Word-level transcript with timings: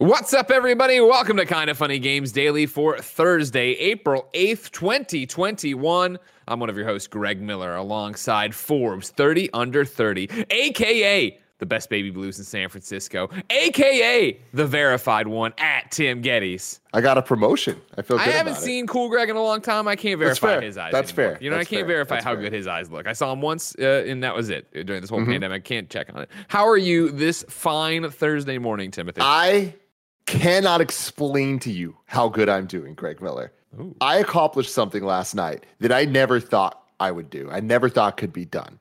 What's 0.00 0.32
up, 0.32 0.50
everybody? 0.50 0.98
Welcome 1.02 1.36
to 1.36 1.44
Kind 1.44 1.68
of 1.68 1.76
Funny 1.76 1.98
Games 1.98 2.32
Daily 2.32 2.64
for 2.64 2.96
Thursday, 2.96 3.72
April 3.72 4.30
8th, 4.32 4.70
2021. 4.70 6.18
I'm 6.48 6.58
one 6.58 6.70
of 6.70 6.76
your 6.78 6.86
hosts, 6.86 7.06
Greg 7.06 7.42
Miller, 7.42 7.76
alongside 7.76 8.54
Forbes 8.54 9.10
30 9.10 9.50
Under 9.52 9.84
30, 9.84 10.46
aka 10.48 11.38
the 11.58 11.66
best 11.66 11.90
baby 11.90 12.08
blues 12.08 12.38
in 12.38 12.46
San 12.46 12.70
Francisco, 12.70 13.28
aka 13.50 14.38
the 14.54 14.66
verified 14.66 15.28
one 15.28 15.52
at 15.58 15.90
Tim 15.90 16.22
Gettys. 16.22 16.78
I 16.94 17.02
got 17.02 17.18
a 17.18 17.22
promotion. 17.22 17.78
I 17.98 18.00
feel 18.00 18.16
good 18.16 18.26
I 18.26 18.30
haven't 18.30 18.52
about 18.54 18.62
it. 18.62 18.64
seen 18.64 18.86
Cool 18.86 19.10
Greg 19.10 19.28
in 19.28 19.36
a 19.36 19.42
long 19.42 19.60
time. 19.60 19.86
I 19.86 19.96
can't 19.96 20.18
verify 20.18 20.62
his 20.62 20.78
eyes. 20.78 20.92
That's 20.92 21.12
anymore. 21.12 21.34
fair. 21.34 21.42
You 21.42 21.50
know, 21.50 21.56
That's 21.58 21.68
I 21.68 21.68
can't 21.68 21.80
fair. 21.80 21.96
verify 21.96 22.14
That's 22.14 22.24
how 22.24 22.32
fair. 22.32 22.44
good 22.44 22.54
his 22.54 22.66
eyes 22.66 22.90
look. 22.90 23.06
I 23.06 23.12
saw 23.12 23.30
him 23.34 23.42
once, 23.42 23.76
uh, 23.78 24.04
and 24.08 24.24
that 24.24 24.34
was 24.34 24.48
it 24.48 24.72
during 24.86 25.02
this 25.02 25.10
whole 25.10 25.20
Mm-hmm. 25.20 25.32
pandemic. 25.32 25.64
Can't 25.64 25.90
check 25.90 26.08
on 26.14 26.22
it. 26.22 26.30
How 26.48 26.66
are 26.66 26.78
you 26.78 27.10
this 27.10 27.44
fine 27.50 28.08
Thursday 28.10 28.56
morning, 28.56 28.90
Timothy? 28.90 29.20
I 29.22 29.74
cannot 30.38 30.80
explain 30.80 31.58
to 31.60 31.70
you 31.70 31.96
how 32.06 32.28
good 32.28 32.48
I'm 32.48 32.66
doing, 32.66 32.94
Greg 32.94 33.20
Miller. 33.20 33.52
I 34.00 34.16
accomplished 34.18 34.72
something 34.72 35.04
last 35.04 35.34
night 35.34 35.64
that 35.80 35.92
I 35.92 36.04
never 36.04 36.40
thought 36.40 36.82
I 37.00 37.10
would 37.10 37.30
do. 37.30 37.48
I 37.50 37.60
never 37.60 37.88
thought 37.88 38.16
could 38.16 38.32
be 38.32 38.44
done. 38.44 38.78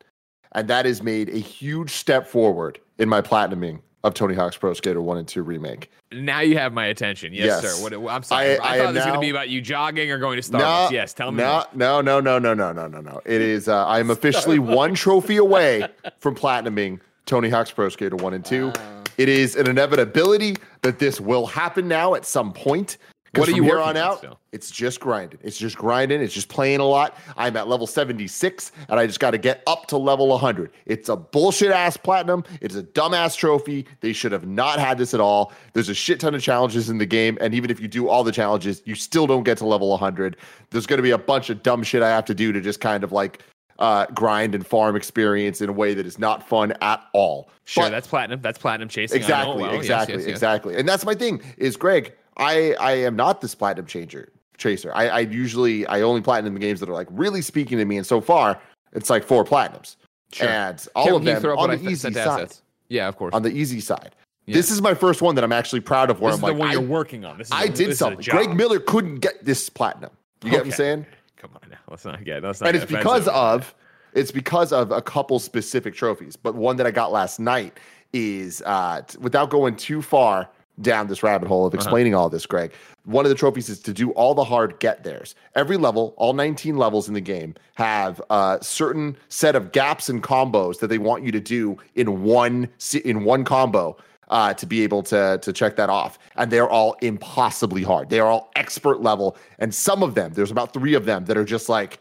And 0.54 0.68
that 0.68 0.86
has 0.86 1.02
made 1.04 1.30
a 1.30 1.38
huge 1.38 1.92
step 1.92 2.28
forward 2.28 2.80
in 2.98 3.08
my 3.10 3.22
platinuming 3.22 3.82
of 4.04 4.14
Tony 4.14 4.34
Hawk's 4.34 4.58
Pro 4.58 4.74
Skater 4.74 5.02
1 5.02 5.18
and 5.18 5.28
2 5.28 5.44
remake. 5.44 5.92
Now 6.12 6.40
you 6.40 6.58
have 6.58 6.72
my 6.74 6.86
attention. 6.86 7.34
Yes, 7.34 7.62
Yes. 7.64 7.76
sir. 7.76 7.84
What, 8.00 8.12
I'm 8.12 8.24
sorry. 8.24 8.58
I- 8.58 8.64
I, 8.68 8.74
I 8.76 8.78
thought 8.80 8.94
this 8.94 9.02
was 9.02 9.06
going 9.06 9.16
to 9.16 9.20
be 9.20 9.30
about 9.30 9.50
you 9.50 9.62
jogging 9.62 10.10
or 10.12 10.18
going 10.18 10.42
to 10.42 10.52
Starbucks. 10.52 10.92
yes, 10.92 11.14
tell 11.14 11.32
me. 11.32 11.44
No, 11.44 11.66
no, 11.74 12.02
no, 12.02 12.20
no, 12.20 12.40
no, 12.40 12.54
no, 12.54 12.72
no, 12.72 12.88
no, 12.88 13.02
no. 13.02 13.22
It 13.26 13.42
is. 13.42 13.68
Uh, 13.68 13.86
I 13.86 14.00
am 14.00 14.10
officially 14.12 14.58
one 14.60 14.94
trophy 14.96 15.38
away 15.38 15.86
from 16.20 16.34
platinuming 16.36 17.00
Tony 17.26 17.50
Hawk's 17.50 17.72
Pro 17.72 17.90
Skater 17.90 18.16
one 18.16 18.34
and 18.34 18.44
two. 18.46 18.72
It 19.20 19.28
is 19.28 19.58
an 19.58 19.68
inevitability 19.68 20.56
that 20.82 20.98
this 20.98 21.20
will 21.20 21.46
happen 21.46 21.90
now 21.90 22.16
at 22.16 22.24
some 22.24 22.54
point. 22.54 22.98
What 23.36 23.50
are 23.50 23.52
you 23.52 23.64
here 23.64 23.78
on 23.78 23.98
out? 23.98 24.20
still? 24.20 24.40
It's 24.54 24.72
just 24.72 25.02
grinding. 25.02 25.42
It's 25.44 25.58
just 25.58 25.78
grinding. 25.78 26.22
It's 26.22 26.34
just 26.34 26.48
playing 26.48 26.80
a 26.80 26.86
lot. 26.86 27.18
I'm 27.36 27.58
at 27.58 27.68
level 27.68 27.86
76, 27.86 28.72
and 28.88 28.98
I 28.98 29.06
just 29.06 29.20
got 29.20 29.32
to 29.32 29.38
get 29.38 29.62
up 29.68 29.88
to 29.88 29.98
level 29.98 30.30
100. 30.30 30.72
It's 30.86 31.10
a 31.10 31.18
bullshit 31.18 31.72
ass 31.72 31.98
platinum. 31.98 32.46
It's 32.62 32.76
a 32.76 32.84
dumbass 32.84 33.36
trophy. 33.36 33.86
They 34.00 34.14
should 34.14 34.32
have 34.32 34.48
not 34.48 34.80
had 34.80 34.98
this 34.98 35.14
at 35.14 35.20
all. 35.20 35.52
There's 35.74 35.90
a 35.90 35.94
shit 35.94 36.22
ton 36.22 36.34
of 36.34 36.42
challenges 36.42 36.90
in 36.90 36.98
the 36.98 37.06
game, 37.06 37.38
and 37.42 37.54
even 37.54 37.70
if 37.70 37.82
you 37.82 37.90
do 37.90 38.08
all 38.08 38.24
the 38.24 38.32
challenges, 38.32 38.82
you 38.86 38.96
still 38.96 39.28
don't 39.28 39.44
get 39.44 39.58
to 39.58 39.66
level 39.66 39.90
100. 39.90 40.38
There's 40.70 40.88
going 40.88 40.98
to 41.00 41.04
be 41.04 41.12
a 41.12 41.18
bunch 41.18 41.50
of 41.50 41.62
dumb 41.62 41.84
shit 41.84 42.02
I 42.02 42.10
have 42.10 42.26
to 42.26 42.34
do 42.34 42.54
to 42.54 42.62
just 42.62 42.80
kind 42.80 43.04
of 43.04 43.12
like 43.12 43.44
uh, 43.80 44.06
grind 44.14 44.54
and 44.54 44.66
farm 44.68 44.96
experience 44.96 45.62
in 45.62 45.70
a 45.70 45.74
way 45.74 45.94
that 45.94 46.06
is 46.06 46.20
not 46.20 46.48
fun 46.48 46.74
at 46.82 47.04
all. 47.14 47.50
Sure, 47.66 47.86
But- 47.86 47.90
that's 47.92 48.08
platinum. 48.08 48.42
That's 48.42 48.58
platinum 48.60 48.90
chasing. 48.90 49.24
I 49.24 49.28
know 49.28 49.28
it 49.28 49.30
Exactly, 49.30 49.64
well. 49.64 49.74
Exactly, 49.76 50.16
yes, 50.16 50.24
yes. 50.26 50.30
exactly. 50.30 50.76
And 50.78 50.88
that's 50.88 51.06
my 51.06 51.16
thing 51.16 51.42
is 51.58 51.76
Greg, 51.78 52.14
I 52.38 52.76
I 52.80 52.92
am 52.92 53.16
not 53.16 53.42
this 53.42 53.56
platinum 53.56 53.86
changer 53.86 54.32
chaser. 54.58 54.92
I, 54.94 55.08
I 55.08 55.20
usually 55.22 55.86
I 55.88 56.02
only 56.02 56.22
platinum 56.22 56.54
the 56.54 56.60
games 56.60 56.80
that 56.82 56.90
are 56.90 56.94
like 56.94 57.08
really 57.12 57.42
speaking 57.42 57.78
to 57.78 57.86
me, 57.86 57.98
and 57.98 58.06
so 58.06 58.22
far 58.22 58.60
it's 58.94 59.10
like 59.10 59.24
four 59.24 59.44
platinums. 59.46 59.96
Sure. 60.32 60.48
And 60.48 60.86
all 60.96 61.06
Can 61.06 61.16
of 61.16 61.24
them 61.24 61.42
throw 61.42 61.58
on 61.58 61.70
the 61.70 61.78
I 61.78 61.92
easy 61.92 62.14
side. 62.14 62.54
Yeah, 62.90 63.08
of 63.08 63.18
course. 63.18 63.34
On 63.34 63.42
the 63.44 63.50
easy 63.52 63.80
side. 63.80 64.16
Yeah. 64.46 64.56
This 64.56 64.72
is 64.72 64.82
my 64.82 64.94
first 64.96 65.22
one 65.22 65.36
that 65.36 65.44
I'm 65.44 65.52
actually 65.52 65.82
proud 65.82 66.10
of 66.10 66.22
where 66.22 66.32
this 66.32 66.42
I'm 66.42 66.42
the 66.42 66.48
like 66.48 66.56
the 66.56 66.60
one 66.60 66.70
I, 66.70 66.74
you're 66.74 66.82
working 66.82 67.24
on. 67.24 67.38
This 67.38 67.48
is 67.48 67.52
I 67.54 67.64
a- 67.66 67.70
did 67.70 67.90
is 67.90 67.96
a 67.96 67.98
something. 67.98 68.26
Greg 68.30 68.56
Miller 68.56 68.80
couldn't 68.80 69.20
get 69.20 69.44
this 69.46 69.70
platinum. 69.70 70.10
You 70.44 70.52
get 70.52 70.58
what 70.60 70.66
I'm 70.68 70.72
saying? 70.72 71.06
Come 71.40 71.52
on 71.64 71.70
now. 71.70 71.78
Let's 71.90 72.06
not 72.06 72.24
get. 72.24 72.44
Let's 72.44 72.62
not 72.62 72.68
and 72.70 72.76
get 72.76 72.84
it's 72.84 72.92
because 72.92 73.28
of 73.30 73.74
it's 74.14 74.32
because 74.32 74.72
of 74.74 74.92
a 74.92 75.02
couple 75.02 75.38
specific 75.40 75.94
trophies 75.94 76.36
but 76.36 76.56
one 76.56 76.78
that 76.78 76.88
i 76.88 76.92
got 76.92 77.12
last 77.12 77.40
night 77.40 77.78
is 78.12 78.64
uh 78.66 79.02
t- 79.08 79.18
without 79.20 79.52
going 79.52 79.76
too 79.76 80.02
far 80.02 80.50
down 80.82 81.06
this 81.08 81.22
rabbit 81.22 81.48
hole 81.48 81.60
Uh-huh. 81.62 81.68
of 81.68 81.74
explaining 81.76 82.16
all 82.16 82.28
this 82.28 82.48
greg 82.48 82.72
one 83.06 83.24
of 83.24 83.30
the 83.30 83.36
trophies 83.36 83.70
is 83.70 83.80
to 83.82 83.94
do 83.94 84.10
all 84.14 84.34
the 84.34 84.44
hard 84.44 84.80
get 84.80 85.04
theirs 85.04 85.36
every 85.54 85.78
level 85.78 86.16
all 86.18 86.34
19 86.34 86.76
levels 86.78 87.08
in 87.08 87.14
the 87.14 87.22
game 87.22 87.54
have 87.76 88.20
a 88.32 88.58
certain 88.64 89.16
set 89.28 89.56
of 89.56 89.72
gaps 89.72 90.10
and 90.10 90.24
combos 90.24 90.80
that 90.80 90.88
they 90.88 90.98
want 90.98 91.24
you 91.24 91.32
to 91.32 91.40
do 91.40 91.78
in 91.94 92.24
one 92.24 92.68
in 93.04 93.24
one 93.24 93.44
combo 93.44 93.96
uh, 94.30 94.54
to 94.54 94.66
be 94.66 94.82
able 94.84 95.04
to 95.04 95.40
to 95.42 95.54
check 95.54 95.76
that 95.76 95.90
off. 95.90 96.20
And 96.36 96.52
they're 96.52 96.70
all 96.70 96.96
impossibly 97.02 97.84
hard. 97.84 98.10
They 98.10 98.20
are 98.20 98.28
all 98.28 98.52
expert 98.56 99.02
level. 99.02 99.38
And 99.60 99.74
some 99.74 100.04
of 100.04 100.16
them, 100.16 100.34
there's 100.34 100.52
about 100.52 100.74
three 100.74 100.94
of 100.94 101.06
them 101.06 101.26
that 101.26 101.38
are 101.38 101.46
just 101.46 101.70
like, 101.70 102.00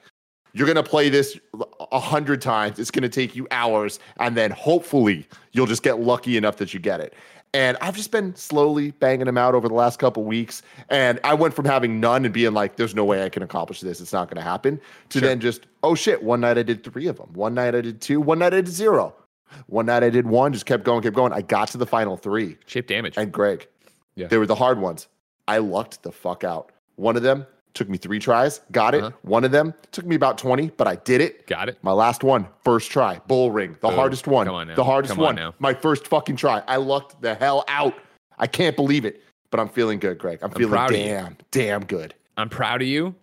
you're 0.53 0.67
gonna 0.67 0.83
play 0.83 1.09
this 1.09 1.39
a 1.93 2.01
hundred 2.01 2.41
times. 2.41 2.79
It's 2.79 2.91
gonna 2.91 3.09
take 3.09 3.37
you 3.37 3.47
hours, 3.51 4.01
and 4.19 4.37
then 4.37 4.51
hopefully 4.51 5.27
you'll 5.53 5.67
just 5.67 5.83
get 5.83 6.01
lucky 6.01 6.37
enough 6.37 6.57
that 6.57 6.73
you 6.75 6.81
get 6.81 7.01
it. 7.01 7.15
And 7.55 7.79
I've 7.81 7.97
just 7.97 8.11
been 8.11 8.35
slowly 8.35 8.91
banging 8.91 9.25
them 9.25 9.39
out 9.39 9.55
over 9.55 9.69
the 9.69 9.75
last 9.75 9.99
couple 9.99 10.23
weeks. 10.25 10.63
And 10.91 11.19
I 11.25 11.33
went 11.33 11.55
from 11.55 11.65
having 11.65 11.99
none 11.99 12.27
and 12.27 12.35
being 12.35 12.53
like, 12.53 12.77
"There's 12.77 12.95
no 12.95 13.05
way 13.07 13.25
I 13.25 13.31
can 13.31 13.43
accomplish 13.43 13.81
this. 13.81 14.01
It's 14.01 14.13
not 14.13 14.29
gonna 14.29 14.43
happen," 14.43 14.81
to 15.11 15.21
then 15.21 15.41
just, 15.41 15.67
"Oh 15.83 15.95
shit!" 15.95 16.23
One 16.23 16.41
night 16.41 16.59
I 16.59 16.63
did 16.63 16.85
three 16.85 17.07
of 17.07 17.17
them. 17.17 17.31
One 17.33 17.55
night 17.55 17.75
I 17.75 17.81
did 17.81 18.01
two. 18.01 18.21
One 18.21 18.39
night 18.39 18.53
I 18.53 18.57
did 18.57 18.69
zero. 18.69 19.15
One 19.67 19.87
night 19.87 20.03
I 20.03 20.11
did 20.11 20.27
one. 20.27 20.53
Just 20.53 20.67
kept 20.67 20.85
going, 20.85 21.03
kept 21.03 21.17
going. 21.17 21.33
I 21.33 21.43
got 21.43 21.69
to 21.69 21.79
the 21.79 21.87
final 21.87 22.17
three. 22.17 22.57
chip 22.67 22.87
damage. 22.87 23.15
And 23.17 23.33
Greg, 23.33 23.67
Yeah. 24.15 24.27
they 24.29 24.39
were 24.39 24.47
the 24.47 24.55
hard 24.55 24.81
ones. 24.81 25.09
I 25.47 25.59
lucked 25.59 26.03
the 26.03 26.13
fuck 26.13 26.45
out. 26.45 26.73
One 26.97 27.17
of 27.17 27.23
them 27.23 27.47
took 27.75 27.89
me 27.89 27.97
three 27.97 28.19
tries, 28.19 28.61
got 28.73 28.95
it. 28.95 29.03
Uh-huh. 29.05 29.17
One 29.23 29.45
of 29.45 29.51
them 29.53 29.73
took 29.93 30.05
me 30.05 30.17
about 30.17 30.37
20, 30.39 30.71
but 30.77 30.87
I 30.89 30.97
did 30.97 31.21
it. 31.21 31.47
Got 31.47 31.69
it. 31.69 31.79
My 31.83 31.93
last 31.93 32.25
one, 32.25 32.49
first 32.65 32.91
try, 32.91 33.21
bull 33.29 33.51
ring, 33.53 33.73
the 33.81 33.89
Boom. 33.89 33.95
hardest 33.97 34.27
one. 34.27 34.47
Come 34.47 34.55
on 34.57 34.69
now. 34.69 34.75
The 34.75 34.85
hardest 34.85 35.13
on 35.13 35.19
one. 35.19 35.35
now. 35.37 35.55
My 35.61 35.75
first 35.75 36.09
fucking 36.09 36.37
try. 36.37 36.63
I 36.67 36.77
lucked 36.77 37.21
the 37.23 37.35
hell 37.35 37.65
out. 37.69 37.95
I 38.39 38.47
can't 38.49 38.75
believe 38.75 39.05
it, 39.05 39.23
but 39.51 39.61
I'm 39.61 39.69
feeling 39.69 39.99
good, 40.01 40.19
Greg. 40.19 40.41
I'm, 40.43 40.51
feeling 40.51 40.75
of 40.79 40.91
you. 40.91 40.97
damn, 40.97 41.37
damn 41.51 41.85
good. 41.85 42.15
I'm 42.37 42.49
proud 42.49 42.83
of 42.83 42.89
you. 42.89 43.15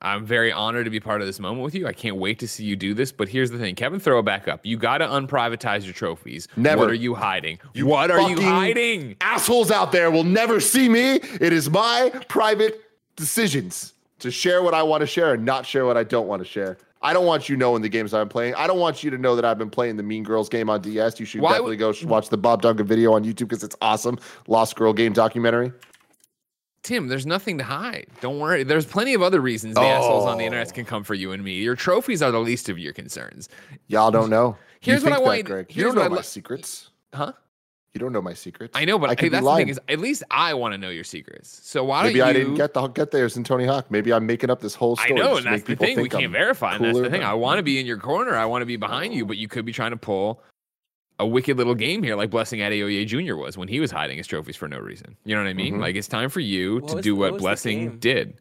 I'm 0.00 0.24
very 0.24 0.52
honored 0.52 0.84
to 0.84 0.90
be 0.90 1.00
part 1.00 1.20
of 1.20 1.26
this 1.26 1.40
moment 1.40 1.64
with 1.64 1.74
you. 1.74 1.86
I 1.86 1.92
can't 1.92 2.16
wait 2.16 2.38
to 2.38 2.48
see 2.48 2.64
you 2.64 2.76
do 2.76 2.94
this. 2.94 3.10
But 3.10 3.28
here's 3.28 3.50
the 3.50 3.58
thing, 3.58 3.74
Kevin, 3.74 3.98
throw 3.98 4.20
it 4.20 4.24
back 4.24 4.46
up. 4.46 4.64
You 4.64 4.76
got 4.76 4.98
to 4.98 5.06
unprivatize 5.06 5.84
your 5.84 5.92
trophies. 5.94 6.46
Never. 6.56 6.82
What 6.82 6.90
are 6.90 6.94
you 6.94 7.14
hiding? 7.14 7.58
what 7.76 8.10
are 8.10 8.30
you 8.30 8.40
hiding? 8.40 9.16
Assholes 9.20 9.70
out 9.72 9.90
there 9.90 10.10
will 10.10 10.24
never 10.24 10.60
see 10.60 10.88
me. 10.88 11.14
It 11.40 11.52
is 11.52 11.68
my 11.68 12.10
private 12.28 12.80
decisions 13.16 13.94
to 14.20 14.30
share 14.30 14.62
what 14.62 14.74
I 14.74 14.82
want 14.82 15.00
to 15.00 15.06
share 15.06 15.34
and 15.34 15.44
not 15.44 15.66
share 15.66 15.84
what 15.84 15.96
I 15.96 16.04
don't 16.04 16.28
want 16.28 16.42
to 16.42 16.48
share. 16.48 16.78
I 17.00 17.12
don't 17.12 17.26
want 17.26 17.48
you 17.48 17.56
knowing 17.56 17.82
the 17.82 17.88
games 17.88 18.12
I'm 18.12 18.28
playing. 18.28 18.54
I 18.56 18.66
don't 18.66 18.80
want 18.80 19.04
you 19.04 19.10
to 19.10 19.18
know 19.18 19.36
that 19.36 19.44
I've 19.44 19.58
been 19.58 19.70
playing 19.70 19.96
the 19.96 20.02
Mean 20.02 20.24
Girls 20.24 20.48
game 20.48 20.68
on 20.68 20.80
DS. 20.80 21.20
You 21.20 21.26
should 21.26 21.40
Why 21.40 21.50
definitely 21.52 21.76
would- 21.76 22.00
go 22.02 22.08
watch 22.08 22.28
the 22.28 22.36
Bob 22.36 22.62
Duncan 22.62 22.86
video 22.86 23.12
on 23.12 23.24
YouTube 23.24 23.48
because 23.48 23.62
it's 23.62 23.76
awesome. 23.80 24.18
Lost 24.48 24.74
Girl 24.74 24.92
game 24.92 25.12
documentary. 25.12 25.72
Tim, 26.82 27.08
there's 27.08 27.26
nothing 27.26 27.58
to 27.58 27.64
hide. 27.64 28.06
Don't 28.20 28.38
worry. 28.38 28.62
There's 28.62 28.86
plenty 28.86 29.14
of 29.14 29.22
other 29.22 29.40
reasons 29.40 29.74
the 29.74 29.80
assholes 29.80 30.24
on 30.24 30.38
the 30.38 30.44
oh. 30.44 30.46
internet 30.46 30.72
can 30.72 30.84
come 30.84 31.04
for 31.04 31.14
you 31.14 31.32
and 31.32 31.42
me. 31.42 31.54
Your 31.54 31.74
trophies 31.74 32.22
are 32.22 32.30
the 32.30 32.38
least 32.38 32.68
of 32.68 32.78
your 32.78 32.92
concerns. 32.92 33.48
Y'all 33.88 34.10
don't 34.10 34.30
know. 34.30 34.56
You 34.82 34.92
Here's 34.92 35.04
what 35.04 35.12
I 35.12 35.18
want 35.18 35.38
you 35.38 35.44
Greg. 35.44 35.74
You 35.74 35.84
don't 35.84 35.96
know 35.96 36.02
I'd 36.02 36.12
my 36.12 36.20
secrets. 36.22 36.90
Huh? 37.12 37.32
You 37.94 38.00
don't 38.00 38.12
know 38.12 38.22
my 38.22 38.34
secrets. 38.34 38.72
I 38.76 38.84
know, 38.84 38.98
but 38.98 39.10
I 39.10 39.14
be 39.14 39.28
that's 39.28 39.44
the 39.44 39.56
thing 39.56 39.68
is, 39.68 39.80
at 39.88 39.98
least 39.98 40.22
I 40.30 40.54
want 40.54 40.72
to 40.72 40.78
know 40.78 40.90
your 40.90 41.04
secrets. 41.04 41.60
So 41.64 41.82
why 41.82 42.02
Maybe 42.04 42.18
don't 42.20 42.28
you? 42.28 42.32
Maybe 42.32 42.38
I 42.38 42.44
didn't 42.44 42.54
get 42.56 42.74
the 42.74 42.86
get 42.88 43.10
theirs 43.10 43.36
in 43.36 43.44
Tony 43.44 43.66
Hawk. 43.66 43.90
Maybe 43.90 44.12
I'm 44.12 44.26
making 44.26 44.50
up 44.50 44.60
this 44.60 44.74
whole 44.74 44.96
story. 44.96 45.20
I 45.20 45.24
know, 45.24 45.36
and 45.36 45.46
that's 45.46 45.62
the 45.62 45.68
people 45.68 45.86
thing. 45.86 45.96
We 45.96 46.02
think 46.02 46.12
can't 46.12 46.24
I'm 46.26 46.32
verify, 46.32 46.76
and 46.76 46.84
that's 46.84 46.98
the 46.98 47.10
thing. 47.10 47.24
I 47.24 47.34
want 47.34 47.58
to 47.58 47.62
be 47.62 47.80
in 47.80 47.86
your 47.86 47.96
corner. 47.96 48.36
I 48.36 48.44
want 48.44 48.62
to 48.62 48.66
be 48.66 48.76
behind 48.76 49.14
you, 49.14 49.24
oh. 49.24 49.26
but 49.26 49.36
you 49.36 49.48
could 49.48 49.64
be 49.64 49.72
trying 49.72 49.90
to 49.90 49.96
pull 49.96 50.42
a 51.18 51.26
wicked 51.26 51.56
little 51.56 51.74
game 51.74 52.02
here, 52.02 52.14
like 52.16 52.30
Blessing 52.30 52.60
Adeoye 52.60 53.06
Jr. 53.06 53.34
was 53.36 53.56
when 53.58 53.68
he 53.68 53.80
was 53.80 53.90
hiding 53.90 54.16
his 54.18 54.26
trophies 54.26 54.56
for 54.56 54.68
no 54.68 54.78
reason. 54.78 55.16
You 55.24 55.34
know 55.34 55.42
what 55.42 55.48
I 55.48 55.54
mean? 55.54 55.74
Mm-hmm. 55.74 55.82
Like 55.82 55.96
it's 55.96 56.08
time 56.08 56.28
for 56.30 56.40
you 56.40 56.76
What 56.76 56.88
to 56.88 56.94
was 56.96 57.02
do 57.04 57.10
the- 57.14 57.18
what, 57.18 57.24
what 57.24 57.32
was 57.34 57.42
Blessing 57.42 57.98
did. 57.98 58.38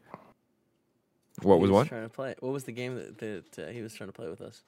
What 1.41 1.56
He 1.57 1.62
was 1.62 1.71
what? 1.71 1.88
Trying 1.88 2.03
to 2.03 2.09
play. 2.09 2.35
What 2.39 2.51
was 2.51 2.63
the 2.63 2.71
game 2.71 2.95
that, 2.95 3.18
that 3.19 3.68
uh, 3.68 3.71
he 3.71 3.81
was 3.81 3.94
trying 3.94 4.09
to 4.09 4.13
play 4.13 4.27
with 4.27 4.41
us? 4.41 4.63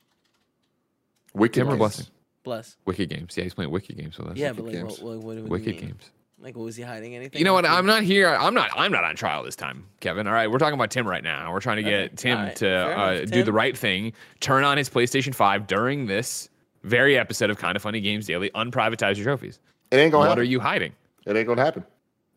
Wicked 1.34 1.56
Tim 1.56 1.68
or 1.68 1.72
games. 1.72 1.80
Blessing? 1.80 2.06
Bless. 2.44 2.78
Wicked 2.86 3.10
games. 3.10 3.38
Yeah, 3.38 3.44
he's 3.44 3.54
playing 3.54 3.72
wicked 3.72 3.98
games 3.98 4.18
with 4.18 4.28
us. 4.30 4.38
Yeah, 4.38 4.54
but 4.54 4.66
like, 4.66 4.74
games. 4.74 5.00
what, 5.00 5.18
what, 5.18 5.24
what 5.26 5.36
do 5.38 5.44
we 5.44 5.50
wicked 5.50 5.76
mean? 5.76 5.86
games. 5.90 6.12
Like, 6.42 6.56
was 6.56 6.76
he 6.76 6.84
hiding 6.84 7.16
anything? 7.16 7.38
You 7.40 7.44
know 7.46 7.54
what? 7.54 7.66
I'm 7.66 7.86
not 7.86 8.04
here. 8.04 8.30
I'm 8.30 8.54
not. 8.54 8.70
I'm 8.76 8.92
not 8.94 9.04
on 9.04 9.16
trial 9.16 9.44
this 9.44 9.58
time, 9.58 9.86
Kevin. 10.00 10.26
All 10.26 10.32
right, 10.34 10.50
we're 10.50 10.58
talking 10.58 10.76
about 10.76 10.90
Tim 10.90 11.06
right 11.08 11.24
now. 11.24 11.52
We're 11.52 11.60
trying 11.60 11.78
to 11.78 11.84
get 11.84 11.92
Okay, 12.06 12.16
Tim 12.16 12.38
all 12.38 12.44
right, 12.46 12.56
to 12.58 12.70
uh, 12.70 13.12
enough. 13.12 13.26
do 13.26 13.32
Tim? 13.32 13.46
the 13.46 13.54
right 13.54 13.78
thing, 13.78 14.14
turn 14.40 14.64
on 14.64 14.78
his 14.78 14.90
PlayStation 14.90 15.36
5 15.36 15.68
during 15.68 16.06
this 16.06 16.48
very 16.84 17.18
episode 17.18 17.50
of 17.50 17.58
Kind 17.58 17.76
of 17.76 17.82
Funny 17.82 18.02
Games 18.02 18.26
Daily. 18.28 18.50
Unprivatize 18.52 19.16
your 19.18 19.26
trophies. 19.26 19.60
It 19.92 19.98
ain't 19.98 20.12
gonna 20.12 20.22
What 20.24 20.30
happen. 20.30 20.42
are 20.42 20.44
you 20.46 20.60
hiding? 20.60 20.94
It 21.26 21.36
ain't 21.36 21.48
gonna 21.48 21.64
happen. 21.64 21.84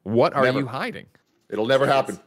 What 0.04 0.34
are 0.34 0.42
Never. 0.44 0.60
you 0.60 0.66
hiding? 0.66 1.06
It'll 1.50 1.66
never 1.66 1.86
happen. 1.86 2.18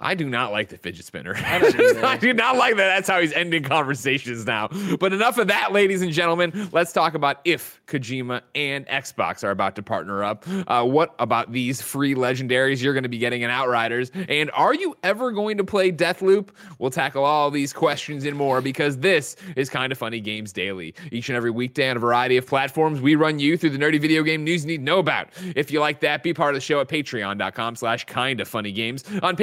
I 0.00 0.14
do 0.14 0.28
not 0.28 0.50
like 0.50 0.68
the 0.68 0.78
fidget 0.78 1.04
spinner. 1.04 1.34
I. 1.36 1.60
I 2.10 2.16
do 2.16 2.32
not 2.32 2.56
like 2.56 2.76
that. 2.76 2.94
That's 2.94 3.08
how 3.08 3.20
he's 3.20 3.32
ending 3.32 3.62
conversations 3.62 4.46
now. 4.46 4.68
But 4.98 5.12
enough 5.12 5.38
of 5.38 5.48
that, 5.48 5.72
ladies 5.72 6.02
and 6.02 6.12
gentlemen. 6.12 6.68
Let's 6.72 6.92
talk 6.92 7.14
about 7.14 7.40
if 7.44 7.80
Kojima 7.86 8.40
and 8.54 8.86
Xbox 8.86 9.44
are 9.44 9.50
about 9.50 9.76
to 9.76 9.82
partner 9.82 10.24
up. 10.24 10.44
Uh, 10.66 10.84
what 10.84 11.14
about 11.18 11.52
these 11.52 11.82
free 11.82 12.14
legendaries 12.14 12.82
you're 12.82 12.94
going 12.94 13.02
to 13.02 13.08
be 13.08 13.18
getting 13.18 13.42
in 13.42 13.50
Outriders? 13.50 14.10
And 14.28 14.50
are 14.52 14.74
you 14.74 14.96
ever 15.02 15.32
going 15.32 15.58
to 15.58 15.64
play 15.64 15.92
Deathloop? 15.92 16.48
We'll 16.78 16.90
tackle 16.90 17.24
all 17.24 17.50
these 17.50 17.72
questions 17.72 18.24
and 18.24 18.36
more 18.36 18.60
because 18.60 18.98
this 18.98 19.36
is 19.56 19.68
kind 19.68 19.92
of 19.92 19.98
funny 19.98 20.20
games 20.20 20.52
daily. 20.52 20.94
Each 21.12 21.28
and 21.28 21.36
every 21.36 21.50
weekday 21.50 21.90
on 21.90 21.96
a 21.96 22.00
variety 22.00 22.36
of 22.36 22.46
platforms, 22.46 23.00
we 23.00 23.14
run 23.14 23.38
you 23.38 23.56
through 23.56 23.70
the 23.70 23.78
nerdy 23.78 24.00
video 24.00 24.22
game 24.22 24.44
news 24.44 24.64
you 24.64 24.68
need 24.68 24.78
to 24.78 24.84
know 24.84 24.98
about. 24.98 25.28
If 25.56 25.70
you 25.70 25.80
like 25.80 26.00
that, 26.00 26.22
be 26.22 26.32
part 26.32 26.54
of 26.54 26.56
the 26.56 26.60
show 26.60 26.80
at 26.80 26.88
patreon.com 26.88 27.76
slash 27.76 28.04
kind 28.06 28.40
of 28.40 28.48
funny 28.48 28.72
games. 28.72 29.04
On 29.22 29.36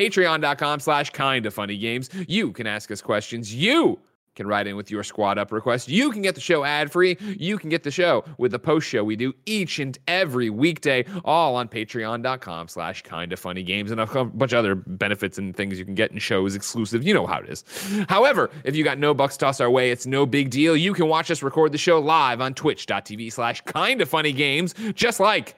patreon.com 0.47 0.79
slash 0.79 1.09
kind 1.11 1.45
of 1.45 1.53
funny 1.53 1.77
games, 1.77 2.09
you 2.27 2.51
can 2.51 2.67
ask 2.67 2.91
us 2.91 3.01
questions. 3.01 3.53
You 3.53 3.99
can 4.35 4.45
write 4.45 4.67
in 4.67 4.75
with 4.75 4.91
your 4.91 5.03
squad 5.03 5.39
up 5.39 5.51
request. 5.51 5.89
You 5.89 6.11
can 6.11 6.21
get 6.21 6.35
the 6.35 6.41
show 6.41 6.63
ad 6.63 6.91
free. 6.91 7.17
You 7.19 7.57
can 7.57 7.71
get 7.71 7.81
the 7.81 7.89
show 7.89 8.23
with 8.37 8.51
the 8.51 8.59
post 8.59 8.87
show 8.87 9.03
we 9.03 9.15
do 9.15 9.33
each 9.47 9.79
and 9.79 9.97
every 10.07 10.51
weekday, 10.51 11.05
all 11.25 11.55
on 11.55 11.67
patreon.com 11.67 12.67
slash 12.67 13.01
kind 13.01 13.33
of 13.33 13.39
funny 13.39 13.63
games 13.63 13.89
and 13.89 13.99
a 13.99 14.05
bunch 14.05 14.53
of 14.53 14.59
other 14.59 14.75
benefits 14.75 15.39
and 15.39 15.55
things 15.55 15.79
you 15.79 15.85
can 15.85 15.95
get 15.95 16.11
in 16.11 16.19
shows 16.19 16.53
exclusive. 16.53 17.03
You 17.03 17.15
know 17.15 17.25
how 17.25 17.39
it 17.39 17.49
is. 17.49 17.63
However, 18.09 18.51
if 18.63 18.75
you 18.75 18.83
got 18.83 18.99
no 18.99 19.15
bucks 19.15 19.37
tossed 19.37 19.59
our 19.59 19.71
way, 19.71 19.89
it's 19.89 20.05
no 20.05 20.27
big 20.27 20.51
deal. 20.51 20.77
You 20.77 20.93
can 20.93 21.07
watch 21.07 21.31
us 21.31 21.41
record 21.41 21.71
the 21.71 21.79
show 21.79 21.99
live 21.99 22.39
on 22.39 22.53
twitch.tv 22.53 23.33
slash 23.33 23.61
kind 23.61 24.01
of 24.01 24.09
funny 24.09 24.33
games, 24.33 24.75
just 24.93 25.19
like 25.19 25.55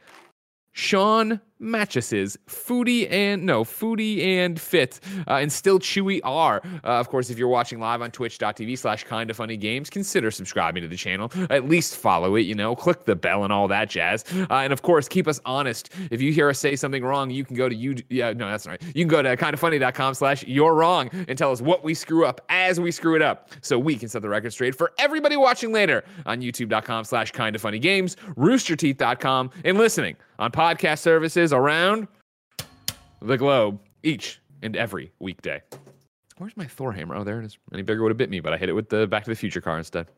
Sean 0.71 1.42
Matches's 1.59 2.38
Foodie 2.47 3.09
and 3.11 3.45
no 3.45 3.63
Foodie 3.63 4.23
and 4.23 4.59
Fit 4.59 5.00
uh, 5.27 5.35
and 5.35 5.51
Still 5.51 5.79
Chewy 5.79 6.21
are. 6.23 6.61
Uh, 6.83 7.00
of 7.00 7.09
course, 7.09 7.29
if 7.29 7.38
you're 7.38 7.47
watching 7.50 7.79
live 7.79 8.01
on 8.01 8.11
twitch.tv 8.11 8.77
slash 8.77 9.03
kind 9.03 9.29
of 9.29 9.35
funny 9.38 9.57
games, 9.57 9.89
consider 9.89 10.31
subscribing 10.31 10.81
to 10.83 10.88
the 10.88 10.95
channel. 10.95 11.31
At 11.50 11.67
least 11.67 11.97
follow 11.97 12.35
it, 12.35 12.41
you 12.41 12.56
know, 12.56 12.75
click 12.75 13.06
the 13.06 13.15
bell 13.15 13.44
and 13.44 13.51
all 13.51 13.67
that 13.67 13.89
jazz. 13.89 14.23
Uh, 14.50 14.56
and 14.56 14.73
of 14.73 14.81
course, 14.81 15.07
keep 15.07 15.27
us 15.27 15.39
honest. 15.45 15.89
If 16.11 16.21
you 16.21 16.31
hear 16.31 16.50
us 16.50 16.59
say 16.59 16.75
something 16.75 17.03
wrong, 17.03 17.29
you 17.29 17.44
can 17.44 17.56
go 17.56 17.67
to 17.67 17.75
you. 17.75 17.95
Yeah, 18.09 18.33
no, 18.33 18.50
that's 18.50 18.65
not 18.65 18.71
right. 18.71 18.83
You 18.95 19.03
can 19.03 19.09
go 19.09 19.21
to 19.21 19.35
kindoffunny.com 19.35 20.13
slash 20.13 20.44
you're 20.44 20.73
wrong 20.73 21.09
and 21.27 21.38
tell 21.38 21.51
us 21.51 21.61
what 21.61 21.83
we 21.83 21.94
screw 21.94 22.25
up 22.25 22.41
as 22.50 22.79
we 22.79 22.91
screw 22.91 23.15
it 23.15 23.21
up 23.21 23.50
so 23.61 23.77
we 23.77 23.95
can 23.95 24.09
set 24.09 24.21
the 24.21 24.29
record 24.29 24.53
straight 24.53 24.75
for 24.75 24.91
everybody 24.97 25.35
watching 25.35 25.71
later 25.71 26.03
on 26.25 26.41
youtube.com 26.41 27.03
slash 27.03 27.31
kind 27.31 27.56
of 27.56 27.61
funny 27.61 27.79
games, 27.79 28.15
roosterteeth.com, 28.38 29.51
and 29.65 29.77
listening 29.77 30.15
on 30.38 30.51
podcast 30.51 31.00
services 31.00 31.48
around 31.53 32.07
the 33.21 33.37
globe 33.37 33.79
each 34.03 34.39
and 34.61 34.75
every 34.75 35.11
weekday. 35.19 35.61
Where's 36.39 36.55
my 36.55 36.67
Thor 36.67 36.93
hammer? 36.93 37.15
Oh, 37.15 37.25
there 37.25 37.41
it 37.41 37.45
is. 37.45 37.57
Any 37.73 37.81
bigger 37.81 38.01
would 38.01 38.11
have 38.11 38.17
bit 38.17 38.29
me, 38.29 38.39
but 38.39 38.53
I 38.53 38.57
hit 38.57 38.69
it 38.69 38.73
with 38.73 38.87
the 38.87 39.05
Back 39.07 39.25
to 39.25 39.29
the 39.29 39.35
Future 39.35 39.59
car 39.59 39.77
instead. 39.77 40.07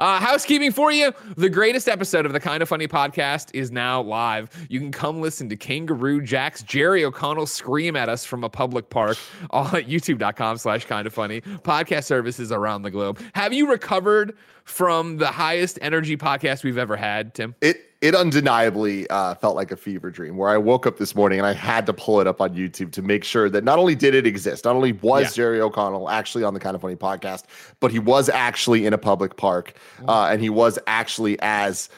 Uh, 0.00 0.18
housekeeping 0.18 0.72
for 0.72 0.90
you. 0.90 1.12
The 1.36 1.48
greatest 1.48 1.88
episode 1.88 2.26
of 2.26 2.32
the 2.32 2.40
Kind 2.40 2.62
of 2.62 2.68
Funny 2.68 2.88
podcast 2.88 3.50
is 3.54 3.70
now 3.70 4.02
live. 4.02 4.48
You 4.68 4.80
can 4.80 4.90
come 4.90 5.20
listen 5.20 5.48
to 5.48 5.56
Kangaroo 5.56 6.22
Jack's 6.22 6.62
Jerry 6.62 7.04
O'Connell 7.04 7.46
scream 7.46 7.96
at 7.96 8.08
us 8.08 8.24
from 8.24 8.44
a 8.44 8.48
public 8.48 8.90
park, 8.90 9.16
all 9.50 9.66
at 9.68 9.86
youtube.com 9.86 10.58
slash 10.58 10.86
kind 10.86 11.06
of 11.06 11.14
funny. 11.14 11.40
Podcast 11.40 12.04
services 12.04 12.50
around 12.50 12.82
the 12.82 12.90
globe. 12.90 13.20
Have 13.34 13.52
you 13.52 13.70
recovered 13.70 14.36
from 14.64 15.18
the 15.18 15.28
highest 15.28 15.78
energy 15.82 16.16
podcast 16.16 16.64
we've 16.64 16.78
ever 16.78 16.96
had, 16.96 17.34
Tim? 17.34 17.54
It 17.60 17.89
it 18.00 18.14
undeniably 18.14 19.08
uh, 19.10 19.34
felt 19.34 19.56
like 19.56 19.70
a 19.70 19.76
fever 19.76 20.10
dream 20.10 20.36
where 20.36 20.48
I 20.48 20.56
woke 20.56 20.86
up 20.86 20.96
this 20.96 21.14
morning 21.14 21.38
and 21.38 21.46
I 21.46 21.52
had 21.52 21.84
to 21.86 21.92
pull 21.92 22.20
it 22.20 22.26
up 22.26 22.40
on 22.40 22.54
YouTube 22.54 22.92
to 22.92 23.02
make 23.02 23.24
sure 23.24 23.50
that 23.50 23.62
not 23.62 23.78
only 23.78 23.94
did 23.94 24.14
it 24.14 24.26
exist, 24.26 24.64
not 24.64 24.74
only 24.74 24.92
was 24.92 25.24
Yeah. 25.24 25.42
Jerry 25.42 25.60
O'Connell 25.60 26.08
actually 26.08 26.42
on 26.42 26.54
the 26.54 26.60
Kind 26.60 26.74
of 26.74 26.80
Funny 26.80 26.96
podcast, 26.96 27.44
but 27.78 27.90
he 27.90 27.98
was 27.98 28.30
actually 28.30 28.86
in 28.86 28.94
a 28.94 28.98
public 28.98 29.36
park 29.36 29.74
uh, 30.08 30.28
and 30.30 30.40
he 30.40 30.48
was 30.48 30.78
actually 30.86 31.38
as 31.40 31.90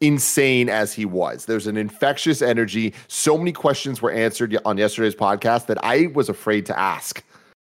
insane 0.00 0.68
as 0.68 0.92
he 0.92 1.04
was. 1.04 1.46
There's 1.46 1.68
an 1.68 1.76
infectious 1.76 2.42
energy. 2.42 2.92
So 3.06 3.38
many 3.38 3.52
questions 3.52 4.02
were 4.02 4.10
answered 4.10 4.58
on 4.64 4.76
yesterday's 4.76 5.14
podcast 5.14 5.66
that 5.66 5.82
I 5.84 6.08
was 6.14 6.28
afraid 6.28 6.66
to 6.66 6.78
ask. 6.78 7.22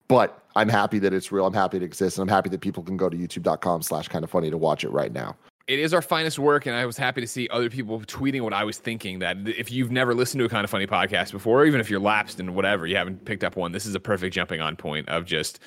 But 0.08 0.42
I'm 0.56 0.70
happy 0.70 0.98
that 1.00 1.12
it's 1.12 1.30
real. 1.30 1.46
I'm 1.46 1.52
happy 1.52 1.76
it 1.76 1.82
exists. 1.82 2.18
And 2.18 2.28
I'm 2.28 2.34
happy 2.34 2.48
that 2.48 2.62
people 2.62 2.82
can 2.82 2.96
go 2.96 3.10
to 3.10 3.16
youtube.com 3.16 3.82
slash 3.82 4.08
kind 4.08 4.24
of 4.24 4.30
funny 4.30 4.50
to 4.50 4.56
watch 4.56 4.82
it 4.82 4.88
right 4.90 5.12
now. 5.12 5.36
It 5.66 5.80
is 5.80 5.92
our 5.92 6.02
finest 6.02 6.38
work, 6.38 6.66
and 6.66 6.76
I 6.76 6.86
was 6.86 6.96
happy 6.96 7.20
to 7.20 7.26
see 7.26 7.48
other 7.48 7.68
people 7.68 8.00
tweeting 8.02 8.42
what 8.42 8.52
I 8.52 8.64
was 8.64 8.78
thinking. 8.78 9.18
That 9.18 9.36
if 9.46 9.70
you've 9.70 9.90
never 9.90 10.14
listened 10.14 10.38
to 10.40 10.44
a 10.44 10.48
kind 10.48 10.64
of 10.64 10.70
funny 10.70 10.86
podcast 10.86 11.32
before, 11.32 11.62
or 11.62 11.66
even 11.66 11.80
if 11.80 11.90
you're 11.90 12.00
lapsed 12.00 12.38
and 12.38 12.54
whatever, 12.54 12.86
you 12.86 12.96
haven't 12.96 13.24
picked 13.24 13.42
up 13.42 13.56
one, 13.56 13.72
this 13.72 13.84
is 13.84 13.94
a 13.94 14.00
perfect 14.00 14.34
jumping 14.34 14.60
on 14.60 14.76
point 14.76 15.08
of 15.08 15.24
just. 15.24 15.58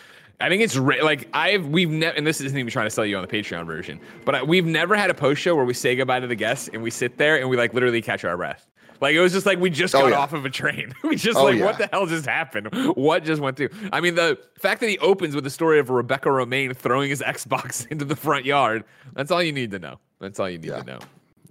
I 0.42 0.48
think 0.48 0.62
it's 0.62 0.78
ra- 0.78 1.04
like 1.04 1.28
I've 1.34 1.68
we've 1.68 1.90
never, 1.90 2.16
and 2.16 2.26
this 2.26 2.40
isn't 2.40 2.58
even 2.58 2.72
trying 2.72 2.86
to 2.86 2.90
sell 2.90 3.06
you 3.06 3.18
on 3.18 3.22
the 3.22 3.28
Patreon 3.28 3.66
version, 3.66 4.00
but 4.24 4.36
I, 4.36 4.44
we've 4.44 4.66
never 4.66 4.96
had 4.96 5.10
a 5.10 5.14
post 5.14 5.42
show 5.42 5.54
where 5.54 5.66
we 5.66 5.74
say 5.74 5.98
goodbye 5.98 6.22
to 6.22 6.28
the 6.28 6.36
guests 6.36 6.70
and 6.72 6.82
we 6.82 6.92
sit 6.92 7.18
there 7.18 7.38
and 7.38 7.50
we 7.50 7.58
like 7.58 7.74
literally 7.74 8.02
catch 8.02 8.24
our 8.24 8.38
breath. 8.38 8.66
Like 9.02 9.16
it 9.16 9.20
was 9.22 9.32
just 9.32 9.46
like 9.46 9.60
we 9.60 9.70
just 9.70 9.96
Oh, 9.96 10.02
got 10.02 10.10
yeah. 10.12 10.18
off 10.20 10.34
of 10.34 10.46
a 10.46 10.50
train. 10.50 10.94
we 11.04 11.16
just 11.16 11.38
Oh, 11.38 11.46
like 11.46 11.58
yeah. 11.58 11.66
what 11.66 11.78
the 11.78 11.88
hell 11.92 12.06
just 12.06 12.26
happened? 12.26 12.70
What 12.96 13.24
just 13.24 13.42
went 13.42 13.58
through? 13.58 13.70
I 13.94 14.02
mean, 14.02 14.16
the 14.16 14.38
fact 14.60 14.82
that 14.82 14.90
he 14.90 14.98
opens 15.00 15.36
with 15.36 15.44
the 15.44 15.50
story 15.50 15.80
of 15.80 15.90
Rebecca 15.90 16.30
Romijn 16.30 16.76
throwing 16.76 17.10
his 17.10 17.22
Xbox 17.26 17.88
into 17.92 18.06
the 18.06 18.16
front 18.16 18.46
yard. 18.46 18.84
That's 19.14 19.32
all 19.32 19.42
you 19.42 19.52
need 19.54 19.72
to 19.72 19.80
know. 19.80 20.00
That's 20.20 20.40
all 20.40 20.50
you 20.50 20.58
need 20.58 20.68
Yeah. 20.70 20.82
to 20.82 20.86
know. 20.86 21.00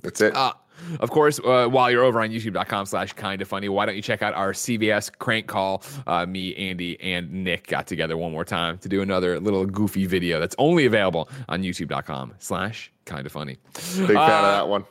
That's 0.03 0.21
it. 0.21 0.37
Uh, 0.37 0.53
of 1.01 1.11
course, 1.11 1.41
uh, 1.41 1.67
while 1.67 1.91
you're 1.91 2.05
over 2.05 2.21
on 2.21 2.31
youtube.com 2.31 2.87
slash 2.87 3.13
kind 3.15 3.43
of 3.43 3.49
funny, 3.49 3.69
why 3.69 3.85
don't 3.85 3.97
you 3.97 4.03
check 4.03 4.23
out 4.23 4.33
our 4.35 4.53
CBS 4.53 5.11
crank 5.19 5.49
call? 5.49 5.83
Uh, 6.07 6.25
me, 6.25 6.55
Andy, 6.55 7.01
and 7.01 7.33
Nick 7.43 7.67
got 7.67 7.89
together 7.89 8.17
one 8.17 8.31
more 8.31 8.45
time 8.45 8.79
to 8.79 8.89
do 8.89 9.03
another 9.03 9.41
little 9.41 9.67
goofy 9.67 10.07
video 10.07 10.39
that's 10.39 10.55
only 10.57 10.87
available 10.87 11.29
on 11.49 11.63
youtube.com 11.65 12.35
slash 12.39 12.93
kind 13.07 13.27
of 13.27 13.33
funny. 13.33 13.57
Big 13.75 14.07
fan 14.07 14.17
uh, 14.17 14.21
of 14.21 14.43
that 14.55 14.69
one. 14.69 14.85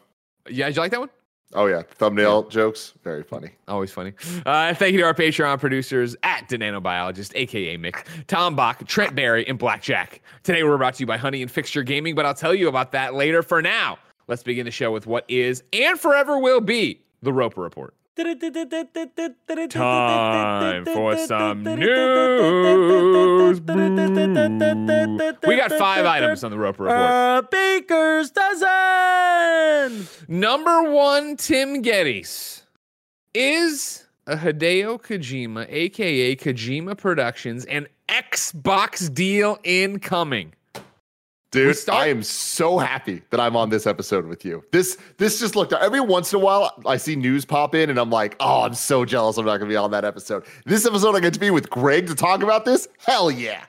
Yeah, 0.50 0.66
did 0.68 0.76
you 0.76 0.82
like 0.82 0.92
that 0.92 1.00
one? 1.00 1.10
Oh 1.54 1.66
yeah, 1.68 1.82
thumbnail 1.82 2.44
jokes, 2.50 2.94
very 3.04 3.24
funny. 3.24 3.52
Always 3.70 3.92
funny. 3.92 4.14
Uh, 4.46 4.74
thank 4.74 4.92
you 4.94 5.00
to 5.00 5.06
our 5.06 5.14
Patreon 5.14 5.60
producers 5.60 6.16
at 6.24 6.48
the 6.50 6.58
Nanobiologist, 6.58 7.32
aka 7.36 7.78
Mick, 7.78 8.06
Tom 8.28 8.56
Bach, 8.56 8.86
Trent 8.86 9.16
Barry, 9.16 9.48
and 9.48 9.58
Blackjack. 9.58 10.22
Today 10.44 10.64
we're 10.64 10.78
brought 10.78 10.96
to 10.96 11.04
you 11.04 11.08
by 11.08 11.16
Honey 11.18 11.42
and 11.42 11.50
Fixture 11.50 11.84
Gaming, 11.84 12.16
but 12.16 12.26
I'll 12.26 12.34
tell 12.34 12.54
you 12.54 12.68
about 12.68 12.92
that 12.92 13.14
later. 13.14 13.42
For 13.42 13.62
now, 13.62 13.98
let's 14.28 14.44
begin 14.44 14.66
the 14.66 14.72
show 14.72 14.92
with 14.92 15.08
what 15.08 15.24
is 15.30 15.64
and 15.72 15.98
forever 15.98 16.38
will 16.38 16.62
be 16.62 17.02
the 17.22 17.32
Roper 17.32 17.62
Report. 17.62 17.94
Time 19.70 20.86
for 20.86 21.16
some 21.18 21.64
news. 21.64 23.62
We 25.46 25.56
got 25.56 25.72
five 25.74 26.06
items 26.06 26.44
on 26.44 26.50
the 26.52 26.58
Roper 26.58 26.84
Report. 26.84 27.00
A 27.00 27.44
baker's 27.52 28.32
dozen. 28.32 30.08
Number 30.28 30.92
one, 30.92 31.38
Tim 31.38 31.84
Gettys 31.84 32.64
is 33.34 34.06
a 34.26 34.36
Hideo 34.36 35.00
Kojima, 35.00 35.68
aka 35.70 36.36
Kojima 36.36 36.98
Productions, 36.98 37.66
an 37.66 37.88
Xbox 38.10 39.14
deal 39.14 39.60
incoming. 39.64 40.54
Dude, 41.52 41.78
start- 41.78 42.04
I 42.04 42.08
am 42.08 42.24
so 42.24 42.78
happy 42.78 43.22
that 43.30 43.40
I'm 43.40 43.56
on 43.56 43.70
this 43.70 43.88
episode 43.88 44.26
with 44.26 44.44
you. 44.44 44.64
This 44.72 44.98
this 45.18 45.40
just 45.40 45.56
looked 45.56 45.72
every 45.72 46.02
once 46.02 46.34
in 46.34 46.42
a 46.42 46.44
while 46.44 46.72
I 46.86 46.98
see 46.98 47.16
news 47.16 47.46
pop 47.46 47.74
in 47.74 47.90
and 47.90 47.98
I'm 47.98 48.10
like, 48.10 48.36
oh, 48.40 48.64
I'm 48.64 48.74
so 48.74 49.06
jealous 49.06 49.38
I'm 49.38 49.46
not 49.46 49.58
gonna 49.58 49.70
be 49.70 49.78
on 49.78 49.92
that 49.92 50.04
episode. 50.04 50.46
This 50.66 50.86
episode 50.86 51.16
I 51.16 51.22
get 51.22 51.34
to 51.34 51.40
be 51.40 51.50
with 51.50 51.70
Greg 51.70 52.08
to 52.08 52.16
talk 52.16 52.44
about 52.44 52.66
this? 52.66 52.88
Hell 53.06 53.32
yeah. 53.32 53.64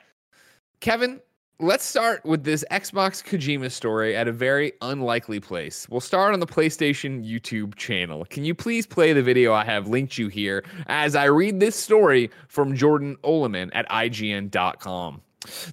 Kevin, 0.80 1.20
let's 1.60 1.84
start 1.84 2.24
with 2.24 2.42
this 2.42 2.64
Xbox 2.70 3.22
Kojima 3.22 3.70
story 3.70 4.16
at 4.16 4.26
a 4.26 4.32
very 4.32 4.72
unlikely 4.82 5.38
place. 5.38 5.88
We'll 5.88 6.00
start 6.00 6.34
on 6.34 6.40
the 6.40 6.46
PlayStation 6.46 7.24
YouTube 7.24 7.76
channel. 7.76 8.24
Can 8.24 8.44
you 8.44 8.54
please 8.56 8.86
play 8.88 9.12
the 9.12 9.22
video 9.22 9.52
I 9.52 9.64
have 9.64 9.86
linked 9.86 10.18
you 10.18 10.26
here 10.28 10.64
as 10.88 11.14
I 11.14 11.26
read 11.26 11.60
this 11.60 11.76
story 11.76 12.30
from 12.48 12.74
Jordan 12.74 13.16
Oloman 13.22 13.70
at 13.72 13.88
IGN.com? 13.88 15.22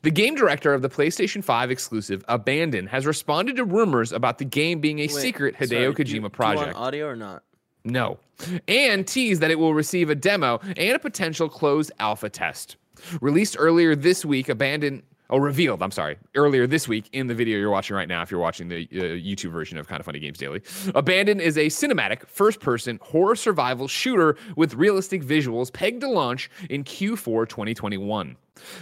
The 0.03 0.11
game 0.11 0.35
director 0.35 0.73
of 0.73 0.81
the 0.81 0.89
PlayStation 0.89 1.43
5 1.43 1.71
exclusive 1.71 2.23
Abandoned 2.27 2.89
has 2.89 3.05
responded 3.05 3.55
to 3.55 3.65
rumors 3.65 4.11
about 4.11 4.37
the 4.37 4.45
game 4.45 4.79
being 4.79 4.99
a 4.99 5.03
Wait, 5.03 5.11
secret 5.11 5.55
Hideo 5.55 5.67
sorry, 5.69 5.93
do 5.93 6.03
Kojima 6.03 6.23
do 6.23 6.29
project. 6.29 6.75
audio 6.75 7.07
or 7.07 7.15
not? 7.15 7.43
No. 7.83 8.19
And 8.67 9.07
teased 9.07 9.41
that 9.41 9.51
it 9.51 9.59
will 9.59 9.73
receive 9.73 10.09
a 10.09 10.15
demo 10.15 10.59
and 10.77 10.95
a 10.95 10.99
potential 10.99 11.49
closed 11.49 11.91
alpha 11.99 12.29
test. 12.29 12.77
Released 13.21 13.55
earlier 13.59 13.95
this 13.95 14.23
week, 14.23 14.49
Abandoned 14.49 15.03
oh, 15.29 15.37
revealed, 15.37 15.81
I'm 15.81 15.91
sorry, 15.91 16.17
earlier 16.35 16.67
this 16.67 16.87
week 16.87 17.09
in 17.11 17.27
the 17.27 17.35
video 17.35 17.57
you're 17.57 17.69
watching 17.69 17.95
right 17.95 18.07
now, 18.07 18.21
if 18.21 18.31
you're 18.31 18.39
watching 18.39 18.67
the 18.67 18.87
uh, 18.91 18.95
YouTube 18.95 19.51
version 19.51 19.77
of 19.77 19.87
Kind 19.87 19.99
of 19.99 20.05
Funny 20.05 20.19
Games 20.19 20.37
Daily. 20.37 20.61
Abandoned 20.93 21.41
is 21.41 21.57
a 21.57 21.67
cinematic 21.67 22.27
first 22.27 22.59
person 22.59 22.99
horror 23.01 23.35
survival 23.35 23.87
shooter 23.87 24.37
with 24.55 24.75
realistic 24.75 25.23
visuals 25.23 25.71
pegged 25.71 26.01
to 26.01 26.09
launch 26.09 26.49
in 26.69 26.83
Q4 26.83 27.47
2021. 27.47 28.37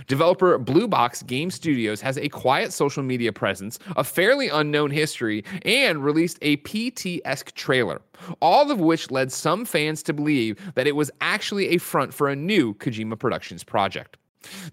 Developer 0.07 0.57
Blue 0.57 0.87
Box 0.87 1.23
Game 1.23 1.49
Studios 1.49 2.01
has 2.01 2.17
a 2.17 2.29
quiet 2.29 2.71
social 2.71 3.03
media 3.03 3.31
presence, 3.31 3.79
a 3.95 4.03
fairly 4.03 4.49
unknown 4.49 4.91
history, 4.91 5.43
and 5.65 6.03
released 6.03 6.37
a 6.41 6.57
PT 6.57 7.21
esque 7.25 7.53
trailer, 7.53 8.01
all 8.39 8.69
of 8.69 8.79
which 8.79 9.09
led 9.11 9.31
some 9.31 9.65
fans 9.65 10.03
to 10.03 10.13
believe 10.13 10.59
that 10.75 10.87
it 10.87 10.95
was 10.95 11.09
actually 11.21 11.69
a 11.69 11.77
front 11.77 12.13
for 12.13 12.29
a 12.29 12.35
new 12.35 12.73
Kojima 12.75 13.17
Productions 13.17 13.63
project. 13.63 14.17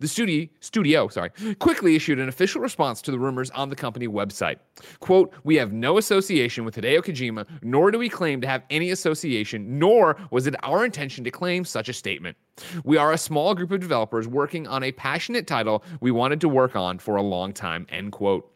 The 0.01 0.09
studio, 0.09 0.49
studio 0.61 1.09
sorry, 1.09 1.31
quickly 1.59 1.97
issued 1.97 2.19
an 2.19 2.29
official 2.29 2.61
response 2.61 3.01
to 3.03 3.11
the 3.11 3.19
rumors 3.19 3.51
on 3.51 3.69
the 3.69 3.77
company 3.77 4.09
website. 4.09 4.57
Quote, 5.01 5.33
We 5.45 5.57
have 5.57 5.73
no 5.73 5.99
association 5.99 6.65
with 6.65 6.77
Hideo 6.77 7.01
Kojima, 7.01 7.47
nor 7.63 7.91
do 7.91 7.99
we 7.99 8.09
claim 8.09 8.41
to 8.41 8.49
have 8.49 8.63
any 8.71 8.91
association, 8.91 9.79
nor 9.79 10.17
was 10.31 10.47
it 10.47 10.55
our 10.65 10.85
intention 10.85 11.25
to 11.25 11.31
claim 11.31 11.65
such 11.65 11.89
a 11.89 11.93
statement. 11.93 12.37
We 12.85 12.97
are 12.97 13.13
a 13.13 13.19
small 13.19 13.55
group 13.55 13.71
of 13.71 13.81
developers 13.81 14.29
working 14.29 14.67
on 14.67 14.83
a 14.83 14.93
passionate 14.93 15.47
title 15.47 15.83
we 16.01 16.11
wanted 16.11 16.41
to 16.43 16.49
work 16.49 16.77
on 16.77 16.99
for 16.99 17.17
a 17.17 17.23
long 17.23 17.53
time, 17.53 17.87
end 17.91 18.13
quote. 18.13 18.51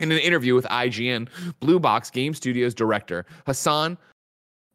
In 0.00 0.10
an 0.10 0.18
interview 0.18 0.54
with 0.54 0.64
IGN, 0.64 1.28
Blue 1.60 1.78
Box 1.78 2.10
Game 2.10 2.34
Studios 2.34 2.74
director 2.74 3.24
Hasan 3.46 3.96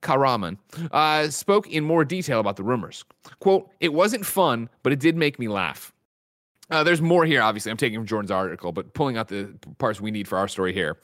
Kahraman, 0.02 0.58
uh, 0.92 1.30
spoke 1.30 1.70
in 1.70 1.84
more 1.84 2.06
detail 2.06 2.40
about 2.40 2.56
the 2.56 2.64
rumors. 2.64 3.04
Quote, 3.40 3.70
it 3.80 3.94
wasn't 3.94 4.26
fun, 4.26 4.70
but 4.84 4.94
it 4.94 5.00
did 5.00 5.16
make 5.16 5.40
me 5.40 5.48
laugh. 5.48 5.94
Uh, 6.70 6.84
there's 6.84 7.02
more 7.02 7.24
here, 7.26 7.42
obviously. 7.42 7.72
I'm 7.72 7.78
taking 7.78 7.98
from 7.98 8.06
Jordan's 8.06 8.30
article, 8.30 8.74
but 8.74 8.94
pulling 8.94 9.16
out 9.16 9.30
the 9.30 9.54
parts 9.78 10.02
we 10.02 10.12
need 10.12 10.28
for 10.28 10.38
our 10.38 10.50
story 10.50 10.74
here. 10.74 10.98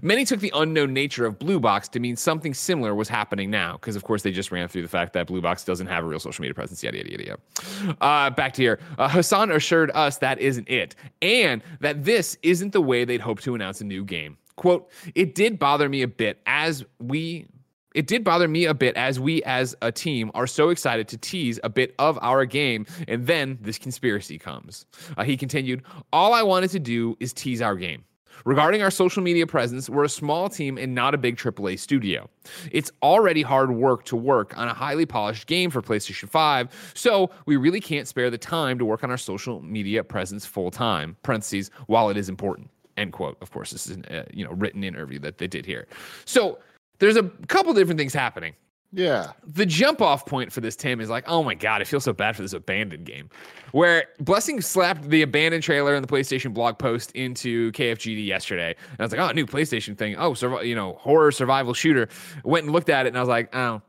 Many 0.00 0.24
took 0.24 0.40
the 0.40 0.50
unknown 0.54 0.94
nature 0.94 1.26
of 1.26 1.38
Blue 1.38 1.60
Box 1.60 1.88
to 1.90 2.00
mean 2.00 2.16
something 2.16 2.54
similar 2.54 2.94
was 2.94 3.06
happening 3.06 3.50
now, 3.50 3.74
because 3.74 3.96
of 3.96 4.04
course 4.04 4.22
they 4.22 4.32
just 4.32 4.50
ran 4.50 4.66
through 4.66 4.80
the 4.80 4.88
fact 4.88 5.12
that 5.12 5.26
Blue 5.26 5.42
Box 5.42 5.62
doesn't 5.62 5.88
have 5.88 6.04
a 6.04 6.06
real 6.06 6.20
social 6.20 6.40
media 6.40 6.54
presence, 6.54 6.82
yada, 6.82 6.96
yada, 6.96 7.10
yada, 7.10 7.24
yada. 7.24 7.96
Uh, 8.00 8.30
back 8.30 8.54
to 8.54 8.62
here. 8.62 8.80
Uh, 8.96 9.08
Hasan 9.08 9.50
assured 9.50 9.90
us 9.90 10.16
that 10.18 10.38
isn't 10.38 10.66
it, 10.70 10.96
and 11.20 11.62
that 11.80 12.02
this 12.02 12.38
isn't 12.42 12.72
the 12.72 12.80
way 12.80 13.04
they'd 13.04 13.20
hope 13.20 13.42
to 13.42 13.54
announce 13.54 13.82
a 13.82 13.84
new 13.84 14.04
game. 14.04 14.38
Quote, 14.56 14.90
it 15.14 15.34
did 15.34 15.58
bother 15.58 15.90
me 15.90 16.00
a 16.00 16.08
bit 16.08 16.40
as 16.46 16.82
we 16.98 17.46
it 17.94 18.06
did 18.06 18.24
bother 18.24 18.48
me 18.48 18.64
a 18.64 18.74
bit 18.74 18.96
as 18.96 19.18
we 19.18 19.42
as 19.44 19.74
a 19.82 19.90
team 19.90 20.30
are 20.34 20.46
so 20.46 20.68
excited 20.70 21.08
to 21.08 21.16
tease 21.16 21.58
a 21.64 21.68
bit 21.68 21.94
of 21.98 22.18
our 22.22 22.44
game 22.44 22.86
and 23.08 23.26
then 23.26 23.58
this 23.60 23.78
conspiracy 23.78 24.38
comes 24.38 24.86
uh, 25.16 25.24
he 25.24 25.36
continued 25.36 25.82
all 26.12 26.32
i 26.32 26.42
wanted 26.42 26.70
to 26.70 26.78
do 26.78 27.16
is 27.20 27.32
tease 27.32 27.60
our 27.60 27.76
game 27.76 28.04
Regarding 28.44 28.82
our 28.82 28.90
social 28.90 29.22
media 29.22 29.46
presence, 29.46 29.88
we're 29.88 30.04
a 30.04 30.08
small 30.08 30.48
team 30.48 30.78
and 30.78 30.94
not 30.94 31.14
a 31.14 31.18
big 31.18 31.36
AAA 31.36 31.78
studio. 31.78 32.28
It's 32.72 32.90
already 33.02 33.42
hard 33.42 33.72
work 33.72 34.04
to 34.06 34.16
work 34.16 34.56
on 34.56 34.68
a 34.68 34.74
highly 34.74 35.06
polished 35.06 35.46
game 35.46 35.70
for 35.70 35.82
PlayStation 35.82 36.28
5, 36.28 36.92
so 36.94 37.30
we 37.46 37.56
really 37.56 37.80
can't 37.80 38.08
spare 38.08 38.30
the 38.30 38.38
time 38.38 38.78
to 38.78 38.84
work 38.84 39.04
on 39.04 39.10
our 39.10 39.18
social 39.18 39.60
media 39.60 40.02
presence 40.02 40.46
full 40.46 40.70
time. 40.70 41.16
Parentheses, 41.22 41.70
while 41.86 42.08
it 42.10 42.16
is 42.16 42.28
important. 42.28 42.70
End 42.96 43.12
quote. 43.12 43.36
Of 43.40 43.50
course, 43.50 43.70
this 43.70 43.86
is 43.86 43.98
a 43.98 44.20
uh, 44.20 44.24
you 44.32 44.44
know 44.44 44.52
written 44.52 44.84
interview 44.84 45.18
that 45.20 45.38
they 45.38 45.46
did 45.46 45.64
here. 45.64 45.86
So 46.24 46.58
there's 47.00 47.16
a 47.16 47.24
couple 47.48 47.74
different 47.74 47.98
things 47.98 48.14
happening. 48.14 48.54
Yeah. 48.92 49.32
The 49.46 49.66
jump 49.66 50.00
off 50.00 50.26
point 50.26 50.52
for 50.52 50.60
this, 50.60 50.74
Tim, 50.74 51.00
is 51.00 51.08
like, 51.08 51.24
oh 51.28 51.42
my 51.42 51.54
God, 51.54 51.80
I 51.80 51.84
feel 51.84 52.00
so 52.00 52.12
bad 52.12 52.34
for 52.34 52.42
this 52.42 52.52
abandoned 52.52 53.06
game. 53.06 53.30
Where 53.72 54.04
Blessing 54.18 54.60
slapped 54.60 55.08
the 55.08 55.22
abandoned 55.22 55.62
trailer 55.62 55.94
and 55.94 56.04
the 56.04 56.12
PlayStation 56.12 56.52
blog 56.52 56.78
post 56.78 57.12
into 57.12 57.70
KFGD 57.72 58.26
yesterday. 58.26 58.74
And 58.90 59.00
I 59.00 59.02
was 59.04 59.12
like, 59.12 59.20
oh, 59.20 59.32
new 59.32 59.46
PlayStation 59.46 59.96
thing. 59.96 60.16
Oh, 60.16 60.34
you 60.60 60.74
know, 60.74 60.94
horror 60.94 61.30
survival 61.30 61.72
shooter. 61.72 62.08
Went 62.44 62.64
and 62.64 62.72
looked 62.72 62.88
at 62.88 63.06
it 63.06 63.10
and 63.10 63.16
I 63.16 63.20
was 63.20 63.28
like, 63.28 63.54
oh, 63.54 63.80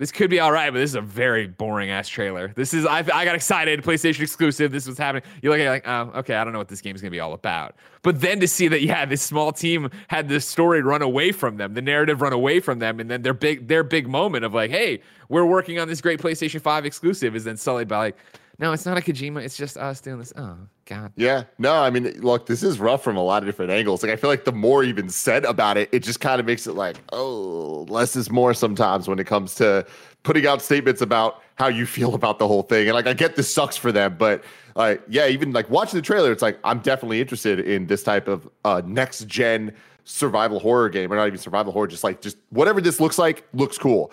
this 0.00 0.10
could 0.10 0.30
be 0.30 0.40
all 0.40 0.50
right, 0.50 0.72
but 0.72 0.78
this 0.78 0.88
is 0.88 0.94
a 0.94 1.02
very 1.02 1.46
boring 1.46 1.90
ass 1.90 2.08
trailer. 2.08 2.54
This 2.56 2.72
is 2.72 2.86
I, 2.86 3.00
I 3.00 3.26
got 3.26 3.34
excited, 3.34 3.82
PlayStation 3.82 4.22
exclusive. 4.22 4.72
This 4.72 4.86
was 4.86 4.96
happening. 4.96 5.24
You 5.42 5.50
look 5.50 5.60
at 5.60 5.66
it 5.66 5.68
like, 5.68 5.86
oh, 5.86 6.18
okay, 6.20 6.36
I 6.36 6.42
don't 6.42 6.54
know 6.54 6.58
what 6.58 6.68
this 6.68 6.80
game 6.80 6.96
is 6.96 7.02
gonna 7.02 7.10
be 7.10 7.20
all 7.20 7.34
about. 7.34 7.76
But 8.00 8.22
then 8.22 8.40
to 8.40 8.48
see 8.48 8.66
that, 8.68 8.80
yeah, 8.80 9.04
this 9.04 9.20
small 9.20 9.52
team 9.52 9.90
had 10.08 10.26
this 10.26 10.46
story 10.46 10.80
run 10.80 11.02
away 11.02 11.32
from 11.32 11.58
them, 11.58 11.74
the 11.74 11.82
narrative 11.82 12.22
run 12.22 12.32
away 12.32 12.60
from 12.60 12.78
them, 12.78 12.98
and 12.98 13.10
then 13.10 13.20
their 13.20 13.34
big 13.34 13.68
their 13.68 13.84
big 13.84 14.08
moment 14.08 14.46
of 14.46 14.54
like, 14.54 14.70
hey, 14.70 15.02
we're 15.28 15.44
working 15.44 15.78
on 15.78 15.86
this 15.86 16.00
great 16.00 16.18
PlayStation 16.18 16.62
Five 16.62 16.86
exclusive 16.86 17.36
is 17.36 17.44
then 17.44 17.58
sullied 17.58 17.86
by 17.86 17.98
like, 17.98 18.16
no, 18.60 18.72
it's 18.72 18.84
not 18.84 18.98
a 18.98 19.00
Kojima. 19.00 19.42
It's 19.42 19.56
just 19.56 19.78
us 19.78 20.02
doing 20.02 20.18
this. 20.18 20.34
Oh 20.36 20.54
God. 20.84 21.12
Yeah. 21.16 21.44
No, 21.58 21.72
I 21.72 21.88
mean, 21.88 22.04
look, 22.20 22.44
this 22.44 22.62
is 22.62 22.78
rough 22.78 23.02
from 23.02 23.16
a 23.16 23.22
lot 23.22 23.42
of 23.42 23.48
different 23.48 23.70
angles. 23.70 24.02
Like, 24.02 24.12
I 24.12 24.16
feel 24.16 24.28
like 24.28 24.44
the 24.44 24.52
more 24.52 24.84
even 24.84 25.08
said 25.08 25.46
about 25.46 25.78
it, 25.78 25.88
it 25.92 26.00
just 26.00 26.20
kind 26.20 26.38
of 26.38 26.46
makes 26.46 26.66
it 26.66 26.74
like, 26.74 26.98
oh, 27.12 27.86
less 27.88 28.16
is 28.16 28.30
more 28.30 28.52
sometimes 28.52 29.08
when 29.08 29.18
it 29.18 29.26
comes 29.26 29.54
to 29.56 29.86
putting 30.24 30.46
out 30.46 30.60
statements 30.60 31.00
about 31.00 31.42
how 31.54 31.68
you 31.68 31.86
feel 31.86 32.14
about 32.14 32.38
the 32.38 32.46
whole 32.46 32.62
thing. 32.62 32.86
And 32.86 32.94
like, 32.94 33.06
I 33.06 33.14
get 33.14 33.34
this 33.34 33.52
sucks 33.52 33.78
for 33.78 33.92
them, 33.92 34.16
but 34.18 34.44
like, 34.76 35.02
yeah, 35.08 35.26
even 35.26 35.52
like 35.52 35.70
watching 35.70 35.96
the 35.98 36.02
trailer, 36.02 36.30
it's 36.30 36.42
like 36.42 36.58
I'm 36.62 36.80
definitely 36.80 37.22
interested 37.22 37.60
in 37.60 37.86
this 37.86 38.02
type 38.02 38.28
of 38.28 38.46
uh, 38.66 38.82
next 38.84 39.26
gen 39.26 39.72
survival 40.04 40.58
horror 40.58 40.88
game 40.88 41.12
or 41.12 41.16
not 41.16 41.26
even 41.26 41.38
survival 41.38 41.72
horror 41.72 41.86
just 41.86 42.02
like 42.02 42.20
just 42.20 42.36
whatever 42.48 42.80
this 42.80 42.98
looks 43.00 43.18
like 43.18 43.46
looks 43.52 43.78
cool 43.78 44.10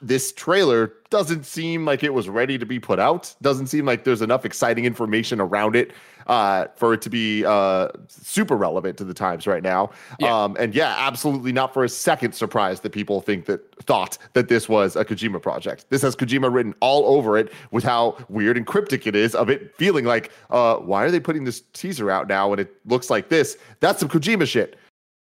this 0.00 0.32
trailer 0.32 0.92
doesn't 1.10 1.44
seem 1.44 1.84
like 1.84 2.02
it 2.02 2.14
was 2.14 2.28
ready 2.28 2.58
to 2.58 2.66
be 2.66 2.78
put 2.78 2.98
out. 2.98 3.34
Doesn't 3.42 3.66
seem 3.66 3.84
like 3.84 4.04
there's 4.04 4.22
enough 4.22 4.44
exciting 4.44 4.84
information 4.84 5.40
around 5.40 5.74
it 5.76 5.92
uh, 6.26 6.66
for 6.76 6.94
it 6.94 7.02
to 7.02 7.10
be 7.10 7.44
uh, 7.44 7.88
super 8.08 8.56
relevant 8.56 8.96
to 8.98 9.04
the 9.04 9.12
times 9.12 9.46
right 9.46 9.62
now. 9.62 9.90
Yeah. 10.18 10.44
um, 10.44 10.56
and 10.58 10.74
yeah 10.74 10.94
absolutely 10.98 11.52
not 11.52 11.74
for 11.74 11.84
a 11.84 11.88
second 11.88 12.32
surprised 12.32 12.82
that 12.84 12.90
people 12.90 13.20
think 13.20 13.46
that 13.46 13.74
thought 13.82 14.16
that 14.34 14.48
this 14.48 14.68
was 14.68 14.96
a 14.96 15.04
kojima 15.04 15.42
project. 15.42 15.86
This 15.90 16.02
has 16.02 16.14
kojima 16.14 16.52
written 16.52 16.74
all 16.80 17.16
over 17.16 17.36
it 17.36 17.52
with 17.72 17.84
how 17.84 18.16
weird 18.28 18.56
and 18.56 18.66
cryptic 18.66 19.06
it 19.06 19.16
is 19.16 19.34
of 19.34 19.50
it 19.50 19.74
feeling 19.76 20.04
like 20.04 20.30
uh, 20.50 20.76
why 20.76 21.04
are 21.04 21.10
they 21.10 21.20
putting 21.20 21.44
this 21.44 21.62
teaser 21.72 22.10
out 22.10 22.28
now 22.28 22.50
when 22.50 22.60
it 22.60 22.74
looks 22.86 23.10
like 23.10 23.28
this? 23.28 23.58
That's 23.80 24.00
some 24.00 24.08
kojima 24.08 24.46
shit. 24.46 24.76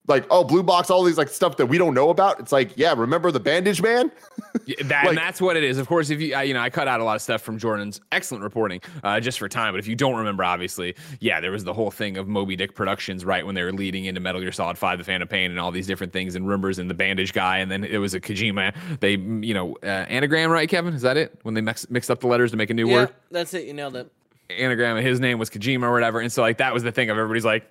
Like 0.09 0.27
oh 0.31 0.45
blue 0.45 0.63
box 0.63 0.91
all 0.91 1.05
these 1.05 1.19
like 1.19 1.29
stuff 1.29 1.57
that 1.57 1.67
we 1.67 1.79
don't 1.79 1.95
know 1.95 2.11
about. 2.11 2.41
It's 2.41 2.53
like 2.53 2.77
yeah 2.77 2.95
remember 2.97 3.31
the 3.31 3.41
bandage 3.41 3.81
man 3.81 4.11
Yeah, 4.67 4.77
that, 4.85 4.89
Like- 5.05 5.09
and 5.11 5.19
that's 5.19 5.41
what 5.41 5.57
it 5.57 5.65
is. 5.65 5.79
Of 5.79 5.87
course, 5.87 6.11
if 6.11 6.21
you, 6.21 6.35
I, 6.35 6.43
you 6.45 6.55
know, 6.55 6.61
I 6.61 6.71
cut 6.71 6.89
out 6.89 7.01
a 7.01 7.05
lot 7.05 7.15
of 7.17 7.23
stuff 7.23 7.43
from 7.43 7.59
Jordan's 7.59 8.01
excellent 8.13 8.43
reporting 8.45 8.81
uh, 9.05 9.21
just 9.21 9.39
for 9.39 9.49
time. 9.49 9.73
But 9.75 9.79
if 9.79 9.87
you 9.87 9.95
don't 9.95 10.17
remember, 10.17 10.43
obviously, 10.45 10.95
yeah, 11.21 11.41
there 11.41 11.51
was 11.53 11.65
the 11.65 11.73
whole 11.75 11.91
thing 11.91 12.17
of 12.17 12.27
Moby 12.29 12.57
Dick 12.57 12.75
Productions, 12.75 13.25
right, 13.25 13.45
when 13.45 13.55
they 13.55 13.63
were 13.63 13.73
leading 13.73 14.07
into 14.07 14.21
Metal 14.21 14.41
Gear 14.41 14.53
Solid 14.53 14.79
5, 14.79 14.99
The 14.99 15.05
Phantom 15.05 15.29
Pain, 15.29 15.51
and 15.51 15.61
all 15.61 15.71
these 15.71 15.87
different 15.87 16.13
things, 16.13 16.35
and 16.35 16.49
rumors, 16.49 16.79
and 16.79 16.89
the 16.91 16.95
bandage 16.95 17.33
guy, 17.33 17.59
and 17.59 17.71
then 17.71 17.85
it 17.85 17.99
was 17.99 18.15
a 18.15 18.21
Kojima. 18.21 18.75
They, 19.01 19.13
you 19.13 19.55
know, 19.55 19.77
uh, 19.83 19.87
anagram, 19.87 20.51
right, 20.51 20.69
Kevin? 20.69 20.95
Is 20.95 21.03
that 21.03 21.17
it? 21.17 21.39
When 21.43 21.55
they 21.55 21.61
mix, 21.61 21.89
mixed 21.91 22.11
up 22.11 22.21
the 22.21 22.27
letters 22.27 22.51
to 22.53 22.57
make 22.57 22.71
a 22.71 22.75
new 22.75 22.89
Yeah, 22.89 22.95
word? 22.95 23.15
that's 23.31 23.55
it. 23.55 23.67
You 23.67 23.75
nailed 23.75 23.97
it. 23.97 24.11
anagram 24.51 24.97
and 24.97 25.07
his 25.07 25.21
name 25.21 25.39
was 25.39 25.51
Kojima 25.51 25.83
or 25.83 25.93
whatever. 25.93 26.21
And 26.21 26.31
so 26.33 26.41
like 26.43 26.59
that 26.59 26.73
was 26.73 26.83
the 26.83 26.93
thing 26.93 27.11
of 27.11 27.19
everybody's 27.19 27.45
like, 27.45 27.69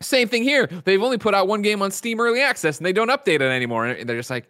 same 0.00 0.28
thing 0.28 0.42
here. 0.42 0.66
They've 0.84 1.02
only 1.02 1.18
put 1.18 1.34
out 1.34 1.48
one 1.48 1.62
game 1.62 1.80
on 1.82 1.90
Steam 1.90 2.20
Early 2.20 2.40
Access 2.42 2.76
and 2.78 2.86
they 2.86 2.92
don't 2.92 3.08
update 3.08 3.36
it 3.36 3.42
anymore. 3.42 3.86
And 3.86 4.08
they're 4.08 4.16
just 4.18 4.28
like, 4.30 4.46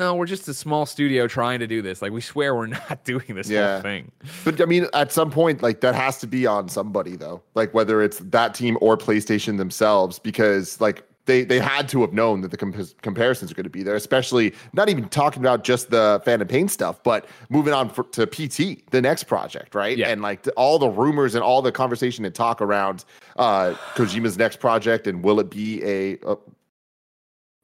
no, 0.00 0.14
we're 0.16 0.26
just 0.26 0.48
a 0.48 0.54
small 0.54 0.86
studio 0.86 1.28
trying 1.28 1.60
to 1.60 1.66
do 1.68 1.80
this. 1.82 2.02
Like 2.02 2.10
we 2.10 2.20
swear 2.20 2.54
we're 2.56 2.66
not 2.88 3.04
doing 3.04 3.34
this 3.34 3.48
Yeah. 3.48 3.74
whole 3.74 3.82
thing. 3.82 4.10
But 4.44 4.60
I 4.60 4.64
mean, 4.64 4.86
at 4.94 5.12
some 5.12 5.30
point, 5.30 5.62
like 5.62 5.80
that 5.82 5.94
has 5.94 6.18
to 6.20 6.26
be 6.26 6.46
on 6.46 6.68
somebody 6.68 7.14
though. 7.16 7.42
Like 7.54 7.72
whether 7.74 8.02
it's 8.02 8.18
that 8.18 8.54
team 8.54 8.76
or 8.80 8.96
PlayStation 8.96 9.58
themselves, 9.58 10.18
because 10.18 10.80
like 10.80 11.04
they 11.26 11.44
they 11.44 11.60
had 11.60 11.86
to 11.90 12.00
have 12.00 12.12
known 12.14 12.40
that 12.40 12.50
the 12.50 12.56
comp- 12.56 13.02
comparisons 13.02 13.52
are 13.52 13.54
going 13.54 13.64
to 13.64 13.70
be 13.70 13.82
there. 13.82 13.94
Especially 13.94 14.54
not 14.72 14.88
even 14.88 15.06
talking 15.10 15.42
about 15.42 15.62
just 15.64 15.90
the 15.90 16.20
Phantom 16.24 16.48
Pain 16.48 16.66
stuff, 16.66 17.00
but 17.04 17.26
moving 17.50 17.74
on 17.74 17.90
for, 17.90 18.04
to 18.04 18.26
PT, 18.26 18.90
the 18.90 19.02
next 19.02 19.24
project, 19.24 19.74
right? 19.74 19.96
Yeah. 19.98 20.08
And 20.08 20.22
like 20.22 20.48
all 20.56 20.78
the 20.78 20.88
rumors 20.88 21.34
and 21.34 21.44
all 21.44 21.60
the 21.62 21.70
conversation 21.72 22.24
and 22.24 22.34
talk 22.34 22.60
around 22.62 23.04
uh 23.36 23.74
Kojima's 23.94 24.38
next 24.38 24.60
project 24.60 25.06
and 25.06 25.22
will 25.22 25.38
it 25.40 25.50
be 25.50 25.84
a, 25.84 26.18
a 26.26 26.36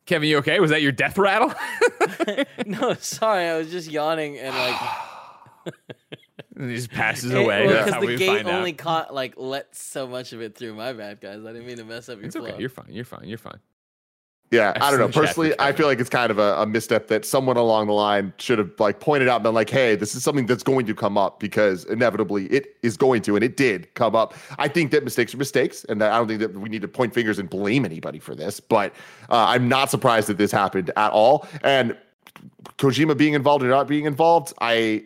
Kevin, 0.07 0.29
you 0.29 0.39
okay? 0.39 0.61
Was 0.61 0.71
that 0.71 0.83
your 0.83 0.93
death 0.93 1.19
rattle? 1.19 1.53
no, 2.67 2.95
sorry, 2.95 3.45
I 3.47 3.59
was 3.59 3.71
just 3.71 3.91
yawning 3.91 4.39
and 4.39 4.55
like 4.55 4.81
and 6.57 6.71
he 6.71 6.77
just 6.77 6.91
passes 6.91 7.33
away. 7.35 7.67
well, 7.67 7.75
That's 7.75 7.85
'cause 7.87 7.95
how 7.95 8.01
the 8.01 8.07
we 8.07 8.17
gate 8.17 8.47
only 8.47 8.71
out. 8.73 8.79
caught 8.79 9.15
like 9.15 9.35
let 9.37 9.75
so 9.75 10.07
much 10.07 10.33
of 10.33 10.41
it 10.41 10.57
through. 10.57 10.75
My 10.75 10.93
bad, 10.93 11.21
guys. 11.21 11.45
I 11.45 11.53
didn't 11.53 11.67
mean 11.67 11.79
to 11.79 11.85
mess 11.85 12.09
up 12.09 12.19
your 12.19 12.27
It's 12.27 12.37
flow. 12.37 12.47
okay. 12.47 12.61
You're 12.61 12.69
fine. 12.69 12.87
You're 12.91 13.05
fine. 13.05 13.29
You're 13.29 13.39
fine. 13.39 13.59
Yeah, 14.50 14.75
I 14.81 14.91
don't 14.91 15.00
know. 15.00 15.09
Personally, 15.09 15.55
I 15.59 15.73
feel 15.73 15.87
like 15.87 15.99
it's 15.99 16.11
kind 16.11 16.31
of 16.31 16.38
a, 16.38 16.55
a 16.59 16.67
misstep 16.67 17.09
that 17.09 17.25
someone 17.25 17.57
along 17.57 17.88
the 17.88 17.93
line 17.93 18.33
should 18.38 18.59
have 18.59 18.71
like 18.79 19.00
pointed 19.00 19.29
out 19.29 19.37
and 19.37 19.43
been 19.43 19.55
like, 19.55 19.69
"Hey, 19.69 19.97
this 19.97 20.15
is 20.15 20.23
something 20.23 20.47
that's 20.47 20.62
going 20.62 20.87
to 20.87 20.95
come 20.95 21.19
up 21.19 21.41
because 21.41 21.85
inevitably 21.87 22.47
it 22.47 22.76
is 22.83 22.97
going 22.97 23.23
to, 23.23 23.35
and 23.35 23.45
it 23.45 23.57
did 23.57 23.93
come 23.95 24.15
up." 24.15 24.35
I 24.59 24.69
think 24.69 24.93
that 24.93 25.03
mistakes 25.03 25.35
are 25.35 25.38
mistakes, 25.38 25.85
and 25.88 26.00
that 26.00 26.12
I 26.12 26.19
don't 26.19 26.29
think 26.29 26.41
that 26.41 26.57
we 26.57 26.69
need 26.69 26.83
to 26.83 26.88
point 26.88 27.12
fingers 27.12 27.41
and 27.41 27.50
blame 27.50 27.85
anybody 27.85 28.21
for 28.21 28.37
this. 28.37 28.61
But 28.61 28.93
uh, 29.31 29.47
I'm 29.49 29.69
not 29.69 29.91
surprised 29.91 30.29
that 30.29 30.38
this 30.38 30.53
happened 30.53 30.93
at 30.97 31.11
all. 31.11 31.49
And 31.65 31.97
Kojima 32.79 33.17
being 33.17 33.35
involved 33.35 33.65
or 33.65 33.69
not 33.69 33.88
being 33.88 34.05
involved, 34.05 34.53
I 34.61 35.05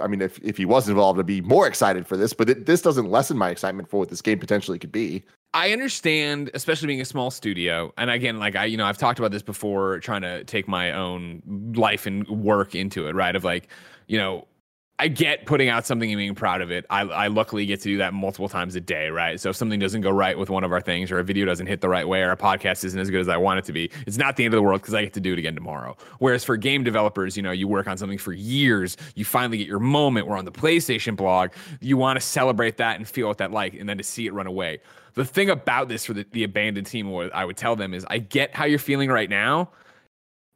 I 0.00 0.06
mean, 0.06 0.22
if 0.22 0.38
if 0.42 0.56
he 0.56 0.64
was 0.64 0.88
involved, 0.88 1.18
I'd 1.18 1.26
be 1.26 1.40
more 1.40 1.66
excited 1.66 2.06
for 2.06 2.16
this. 2.16 2.32
But 2.32 2.50
it, 2.50 2.66
this 2.66 2.82
doesn't 2.82 3.10
lessen 3.10 3.36
my 3.36 3.50
excitement 3.50 3.90
for 3.90 3.98
what 3.98 4.08
this 4.08 4.22
game 4.22 4.38
potentially 4.38 4.78
could 4.78 4.92
be. 4.92 5.24
I 5.54 5.72
understand, 5.72 6.50
especially 6.54 6.88
being 6.88 7.00
a 7.00 7.06
small 7.06 7.30
studio. 7.30 7.92
And 7.96 8.10
again, 8.10 8.38
like 8.38 8.54
I, 8.54 8.66
you 8.66 8.76
know, 8.76 8.84
I've 8.84 8.98
talked 8.98 9.18
about 9.18 9.30
this 9.30 9.42
before, 9.42 9.98
trying 10.00 10.22
to 10.22 10.44
take 10.44 10.68
my 10.68 10.92
own 10.92 11.42
life 11.74 12.06
and 12.06 12.28
work 12.28 12.74
into 12.74 13.08
it, 13.08 13.14
right? 13.14 13.34
Of 13.34 13.44
like, 13.44 13.68
you 14.06 14.18
know, 14.18 14.46
I 15.00 15.06
get 15.06 15.46
putting 15.46 15.68
out 15.68 15.86
something 15.86 16.10
and 16.10 16.18
being 16.18 16.34
proud 16.34 16.60
of 16.60 16.72
it. 16.72 16.84
I, 16.90 17.02
I 17.02 17.26
luckily 17.28 17.64
get 17.66 17.80
to 17.82 17.88
do 17.88 17.98
that 17.98 18.12
multiple 18.12 18.48
times 18.48 18.74
a 18.74 18.80
day, 18.80 19.10
right? 19.10 19.38
So 19.38 19.50
if 19.50 19.56
something 19.56 19.78
doesn't 19.78 20.00
go 20.00 20.10
right 20.10 20.36
with 20.36 20.50
one 20.50 20.64
of 20.64 20.72
our 20.72 20.80
things, 20.80 21.12
or 21.12 21.20
a 21.20 21.24
video 21.24 21.46
doesn't 21.46 21.68
hit 21.68 21.80
the 21.80 21.88
right 21.88 22.06
way, 22.06 22.22
or 22.22 22.32
a 22.32 22.36
podcast 22.36 22.82
isn't 22.82 22.98
as 22.98 23.08
good 23.08 23.20
as 23.20 23.28
I 23.28 23.36
want 23.36 23.60
it 23.60 23.64
to 23.66 23.72
be, 23.72 23.92
it's 24.08 24.16
not 24.16 24.34
the 24.34 24.44
end 24.44 24.54
of 24.54 24.58
the 24.58 24.62
world 24.62 24.80
because 24.80 24.94
I 24.94 25.04
get 25.04 25.14
to 25.14 25.20
do 25.20 25.32
it 25.34 25.38
again 25.38 25.54
tomorrow. 25.54 25.96
Whereas 26.18 26.42
for 26.42 26.56
game 26.56 26.82
developers, 26.82 27.36
you 27.36 27.44
know, 27.44 27.52
you 27.52 27.68
work 27.68 27.86
on 27.86 27.96
something 27.96 28.18
for 28.18 28.32
years, 28.32 28.96
you 29.14 29.24
finally 29.24 29.58
get 29.58 29.68
your 29.68 29.78
moment. 29.78 30.26
We're 30.26 30.36
on 30.36 30.44
the 30.44 30.52
PlayStation 30.52 31.14
blog, 31.14 31.50
you 31.80 31.96
want 31.96 32.18
to 32.18 32.26
celebrate 32.26 32.78
that 32.78 32.96
and 32.96 33.06
feel 33.06 33.28
what 33.28 33.38
that 33.38 33.52
like, 33.52 33.74
and 33.74 33.88
then 33.88 33.98
to 33.98 34.04
see 34.04 34.26
it 34.26 34.34
run 34.34 34.48
away. 34.48 34.80
The 35.14 35.24
thing 35.24 35.48
about 35.48 35.88
this 35.88 36.04
for 36.06 36.12
the, 36.12 36.26
the 36.32 36.42
abandoned 36.42 36.88
team, 36.88 37.10
what 37.10 37.32
I 37.32 37.44
would 37.44 37.56
tell 37.56 37.76
them 37.76 37.94
is, 37.94 38.04
I 38.10 38.18
get 38.18 38.54
how 38.54 38.64
you're 38.64 38.80
feeling 38.80 39.10
right 39.10 39.30
now 39.30 39.70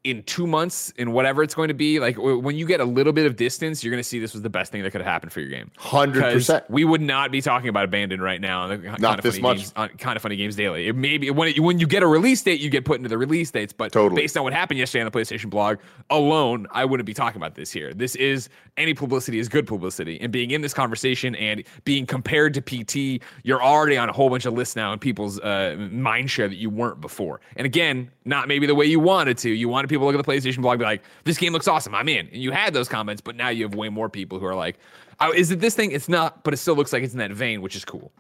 in 0.05 0.23
two 0.25 0.49
months 0.49 0.93
in 0.97 1.13
whatever 1.13 1.45
it's 1.45 1.55
going 1.55 1.69
to 1.69 1.75
be 1.75 2.01
like 2.01 2.17
when 2.19 2.57
you 2.57 2.67
get 2.67 2.81
a 2.81 2.85
little 2.85 3.13
bit 3.13 3.25
of 3.25 3.37
distance 3.37 3.85
you're 3.85 3.91
going 3.91 4.03
to 4.03 4.09
see 4.09 4.19
this 4.19 4.33
was 4.33 4.43
the 4.43 4.51
best 4.51 4.73
thing 4.73 4.83
that 4.83 4.91
could 4.91 5.01
have 5.01 5.11
happened 5.11 5.33
for 5.33 5.41
your 5.41 5.49
game. 5.49 5.71
100% 5.79 6.69
we 6.69 6.85
would 6.85 7.01
not 7.01 7.31
be 7.31 7.41
talking 7.41 7.69
about 7.69 7.85
abandoned 7.85 8.21
right 8.21 8.41
now 8.41 8.67
not 8.67 8.83
kind 8.83 9.05
of 9.05 9.23
this 9.23 9.35
funny 9.35 9.43
much. 9.43 9.57
games, 9.59 9.73
on 9.77 9.89
kind 9.91 10.17
of 10.17 10.23
funny 10.23 10.37
games 10.37 10.57
daily. 10.57 10.89
It 10.89 10.97
maybe 10.97 11.31
when 11.31 11.49
it, 11.49 11.61
when 11.61 11.79
you 11.79 11.87
get 11.87 12.03
a 12.03 12.07
release 12.07 12.43
date 12.43 12.61
you 12.61 12.69
get 12.69 12.85
put 12.85 12.97
into 12.97 13.09
the 13.09 13.19
release 13.19 13.51
dates 13.53 13.73
but 13.73 13.93
totally. 13.93 14.23
based 14.23 14.37
on 14.37 14.43
what 14.43 14.53
happened 14.53 14.79
yesterday 14.79 15.05
on 15.05 15.11
the 15.11 15.17
playstation 15.17 15.51
blog 15.51 15.79
alone 16.11 16.67
i 16.73 16.85
wouldn't 16.85 17.07
be 17.07 17.15
talking 17.15 17.37
about 17.37 17.55
this 17.55 17.71
here. 17.71 17.95
This 17.95 18.17
is 18.17 18.49
any 18.77 18.95
publicity 18.95 19.39
is 19.39 19.49
good 19.49 19.67
publicity 19.67 20.21
and 20.21 20.33
being 20.33 20.51
in 20.51 20.63
this 20.63 20.75
conversation 20.75 21.37
and 21.37 21.63
being 21.85 22.07
compared 22.07 22.55
to 22.55 22.63
pt 22.63 23.23
you're 23.45 23.63
already 23.63 23.97
on 23.97 24.09
a 24.09 24.13
whole 24.13 24.31
bunch 24.31 24.47
of 24.47 24.55
lists 24.55 24.75
now 24.75 24.93
in 24.93 24.99
people's 24.99 25.39
uh, 25.41 25.77
mind 25.93 26.29
share 26.29 26.49
that 26.49 26.57
you 26.57 26.71
weren't 26.71 27.01
before. 27.01 27.41
And 27.55 27.67
again 27.67 28.11
not 28.25 28.49
maybe 28.49 28.67
the 28.67 28.75
way 28.75 28.87
you 28.87 28.99
wanted 28.99 29.39
to. 29.39 29.51
You 29.51 29.69
want 29.69 29.83
wanted 29.83 29.92
people 29.93 30.07
look 30.07 30.17
at 30.17 30.25
the 30.25 30.31
playstation 30.31 30.63
blog 30.63 30.79
be 30.79 30.85
like, 30.85 31.03
this 31.25 31.37
game 31.37 31.53
looks 31.53 31.69
awesome. 31.69 31.95
I'm 31.95 32.09
in. 32.09 32.27
And 32.29 32.43
you 32.43 32.51
had 32.51 32.73
those 32.73 32.89
comments, 32.89 33.21
but 33.21 33.37
now 33.37 33.51
you 33.51 33.65
have 33.65 33.75
way 33.75 33.89
more 33.89 34.09
people 34.09 34.39
who 34.39 34.47
are 34.47 34.55
like, 34.55 34.79
oh, 35.21 35.33
is 35.33 35.51
it 35.51 35.61
this 35.61 35.75
thing? 35.75 35.93
It's 35.93 36.09
not, 36.09 36.43
but 36.45 36.55
it 36.55 36.57
still 36.57 36.75
looks 36.75 36.93
like 36.93 37.03
it's 37.03 37.13
in 37.13 37.19
that 37.19 37.31
vein, 37.33 37.61
which 37.61 37.77
is 37.77 37.85
cool. 37.85 38.11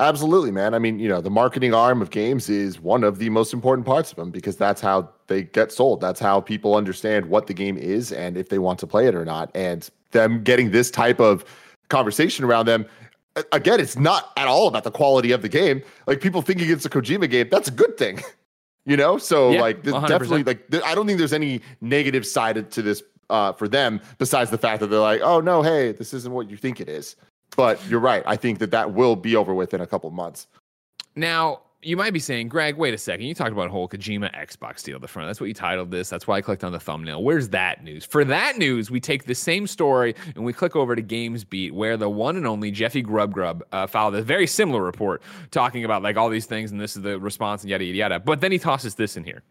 Absolutely, 0.00 0.50
man. 0.50 0.74
I 0.74 0.78
mean, 0.78 0.98
you 0.98 1.08
know, 1.08 1.20
the 1.20 1.30
marketing 1.30 1.74
arm 1.74 2.00
of 2.02 2.10
games 2.10 2.48
is 2.48 2.80
one 2.80 3.04
of 3.04 3.18
the 3.18 3.28
most 3.28 3.52
important 3.52 3.86
parts 3.86 4.10
of 4.10 4.16
them 4.16 4.30
because 4.30 4.56
that's 4.56 4.80
how 4.80 5.10
they 5.26 5.42
get 5.42 5.70
sold. 5.70 6.00
That's 6.00 6.18
how 6.18 6.40
people 6.40 6.74
understand 6.74 7.26
what 7.26 7.46
the 7.46 7.54
game 7.54 7.76
is 7.76 8.10
and 8.10 8.36
if 8.36 8.48
they 8.48 8.58
want 8.58 8.78
to 8.80 8.86
play 8.86 9.06
it 9.06 9.14
or 9.14 9.24
not. 9.24 9.50
And 9.54 9.88
them 10.10 10.42
getting 10.42 10.70
this 10.70 10.90
type 10.90 11.20
of 11.20 11.44
conversation 11.90 12.44
around 12.44 12.66
them, 12.66 12.86
again, 13.52 13.78
it's 13.78 13.98
not 13.98 14.32
at 14.36 14.48
all 14.48 14.68
about 14.68 14.84
the 14.84 14.90
quality 14.90 15.32
of 15.32 15.42
the 15.42 15.48
game. 15.48 15.82
Like 16.06 16.20
people 16.20 16.42
thinking 16.42 16.70
it's 16.70 16.84
a 16.86 16.90
Kojima 16.90 17.30
game, 17.30 17.48
that's 17.50 17.68
a 17.68 17.72
good 17.72 17.96
thing. 17.96 18.20
You 18.86 18.96
know, 18.96 19.18
so 19.18 19.50
yeah, 19.50 19.60
like 19.60 19.82
definitely 19.82 20.42
like 20.42 20.68
th- 20.70 20.82
I 20.84 20.94
don't 20.94 21.06
think 21.06 21.18
there's 21.18 21.34
any 21.34 21.60
negative 21.80 22.26
side 22.26 22.70
to 22.70 22.82
this 22.82 23.02
uh, 23.28 23.52
for 23.52 23.68
them 23.68 24.00
besides 24.18 24.50
the 24.50 24.58
fact 24.58 24.80
that 24.80 24.88
they're 24.88 24.98
like, 24.98 25.20
oh 25.22 25.40
no, 25.40 25.62
hey, 25.62 25.92
this 25.92 26.14
isn't 26.14 26.32
what 26.32 26.50
you 26.50 26.56
think 26.56 26.80
it 26.80 26.88
is. 26.88 27.16
But 27.56 27.84
you're 27.88 28.00
right. 28.00 28.22
I 28.26 28.36
think 28.36 28.58
that 28.60 28.70
that 28.70 28.92
will 28.92 29.16
be 29.16 29.36
over 29.36 29.54
with 29.54 29.74
in 29.74 29.80
a 29.80 29.86
couple 29.86 30.10
months. 30.10 30.46
Now, 31.16 31.60
you 31.82 31.96
might 31.96 32.12
be 32.12 32.18
saying, 32.18 32.48
Greg, 32.48 32.76
wait 32.76 32.92
a 32.92 32.98
second. 32.98 33.26
You 33.26 33.34
talked 33.34 33.52
about 33.52 33.68
a 33.68 33.70
whole 33.70 33.88
Kojima 33.88 34.34
Xbox 34.34 34.82
deal 34.82 34.96
at 34.96 35.02
the 35.02 35.08
front. 35.08 35.28
That's 35.28 35.40
what 35.40 35.46
you 35.46 35.54
titled 35.54 35.90
this. 35.90 36.10
That's 36.10 36.26
why 36.26 36.36
I 36.36 36.40
clicked 36.42 36.62
on 36.62 36.72
the 36.72 36.80
thumbnail. 36.80 37.22
Where's 37.22 37.48
that 37.50 37.82
news? 37.82 38.04
For 38.04 38.24
that 38.24 38.58
news, 38.58 38.90
we 38.90 39.00
take 39.00 39.24
the 39.24 39.34
same 39.34 39.66
story 39.66 40.14
and 40.34 40.44
we 40.44 40.52
click 40.52 40.76
over 40.76 40.94
to 40.94 41.02
GamesBeat, 41.02 41.72
where 41.72 41.96
the 41.96 42.10
one 42.10 42.36
and 42.36 42.46
only 42.46 42.70
Jeffy 42.70 43.00
Grubb 43.02 43.32
Grubb 43.32 43.64
uh, 43.72 43.86
filed 43.86 44.14
a 44.14 44.22
very 44.22 44.46
similar 44.46 44.82
report 44.82 45.22
talking 45.50 45.84
about 45.84 46.02
like 46.02 46.16
all 46.16 46.28
these 46.28 46.46
things 46.46 46.70
and 46.70 46.80
this 46.80 46.96
is 46.96 47.02
the 47.02 47.18
response 47.18 47.62
and 47.62 47.70
yada 47.70 47.84
yada 47.84 47.96
yada. 47.96 48.20
But 48.20 48.40
then 48.40 48.52
he 48.52 48.58
tosses 48.58 48.94
this 48.94 49.16
in 49.16 49.24
here. 49.24 49.42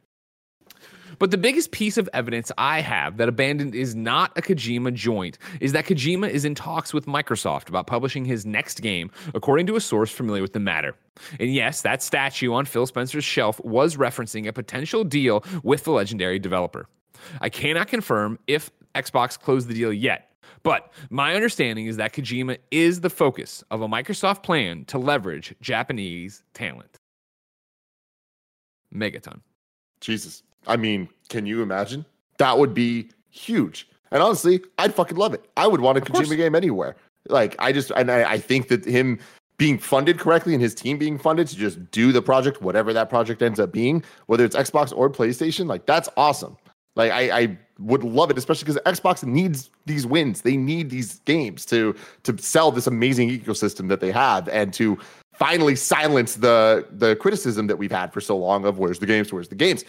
But 1.19 1.31
the 1.31 1.37
biggest 1.37 1.71
piece 1.71 1.97
of 1.97 2.09
evidence 2.13 2.51
I 2.57 2.79
have 2.79 3.17
that 3.17 3.27
Abandoned 3.27 3.75
is 3.75 3.93
not 3.93 4.37
a 4.37 4.41
Kojima 4.41 4.93
joint 4.93 5.37
is 5.59 5.73
that 5.73 5.85
Kojima 5.85 6.29
is 6.29 6.45
in 6.45 6.55
talks 6.55 6.93
with 6.93 7.05
Microsoft 7.05 7.67
about 7.67 7.87
publishing 7.87 8.23
his 8.23 8.45
next 8.45 8.81
game, 8.81 9.11
according 9.35 9.67
to 9.67 9.75
a 9.75 9.81
source 9.81 10.09
familiar 10.09 10.41
with 10.41 10.53
the 10.53 10.59
matter. 10.59 10.95
And 11.39 11.53
yes, 11.53 11.81
that 11.81 12.01
statue 12.01 12.53
on 12.53 12.65
Phil 12.65 12.85
Spencer's 12.85 13.25
shelf 13.25 13.59
was 13.63 13.97
referencing 13.97 14.47
a 14.47 14.53
potential 14.53 15.03
deal 15.03 15.43
with 15.61 15.83
the 15.83 15.91
legendary 15.91 16.39
developer. 16.39 16.87
I 17.41 17.49
cannot 17.49 17.89
confirm 17.89 18.39
if 18.47 18.71
Xbox 18.95 19.37
closed 19.37 19.67
the 19.67 19.73
deal 19.73 19.91
yet, 19.91 20.31
but 20.63 20.91
my 21.09 21.35
understanding 21.35 21.87
is 21.87 21.97
that 21.97 22.13
Kojima 22.13 22.57
is 22.71 23.01
the 23.01 23.09
focus 23.09 23.61
of 23.71 23.81
a 23.81 23.87
Microsoft 23.87 24.41
plan 24.43 24.85
to 24.85 24.97
leverage 24.97 25.53
Japanese 25.61 26.43
talent. 26.53 26.97
Megaton. 28.95 29.41
Jesus. 29.99 30.43
I 30.67 30.77
mean, 30.77 31.09
can 31.29 31.45
you 31.45 31.61
imagine? 31.61 32.05
That 32.37 32.57
would 32.57 32.73
be 32.73 33.09
huge. 33.29 33.87
And 34.11 34.23
honestly, 34.23 34.61
I'd 34.77 34.93
fucking 34.93 35.17
love 35.17 35.33
it. 35.33 35.45
I 35.57 35.67
would 35.67 35.81
want 35.81 35.95
to 35.95 36.01
consume 36.01 36.25
a 36.25 36.27
Kojima 36.35 36.37
game 36.37 36.55
anywhere. 36.55 36.95
Like, 37.27 37.55
I 37.59 37.71
just, 37.71 37.91
and 37.91 38.09
I, 38.09 38.31
I 38.31 38.37
think 38.39 38.69
that 38.69 38.85
him 38.85 39.19
being 39.57 39.77
funded 39.77 40.17
correctly 40.17 40.53
and 40.53 40.61
his 40.63 40.73
team 40.73 40.97
being 40.97 41.19
funded 41.19 41.47
to 41.47 41.55
just 41.55 41.91
do 41.91 42.11
the 42.11 42.21
project, 42.21 42.61
whatever 42.61 42.93
that 42.93 43.09
project 43.09 43.41
ends 43.41 43.59
up 43.59 43.71
being, 43.71 44.03
whether 44.25 44.45
it's 44.45 44.55
Xbox 44.55 44.95
or 44.95 45.09
PlayStation, 45.09 45.67
like 45.67 45.85
that's 45.85 46.09
awesome. 46.17 46.57
Like 46.95 47.11
I, 47.11 47.39
I 47.39 47.57
would 47.77 48.03
love 48.03 48.31
it, 48.31 48.37
especially 48.37 48.65
because 48.65 48.99
Xbox 48.99 49.23
needs 49.23 49.69
these 49.85 50.05
wins. 50.05 50.41
They 50.41 50.57
need 50.57 50.89
these 50.89 51.19
games 51.19 51.65
to 51.67 51.95
to 52.23 52.37
sell 52.39 52.71
this 52.71 52.87
amazing 52.87 53.29
ecosystem 53.29 53.89
that 53.89 53.99
they 53.99 54.11
have 54.11 54.47
and 54.49 54.73
to 54.73 54.97
finally 55.33 55.75
silence 55.75 56.35
the 56.35 56.87
the 56.91 57.15
criticism 57.17 57.67
that 57.67 57.77
we've 57.77 57.91
had 57.91 58.11
for 58.11 58.21
so 58.21 58.37
long 58.37 58.65
of 58.65 58.79
where's 58.79 58.99
the 58.99 59.05
games, 59.05 59.31
where's 59.31 59.49
the 59.49 59.55
games. 59.55 59.85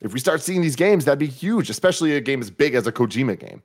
If 0.00 0.12
we 0.12 0.20
start 0.20 0.42
seeing 0.42 0.62
these 0.62 0.76
games, 0.76 1.04
that'd 1.04 1.18
be 1.18 1.26
huge, 1.26 1.70
especially 1.70 2.16
a 2.16 2.20
game 2.20 2.40
as 2.40 2.50
big 2.50 2.74
as 2.74 2.86
a 2.86 2.92
Kojima 2.92 3.38
game. 3.38 3.62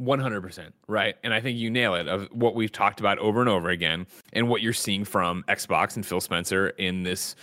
100% 0.00 0.72
right 0.88 1.16
and 1.22 1.34
i 1.34 1.40
think 1.40 1.58
you 1.58 1.70
nail 1.70 1.94
it 1.94 2.08
of 2.08 2.26
what 2.32 2.54
we've 2.54 2.72
talked 2.72 2.98
about 2.98 3.18
over 3.18 3.40
and 3.40 3.48
over 3.48 3.68
again 3.68 4.06
and 4.32 4.48
what 4.48 4.62
you're 4.62 4.72
seeing 4.72 5.04
from 5.04 5.44
xbox 5.48 5.96
and 5.96 6.06
phil 6.06 6.20
spencer 6.20 6.68
in 6.70 7.02
this 7.02 7.36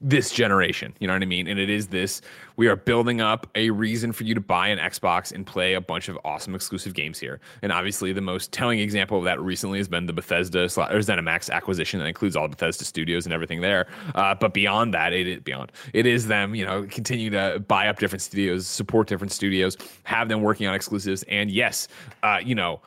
this 0.00 0.30
generation. 0.30 0.94
You 0.98 1.06
know 1.06 1.12
what 1.12 1.22
I 1.22 1.26
mean? 1.26 1.46
And 1.46 1.58
it 1.58 1.68
is 1.68 1.88
this 1.88 2.22
we 2.56 2.68
are 2.68 2.76
building 2.76 3.20
up 3.20 3.46
a 3.54 3.70
reason 3.70 4.12
for 4.12 4.24
you 4.24 4.34
to 4.34 4.40
buy 4.40 4.68
an 4.68 4.78
Xbox 4.78 5.32
and 5.32 5.46
play 5.46 5.74
a 5.74 5.80
bunch 5.80 6.08
of 6.08 6.18
awesome 6.24 6.54
exclusive 6.54 6.94
games 6.94 7.18
here. 7.18 7.40
And 7.62 7.72
obviously, 7.72 8.12
the 8.12 8.20
most 8.20 8.52
telling 8.52 8.80
example 8.80 9.18
of 9.18 9.24
that 9.24 9.40
recently 9.40 9.78
has 9.78 9.88
been 9.88 10.06
the 10.06 10.12
Bethesda 10.12 10.64
or 10.64 10.68
ZeniMax 10.68 11.50
acquisition 11.50 12.00
that 12.00 12.06
includes 12.06 12.36
all 12.36 12.48
Bethesda 12.48 12.84
studios 12.84 13.26
and 13.26 13.32
everything 13.32 13.60
there. 13.60 13.86
Uh, 14.14 14.34
but 14.34 14.54
beyond 14.54 14.94
that, 14.94 15.12
it 15.12 15.26
is 15.26 15.40
beyond. 15.40 15.72
It 15.92 16.06
is 16.06 16.26
them, 16.26 16.54
you 16.54 16.64
know, 16.64 16.86
continue 16.90 17.30
to 17.30 17.62
buy 17.68 17.88
up 17.88 17.98
different 17.98 18.22
studios, 18.22 18.66
support 18.66 19.06
different 19.06 19.32
studios, 19.32 19.76
have 20.04 20.28
them 20.28 20.42
working 20.42 20.66
on 20.66 20.74
exclusives. 20.74 21.22
And 21.24 21.50
yes, 21.50 21.88
uh, 22.22 22.40
you 22.42 22.54
know, 22.54 22.80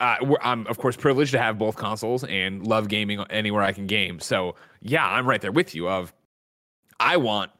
uh, 0.00 0.16
I'm 0.40 0.66
of 0.66 0.78
course 0.78 0.96
privileged 0.96 1.32
to 1.32 1.38
have 1.38 1.58
both 1.58 1.76
consoles 1.76 2.24
and 2.24 2.66
love 2.66 2.88
gaming 2.88 3.20
anywhere 3.28 3.62
I 3.62 3.72
can 3.72 3.86
game. 3.86 4.18
So 4.18 4.54
yeah, 4.80 5.06
I'm 5.06 5.28
right 5.28 5.40
there 5.40 5.52
with 5.52 5.74
you. 5.74 5.88
Of 5.88 6.12
I 7.00 7.16
want 7.16 7.50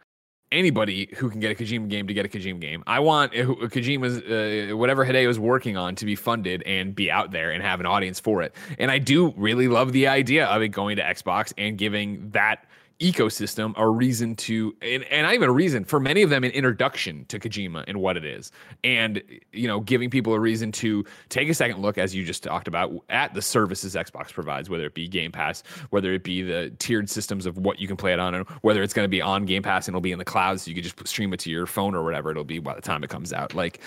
anybody 0.52 1.08
who 1.16 1.30
can 1.30 1.40
get 1.40 1.50
a 1.50 1.54
Kojima 1.54 1.88
game 1.88 2.06
to 2.06 2.14
get 2.14 2.26
a 2.26 2.28
Kojima 2.28 2.60
game. 2.60 2.82
I 2.86 3.00
want 3.00 3.32
Kojima's 3.32 4.18
uh, 4.18 4.76
whatever 4.76 5.04
Hideo 5.04 5.28
is 5.28 5.38
working 5.38 5.76
on 5.76 5.94
to 5.96 6.04
be 6.04 6.14
funded 6.14 6.62
and 6.64 6.94
be 6.94 7.10
out 7.10 7.30
there 7.30 7.50
and 7.50 7.62
have 7.62 7.80
an 7.80 7.86
audience 7.86 8.20
for 8.20 8.42
it. 8.42 8.54
And 8.78 8.90
I 8.90 8.98
do 8.98 9.32
really 9.36 9.68
love 9.68 9.92
the 9.92 10.08
idea 10.08 10.46
of 10.46 10.62
it 10.62 10.68
going 10.68 10.96
to 10.96 11.02
Xbox 11.02 11.52
and 11.56 11.78
giving 11.78 12.30
that 12.30 12.66
ecosystem 13.00 13.72
a 13.76 13.88
reason 13.88 14.36
to 14.36 14.76
and, 14.82 15.02
and 15.04 15.22
not 15.22 15.34
even 15.34 15.48
a 15.48 15.52
reason 15.52 15.84
for 15.84 15.98
many 15.98 16.22
of 16.22 16.28
them 16.28 16.44
an 16.44 16.50
introduction 16.50 17.24
to 17.26 17.38
Kojima 17.40 17.84
and 17.88 17.98
what 17.98 18.16
it 18.18 18.26
is. 18.26 18.52
And 18.84 19.22
you 19.52 19.66
know 19.66 19.80
giving 19.80 20.10
people 20.10 20.34
a 20.34 20.40
reason 20.40 20.70
to 20.72 21.04
take 21.30 21.48
a 21.48 21.54
second 21.54 21.80
look 21.80 21.96
as 21.96 22.14
you 22.14 22.24
just 22.24 22.42
talked 22.42 22.68
about 22.68 22.92
at 23.08 23.32
the 23.32 23.40
services 23.40 23.94
Xbox 23.94 24.32
provides 24.32 24.68
whether 24.68 24.84
it 24.84 24.94
be 24.94 25.08
Game 25.08 25.32
Pass 25.32 25.62
whether 25.88 26.12
it 26.12 26.22
be 26.22 26.42
the 26.42 26.72
tiered 26.78 27.08
systems 27.08 27.46
of 27.46 27.56
what 27.56 27.80
you 27.80 27.88
can 27.88 27.96
play 27.96 28.12
it 28.12 28.20
on 28.20 28.34
and 28.34 28.46
whether 28.60 28.82
it's 28.82 28.92
going 28.92 29.04
to 29.04 29.08
be 29.08 29.22
on 29.22 29.46
Game 29.46 29.62
Pass 29.62 29.88
and 29.88 29.94
it'll 29.94 30.02
be 30.02 30.12
in 30.12 30.18
the 30.18 30.24
cloud 30.24 30.60
so 30.60 30.68
you 30.68 30.74
can 30.74 30.84
just 30.84 31.08
stream 31.08 31.32
it 31.32 31.40
to 31.40 31.50
your 31.50 31.66
phone 31.66 31.94
or 31.94 32.04
whatever 32.04 32.30
it'll 32.30 32.44
be 32.44 32.58
by 32.58 32.74
the 32.74 32.82
time 32.82 33.02
it 33.02 33.08
comes 33.08 33.32
out. 33.32 33.54
Like 33.54 33.80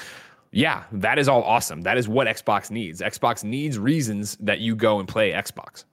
yeah 0.51 0.85
that 0.91 1.19
is 1.19 1.27
all 1.27 1.43
awesome. 1.43 1.81
That 1.81 1.99
is 1.99 2.07
what 2.07 2.25
Xbox 2.25 2.71
needs. 2.71 2.99
Xbox 2.99 3.43
needs 3.43 3.77
reasons 3.77 4.37
that 4.39 4.59
you 4.59 4.75
go 4.75 4.99
and 4.99 5.07
play 5.07 5.33
Xbox. 5.33 5.83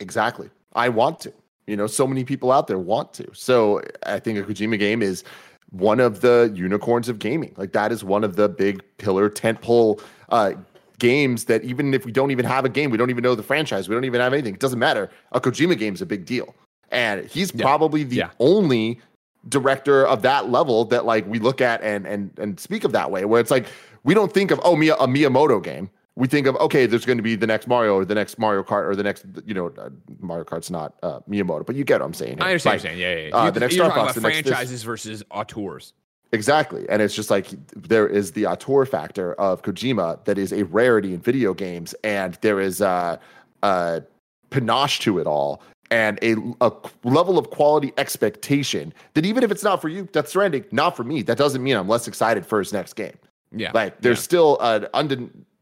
Exactly. 0.00 0.48
I 0.72 0.88
want 0.88 1.20
to 1.20 1.32
you 1.68 1.76
know, 1.76 1.86
so 1.86 2.06
many 2.06 2.24
people 2.24 2.50
out 2.50 2.66
there 2.66 2.78
want 2.78 3.12
to. 3.14 3.28
So 3.34 3.82
I 4.06 4.18
think 4.18 4.38
a 4.38 4.42
Kojima 4.42 4.78
game 4.78 5.02
is 5.02 5.22
one 5.70 6.00
of 6.00 6.22
the 6.22 6.50
unicorns 6.54 7.08
of 7.08 7.18
gaming. 7.18 7.54
Like 7.56 7.72
that 7.72 7.92
is 7.92 8.02
one 8.02 8.24
of 8.24 8.36
the 8.36 8.48
big 8.48 8.82
pillar 8.96 9.28
tentpole 9.28 10.00
uh, 10.30 10.52
games 10.98 11.44
that 11.44 11.62
even 11.64 11.92
if 11.92 12.06
we 12.06 12.12
don't 12.12 12.30
even 12.30 12.46
have 12.46 12.64
a 12.64 12.70
game, 12.70 12.90
we 12.90 12.96
don't 12.96 13.10
even 13.10 13.22
know 13.22 13.34
the 13.34 13.42
franchise, 13.42 13.88
we 13.88 13.94
don't 13.94 14.06
even 14.06 14.20
have 14.20 14.32
anything. 14.32 14.54
It 14.54 14.60
doesn't 14.60 14.78
matter. 14.78 15.10
A 15.32 15.40
Kojima 15.40 15.78
game 15.78 15.94
is 15.94 16.00
a 16.00 16.06
big 16.06 16.24
deal, 16.24 16.54
and 16.90 17.26
he's 17.26 17.54
yeah. 17.54 17.62
probably 17.62 18.02
the 18.02 18.16
yeah. 18.16 18.30
only 18.40 19.00
director 19.48 20.06
of 20.06 20.22
that 20.22 20.50
level 20.50 20.84
that 20.86 21.04
like 21.04 21.26
we 21.26 21.38
look 21.38 21.60
at 21.60 21.82
and 21.82 22.06
and 22.06 22.30
and 22.38 22.58
speak 22.58 22.84
of 22.84 22.92
that 22.92 23.10
way. 23.10 23.26
Where 23.26 23.40
it's 23.40 23.50
like 23.50 23.66
we 24.04 24.14
don't 24.14 24.32
think 24.32 24.50
of 24.50 24.60
oh 24.64 24.74
Mia, 24.74 24.94
a 24.94 25.06
Miyamoto 25.06 25.62
game. 25.62 25.90
We 26.18 26.26
think 26.26 26.46
of 26.46 26.56
okay, 26.56 26.86
there's 26.86 27.04
going 27.04 27.18
to 27.18 27.22
be 27.22 27.36
the 27.36 27.46
next 27.46 27.68
Mario 27.68 27.94
or 27.94 28.04
the 28.04 28.14
next 28.14 28.38
Mario 28.38 28.62
Kart 28.62 28.86
or 28.86 28.96
the 28.96 29.02
next 29.02 29.24
you 29.46 29.54
know 29.54 29.72
uh, 29.78 29.90
Mario 30.20 30.44
Kart's 30.44 30.70
not 30.70 30.94
uh, 31.02 31.20
Miyamoto, 31.28 31.64
but 31.64 31.76
you 31.76 31.84
get 31.84 32.00
what 32.00 32.06
I'm 32.06 32.14
saying. 32.14 32.40
I 32.40 32.48
understand. 32.48 32.82
Like, 32.82 32.96
Yeah, 32.96 33.16
yeah. 33.16 33.36
Uh, 33.36 33.44
you, 33.46 33.50
the 33.52 33.60
next 33.60 33.76
you're 33.76 33.86
Star 33.86 33.96
Fox, 33.96 34.14
the 34.14 34.20
next 34.22 34.42
franchises 34.42 34.70
this- 34.70 34.82
versus 34.82 35.22
auteurs. 35.30 35.92
Exactly. 36.32 36.86
And 36.90 37.00
it's 37.00 37.14
just 37.14 37.30
like 37.30 37.48
there 37.74 38.06
is 38.06 38.32
the 38.32 38.46
auteur 38.46 38.84
factor 38.84 39.32
of 39.34 39.62
Kojima 39.62 40.22
that 40.26 40.36
is 40.36 40.52
a 40.52 40.64
rarity 40.64 41.14
in 41.14 41.20
video 41.20 41.54
games, 41.54 41.94
and 42.04 42.36
there 42.42 42.60
is 42.60 42.82
a, 42.82 43.18
a 43.62 44.02
panache 44.50 44.98
to 45.00 45.18
it 45.20 45.26
all 45.26 45.62
and 45.90 46.18
a, 46.22 46.36
a 46.60 46.72
level 47.04 47.38
of 47.38 47.50
quality 47.50 47.92
expectation 47.96 48.92
that 49.14 49.24
even 49.24 49.42
if 49.42 49.50
it's 49.50 49.62
not 49.62 49.80
for 49.80 49.88
you, 49.88 50.04
Death 50.12 50.28
Stranding, 50.28 50.64
not 50.70 50.96
for 50.96 51.04
me, 51.04 51.22
that 51.22 51.38
doesn't 51.38 51.62
mean 51.62 51.76
I'm 51.76 51.88
less 51.88 52.06
excited 52.08 52.44
for 52.44 52.58
his 52.58 52.72
next 52.72 52.94
game. 52.94 53.16
Yeah. 53.52 53.70
Like 53.72 54.00
there's 54.00 54.18
yeah. 54.18 54.22
still 54.22 54.58
an 54.60 54.88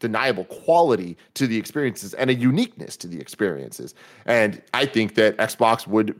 undeniable 0.02 0.44
quality 0.44 1.16
to 1.34 1.46
the 1.46 1.56
experiences 1.56 2.14
and 2.14 2.30
a 2.30 2.34
uniqueness 2.34 2.96
to 2.98 3.06
the 3.06 3.20
experiences. 3.20 3.94
And 4.26 4.62
I 4.74 4.86
think 4.86 5.14
that 5.14 5.36
Xbox 5.38 5.86
would 5.86 6.14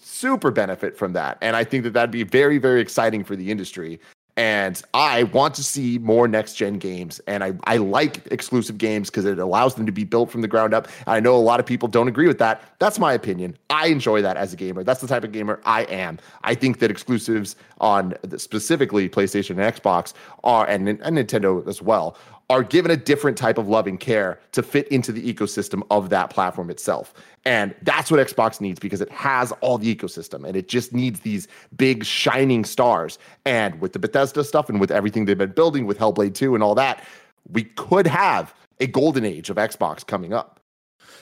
super 0.00 0.50
benefit 0.50 0.96
from 0.96 1.12
that. 1.12 1.38
And 1.40 1.56
I 1.56 1.64
think 1.64 1.84
that 1.84 1.92
that'd 1.92 2.10
be 2.10 2.24
very, 2.24 2.58
very 2.58 2.80
exciting 2.80 3.24
for 3.24 3.36
the 3.36 3.50
industry. 3.50 4.00
And 4.36 4.80
I 4.94 5.24
want 5.24 5.56
to 5.56 5.64
see 5.64 5.98
more 5.98 6.28
next 6.28 6.54
gen 6.54 6.74
games. 6.74 7.20
And 7.26 7.42
I, 7.42 7.54
I 7.64 7.78
like 7.78 8.24
exclusive 8.30 8.78
games 8.78 9.10
because 9.10 9.24
it 9.24 9.40
allows 9.40 9.74
them 9.74 9.84
to 9.84 9.90
be 9.90 10.04
built 10.04 10.30
from 10.30 10.42
the 10.42 10.48
ground 10.48 10.74
up. 10.74 10.86
I 11.08 11.18
know 11.18 11.34
a 11.34 11.38
lot 11.38 11.58
of 11.58 11.66
people 11.66 11.88
don't 11.88 12.06
agree 12.06 12.28
with 12.28 12.38
that. 12.38 12.62
That's 12.78 13.00
my 13.00 13.12
opinion. 13.12 13.58
I 13.68 13.88
enjoy 13.88 14.22
that 14.22 14.36
as 14.36 14.52
a 14.52 14.56
gamer. 14.56 14.84
That's 14.84 15.00
the 15.00 15.08
type 15.08 15.24
of 15.24 15.32
gamer 15.32 15.60
I 15.64 15.82
am. 15.84 16.20
I 16.44 16.54
think 16.54 16.78
that 16.78 16.88
exclusives 16.88 17.56
on 17.80 18.14
specifically 18.36 19.08
PlayStation 19.08 19.60
and 19.60 19.74
Xbox 19.74 20.12
are, 20.44 20.68
and, 20.68 20.88
and 20.88 21.00
Nintendo 21.00 21.66
as 21.66 21.82
well, 21.82 22.16
are 22.50 22.62
given 22.62 22.90
a 22.90 22.96
different 22.96 23.36
type 23.36 23.58
of 23.58 23.68
love 23.68 23.86
and 23.86 24.00
care 24.00 24.40
to 24.52 24.62
fit 24.62 24.88
into 24.88 25.12
the 25.12 25.32
ecosystem 25.32 25.82
of 25.90 26.08
that 26.08 26.30
platform 26.30 26.70
itself. 26.70 27.12
And 27.44 27.74
that's 27.82 28.10
what 28.10 28.26
Xbox 28.26 28.60
needs 28.60 28.80
because 28.80 29.00
it 29.00 29.10
has 29.10 29.52
all 29.60 29.76
the 29.76 29.94
ecosystem 29.94 30.46
and 30.46 30.56
it 30.56 30.68
just 30.68 30.92
needs 30.92 31.20
these 31.20 31.46
big 31.76 32.04
shining 32.04 32.64
stars. 32.64 33.18
And 33.44 33.80
with 33.80 33.92
the 33.92 33.98
Bethesda 33.98 34.44
stuff 34.44 34.70
and 34.70 34.80
with 34.80 34.90
everything 34.90 35.26
they've 35.26 35.36
been 35.36 35.52
building 35.52 35.86
with 35.86 35.98
Hellblade 35.98 36.34
2 36.34 36.54
and 36.54 36.64
all 36.64 36.74
that, 36.74 37.04
we 37.50 37.64
could 37.64 38.06
have 38.06 38.54
a 38.80 38.86
golden 38.86 39.24
age 39.24 39.50
of 39.50 39.56
Xbox 39.56 40.06
coming 40.06 40.32
up. 40.32 40.60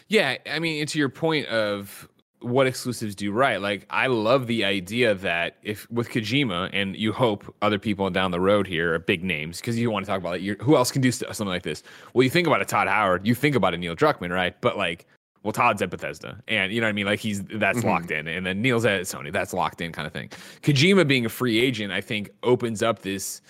Yeah, 0.08 0.36
I 0.50 0.60
mean, 0.60 0.80
it's 0.80 0.94
your 0.94 1.08
point 1.08 1.46
of 1.46 2.08
what 2.46 2.66
exclusives 2.66 3.14
do 3.14 3.32
right. 3.32 3.60
Like 3.60 3.86
I 3.90 4.06
love 4.06 4.46
the 4.46 4.64
idea 4.64 5.14
that 5.14 5.56
if 5.62 5.90
with 5.90 6.08
Kojima 6.10 6.70
and 6.72 6.96
you 6.96 7.12
hope 7.12 7.54
other 7.60 7.78
people 7.78 8.08
down 8.10 8.30
the 8.30 8.40
road 8.40 8.66
here 8.66 8.94
are 8.94 8.98
big 8.98 9.24
names 9.24 9.60
because 9.60 9.78
you 9.78 9.90
want 9.90 10.06
to 10.06 10.10
talk 10.10 10.20
about 10.20 10.36
it. 10.36 10.42
You're, 10.42 10.56
who 10.56 10.76
else 10.76 10.90
can 10.90 11.02
do 11.02 11.10
something 11.10 11.46
like 11.46 11.62
this? 11.62 11.82
Well, 12.14 12.22
you 12.22 12.30
think 12.30 12.46
about 12.46 12.62
a 12.62 12.64
Todd 12.64 12.88
Howard, 12.88 13.26
you 13.26 13.34
think 13.34 13.56
about 13.56 13.74
a 13.74 13.76
Neil 13.76 13.96
Druckmann, 13.96 14.30
right? 14.30 14.58
But 14.60 14.76
like, 14.76 15.06
well, 15.42 15.52
Todd's 15.52 15.82
at 15.82 15.90
Bethesda, 15.90 16.42
and 16.48 16.72
you 16.72 16.80
know 16.80 16.86
what 16.86 16.90
I 16.90 16.92
mean. 16.92 17.06
Like 17.06 17.20
he's 17.20 17.42
that's 17.44 17.78
mm-hmm. 17.78 17.88
locked 17.88 18.10
in, 18.10 18.26
and 18.26 18.44
then 18.44 18.62
Neil's 18.62 18.84
at 18.84 19.02
Sony, 19.02 19.32
that's 19.32 19.52
locked 19.52 19.80
in, 19.80 19.92
kind 19.92 20.06
of 20.06 20.12
thing. 20.12 20.30
Kojima 20.62 21.06
being 21.06 21.24
a 21.24 21.28
free 21.28 21.60
agent, 21.60 21.92
I 21.92 22.00
think, 22.00 22.30
opens 22.42 22.82
up 22.82 23.00
this 23.00 23.40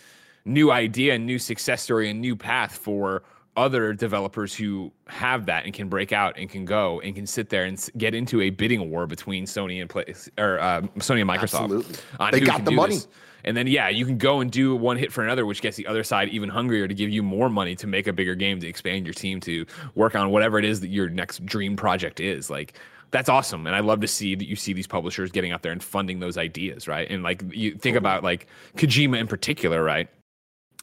new 0.45 0.71
idea, 0.71 1.19
new 1.19 1.39
success 1.39 1.83
story, 1.83 2.11
and 2.11 2.21
new 2.21 2.37
path 2.37 2.77
for 2.77 3.23
other 3.57 3.93
developers 3.93 4.55
who 4.55 4.93
have 5.07 5.47
that 5.47 5.65
and 5.65 5.73
can 5.73 5.89
break 5.89 6.13
out 6.13 6.39
and 6.39 6.51
can 6.51 6.65
go 6.65 7.01
and 7.01 7.15
can 7.15 7.27
sit 7.27 7.49
there 7.49 7.65
and 7.65 7.89
get 7.97 8.15
into 8.15 8.41
a 8.43 8.51
bidding 8.51 8.91
war 8.91 9.07
between 9.07 9.47
Sony 9.47 9.81
and 9.81 9.89
play 9.89 10.05
or 10.39 10.61
uh, 10.61 10.83
Sony 10.99 11.23
and 11.23 11.31
Microsoft. 11.31 11.65
Absolutely, 11.65 11.97
they 12.31 12.41
got 12.41 12.65
the 12.65 12.71
money. 12.71 12.95
This. 12.97 13.09
And 13.45 13.57
then 13.57 13.69
yeah, 13.69 13.89
you 13.89 14.05
can 14.05 14.19
go 14.19 14.41
and 14.41 14.51
do 14.51 14.75
one 14.75 14.97
hit 14.97 15.13
for 15.13 15.23
another, 15.23 15.47
which 15.47 15.63
gets 15.63 15.77
the 15.77 15.87
other 15.87 16.03
side 16.03 16.29
even 16.31 16.49
hungrier 16.49 16.89
to 16.89 16.95
give 16.95 17.11
you 17.11 17.23
more 17.23 17.49
money 17.49 17.77
to 17.77 17.87
make 17.87 18.09
a 18.09 18.13
bigger 18.13 18.35
game 18.35 18.61
to 18.61 18.67
expand 18.67 19.07
your 19.07 19.15
team 19.15 19.41
to 19.43 19.65
work 19.95 20.17
on 20.17 20.31
whatever 20.31 20.59
it 20.59 20.65
is 20.65 20.81
that 20.81 20.89
your 20.89 21.09
next 21.09 21.45
dream 21.47 21.77
project 21.77 22.19
is. 22.19 22.51
Like 22.51 22.75
that's 23.13 23.29
awesome, 23.29 23.67
and 23.67 23.77
I 23.77 23.81
love 23.81 24.01
to 24.01 24.09
see 24.09 24.35
that 24.35 24.49
you 24.49 24.57
see 24.57 24.73
these 24.73 24.89
publishers 24.89 25.31
getting 25.31 25.53
out 25.53 25.63
there 25.63 25.73
and 25.73 25.83
funding 25.83 26.19
those 26.19 26.37
ideas, 26.37 26.89
right? 26.89 27.09
And 27.09 27.23
like 27.23 27.43
you 27.53 27.77
think 27.77 27.97
about 27.97 28.25
like 28.25 28.49
Kojima 28.77 29.19
in 29.19 29.29
particular, 29.29 29.83
right? 29.83 30.09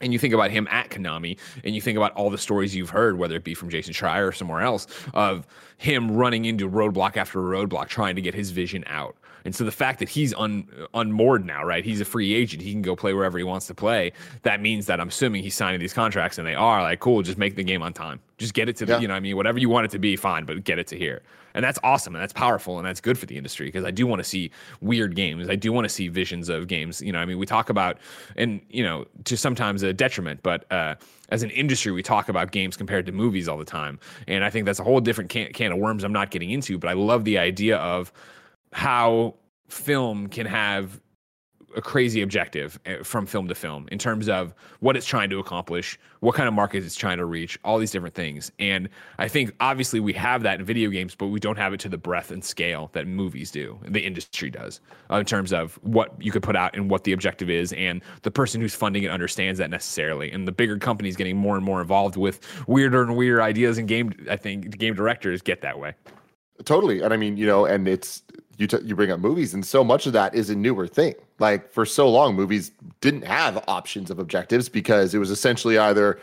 And 0.04 0.12
you 0.12 0.20
think 0.20 0.34
about 0.34 0.52
him 0.52 0.68
at 0.70 0.90
Konami, 0.90 1.38
and 1.64 1.74
you 1.74 1.82
think 1.82 1.98
about 1.98 2.12
all 2.14 2.30
the 2.30 2.38
stories 2.38 2.76
you've 2.76 2.90
heard, 2.90 3.18
whether 3.18 3.36
it 3.36 3.44
be 3.44 3.54
from 3.56 3.70
Jason 3.70 3.94
Schreier 3.94 4.28
or 4.28 4.32
somewhere 4.32 4.62
else, 4.62 4.86
of 5.14 5.48
him 5.78 6.12
running 6.12 6.46
into 6.46 6.70
roadblock 6.70 7.18
after 7.18 7.40
roadblock 7.40 7.88
trying 7.88 8.16
to 8.16 8.22
get 8.22 8.36
his 8.36 8.52
vision 8.52 8.84
out. 8.88 9.16
And 9.46 9.56
so 9.56 9.64
the 9.64 9.72
fact 9.72 10.00
that 10.00 10.10
he's 10.10 10.34
un, 10.36 10.68
unmoored 10.94 11.46
now, 11.46 11.64
right? 11.64 11.84
He's 11.84 12.02
a 12.02 12.06
free 12.06 12.34
agent. 12.34 12.62
He 12.62 12.72
can 12.72 12.82
go 12.82 12.96
play 12.96 13.14
wherever 13.14 13.38
he 13.38 13.44
wants 13.44 13.68
to 13.68 13.74
play. 13.74 14.14
That 14.44 14.62
means 14.62 14.86
that 14.88 15.00
I'm 15.00 15.10
assuming 15.10 15.44
he's 15.44 15.56
signing 15.56 15.80
these 15.80 15.94
contracts 15.94 16.38
and 16.38 16.48
they 16.48 16.56
are 16.56 16.82
like, 16.82 17.00
cool, 17.00 17.22
just 17.22 17.38
make 17.38 17.56
the 17.56 17.64
game 17.64 17.82
on 17.82 17.94
time. 17.94 18.20
Just 18.38 18.54
get 18.54 18.70
it 18.70 18.76
to 18.78 18.86
the, 18.86 18.94
yeah. 18.94 19.00
you 19.00 19.08
know, 19.08 19.14
I 19.14 19.20
mean, 19.20 19.36
whatever 19.36 19.60
you 19.60 19.70
want 19.70 19.86
it 19.86 19.92
to 19.92 20.00
be, 20.00 20.16
fine, 20.16 20.46
but 20.46 20.64
get 20.64 20.80
it 20.80 20.88
to 20.88 20.98
here. 20.98 21.22
And 21.56 21.64
that's 21.64 21.78
awesome 21.84 22.16
and 22.16 22.22
that's 22.22 22.34
powerful 22.34 22.80
and 22.80 22.88
that's 22.88 23.00
good 23.00 23.18
for 23.18 23.28
the 23.28 23.38
industry 23.38 23.68
because 23.68 23.86
I 23.86 23.92
do 23.92 24.08
want 24.08 24.20
to 24.20 24.24
see 24.24 24.50
weird 24.82 25.16
games. 25.16 25.50
I 25.50 25.56
do 25.56 25.72
want 25.72 25.86
to 25.86 25.90
see 25.90 26.08
visions 26.08 26.50
of 26.50 26.68
games. 26.68 27.02
You 27.02 27.12
know, 27.12 27.20
I 27.20 27.26
mean, 27.26 27.38
we 27.38 27.46
talk 27.46 27.70
about, 27.70 28.00
and, 28.36 28.60
you 28.70 28.84
know, 28.84 29.06
to 29.26 29.38
sometimes 29.38 29.84
a 29.84 29.94
detriment, 29.94 30.42
but 30.42 30.72
uh, 30.72 30.96
as 31.30 31.44
an 31.44 31.52
industry, 31.52 31.92
we 31.92 32.02
talk 32.02 32.28
about 32.28 32.52
games 32.52 32.76
compared 32.76 33.06
to 33.06 33.12
movies 33.12 33.48
all 33.48 33.58
the 33.58 33.66
time. 33.66 34.00
And 34.28 34.44
I 34.44 34.50
think 34.50 34.66
that's 34.66 34.80
a 34.80 34.84
whole 34.84 35.00
different 35.00 35.30
can, 35.30 35.54
can 35.54 35.72
of 35.72 35.78
worms 35.78 36.04
I'm 36.04 36.14
not 36.14 36.32
getting 36.32 36.50
into, 36.50 36.78
but 36.80 36.90
I 36.90 36.94
love 36.94 37.24
the 37.24 37.38
idea 37.38 37.78
of 37.78 38.12
how 38.74 39.36
film 39.70 40.28
can 40.28 40.46
have 40.46 41.00
a 41.76 41.82
crazy 41.82 42.22
objective 42.22 42.80
eh, 42.86 42.98
from 43.04 43.26
film 43.26 43.48
to 43.48 43.56
film 43.56 43.88
in 43.92 43.98
terms 43.98 44.30
of 44.30 44.54
what 44.80 44.96
it's 44.96 45.06
trying 45.06 45.30
to 45.30 45.40
accomplish, 45.40 46.00
what 46.20 46.36
kind 46.36 46.48
of 46.48 46.54
market 46.54 46.84
it's 46.84 46.96
trying 46.96 47.18
to 47.18 47.26
reach, 47.26 47.58
all 47.64 47.78
these 47.78 47.92
different 47.92 48.16
things. 48.16 48.52
And 48.60 48.90
I 49.18 49.28
think 49.28 49.54
obviously 49.60 50.00
we 50.00 50.14
have 50.14 50.44
that 50.44 50.60
in 50.60 50.66
video 50.66 50.90
games, 50.90 51.16
but 51.16 51.28
we 51.28 51.40
don't 51.40 51.58
have 51.58 51.74
it 51.74 51.80
to 51.82 51.90
the 51.90 51.98
breadth 51.98 52.32
and 52.32 52.44
scale 52.44 52.90
that 52.94 53.08
movies 53.08 53.52
do, 53.52 53.80
the 53.88 54.02
industry 54.02 54.50
does, 54.50 54.82
uh, 55.10 55.16
in 55.16 55.26
terms 55.26 55.54
of 55.54 55.80
what 55.82 56.14
you 56.22 56.32
could 56.32 56.44
put 56.44 56.56
out 56.56 56.76
and 56.76 56.90
what 56.90 57.04
the 57.04 57.14
objective 57.14 57.50
is. 57.50 57.74
And 57.74 58.02
the 58.22 58.32
person 58.32 58.62
who's 58.62 58.76
funding 58.76 59.04
it 59.04 59.10
understands 59.10 59.60
that 59.60 59.70
necessarily. 59.70 60.32
And 60.32 60.48
the 60.48 60.52
bigger 60.52 60.78
companies 60.78 61.16
getting 61.16 61.38
more 61.38 61.56
and 61.56 61.66
more 61.66 61.82
involved 61.82 62.18
with 62.18 62.40
weirder 62.68 63.02
and 63.02 63.16
weirder 63.16 63.42
ideas 63.42 63.78
and 63.78 63.88
game, 63.88 64.14
I 64.30 64.36
think 64.36 64.78
game 64.78 64.94
directors 64.94 65.42
get 65.42 65.62
that 65.62 65.80
way. 65.80 65.94
Totally. 66.66 67.02
And 67.02 67.14
I 67.14 67.18
mean, 67.18 67.36
you 67.36 67.48
know, 67.48 67.66
and 67.66 67.88
it's, 67.88 68.24
you 68.58 68.68
t- 68.68 68.80
you 68.84 68.96
bring 68.96 69.12
up 69.12 69.20
movies, 69.20 69.54
and 69.54 69.66
so 69.66 69.84
much 69.84 70.06
of 70.06 70.14
that 70.14 70.36
is 70.36 70.50
a 70.50 70.56
newer 70.56 70.88
thing. 70.88 71.16
Like 71.40 71.72
for 71.72 71.86
so 71.86 72.10
long, 72.10 72.36
movies 72.36 72.72
didn't 73.02 73.26
have 73.26 73.64
options 73.68 74.12
of 74.12 74.20
objectives 74.20 74.70
because 74.70 75.14
it 75.14 75.20
was 75.20 75.32
essentially 75.32 75.78
either 75.78 76.20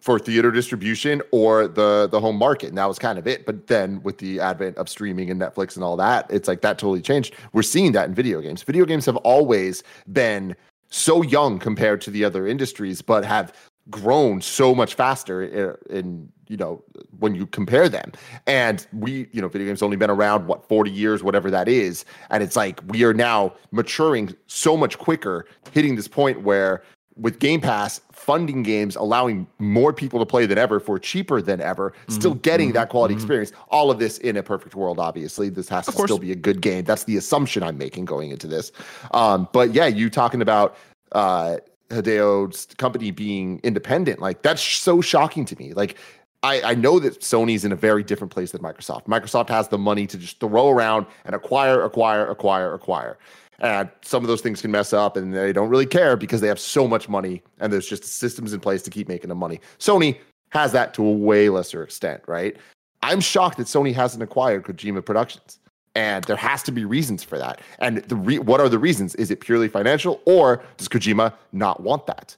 for 0.00 0.18
theater 0.18 0.50
distribution 0.50 1.22
or 1.30 1.68
the 1.68 2.08
the 2.10 2.20
home 2.20 2.36
market, 2.36 2.68
and 2.68 2.78
that 2.78 2.86
was 2.86 2.98
kind 2.98 3.18
of 3.18 3.26
it. 3.26 3.46
But 3.46 3.68
then 3.68 4.02
with 4.02 4.18
the 4.18 4.40
advent 4.40 4.76
of 4.76 4.88
streaming 4.88 5.30
and 5.30 5.40
Netflix 5.40 5.76
and 5.76 5.84
all 5.84 5.96
that, 5.96 6.26
it's 6.28 6.48
like 6.48 6.60
that 6.62 6.78
totally 6.78 7.02
changed. 7.02 7.34
We're 7.52 7.62
seeing 7.62 7.92
that 7.92 8.08
in 8.08 8.14
video 8.14 8.40
games. 8.40 8.62
Video 8.62 8.84
games 8.84 9.06
have 9.06 9.16
always 9.18 9.84
been 10.12 10.56
so 10.90 11.22
young 11.22 11.58
compared 11.58 12.00
to 12.02 12.10
the 12.10 12.24
other 12.24 12.46
industries, 12.46 13.00
but 13.00 13.24
have 13.24 13.52
grown 13.90 14.40
so 14.40 14.74
much 14.74 14.94
faster 14.94 15.42
eh, 15.42 15.96
in, 15.96 15.96
in, 15.96 16.32
you 16.52 16.58
know 16.58 16.84
when 17.18 17.34
you 17.34 17.46
compare 17.46 17.88
them 17.88 18.12
and 18.46 18.86
we 18.92 19.26
you 19.32 19.40
know 19.40 19.48
video 19.48 19.66
games 19.66 19.82
only 19.82 19.96
been 19.96 20.10
around 20.10 20.46
what 20.46 20.68
40 20.68 20.90
years 20.90 21.24
whatever 21.24 21.50
that 21.50 21.66
is 21.66 22.04
and 22.28 22.42
it's 22.42 22.56
like 22.56 22.80
we 22.88 23.04
are 23.04 23.14
now 23.14 23.54
maturing 23.70 24.34
so 24.46 24.76
much 24.76 24.98
quicker 24.98 25.46
hitting 25.72 25.96
this 25.96 26.06
point 26.06 26.42
where 26.42 26.82
with 27.16 27.38
game 27.38 27.60
pass 27.60 28.02
funding 28.12 28.62
games 28.62 28.96
allowing 28.96 29.46
more 29.58 29.94
people 29.94 30.18
to 30.18 30.26
play 30.26 30.44
than 30.44 30.58
ever 30.58 30.78
for 30.78 30.98
cheaper 30.98 31.40
than 31.40 31.60
ever 31.62 31.90
mm-hmm. 31.90 32.12
still 32.12 32.34
getting 32.34 32.68
mm-hmm. 32.68 32.74
that 32.74 32.90
quality 32.90 33.14
mm-hmm. 33.14 33.22
experience 33.22 33.52
all 33.68 33.90
of 33.90 33.98
this 33.98 34.18
in 34.18 34.36
a 34.36 34.42
perfect 34.42 34.74
world 34.74 34.98
obviously 34.98 35.48
this 35.48 35.70
has 35.70 35.88
of 35.88 35.94
to 35.94 35.96
course. 35.96 36.08
still 36.08 36.18
be 36.18 36.32
a 36.32 36.36
good 36.36 36.60
game 36.60 36.84
that's 36.84 37.04
the 37.04 37.16
assumption 37.16 37.62
i'm 37.62 37.78
making 37.78 38.04
going 38.04 38.30
into 38.30 38.46
this 38.46 38.72
um, 39.12 39.48
but 39.54 39.72
yeah 39.72 39.86
you 39.86 40.10
talking 40.10 40.42
about 40.42 40.76
uh, 41.12 41.56
Hideo's 41.92 42.66
company 42.78 43.10
being 43.10 43.60
independent, 43.62 44.20
like 44.20 44.42
that's 44.42 44.62
so 44.62 45.00
shocking 45.00 45.44
to 45.44 45.56
me. 45.56 45.74
Like 45.74 45.96
I, 46.42 46.62
I 46.62 46.74
know 46.74 46.98
that 46.98 47.20
Sony's 47.20 47.64
in 47.64 47.72
a 47.72 47.76
very 47.76 48.02
different 48.02 48.32
place 48.32 48.50
than 48.50 48.62
Microsoft. 48.62 49.06
Microsoft 49.06 49.48
has 49.48 49.68
the 49.68 49.78
money 49.78 50.06
to 50.08 50.18
just 50.18 50.40
throw 50.40 50.70
around 50.70 51.06
and 51.24 51.34
acquire, 51.34 51.82
acquire, 51.84 52.28
acquire, 52.28 52.74
acquire. 52.74 53.18
And 53.60 53.88
some 54.02 54.24
of 54.24 54.28
those 54.28 54.40
things 54.40 54.60
can 54.60 54.72
mess 54.72 54.92
up 54.92 55.16
and 55.16 55.32
they 55.32 55.52
don't 55.52 55.68
really 55.68 55.86
care 55.86 56.16
because 56.16 56.40
they 56.40 56.48
have 56.48 56.58
so 56.58 56.88
much 56.88 57.08
money 57.08 57.42
and 57.60 57.72
there's 57.72 57.88
just 57.88 58.04
systems 58.04 58.52
in 58.52 58.58
place 58.58 58.82
to 58.82 58.90
keep 58.90 59.08
making 59.08 59.28
them 59.28 59.38
money. 59.38 59.60
Sony 59.78 60.18
has 60.50 60.72
that 60.72 60.94
to 60.94 61.04
a 61.04 61.12
way 61.12 61.48
lesser 61.48 61.84
extent, 61.84 62.22
right? 62.26 62.56
I'm 63.02 63.20
shocked 63.20 63.58
that 63.58 63.68
Sony 63.68 63.94
hasn't 63.94 64.22
acquired 64.22 64.64
Kojima 64.64 65.04
Productions 65.04 65.60
and 65.94 66.24
there 66.24 66.36
has 66.36 66.62
to 66.64 66.72
be 66.72 66.84
reasons 66.84 67.22
for 67.22 67.38
that. 67.38 67.60
And 67.78 67.98
the 67.98 68.16
re- 68.16 68.38
what 68.38 68.60
are 68.60 68.68
the 68.68 68.78
reasons? 68.78 69.14
Is 69.16 69.30
it 69.30 69.40
purely 69.40 69.68
financial, 69.68 70.20
or 70.24 70.62
does 70.76 70.88
Kojima 70.88 71.32
not 71.52 71.82
want 71.82 72.06
that? 72.06 72.36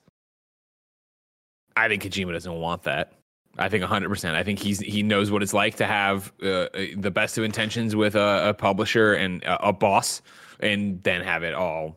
I 1.76 1.88
think 1.88 2.02
Kojima 2.02 2.32
doesn't 2.32 2.52
want 2.52 2.82
that. 2.84 3.12
I 3.58 3.68
think 3.68 3.84
100%. 3.84 4.34
I 4.34 4.42
think 4.42 4.58
he's 4.58 4.80
he 4.80 5.02
knows 5.02 5.30
what 5.30 5.42
it's 5.42 5.54
like 5.54 5.76
to 5.76 5.86
have 5.86 6.32
uh, 6.42 6.48
uh, 6.48 6.68
the 6.96 7.10
best 7.10 7.38
of 7.38 7.44
intentions 7.44 7.94
with 7.94 8.16
a, 8.16 8.48
a 8.48 8.54
publisher 8.54 9.14
and 9.14 9.42
a, 9.44 9.68
a, 9.68 9.72
boss, 9.72 10.22
and 10.60 11.02
then 11.04 11.22
have 11.22 11.42
it 11.42 11.54
all 11.54 11.96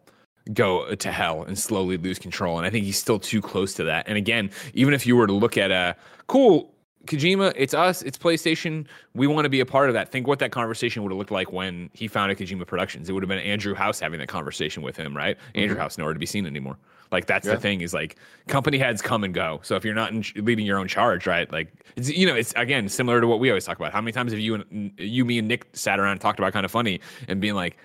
go 0.54 0.94
to 0.96 1.12
hell 1.12 1.44
and 1.44 1.58
slowly 1.58 1.98
lose 1.98 2.20
control. 2.20 2.58
And 2.58 2.66
I 2.66 2.70
think 2.70 2.86
he's 2.86 2.98
still 2.98 3.20
too 3.20 3.42
close 3.42 3.74
to 3.76 3.84
that. 3.86 4.08
And 4.08 4.18
again, 4.18 4.52
even 4.74 4.94
if 4.94 5.06
you 5.06 5.16
were 5.16 5.28
to 5.28 5.34
look 5.34 5.58
at 5.58 5.72
a 5.72 5.96
cool 6.28 6.74
Kojima, 7.06 7.54
it's 7.56 7.74
us, 7.74 8.02
it's 8.02 8.18
PlayStation. 8.18 8.86
We 9.14 9.28
want 9.28 9.46
to 9.46 9.50
be 9.50 9.60
a 9.60 9.66
part 9.66 9.90
of 9.90 9.94
that. 9.94 10.12
Think 10.12 10.28
what 10.28 10.40
that 10.40 10.52
conversation 10.52 11.04
would 11.04 11.12
have 11.12 11.18
looked 11.18 11.32
like 11.32 11.52
when 11.52 11.90
he 11.94 12.08
founded 12.08 12.38
Kojima 12.38 12.68
Productions. 12.68 13.10
It 13.10 13.14
would 13.14 13.24
have 13.24 13.30
been 13.30 13.40
Andrew 13.40 13.74
House 13.74 14.00
having 14.00 14.20
that 14.20 14.28
conversation 14.28 14.84
with 14.84 14.96
him, 14.96 15.16
right? 15.16 15.38
Andrew 15.56 15.78
House 15.78 15.98
nowhere 15.98 16.14
to 16.14 16.20
be 16.20 16.26
seen 16.26 16.46
anymore. 16.46 16.78
Like 17.12 17.26
that's 17.26 17.48
Yeah. 17.48 17.56
the 17.56 17.60
thing 17.60 17.82
is 17.82 17.94
like 17.94 18.18
company 18.48 18.78
heads 18.78 19.02
come 19.02 19.24
and 19.24 19.34
go. 19.34 19.60
So 19.64 19.76
if 19.76 19.86
you're 19.86 19.96
not 19.96 20.12
in, 20.12 20.24
leading 20.36 20.66
your 20.66 20.78
own 20.80 20.88
charge, 20.88 21.26
right? 21.28 21.52
Like 21.52 21.72
it's 21.96 22.10
you 22.10 22.26
know 22.28 22.36
it's 22.36 22.54
again 22.56 22.90
similar 22.90 23.22
to 23.22 23.28
what 23.28 23.40
we 23.40 23.50
always 23.50 23.66
talk 23.66 23.78
about. 23.78 23.94
How 23.94 24.02
many 24.02 24.12
times 24.12 24.32
have 24.32 24.40
you 24.40 24.56
and 24.56 24.92
you, 24.98 25.26
me 25.26 25.40
and 25.40 25.48
Nick 25.48 25.68
sat 25.74 26.00
around 26.00 26.14
and 26.14 26.22
talked 26.22 26.40
about 26.40 26.54
kind 26.54 26.66
of 26.66 26.72
funny 26.72 27.00
and 27.28 27.40
being 27.42 27.56
like, 27.56 27.78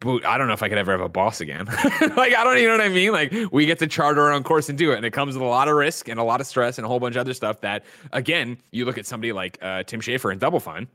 "But 0.00 0.24
I 0.24 0.36
don't 0.38 0.46
know 0.46 0.52
if 0.54 0.62
I 0.62 0.68
could 0.68 0.78
ever 0.78 0.92
have 0.92 1.00
a 1.00 1.08
boss 1.08 1.40
again. 1.40 1.66
like 2.16 2.34
I 2.34 2.44
don't 2.44 2.58
even 2.58 2.68
know 2.68 2.76
what 2.78 2.80
I 2.80 2.88
mean. 2.88 3.12
Like 3.12 3.32
we 3.52 3.66
get 3.66 3.78
to 3.80 3.86
chart 3.86 4.18
our 4.18 4.32
own 4.32 4.42
course 4.42 4.68
and 4.68 4.76
do 4.78 4.92
it, 4.92 4.96
and 4.96 5.04
it 5.06 5.12
comes 5.12 5.34
with 5.34 5.42
a 5.42 5.46
lot 5.46 5.68
of 5.68 5.76
risk 5.76 6.08
and 6.08 6.20
a 6.20 6.24
lot 6.24 6.40
of 6.40 6.46
stress 6.46 6.78
and 6.78 6.84
a 6.84 6.88
whole 6.88 7.00
bunch 7.00 7.16
of 7.16 7.20
other 7.20 7.34
stuff. 7.34 7.60
That 7.62 7.84
again, 8.12 8.58
you 8.72 8.84
look 8.84 8.98
at 8.98 9.06
somebody 9.06 9.32
like 9.32 9.58
uh, 9.62 9.82
Tim 9.84 10.00
Schafer 10.00 10.30
and 10.30 10.40
Double 10.40 10.60
Fine 10.60 10.86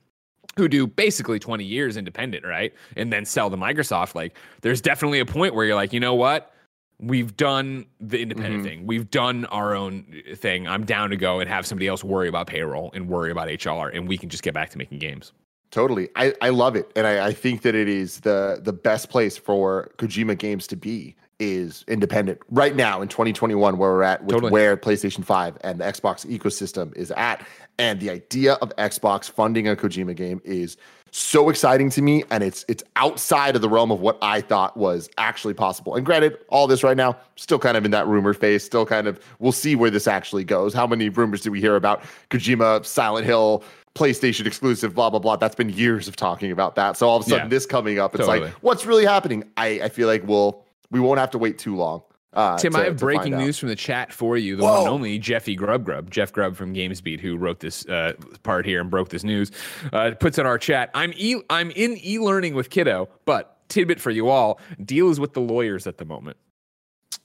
who 0.57 0.69
do 0.69 0.87
basically 0.87 1.37
20 1.37 1.65
years 1.65 1.97
independent, 1.97 2.45
right? 2.45 2.73
And 2.95 3.11
then 3.11 3.25
sell 3.25 3.49
to 3.49 3.57
Microsoft. 3.57 4.15
Like, 4.15 4.37
there's 4.61 4.79
definitely 4.79 5.19
a 5.19 5.25
point 5.25 5.53
where 5.53 5.65
you're 5.65 5.75
like, 5.75 5.91
you 5.91 5.99
know 5.99 6.13
what? 6.15 6.53
We've 6.99 7.35
done 7.35 7.85
the 7.99 8.21
independent 8.21 8.63
Mhm. 8.63 8.67
thing. 8.67 8.87
We've 8.87 9.09
done 9.11 9.45
our 9.45 9.75
own 9.75 10.05
thing. 10.35 10.67
I'm 10.67 10.85
down 10.85 11.09
to 11.09 11.17
go 11.17 11.39
and 11.39 11.49
have 11.49 11.65
somebody 11.65 11.87
else 11.87 12.03
worry 12.03 12.27
about 12.29 12.47
payroll 12.47 12.91
and 12.93 13.09
worry 13.09 13.31
about 13.31 13.49
HR, 13.49 13.89
and 13.89 14.07
we 14.07 14.17
can 14.17 14.29
just 14.29 14.43
get 14.43 14.53
back 14.53 14.69
to 14.71 14.77
making 14.77 14.99
games. 14.99 15.33
Totally. 15.71 16.07
I, 16.15 16.33
I 16.41 16.49
love 16.49 16.75
it. 16.77 16.89
And 16.95 17.05
I, 17.05 17.27
I 17.27 17.33
think 17.33 17.63
that 17.63 17.75
it 17.75 17.89
is 17.89 18.21
the 18.21 18.59
the 18.63 18.71
best 18.71 19.09
place 19.09 19.35
for 19.37 19.91
Kojima 19.97 20.37
games 20.37 20.67
to 20.67 20.77
be 20.77 21.15
is 21.37 21.83
independent 21.89 22.39
right 22.49 22.77
now 22.77 23.01
in 23.01 23.09
2021 23.09 23.77
where 23.77 23.91
we're 23.91 24.03
at 24.03 24.23
with 24.23 24.35
Totally. 24.35 24.51
where 24.53 24.77
PlayStation 24.77 25.25
5 25.25 25.57
and 25.65 25.81
the 25.81 25.83
Xbox 25.83 26.25
ecosystem 26.25 26.95
is 26.95 27.11
at. 27.11 27.45
And 27.77 27.99
the 27.99 28.09
idea 28.09 28.53
of 28.53 28.73
Xbox 28.77 29.29
funding 29.29 29.67
a 29.67 29.75
Kojima 29.75 30.15
game 30.15 30.39
is 30.45 30.77
so 31.17 31.49
exciting 31.49 31.89
to 31.91 32.01
me. 32.01 32.23
And 32.29 32.43
it's 32.43 32.65
it's 32.67 32.83
outside 32.97 33.55
of 33.55 33.61
the 33.61 33.69
realm 33.69 33.91
of 33.91 34.01
what 34.01 34.17
I 34.21 34.41
thought 34.41 34.75
was 34.75 35.09
actually 35.17 35.53
possible. 35.53 35.95
And 35.95 36.05
granted, 36.05 36.37
all 36.49 36.67
this 36.67 36.83
right 36.83 36.97
now, 36.97 37.17
still 37.35 37.59
kind 37.59 37.77
of 37.77 37.85
in 37.85 37.91
that 37.91 38.05
rumor 38.07 38.33
phase, 38.33 38.63
still 38.63 38.85
kind 38.85 39.07
of 39.07 39.19
we'll 39.39 39.51
see 39.51 39.75
where 39.75 39.89
this 39.89 40.07
actually 40.07 40.43
goes. 40.43 40.73
How 40.73 40.85
many 40.85 41.09
rumors 41.09 41.41
do 41.41 41.51
we 41.51 41.61
hear 41.61 41.75
about 41.75 42.03
Kojima, 42.29 42.85
Silent 42.85 43.25
Hill, 43.25 43.63
PlayStation 43.95 44.45
exclusive, 44.45 44.93
blah 44.93 45.09
blah 45.09 45.19
blah. 45.19 45.37
That's 45.37 45.55
been 45.55 45.69
years 45.69 46.07
of 46.09 46.15
talking 46.17 46.51
about 46.51 46.75
that. 46.75 46.97
So 46.97 47.07
all 47.07 47.17
of 47.17 47.25
a 47.25 47.29
sudden, 47.29 47.45
Yeah. 47.45 47.49
this 47.49 47.65
coming 47.65 47.97
up, 47.97 48.13
it's 48.13 48.25
Totally. 48.25 48.47
like, 48.47 48.53
what's 48.61 48.85
really 48.85 49.05
happening? 49.05 49.45
I 49.55 49.79
I 49.83 49.89
feel 49.89 50.07
like 50.07 50.27
we'll 50.27 50.65
we 50.91 50.99
won't 50.99 51.19
have 51.19 51.31
to 51.31 51.37
wait 51.37 51.57
too 51.57 51.75
long. 51.75 52.01
Uh, 52.35 52.57
Tim, 52.57 52.73
to- 52.73 52.79
I 52.79 52.83
have 52.85 52.97
breaking 52.97 53.37
news 53.37 53.57
from 53.57 53.69
the 53.69 53.75
chat 53.75 54.11
for 54.11 54.35
you. 54.37 54.55
The 54.57 54.63
one 54.63 54.79
and 54.79 54.87
only 54.89 55.17
Jeffy 55.19 55.55
Grubb 55.55 55.85
Grubb, 55.85 56.11
Jeff 56.11 56.31
Grubb 56.33 56.55
from 56.55 56.73
GamesBeat, 56.73 57.19
who 57.19 57.37
wrote 57.37 57.59
this 57.61 57.85
uh, 57.87 58.13
part 58.43 58.65
here 58.65 58.81
and 58.81 58.89
broke 58.89 59.09
this 59.09 59.23
news, 59.23 59.51
uh, 59.93 60.11
puts 60.19 60.37
in 60.37 60.45
our 60.45 60.57
chat. 60.57 60.89
I'm 60.93 61.13
e- 61.15 61.41
I'm 61.49 61.71
in 61.71 61.97
e-learning 62.03 62.53
with 62.55 62.69
kiddo, 62.69 63.07
but 63.25 63.57
tidbit 63.69 64.01
for 64.01 64.11
you 64.11 64.29
all: 64.29 64.59
deal 64.83 65.09
is 65.09 65.19
with 65.19 65.33
the 65.33 65.41
lawyers 65.41 65.87
at 65.87 65.97
the 65.97 66.05
moment. 66.05 66.37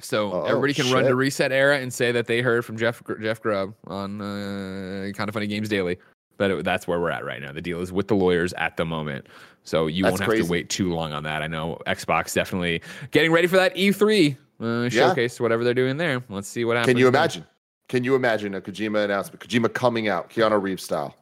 So 0.01 0.33
Oh, 0.33 0.43
everybody 0.45 0.73
can 0.73 0.91
run 0.93 1.05
to. 1.05 1.11
ResetEra 1.11 1.83
and 1.83 1.93
say 1.93 2.11
that 2.13 2.27
they 2.27 2.41
heard 2.41 2.65
from 2.65 2.79
Jeff 2.79 3.03
Jeff 3.21 3.41
Grubb 3.43 3.75
on 3.87 4.21
uh, 4.21 5.11
Kind 5.15 5.29
of 5.29 5.35
Funny 5.35 5.47
Games 5.47 5.69
Daily. 5.69 5.99
But 6.39 6.51
it, 6.51 6.65
that's 6.65 6.87
where 6.89 6.99
we're 6.99 7.11
at 7.11 7.23
right 7.23 7.43
now. 7.43 7.53
The 7.53 7.61
deal 7.61 7.83
is 7.83 7.93
with 7.93 8.09
the 8.09 8.15
lawyers 8.15 8.55
at 8.55 8.79
the 8.79 8.87
moment. 8.87 9.27
So 9.63 9.89
you 9.89 10.05
That's 10.05 10.13
won't 10.13 10.21
have 10.21 10.29
crazy. 10.31 10.45
to 10.45 10.51
wait 10.51 10.71
too 10.71 10.91
long 10.95 11.13
on 11.13 11.23
that. 11.25 11.43
I 11.43 11.49
know 11.49 11.79
Xbox 11.87 12.33
definitely 12.33 12.81
getting 13.11 13.31
ready 13.31 13.47
for 13.47 13.57
that 13.57 13.75
E3 13.77 14.39
uh, 14.61 14.83
Yeah. 14.83 14.89
showcase, 14.89 15.41
whatever 15.41 15.65
they're 15.65 15.75
doing 15.75 15.97
there. 15.97 16.23
Let's 16.29 16.49
see 16.49 16.65
what 16.65 16.77
happens. 16.77 16.93
Can 16.93 16.99
you 16.99 17.09
imagine? 17.09 17.45
Can 17.89 18.05
you 18.05 18.15
imagine 18.15 18.55
a 18.55 18.61
Kojima 18.61 19.05
announcement? 19.05 19.41
Kojima 19.41 19.73
coming 19.73 20.09
out, 20.09 20.31
Keanu 20.31 20.63
Reeves 20.63 20.85
style, 20.85 21.17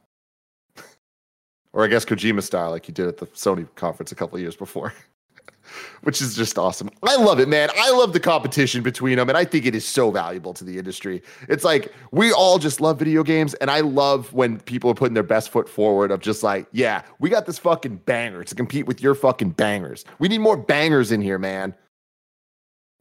or 1.73 1.85
I 1.85 1.87
guess 1.89 2.05
Kojima 2.05 2.43
style, 2.43 2.71
like 2.71 2.89
you 2.89 2.95
did 2.95 3.07
at 3.09 3.17
the 3.19 3.27
Sony 3.29 3.67
conference 3.75 4.13
a 4.13 4.15
couple 4.15 4.37
of 4.37 4.43
years 4.43 4.55
before, 4.57 4.93
which 6.03 6.21
is 6.21 6.37
just 6.37 6.59
awesome. 6.59 6.91
I 7.03 7.17
love 7.17 7.41
it, 7.41 7.49
man. 7.49 7.71
I 7.75 7.91
love 7.93 8.13
the 8.13 8.21
competition 8.21 8.83
between 8.83 9.17
them, 9.17 9.31
and 9.31 9.39
I 9.39 9.47
think 9.47 9.65
it 9.65 9.75
is 9.75 9.87
so 9.87 10.11
valuable 10.11 10.53
to 10.53 10.63
the 10.65 10.77
industry. 10.77 11.23
It's 11.49 11.65
like 11.65 11.91
we 12.11 12.33
all 12.33 12.59
just 12.59 12.83
love 12.83 12.99
video 12.99 13.23
games, 13.23 13.55
and 13.55 13.71
I 13.71 13.81
love 13.81 14.31
when 14.35 14.61
people 14.61 14.91
are 14.91 14.95
putting 14.95 15.15
their 15.15 15.23
best 15.23 15.49
foot 15.51 15.71
forward 15.71 16.11
of 16.11 16.21
just 16.21 16.43
like, 16.43 16.67
yeah, 16.73 17.01
we 17.19 17.31
got 17.31 17.47
this 17.47 17.59
fucking 17.59 17.97
banger 18.05 18.45
to 18.45 18.55
compete 18.55 18.87
with 18.87 19.01
your 19.03 19.15
fucking 19.15 19.51
bangers. 19.51 20.05
We 20.19 20.29
need 20.29 20.43
more 20.43 20.57
bangers 20.59 21.13
in 21.13 21.23
here, 21.23 21.39
man. 21.39 21.75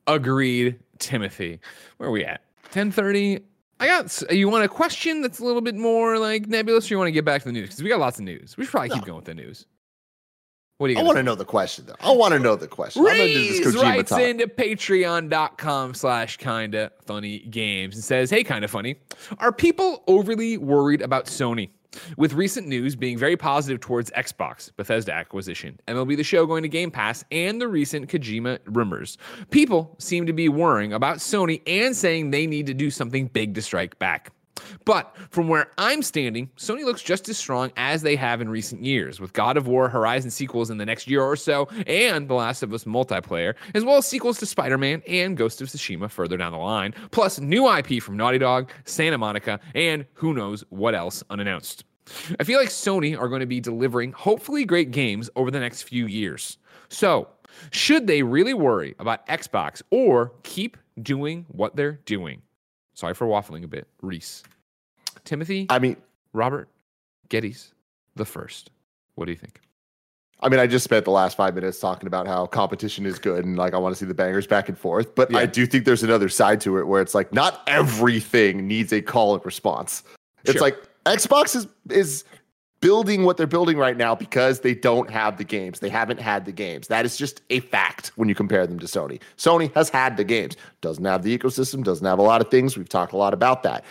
Agreed, 0.08 0.80
Timothy. 1.00 1.60
Where 1.98 2.10
are 2.10 2.12
we 2.12 2.24
at? 2.26 2.41
1030. 2.63 3.39
I 3.80 3.88
got, 3.88 4.24
you 4.32 4.50
want 4.50 4.63
a 4.65 4.67
question 4.67 5.22
that's 5.22 5.39
a 5.39 5.46
little 5.46 5.62
bit 5.62 5.76
more 5.76 6.17
like 6.17 6.48
nebulous 6.48 6.89
or 6.89 6.93
you 6.96 6.98
want 6.98 7.08
to 7.10 7.12
get 7.12 7.26
back 7.26 7.43
to 7.43 7.48
the 7.48 7.52
news? 7.52 7.70
Because 7.70 7.84
we 7.84 7.89
got 7.89 8.00
lots 8.00 8.17
of 8.17 8.26
news. 8.26 8.58
We 8.58 8.63
should 8.65 8.72
probably 8.72 8.89
keep 8.89 9.06
going 9.06 9.17
with 9.17 9.26
the 9.26 9.36
news. 9.36 9.67
What 10.80 10.88
do 10.88 10.93
you 10.93 11.00
I 11.00 11.04
want 11.04 11.17
to 11.17 11.24
know 11.24 11.34
the 11.34 11.46
question, 11.46 11.86
though. 11.88 11.96
I 12.02 12.12
want 12.12 12.34
to 12.34 12.39
know 12.39 12.56
the 12.56 12.67
question. 12.67 13.02
I'm 13.02 13.08
gonna 13.08 13.28
do 13.28 13.34
this 13.34 13.65
Reese 13.65 13.76
writes 13.82 14.10
talk. 14.12 14.22
into 14.22 14.48
patreon.com 14.48 15.96
slash 15.96 16.38
kinda 16.38 16.91
funny 17.04 17.39
games 17.39 17.96
and 17.96 18.04
says, 18.04 18.30
Hey, 18.30 18.43
kinda 18.43 18.67
funny. 18.67 18.96
Are 19.39 19.52
people 19.52 20.04
overly 20.08 20.58
worried 20.58 21.02
about 21.02 21.26
Sony? 21.26 21.70
With 22.17 22.34
recent 22.34 22.67
news 22.67 22.95
being 22.95 23.17
very 23.17 23.38
positive 23.38 23.80
towards 23.80 24.12
Xbox, 24.12 24.71
Bethesda 24.76 25.13
acquisition, 25.13 25.80
MLB 25.88 26.17
The 26.17 26.23
Show 26.23 26.45
going 26.45 26.63
to 26.63 26.69
Game 26.69 26.91
Pass, 26.91 27.23
and 27.32 27.62
the 27.62 27.67
recent 27.67 28.10
Kojima 28.10 28.60
rumors, 28.65 29.17
people 29.52 29.95
seem 30.00 30.26
to 30.26 30.34
be 30.34 30.50
worrying 30.50 30.93
about 30.93 31.17
Sony 31.17 31.62
and 31.67 31.95
saying 31.95 32.32
they 32.32 32.47
need 32.47 32.67
to 32.67 32.73
do 32.73 32.89
something 32.89 33.28
big 33.28 33.56
to 33.56 33.62
strike 33.62 33.97
back. 34.00 34.32
But 34.86 35.16
from 35.30 35.48
where 35.48 35.72
I'm 35.78 36.02
standing, 36.02 36.50
Sony 36.58 36.84
looks 36.84 37.02
just 37.02 37.30
as 37.30 37.38
strong 37.38 37.72
as 37.78 38.02
they 38.02 38.16
have 38.16 38.42
in 38.42 38.50
recent 38.50 38.84
years, 38.84 39.20
with 39.20 39.34
God 39.34 39.58
of 39.58 39.68
War 39.68 39.90
Horizon 39.90 40.30
sequels 40.30 40.70
in 40.70 40.78
the 40.78 40.86
next 40.86 41.08
year 41.08 41.22
or 41.22 41.36
so, 41.36 41.68
and 41.86 42.28
The 42.28 42.34
Last 42.34 42.63
of 42.63 42.74
Us 42.74 42.86
multiplayer, 42.86 43.56
as 43.74 43.84
well 43.84 43.98
as 43.98 44.08
sequels 44.08 44.40
to 44.40 44.46
Spider 44.46 44.78
Man 44.78 45.02
and 45.08 45.38
Ghost 45.38 45.62
of 45.62 45.68
Tsushima 45.68 46.10
further 46.10 46.38
down 46.38 46.52
the 46.52 46.58
line, 46.58 46.94
plus 47.12 47.40
new 47.40 47.70
IP 47.72 48.02
from 48.02 48.18
Naughty 48.18 48.38
Dog, 48.38 48.72
Santa 48.86 49.18
Monica, 49.18 49.60
and 49.76 50.06
who 50.13 50.34
knows 50.34 50.63
what 50.70 50.96
else 50.96 51.24
unannounced. 51.30 51.84
I 52.40 52.44
feel 52.44 52.60
like 52.60 52.70
Sony 52.70 53.20
are 53.20 53.28
going 53.28 53.42
to 53.42 53.46
be 53.46 53.60
delivering 53.60 54.13
hopefully 54.13 54.66
great 54.66 54.92
games 54.92 55.30
over 55.36 55.52
the 55.52 55.60
next 55.60 55.84
few 55.84 56.06
years. 56.06 56.58
So, 56.90 57.28
should 57.72 58.08
they 58.08 58.24
really 58.24 58.54
worry 58.54 58.96
about 59.00 59.26
Xbox 59.28 59.82
or 59.90 60.32
keep 60.44 60.78
doing 61.02 61.46
what 61.50 61.76
they're 61.76 62.00
doing? 62.06 62.42
Sorry 62.94 63.13
for 63.13 63.28
waffling 63.28 63.63
a 63.63 63.68
bit. 63.68 63.88
Reese. 64.02 64.44
Timothy, 65.28 65.68
I 65.70 65.80
mean, 65.80 65.98
Robert, 66.34 66.70
Gettys, 67.30 67.72
the 68.16 68.26
first. 68.26 68.72
What 69.16 69.26
do 69.26 69.32
you 69.32 69.38
think? 69.38 69.60
I 70.40 70.50
mean, 70.50 70.60
I 70.60 70.68
just 70.68 70.84
spent 70.84 71.04
the 71.04 71.12
last 71.12 71.36
five 71.36 71.56
minutes 71.56 71.80
talking 71.80 72.08
about 72.08 72.28
how 72.28 72.46
competition 72.46 73.06
is 73.06 73.18
good 73.18 73.44
and 73.44 73.58
like 73.58 73.74
I 73.74 73.78
want 73.78 73.94
to 73.96 74.00
see 74.00 74.06
the 74.06 74.13
bangers 74.13 74.46
back 74.48 74.70
and 74.70 74.78
forth. 74.78 75.16
But 75.16 75.36
I 75.36 75.46
do 75.48 75.66
think 75.66 75.86
there's 75.86 76.04
another 76.04 76.30
side 76.30 76.62
to 76.62 76.78
it 76.78 76.88
where 76.88 77.02
it's 77.02 77.16
like 77.16 77.34
not 77.34 77.62
everything 77.68 78.68
needs 78.68 78.94
a 78.94 79.02
call 79.02 79.34
and 79.36 79.44
response. 79.46 80.04
It's 80.44 80.54
Sure. 80.54 80.62
like 80.62 80.78
Xbox 81.06 81.56
is 81.56 81.68
is 81.90 82.24
building 82.80 83.24
what 83.24 83.38
they're 83.38 83.48
building 83.48 83.78
right 83.78 83.98
now 83.98 84.13
because 84.13 84.60
they 84.60 84.76
don't 84.76 85.10
have 85.10 85.38
the 85.38 85.44
games. 85.44 85.80
They 85.80 85.90
haven't 85.90 86.20
had 86.20 86.46
the 86.46 86.52
games. 86.52 86.88
That 86.88 87.06
is 87.06 87.18
just 87.18 87.42
a 87.50 87.60
fact 87.60 88.12
when 88.16 88.30
you 88.30 88.36
compare 88.36 88.68
them 88.68 88.78
to 88.78 88.86
Sony. 88.86 89.20
Sony 89.38 89.74
has 89.74 89.90
had 89.90 90.16
the 90.16 90.24
games, 90.24 90.56
doesn't 90.82 91.04
have 91.04 91.24
the 91.24 91.36
ecosystem, 91.36 91.84
doesn't 91.84 92.06
have 92.06 92.20
a 92.20 92.24
lot 92.24 92.42
of 92.42 92.52
things. 92.52 92.78
We've 92.78 92.88
talked 92.88 93.13
a 93.13 93.18
lot 93.18 93.34
about 93.34 93.63
that. 93.63 93.84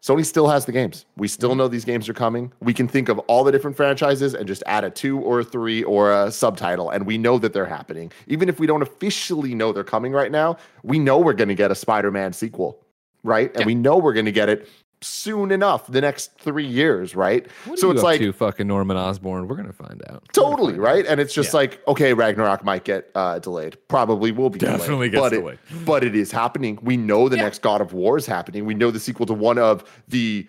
Sony 0.00 0.24
still 0.24 0.48
has 0.48 0.64
the 0.64 0.72
games. 0.72 1.06
We 1.16 1.28
still 1.28 1.50
mm-hmm. 1.50 1.58
know 1.58 1.68
these 1.68 1.84
games 1.84 2.08
are 2.08 2.14
coming. 2.14 2.52
We 2.60 2.72
can 2.72 2.86
think 2.88 3.08
of 3.08 3.18
all 3.20 3.44
the 3.44 3.52
different 3.52 3.76
franchises 3.76 4.34
and 4.34 4.46
just 4.46 4.62
add 4.66 4.84
a 4.84 4.90
two 4.90 5.18
or 5.20 5.40
a 5.40 5.44
three 5.44 5.82
or 5.82 6.12
a 6.12 6.30
subtitle, 6.30 6.90
and 6.90 7.06
we 7.06 7.18
know 7.18 7.38
that 7.38 7.52
they're 7.52 7.66
happening. 7.66 8.12
Even 8.26 8.48
if 8.48 8.60
we 8.60 8.66
don't 8.66 8.82
officially 8.82 9.54
know 9.54 9.72
they're 9.72 9.84
coming 9.84 10.12
right 10.12 10.30
now, 10.30 10.56
we 10.82 10.98
know 10.98 11.18
we're 11.18 11.32
going 11.32 11.48
to 11.48 11.54
get 11.54 11.70
a 11.70 11.74
Spider 11.74 12.10
Man 12.10 12.32
sequel, 12.32 12.80
right? 13.24 13.50
And 13.52 13.60
Yeah. 13.60 13.66
we 13.66 13.74
know 13.74 13.98
we're 13.98 14.14
going 14.14 14.26
to 14.26 14.32
get 14.32 14.48
it 14.48 14.68
soon 15.00 15.50
enough, 15.50 15.86
the 15.86 16.00
next 16.00 16.38
three 16.38 16.66
years, 16.66 17.14
right? 17.14 17.46
So 17.76 17.90
it's 17.90 18.02
like 18.02 18.20
to, 18.20 18.32
fucking 18.32 18.66
Norman 18.66 18.96
Osborn. 18.96 19.48
We're 19.48 19.56
gonna 19.56 19.72
find 19.72 20.02
out. 20.08 20.24
totally 20.32 20.78
right, 20.78 21.06
and 21.06 21.20
it's 21.20 21.32
just 21.34 21.52
Yeah. 21.52 21.58
like 21.58 21.86
okay, 21.88 22.14
Ragnarok 22.14 22.64
might 22.64 22.84
get 22.84 23.10
uh, 23.14 23.38
delayed, 23.38 23.76
probably 23.88 24.32
will 24.32 24.50
be 24.50 24.58
Definitely 24.58 25.10
delayed, 25.10 25.12
gets 25.12 25.20
but 25.20 25.30
delayed. 25.30 25.58
It, 25.70 25.84
but 25.86 26.04
it 26.04 26.16
is 26.16 26.32
happening. 26.32 26.78
We 26.82 26.96
know 26.96 27.28
the 27.28 27.36
next 27.36 27.62
God 27.62 27.80
of 27.80 27.92
War 27.92 28.16
is 28.16 28.26
happening. 28.26 28.64
We 28.64 28.74
know 28.74 28.90
the 28.90 29.00
sequel 29.00 29.26
to 29.26 29.34
one 29.34 29.58
of 29.58 29.84
the 30.08 30.46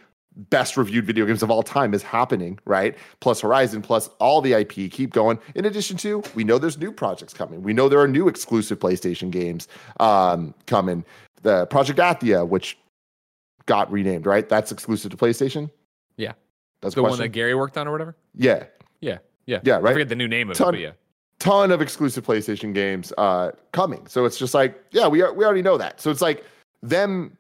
best 0.50 0.78
reviewed 0.78 1.06
video 1.06 1.26
games 1.26 1.44
of 1.44 1.52
all 1.52 1.64
time 1.64 1.94
is 1.94 2.02
happening, 2.02 2.58
right? 2.66 2.98
Plus 3.20 3.42
Horizon, 3.42 3.82
plus 3.82 4.10
all 4.20 4.42
the 4.42 4.54
IP, 4.54 4.90
keep 4.90 5.12
going. 5.12 5.38
In 5.54 5.66
addition 5.66 5.98
to, 5.98 6.24
we 6.34 6.44
know 6.46 6.58
there's 6.58 6.78
new 6.78 6.92
projects 6.94 7.34
coming. 7.34 7.62
We 7.62 7.74
know 7.74 7.90
there 7.90 8.00
are 8.00 8.08
new 8.08 8.28
exclusive 8.30 8.80
PlayStation 8.80 9.32
games 9.32 9.68
um, 10.00 10.54
coming. 10.66 11.04
The 11.42 11.66
Project 11.68 12.00
Athia, 12.00 12.48
which 12.48 12.78
got 13.70 13.92
renamed, 13.92 14.26
right? 14.26 14.50
That's 14.50 14.72
exclusive 14.72 15.12
to 15.12 15.18
PlayStation. 15.18 15.70
Yeah. 16.18 16.34
that's 16.82 16.96
The 16.96 17.04
one 17.04 17.18
that 17.20 17.28
Gary 17.30 17.54
worked 17.54 17.78
on 17.78 17.88
or 17.88 17.92
whatever? 17.92 18.16
yeah, 18.34 18.64
Yeah. 19.00 19.20
Yeah. 19.46 19.60
Yeah, 19.64 19.78
I 19.78 19.80
right? 19.80 19.94
forget 19.94 20.10
the 20.10 20.16
new 20.16 20.28
name 20.28 20.50
of 20.50 20.58
Ton- 20.58 20.70
it, 20.74 20.78
but 20.78 20.80
yeah. 20.82 20.92
ton 21.40 21.72
of 21.72 21.82
exclusive 21.82 22.26
PlayStation 22.26 22.74
games 22.74 23.14
uh 23.18 23.52
coming. 23.72 24.06
So 24.08 24.26
it's 24.26 24.38
just 24.38 24.54
like, 24.56 24.84
yeah, 24.92 25.08
we 25.08 25.22
are 25.22 25.32
we 25.34 25.46
already 25.46 25.62
know 25.62 25.78
that. 25.78 26.02
So 26.02 26.10
it's 26.12 26.22
like 26.22 26.44
them 26.82 27.38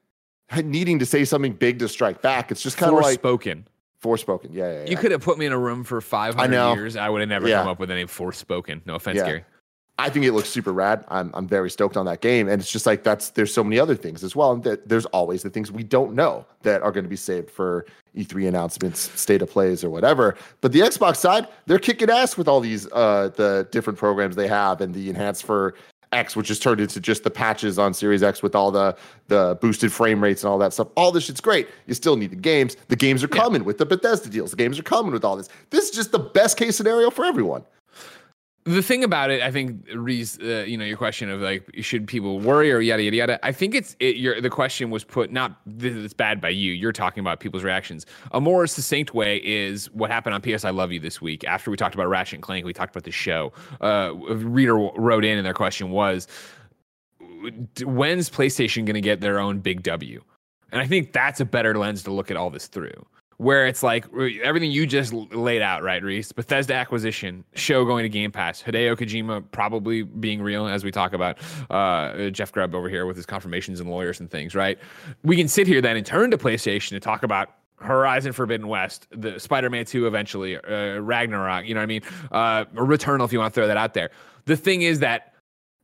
needing 0.63 0.99
to 0.99 1.05
say 1.05 1.25
something 1.25 1.53
big 1.53 1.79
to 1.79 1.87
strike 1.87 2.21
back. 2.21 2.51
It's 2.51 2.61
just 2.61 2.77
kind 2.77 2.93
of 2.93 2.99
like 3.01 3.15
spoken. 3.15 3.67
Forspoken. 4.03 4.49
Yeah, 4.51 4.71
yeah, 4.71 4.83
yeah. 4.85 4.89
You 4.91 4.97
could 4.97 5.11
have 5.11 5.21
put 5.21 5.37
me 5.37 5.45
in 5.45 5.51
a 5.51 5.57
room 5.57 5.83
for 5.83 5.99
500 5.99 6.49
know. 6.51 6.73
years. 6.73 6.95
I 6.95 7.09
would 7.09 7.19
have 7.21 7.27
never 7.29 7.47
Yeah. 7.49 7.59
come 7.59 7.67
up 7.67 7.79
with 7.79 7.91
any 7.91 8.05
Forspoken. 8.05 8.81
No 8.85 8.95
offense, 8.95 9.17
Yeah. 9.17 9.25
Gary. 9.25 9.43
I 9.99 10.09
think 10.09 10.25
it 10.25 10.31
looks 10.31 10.47
super 10.47 10.71
rad. 10.71 11.03
I'm 11.09 11.29
I'm 11.33 11.45
very 11.45 11.69
stoked 11.69 11.97
on 11.97 12.05
that 12.05 12.21
game, 12.21 12.47
and 12.47 12.61
it's 12.61 12.71
just 12.71 12.85
like 12.85 13.03
that's 13.03 13.31
there's 13.31 13.53
so 13.53 13.65
many 13.65 13.77
other 13.77 13.95
things 13.95 14.23
as 14.23 14.33
well. 14.33 14.53
And 14.53 14.63
that 14.63 14.87
there's 14.87 15.05
always 15.07 15.43
the 15.43 15.49
things 15.49 15.73
we 15.73 15.83
don't 15.83 16.15
know 16.15 16.45
that 16.61 16.81
are 16.81 16.91
going 16.93 17.03
to 17.03 17.09
be 17.09 17.17
saved 17.17 17.51
for 17.51 17.85
E3 18.15 18.47
announcements, 18.47 19.11
state 19.19 19.41
of 19.41 19.49
plays, 19.49 19.83
or 19.83 19.89
whatever. 19.89 20.37
But 20.61 20.71
the 20.71 20.79
Xbox 20.79 21.17
side, 21.17 21.49
they're 21.65 21.79
kicking 21.79 22.09
ass 22.09 22.37
with 22.37 22.47
all 22.47 22.61
these 22.61 22.89
uh 22.93 23.31
the 23.35 23.67
different 23.71 23.99
programs 23.99 24.37
they 24.37 24.47
have 24.47 24.79
and 24.79 24.93
the 24.93 25.09
enhanced 25.09 25.43
for 25.43 25.75
X, 26.13 26.33
which 26.33 26.47
has 26.47 26.59
turned 26.59 26.79
into 26.79 27.01
just 27.01 27.25
the 27.25 27.29
patches 27.29 27.77
on 27.77 27.93
Series 27.93 28.23
X 28.23 28.41
with 28.41 28.55
all 28.55 28.71
the 28.71 28.95
the 29.27 29.57
boosted 29.59 29.91
frame 29.91 30.23
rates 30.23 30.43
and 30.43 30.49
all 30.49 30.57
that 30.59 30.71
stuff. 30.71 30.87
All 30.95 31.11
this 31.11 31.25
shit's 31.25 31.41
great. 31.41 31.67
You 31.87 31.93
still 31.93 32.15
need 32.15 32.31
the 32.31 32.37
games. 32.37 32.77
The 32.87 32.95
games 32.95 33.21
are 33.21 33.27
coming 33.27 33.65
with 33.65 33.77
the 33.77 33.85
Bethesda 33.85 34.29
deals. 34.29 34.51
The 34.51 34.57
games 34.57 34.79
are 34.79 34.83
coming 34.83 35.11
with 35.11 35.25
all 35.25 35.35
this. 35.35 35.49
This 35.71 35.89
is 35.89 35.91
just 35.91 36.13
the 36.13 36.19
best 36.19 36.55
case 36.55 36.77
scenario 36.77 37.09
for 37.09 37.25
everyone. 37.25 37.65
The 38.69 38.83
thing 38.83 39.03
about 39.03 39.31
it, 39.31 39.41
I 39.41 39.51
think, 39.51 39.83
Reese, 39.95 40.37
uh, 40.39 40.63
you 40.67 40.77
know, 40.77 40.85
your 40.85 40.95
question 40.95 41.27
of 41.31 41.41
like, 41.41 41.67
should 41.81 42.05
people 42.05 42.39
worry 42.39 42.71
or 42.71 42.79
yada 42.81 43.01
yada 43.01 43.17
yada. 43.17 43.39
I 43.43 43.51
think 43.51 43.73
it's 43.73 43.95
it, 43.99 44.17
your 44.17 44.39
the 44.41 44.51
question 44.51 44.91
was 44.91 45.03
put 45.03 45.31
not 45.31 45.59
this 45.65 45.95
is 45.95 46.13
bad 46.13 46.39
by 46.39 46.49
you. 46.49 46.73
You're 46.73 46.91
talking 46.91 47.21
about 47.21 47.39
people's 47.39 47.63
reactions. 47.63 48.05
A 48.31 48.39
more 48.39 48.67
succinct 48.67 49.15
way 49.15 49.37
is 49.37 49.89
what 49.91 50.11
happened 50.11 50.35
on 50.35 50.41
PS 50.41 50.65
I 50.65 50.69
Love 50.69 50.91
You 50.91 50.99
this 50.99 51.19
week. 51.19 51.43
After 51.45 51.71
we 51.71 51.77
talked 51.77 51.95
about 51.95 52.09
Ratchet 52.09 52.35
and 52.35 52.43
Clank, 52.43 52.63
we 52.63 52.71
talked 52.71 52.95
about 52.95 53.05
the 53.05 53.11
show. 53.11 53.53
Uh, 53.81 54.13
a 54.29 54.35
reader 54.35 54.75
wrote 54.75 55.25
in, 55.25 55.39
and 55.39 55.45
their 55.47 55.55
question 55.55 55.89
was, 55.89 56.27
when's 57.83 58.29
PlayStation 58.29 58.85
going 58.85 58.93
to 58.93 59.01
get 59.01 59.19
their 59.19 59.39
own 59.39 59.61
big 59.61 59.81
W? 59.81 60.21
And 60.71 60.79
I 60.79 60.85
think 60.85 61.11
that's 61.11 61.39
a 61.39 61.45
better 61.45 61.75
lens 61.75 62.03
to 62.03 62.11
look 62.11 62.29
at 62.29 62.37
all 62.37 62.51
this 62.51 62.67
through. 62.67 63.03
Where 63.39 63.67
it's 63.67 63.81
like 63.81 64.05
everything 64.43 64.69
you 64.69 64.85
just 64.85 65.13
laid 65.13 65.61
out, 65.61 65.81
right, 65.81 66.03
Reese? 66.03 66.33
Bethesda 66.33 66.73
acquisition, 66.73 67.45
show 67.55 67.85
going 67.85 68.03
to 68.03 68.09
Game 68.09 68.33
Pass, 68.33 68.61
Hideo 68.61 68.97
Kojima 68.97 69.45
probably 69.53 70.03
being 70.03 70.41
real, 70.41 70.67
as 70.67 70.83
we 70.83 70.91
talk 70.91 71.13
about 71.13 71.37
uh, 71.69 72.31
Jeff 72.31 72.51
Grubb 72.51 72.75
over 72.75 72.89
here 72.89 73.05
with 73.05 73.15
his 73.15 73.25
confirmations 73.25 73.79
and 73.79 73.89
lawyers 73.89 74.19
and 74.19 74.29
things, 74.29 74.55
right? 74.55 74.77
We 75.23 75.37
can 75.37 75.47
sit 75.47 75.67
here 75.67 75.79
then 75.79 75.95
and 75.95 76.05
turn 76.05 76.31
to 76.31 76.37
PlayStation 76.37 76.89
to 76.89 76.99
talk 76.99 77.23
about 77.23 77.55
Horizon 77.77 78.33
Forbidden 78.33 78.67
West, 78.67 79.07
the 79.11 79.39
Spider-Man 79.39 79.85
2 79.85 80.05
eventually, 80.05 80.57
uh, 80.57 80.99
Ragnarok, 80.99 81.65
you 81.65 81.73
know 81.73 81.79
what 81.79 81.83
I 81.83 81.85
mean? 81.85 82.01
Uh, 82.33 82.65
Returnal 82.75 83.23
if 83.23 83.31
you 83.31 83.39
want 83.39 83.53
to 83.53 83.57
throw 83.57 83.67
that 83.67 83.77
out 83.77 83.93
there. 83.93 84.11
The 84.45 84.57
thing 84.57 84.81
is 84.81 84.99
that 84.99 85.33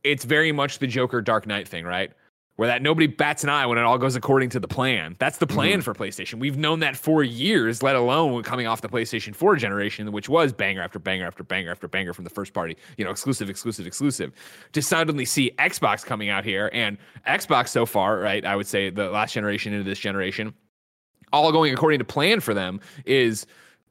it's 0.04 0.26
very 0.26 0.52
much 0.52 0.78
the 0.78 0.86
Joker 0.86 1.22
Dark 1.22 1.46
Knight 1.46 1.66
thing, 1.66 1.86
right? 1.86 2.12
Where 2.56 2.68
that 2.68 2.80
nobody 2.80 3.06
bats 3.06 3.44
an 3.44 3.50
eye 3.50 3.66
when 3.66 3.76
it 3.76 3.82
all 3.82 3.98
goes 3.98 4.16
according 4.16 4.48
to 4.50 4.60
the 4.60 4.66
plan. 4.66 5.14
That's 5.18 5.36
the 5.36 5.46
plan 5.46 5.80
mm-hmm. 5.80 5.80
for 5.82 5.92
PlayStation. 5.92 6.38
We've 6.38 6.56
known 6.56 6.80
that 6.80 6.96
for 6.96 7.22
years, 7.22 7.82
let 7.82 7.96
alone 7.96 8.42
coming 8.44 8.66
off 8.66 8.80
the 8.80 8.88
PlayStation 8.88 9.34
4 9.34 9.56
generation, 9.56 10.10
which 10.10 10.30
was 10.30 10.54
banger 10.54 10.80
after 10.80 10.98
banger 10.98 11.26
after 11.26 11.44
banger 11.44 11.70
after 11.70 11.86
banger 11.86 12.14
from 12.14 12.24
the 12.24 12.30
first 12.30 12.54
party, 12.54 12.78
you 12.96 13.04
know, 13.04 13.10
exclusive, 13.10 13.50
exclusive, 13.50 13.86
exclusive. 13.86 14.32
To 14.72 14.80
suddenly 14.80 15.26
see 15.26 15.52
Xbox 15.58 16.02
coming 16.04 16.30
out 16.30 16.44
here 16.44 16.70
and 16.72 16.96
Xbox 17.26 17.68
so 17.68 17.84
far, 17.84 18.18
right? 18.20 18.44
I 18.44 18.56
would 18.56 18.66
say 18.66 18.88
the 18.88 19.10
last 19.10 19.34
generation 19.34 19.74
into 19.74 19.84
this 19.84 19.98
generation, 19.98 20.54
all 21.32 21.52
going 21.52 21.74
according 21.74 21.98
to 21.98 22.04
plan 22.06 22.40
for 22.40 22.54
them 22.54 22.80
is 23.04 23.46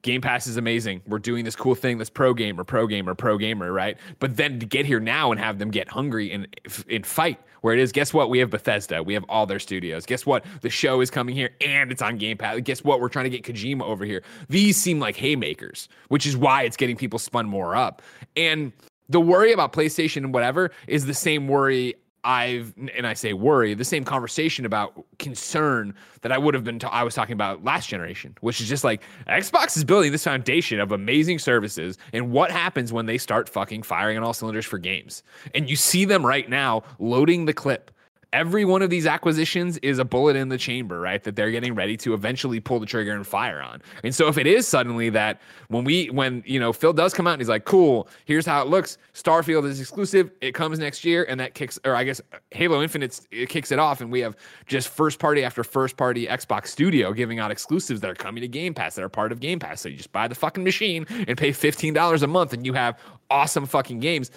Game 0.06 0.22
Pass 0.22 0.46
is 0.46 0.56
amazing. 0.56 1.02
We're 1.08 1.18
doing 1.18 1.46
this 1.46 1.56
cool 1.56 1.74
thing, 1.74 1.98
this 1.98 2.12
pro 2.12 2.36
gamer, 2.36 2.64
pro 2.64 2.86
gamer, 2.86 3.16
pro 3.16 3.40
gamer, 3.40 3.74
right? 3.74 3.98
But 4.20 4.38
then 4.38 4.60
to 4.60 4.66
get 4.68 4.86
here 4.86 5.00
now 5.00 5.32
and 5.32 5.42
have 5.42 5.58
them 5.58 5.72
get 5.72 5.90
hungry 5.90 6.32
and 6.32 6.48
and 6.88 7.04
fight 7.04 7.40
where 7.62 7.74
it 7.74 7.80
is, 7.80 7.92
guess 7.92 8.14
what? 8.14 8.30
We 8.30 8.38
have 8.38 8.52
Bethesda. 8.52 9.02
We 9.02 9.16
have 9.16 9.26
all 9.28 9.48
their 9.48 9.58
studios. 9.58 10.06
Guess 10.06 10.28
what? 10.28 10.46
The 10.62 10.70
show 10.70 11.02
is 11.02 11.10
coming 11.10 11.34
here 11.34 11.50
and 11.60 11.92
it's 11.92 12.04
on 12.04 12.20
Game 12.20 12.38
Pass. 12.38 12.60
Guess 12.62 12.84
what? 12.84 13.02
We're 13.02 13.10
trying 13.10 13.24
to 13.24 13.36
get 13.36 13.42
Kojima 13.42 13.82
over 13.82 14.06
here. 14.06 14.22
These 14.48 14.78
seem 14.78 15.00
like 15.00 15.16
haymakers, 15.16 15.90
which 16.10 16.28
is 16.28 16.38
why 16.38 16.62
it's 16.62 16.78
getting 16.78 16.96
people 16.96 17.18
spun 17.18 17.48
more 17.48 17.76
up. 17.76 18.04
And 18.38 18.74
the 19.10 19.20
worry 19.20 19.54
about 19.54 19.74
PlayStation 19.74 20.18
and 20.18 20.36
whatever 20.36 20.70
is 20.88 21.08
the 21.08 21.16
same 21.16 21.48
worry 21.48 21.96
I've 22.26 22.74
and 22.96 23.06
I 23.06 23.14
say 23.14 23.34
worry, 23.34 23.76
the 23.76 23.86
same 23.86 24.04
conversation 24.04 24.66
about 24.66 25.06
concern 25.20 25.94
that 26.22 26.32
I 26.32 26.38
would 26.38 26.56
have 26.56 26.64
been 26.64 26.80
I 26.90 27.04
was 27.04 27.14
talking 27.14 27.34
about 27.34 27.64
last 27.64 27.88
generation, 27.88 28.36
which 28.42 28.60
is 28.60 28.68
just 28.68 28.84
like 28.84 29.04
Xbox 29.28 29.78
is 29.78 29.84
building 29.84 30.12
this 30.12 30.24
foundation 30.24 30.80
of 30.80 30.92
amazing 30.92 31.40
services 31.40 31.98
and 32.14 32.32
what 32.32 32.50
happens 32.50 32.92
when 32.92 33.06
they 33.06 33.20
start 33.20 33.48
fucking 33.48 33.84
firing 33.84 34.18
on 34.18 34.24
all 34.24 34.34
cylinders 34.34 34.66
for 34.66 34.80
games. 34.80 35.22
And 35.54 35.70
you 35.70 35.76
see 35.76 36.04
them 36.04 36.26
right 36.26 36.50
now 36.50 36.84
loading 36.98 37.46
the 37.46 37.54
clip. 37.54 37.92
Every 38.36 38.66
one 38.66 38.82
of 38.82 38.90
these 38.90 39.06
acquisitions 39.06 39.78
is 39.78 39.98
a 39.98 40.04
bullet 40.04 40.36
in 40.36 40.50
the 40.50 40.58
chamber, 40.58 41.00
right? 41.00 41.24
That 41.24 41.38
they're 41.38 41.52
getting 41.52 41.74
ready 41.74 41.96
to 41.96 42.14
eventually 42.14 42.60
pull 42.60 42.82
the 42.82 42.86
trigger 42.86 43.14
and 43.14 43.26
fire 43.26 43.62
on. 43.62 43.82
And 44.04 44.14
so 44.14 44.28
if 44.28 44.38
it 44.38 44.46
is 44.46 44.68
suddenly 44.68 45.10
that 45.12 45.40
when 45.70 45.86
we 45.86 46.08
when 46.08 46.44
you 46.46 46.60
know 46.60 46.74
Phil 46.74 46.92
does 46.92 47.14
come 47.14 47.28
out 47.28 47.32
and 47.32 47.40
he's 47.40 47.48
like, 47.48 47.64
"Cool, 47.64 48.10
here's 48.26 48.46
how 48.46 48.62
it 48.62 48.68
looks. 48.68 48.98
Starfield 49.14 49.64
is 49.64 49.80
exclusive. 49.80 50.32
It 50.42 50.54
comes 50.54 50.80
next 50.80 51.06
year," 51.06 51.26
and 51.30 51.40
that 51.40 51.54
kicks, 51.54 51.80
or 51.86 51.96
I 51.96 52.04
guess 52.04 52.20
Halo 52.52 52.84
Infinite 52.84 53.22
it 53.32 53.48
kicks 53.48 53.72
it 53.72 53.80
off, 53.80 54.02
and 54.02 54.12
we 54.12 54.20
have 54.20 54.36
just 54.66 54.90
first 54.90 55.18
party 55.18 55.42
after 55.42 55.64
first 55.64 55.96
party 55.96 56.28
Xbox 56.28 56.68
Studio 56.68 57.14
giving 57.14 57.40
out 57.40 57.52
exclusives 57.52 58.02
that 58.02 58.10
are 58.10 58.16
coming 58.16 58.42
to 58.42 58.50
Game 58.50 58.74
Pass 58.74 58.96
that 58.96 59.04
are 59.06 59.08
part 59.08 59.32
of 59.32 59.40
Game 59.40 59.60
Pass. 59.60 59.80
So 59.80 59.88
you 59.88 59.96
just 59.96 60.12
buy 60.12 60.28
the 60.28 60.36
fucking 60.36 60.66
machine 60.66 61.06
and 61.26 61.38
pay 61.38 61.54
fifteen 61.54 61.94
dollars 61.94 62.22
a 62.22 62.28
month, 62.28 62.52
and 62.52 62.66
you 62.66 62.74
have 62.74 63.00
awesome 63.30 63.66
fucking 63.66 64.02
games 64.02 64.30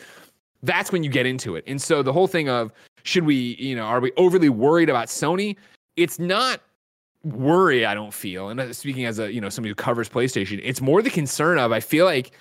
that's 0.63 0.91
when 0.91 1.05
you 1.05 1.11
get 1.11 1.27
into 1.27 1.57
it. 1.57 1.65
And 1.67 1.81
so 1.81 2.03
the 2.03 2.13
whole 2.13 2.27
thing 2.27 2.49
of 2.49 2.73
should 3.09 3.25
we, 3.25 3.57
you 3.59 3.75
know, 3.75 3.85
are 3.85 4.01
we 4.01 4.13
overly 4.19 4.51
worried 4.51 4.91
about 4.91 5.09
Sony? 5.09 5.57
It's 5.97 6.19
not 6.19 6.61
worry, 7.25 7.87
I 7.87 7.95
don't 7.95 8.13
feel. 8.13 8.51
And 8.51 8.61
uh, 8.61 8.73
speaking 8.75 9.07
as 9.07 9.19
a, 9.19 9.33
you 9.33 9.41
know, 9.41 9.49
somebody 9.49 9.71
who 9.71 9.75
covers 9.75 10.09
PlayStation, 10.11 10.61
it's 10.63 10.83
more 10.83 11.01
the 11.01 11.11
concern 11.11 11.59
of 11.59 11.73
I 11.73 11.81
feel 11.81 12.05
like 12.05 12.33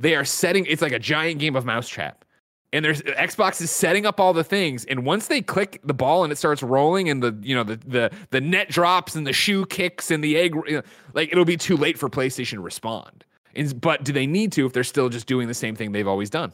they 0.00 0.14
are 0.14 0.24
setting 0.24 0.64
it's 0.66 0.80
like 0.80 0.92
a 0.92 0.98
giant 0.98 1.38
game 1.38 1.54
of 1.54 1.66
mousetrap. 1.66 2.24
And 2.72 2.84
there's 2.84 3.02
Xbox 3.02 3.60
is 3.60 3.70
setting 3.70 4.06
up 4.06 4.18
all 4.18 4.32
the 4.32 4.42
things, 4.42 4.84
and 4.86 5.06
once 5.06 5.28
they 5.28 5.40
click 5.40 5.80
the 5.84 5.94
ball 5.94 6.24
and 6.24 6.32
it 6.32 6.36
starts 6.36 6.62
rolling, 6.64 7.08
and 7.08 7.22
the 7.22 7.38
you 7.40 7.54
know 7.54 7.62
the 7.62 7.76
the 7.86 8.10
the 8.30 8.40
net 8.40 8.68
drops 8.68 9.14
and 9.14 9.26
the 9.26 9.32
shoe 9.32 9.64
kicks 9.66 10.10
and 10.10 10.22
the 10.22 10.36
egg, 10.36 10.54
you 10.66 10.76
know, 10.76 10.82
like 11.14 11.30
it'll 11.30 11.44
be 11.44 11.56
too 11.56 11.76
late 11.76 11.96
for 11.96 12.10
PlayStation 12.10 12.54
to 12.54 12.60
respond. 12.60 13.24
And, 13.54 13.80
but 13.80 14.02
do 14.02 14.12
they 14.12 14.26
need 14.26 14.50
to 14.52 14.66
if 14.66 14.72
they're 14.72 14.84
still 14.84 15.08
just 15.08 15.26
doing 15.26 15.46
the 15.46 15.54
same 15.54 15.76
thing 15.76 15.92
they've 15.92 16.08
always 16.08 16.28
done? 16.28 16.52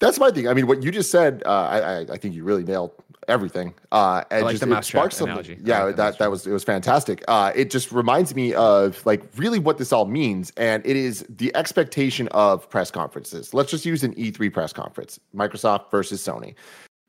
That's 0.00 0.20
my 0.20 0.30
thing. 0.30 0.46
I 0.48 0.54
mean, 0.54 0.66
what 0.66 0.82
you 0.82 0.90
just 0.90 1.10
said, 1.10 1.42
uh, 1.46 1.48
I, 1.48 1.78
I 1.78 2.00
I 2.12 2.16
think 2.18 2.34
you 2.34 2.44
really 2.44 2.62
nailed 2.62 2.92
everything. 3.28 3.74
Uh, 3.92 4.22
and 4.30 4.44
like 4.44 4.54
just, 4.56 4.68
the 4.68 4.76
it 4.76 4.84
sparked 4.84 5.14
something. 5.14 5.60
Yeah, 5.64 5.84
like 5.84 5.96
that 5.96 6.18
that 6.18 6.30
was 6.30 6.46
it 6.46 6.52
was 6.52 6.64
fantastic. 6.64 7.24
Uh, 7.28 7.52
it 7.54 7.70
just 7.70 7.92
reminds 7.92 8.34
me 8.34 8.54
of 8.54 9.04
like 9.06 9.22
really 9.36 9.58
what 9.58 9.78
this 9.78 9.92
all 9.92 10.06
means, 10.06 10.52
and 10.56 10.84
it 10.86 10.96
is 10.96 11.24
the 11.28 11.54
expectation 11.56 12.28
of 12.28 12.68
press 12.68 12.90
conferences. 12.90 13.54
Let's 13.54 13.70
just 13.70 13.84
use 13.84 14.02
an 14.02 14.14
E3 14.14 14.52
press 14.52 14.72
conference: 14.72 15.18
Microsoft 15.34 15.90
versus 15.90 16.22
Sony. 16.22 16.54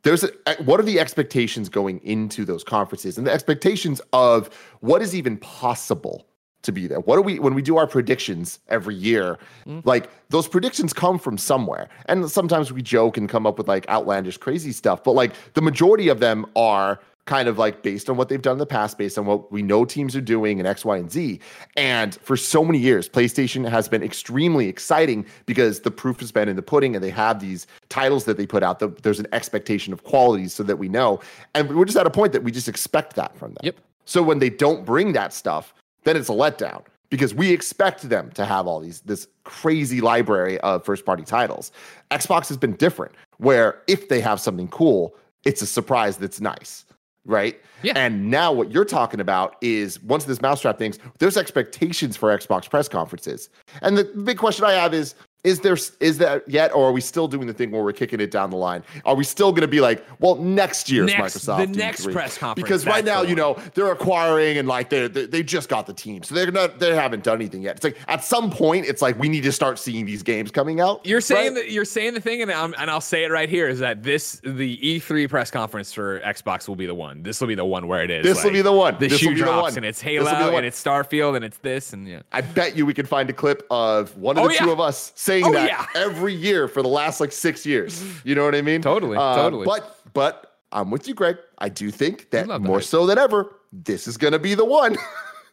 There's 0.03 0.23
a, 0.23 0.29
what 0.63 0.79
are 0.79 0.83
the 0.83 0.99
expectations 0.99 1.67
going 1.67 1.99
into 2.03 2.45
those 2.45 2.63
conferences, 2.63 3.17
and 3.17 3.25
the 3.25 3.31
expectations 3.31 4.01
of 4.13 4.49
what 4.81 5.01
is 5.01 5.15
even 5.15 5.37
possible 5.37 6.27
to 6.65 6.71
be 6.71 6.87
there. 6.87 6.99
What 6.99 7.15
do 7.15 7.21
we 7.21 7.39
when 7.39 7.53
we 7.53 7.61
do 7.61 7.77
our 7.77 7.87
predictions 7.87 8.59
every 8.69 8.95
year? 8.95 9.37
Hmm. 9.63 9.79
Like 9.83 10.09
those 10.29 10.47
predictions 10.47 10.93
come 10.93 11.17
from 11.17 11.37
somewhere. 11.37 11.89
And 12.05 12.29
sometimes 12.29 12.71
we 12.71 12.81
joke 12.81 13.17
and 13.17 13.29
come 13.29 13.45
up 13.47 13.57
with 13.57 13.67
like 13.67 13.87
outlandish 13.89 14.37
crazy 14.37 14.71
stuff, 14.71 15.03
but 15.03 15.13
like 15.13 15.33
the 15.53 15.61
majority 15.61 16.09
of 16.09 16.19
them 16.19 16.45
are 16.55 16.99
kind 17.25 17.47
of 17.47 17.57
like 17.57 17.81
based 17.81 18.09
on 18.09 18.17
what 18.17 18.29
they've 18.29 18.41
done 18.41 18.53
in 18.53 18.59
the 18.59 18.65
past, 18.65 18.97
based 18.97 19.17
on 19.17 19.25
what 19.25 19.51
we 19.51 19.61
know 19.61 19.83
teams 19.83 20.15
are 20.15 20.21
doing 20.21 20.59
and 20.59 20.67
X, 20.67 20.85
Y, 20.85 20.97
and 20.97 21.11
Z. 21.11 21.39
And 21.75 22.15
for 22.15 22.37
so 22.37 22.63
many 22.63 22.77
years, 22.77 23.09
PlayStation 23.09 23.67
has 23.67 23.89
been 23.89 24.03
extremely 24.03 24.67
exciting 24.67 25.25
because 25.45 25.79
the 25.81 25.91
proof 25.91 26.19
has 26.19 26.31
been 26.31 26.47
in 26.47 26.55
the 26.55 26.61
pudding 26.61 26.95
and 26.95 27.03
they 27.03 27.09
have 27.09 27.39
these 27.39 27.65
titles 27.89 28.25
that 28.25 28.37
they 28.37 28.45
put 28.45 28.61
out. 28.61 28.79
The, 28.79 28.89
there's 29.01 29.19
an 29.19 29.27
expectation 29.33 29.91
of 29.91 30.03
quality 30.03 30.47
so 30.47 30.63
that 30.63 30.77
we 30.77 30.87
know. 30.87 31.19
And 31.55 31.75
we're 31.75 31.85
just 31.85 31.97
at 31.97 32.05
a 32.05 32.11
point 32.11 32.31
that 32.33 32.43
we 32.43 32.51
just 32.51 32.69
expect 32.69 33.15
that 33.15 33.35
from 33.37 33.53
them. 33.53 33.61
Yep. 33.63 33.79
So 34.05 34.21
when 34.21 34.37
they 34.37 34.51
don't 34.51 34.85
bring 34.85 35.13
that 35.13 35.33
stuff, 35.33 35.73
then 36.05 36.15
it's 36.15 36.29
a 36.29 36.33
letdown 36.33 36.83
because 37.09 37.33
we 37.33 37.51
expect 37.51 38.09
them 38.09 38.31
to 38.31 38.45
have 38.45 38.67
all 38.67 38.79
these 38.79 39.01
this 39.01 39.27
crazy 39.43 40.01
library 40.01 40.59
of 40.61 40.83
first 40.83 41.05
party 41.05 41.23
titles. 41.23 41.71
Xbox 42.11 42.47
has 42.47 42.57
been 42.57 42.73
different 42.73 43.13
where 43.37 43.81
if 43.87 44.09
they 44.09 44.21
have 44.21 44.39
something 44.39 44.67
cool, 44.69 45.15
it's 45.43 45.61
a 45.61 45.67
surprise 45.67 46.17
that's 46.17 46.41
nice, 46.41 46.85
right? 47.25 47.59
Yeah. 47.83 47.93
And 47.95 48.31
now 48.31 48.51
what 48.51 48.71
you're 48.71 48.85
talking 48.85 49.19
about 49.19 49.57
is 49.61 50.01
once 50.01 50.25
this 50.25 50.41
mousetrap 50.41 50.77
things, 50.79 50.97
there's 51.19 51.37
expectations 51.37 52.17
for 52.17 52.35
Xbox 52.35 52.69
press 52.69 52.87
conferences. 52.87 53.49
And 53.81 53.97
the 53.97 54.05
big 54.05 54.37
question 54.37 54.65
I 54.65 54.73
have 54.73 54.93
is 54.93 55.15
is 55.45 55.59
there 55.61 55.77
is 55.99 56.17
that 56.17 56.47
yet, 56.49 56.73
or 56.73 56.89
are 56.89 56.91
we 56.91 57.01
still 57.01 57.27
doing 57.27 57.47
the 57.47 57.53
thing 57.53 57.71
where 57.71 57.83
we're 57.83 57.93
kicking 57.93 58.19
it 58.19 58.31
down 58.31 58.49
the 58.49 58.57
line? 58.57 58.83
Are 59.05 59.15
we 59.15 59.23
still 59.23 59.51
going 59.51 59.61
to 59.61 59.67
be 59.67 59.79
like, 59.79 60.03
well, 60.19 60.35
next 60.35 60.89
year's 60.89 61.07
Next- 61.11 61.37
Microsoft 61.37 61.57
the 61.59 61.65
E3? 61.73 61.75
next 61.75 62.11
press 62.11 62.37
conference, 62.37 62.63
Because 62.65 62.85
right 62.85 63.05
now, 63.05 63.21
you 63.21 63.35
know, 63.35 63.57
they're 63.75 63.91
acquiring 63.91 64.57
and 64.57 64.67
like 64.67 64.89
they 64.89 65.07
they 65.07 65.25
they 65.27 65.43
just 65.43 65.69
got 65.69 65.85
the 65.85 65.93
team, 65.93 66.23
so 66.23 66.33
they're 66.35 66.51
not 66.51 66.79
they 66.79 66.95
haven't 66.95 67.23
done 67.23 67.35
anything 67.35 67.61
yet. 67.61 67.75
It's 67.77 67.83
like 67.83 67.97
at 68.07 68.23
some 68.23 68.49
point, 68.49 68.85
it's 68.87 69.01
like 69.01 69.17
we 69.19 69.29
need 69.29 69.43
to 69.43 69.51
start 69.51 69.79
seeing 69.79 70.05
these 70.05 70.23
games 70.23 70.51
coming 70.51 70.81
out. 70.81 71.05
You're 71.05 71.21
saying 71.21 71.53
right? 71.53 71.63
that 71.63 71.71
you're 71.71 71.85
saying 71.85 72.13
the 72.15 72.21
thing, 72.21 72.41
and 72.41 72.51
I'm, 72.51 72.73
and 72.77 72.89
I'll 72.89 73.01
say 73.01 73.23
it 73.23 73.31
right 73.31 73.47
here 73.49 73.67
is 73.67 73.79
that 73.79 74.03
this 74.03 74.41
the 74.43 74.77
E3 74.77 75.29
press 75.29 75.51
conference 75.51 75.93
for 75.93 76.19
Xbox 76.21 76.67
will 76.67 76.75
be 76.75 76.85
the 76.87 76.95
one. 76.95 77.21
This 77.23 77.39
will 77.39 77.47
be 77.47 77.55
the 77.55 77.65
one 77.65 77.87
where 77.87 78.03
it 78.03 78.09
is. 78.11 78.23
This 78.23 78.43
will 78.43 78.51
be 78.51 78.61
the 78.61 78.71
one. 78.71 78.93
The 78.95 79.07
This 79.07 79.11
will 79.13 79.29
shoe 79.29 79.35
drops, 79.35 79.61
one. 79.61 79.77
and 79.77 79.85
it's 79.85 79.99
This 80.01 80.05
will 80.19 80.25
be 80.25 80.29
the 80.31 80.35
Halo, 80.37 80.57
and 80.57 80.65
it's 80.65 80.83
Starfield, 80.83 81.35
and 81.35 81.45
it's 81.45 81.57
this, 81.59 81.93
and 81.93 82.07
yeah. 82.07 82.21
I 82.31 82.41
bet 82.41 82.75
you 82.75 82.85
we 82.85 82.93
can 82.93 83.05
find 83.05 83.29
a 83.29 83.33
clip 83.33 83.65
of 83.69 84.15
one 84.17 84.37
of 84.37 84.43
Oh, 84.43 84.47
the 84.47 84.53
two 84.55 84.71
of 84.71 84.79
us 84.79 85.11
saying 85.15 85.34
Oh, 85.43 85.51
that 85.53 85.69
yeah. 85.69 85.85
every 85.95 86.33
year 86.33 86.67
for 86.67 86.81
the 86.81 86.87
last 86.87 87.19
like 87.19 87.31
six 87.31 87.65
years. 87.65 88.03
You 88.23 88.35
know 88.35 88.45
what 88.45 88.55
I 88.55 88.61
mean? 88.61 88.81
Totally, 88.81 89.17
Uh, 89.17 89.35
totally. 89.35 89.65
But 89.65 89.99
but 90.13 90.57
I'm 90.71 90.91
with 90.91 91.07
you, 91.07 91.13
Greg. 91.13 91.37
I 91.57 91.69
do 91.69 91.91
think 91.91 92.29
that 92.31 92.47
more 92.61 92.77
hype. 92.77 92.83
so 92.85 93.05
than 93.05 93.17
ever, 93.17 93.55
this 93.71 94.07
is 94.07 94.17
gonna 94.17 94.39
be 94.39 94.55
the 94.55 94.65
one. 94.65 94.95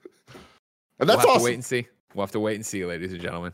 and 0.98 1.08
that's 1.08 1.24
we'll 1.24 1.32
awesome. 1.34 1.38
to 1.40 1.44
wait 1.44 1.54
and 1.54 1.64
see. 1.64 1.86
We'll 2.14 2.24
have 2.24 2.32
to 2.32 2.40
wait 2.40 2.56
and 2.56 2.66
see, 2.66 2.84
ladies 2.84 3.12
and 3.12 3.20
gentlemen. 3.20 3.52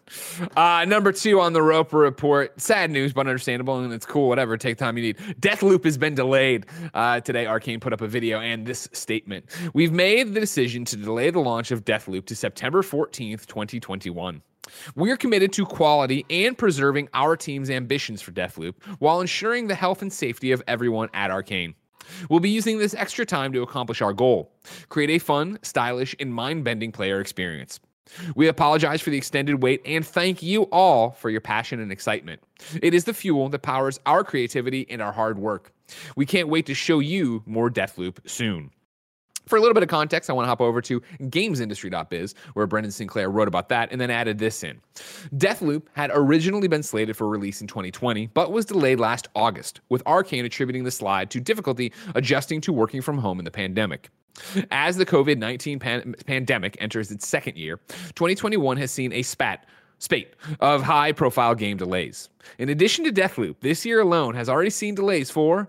Uh, 0.57 0.85
number 0.87 1.13
two 1.13 1.41
on 1.41 1.53
the 1.53 1.63
Roper 1.63 1.99
report. 1.99 2.61
Sad 2.61 2.91
news, 2.91 3.13
but 3.13 3.21
understandable, 3.21 3.79
and 3.79 3.93
it's 3.93 4.07
cool. 4.07 4.29
Whatever. 4.29 4.57
Take 4.57 4.79
time 4.79 4.97
you 4.97 5.03
need. 5.03 5.17
Deathloop 5.41 5.85
has 5.85 5.99
been 5.99 6.15
delayed. 6.15 6.67
Uh, 6.95 7.21
today, 7.21 7.45
Arkane 7.45 7.81
put 7.81 7.93
up 7.93 8.01
a 8.01 8.09
video 8.09 8.41
and 8.41 8.67
this 8.67 8.89
statement. 8.93 9.47
We've 9.75 9.93
made 9.93 10.35
the 10.35 10.41
decision 10.41 10.85
to 10.87 10.97
delay 10.97 11.31
the 11.31 11.41
launch 11.41 11.71
of 11.71 11.85
Deathloop 11.85 12.27
to 12.27 12.37
September 12.37 12.83
14th, 12.83 13.47
2021. 13.47 14.43
We 14.95 15.11
are 15.11 15.17
committed 15.17 15.53
to 15.55 15.65
quality 15.65 16.27
and 16.29 16.57
preserving 16.57 17.09
our 17.15 17.37
team's 17.37 17.71
ambitions 17.71 18.21
for 18.21 18.33
Deathloop 18.33 18.75
while 18.99 19.21
ensuring 19.21 19.67
the 19.67 19.75
health 19.75 20.03
and 20.03 20.13
safety 20.13 20.53
of 20.53 20.63
everyone 20.67 21.09
at 21.15 21.31
Arkane. 21.31 21.75
We'll 22.29 22.41
be 22.41 22.51
using 22.51 22.79
this 22.79 22.95
extra 22.95 23.27
time 23.27 23.53
to 23.53 23.63
accomplish 23.63 24.03
our 24.03 24.13
goal 24.13 24.53
create 24.89 25.11
a 25.11 25.19
fun, 25.19 25.59
stylish, 25.63 26.15
and 26.21 26.33
mind 26.33 26.65
bending 26.65 26.93
player 26.93 27.21
experience. 27.21 27.81
We 28.35 28.49
apologize 28.49 29.01
for 29.01 29.11
the 29.11 29.17
extended 29.17 29.63
wait 29.63 29.83
and 29.85 30.07
thank 30.07 30.43
you 30.43 30.63
all 30.65 31.11
for 31.13 31.31
your 31.31 31.41
passion 31.41 31.81
and 31.81 31.93
excitement. 31.93 32.43
It 32.83 32.95
is 32.95 33.05
the 33.05 33.15
fuel 33.15 33.49
that 33.51 33.61
powers 33.61 34.01
our 34.07 34.25
creativity 34.25 34.87
and 34.91 35.01
our 35.03 35.13
hard 35.13 35.39
work. 35.39 35.73
We 36.17 36.27
can't 36.27 36.49
wait 36.49 36.67
to 36.67 36.75
show 36.75 36.99
you 36.99 37.43
more 37.47 37.71
Deathloop 37.71 38.19
soon. 38.27 38.71
For 39.49 39.57
a 39.57 39.61
little 39.61 39.75
bit 39.75 39.83
of 39.83 39.89
context, 39.89 40.29
I 40.29 40.35
want 40.35 40.45
to 40.45 40.49
hop 40.49 40.61
over 40.61 40.83
to 40.83 41.01
gamesindustry.biz, 41.23 42.35
where 42.53 42.67
Brendan 42.67 42.93
Sinclair 42.93 43.31
wrote 43.31 43.49
about 43.49 43.69
that 43.71 43.91
and 43.91 44.01
then 44.01 44.11
added 44.11 44.39
this 44.39 44.63
in. 44.63 44.81
Deathloop 45.37 45.85
had 45.95 46.11
originally 46.13 46.69
been 46.69 46.83
slated 46.83 47.17
for 47.17 47.27
release 47.27 47.61
in 47.61 47.67
2020, 47.67 48.27
but 48.29 48.53
was 48.53 48.67
delayed 48.67 49.01
last 49.01 49.29
August, 49.35 49.81
with 49.89 50.05
Arkane 50.05 50.45
attributing 50.45 50.85
the 50.85 50.91
slide 50.91 51.31
to 51.31 51.41
difficulty 51.41 51.93
adjusting 52.15 52.61
to 52.61 52.73
working 52.73 53.01
from 53.01 53.17
home 53.17 53.39
in 53.39 53.45
the 53.45 53.51
pandemic. 53.51 54.11
As 54.71 54.97
the 54.97 55.07
COVID 55.07 55.39
19 55.39 55.79
pan- 55.79 56.15
pandemic 56.27 56.77
enters 56.81 57.11
its 57.11 57.27
second 57.27 57.57
year, 57.57 57.81
2021 57.89 58.77
has 58.77 58.91
seen 58.91 59.13
a 59.13 59.23
spat 59.23 59.67
spate 59.99 60.35
of 60.61 60.83
high 60.83 61.11
profile 61.11 61.55
game 61.55 61.77
delays. 61.77 62.29
In 62.59 62.69
addition 62.69 63.05
to 63.05 63.13
Deathloop, 63.13 63.57
this 63.61 63.85
year 63.85 64.01
alone 64.01 64.35
has 64.35 64.49
already 64.49 64.71
seen 64.71 64.95
delays 64.95 65.31
for 65.31 65.69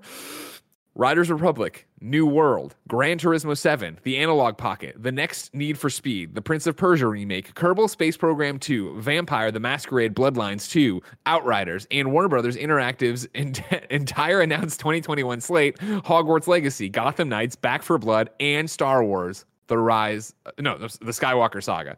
Riders 0.99 1.31
Republic, 1.31 1.87
New 2.01 2.25
World, 2.25 2.75
Gran 2.89 3.19
Turismo 3.19 3.57
7, 3.57 3.99
The 4.03 4.17
Analog 4.17 4.57
Pocket, 4.57 5.01
The 5.01 5.13
Next 5.13 5.55
Need 5.55 5.77
for 5.77 5.89
Speed, 5.89 6.35
The 6.35 6.41
Prince 6.41 6.67
of 6.67 6.75
Persia 6.75 7.07
remake, 7.07 7.53
Kerbal 7.53 7.89
Space 7.89 8.17
Program 8.17 8.59
2, 8.59 8.99
Vampire 8.99 9.49
the 9.49 9.61
Masquerade 9.61 10.13
Bloodlines 10.13 10.69
2, 10.69 11.01
Outriders, 11.25 11.87
and 11.89 12.11
Warner 12.11 12.27
Brothers 12.27 12.57
Interactive's 12.57 13.29
ent- 13.33 13.61
entire 13.89 14.41
announced 14.41 14.81
2021 14.81 15.39
slate, 15.39 15.77
Hogwarts 15.77 16.47
Legacy, 16.47 16.89
Gotham 16.89 17.29
Knights, 17.29 17.55
Back 17.55 17.81
for 17.81 17.97
Blood, 17.97 18.31
and 18.41 18.69
Star 18.69 19.01
Wars: 19.01 19.45
The 19.67 19.77
Rise, 19.77 20.35
uh, 20.45 20.51
no, 20.59 20.77
the, 20.77 20.89
the 20.99 21.13
Skywalker 21.13 21.63
Saga. 21.63 21.97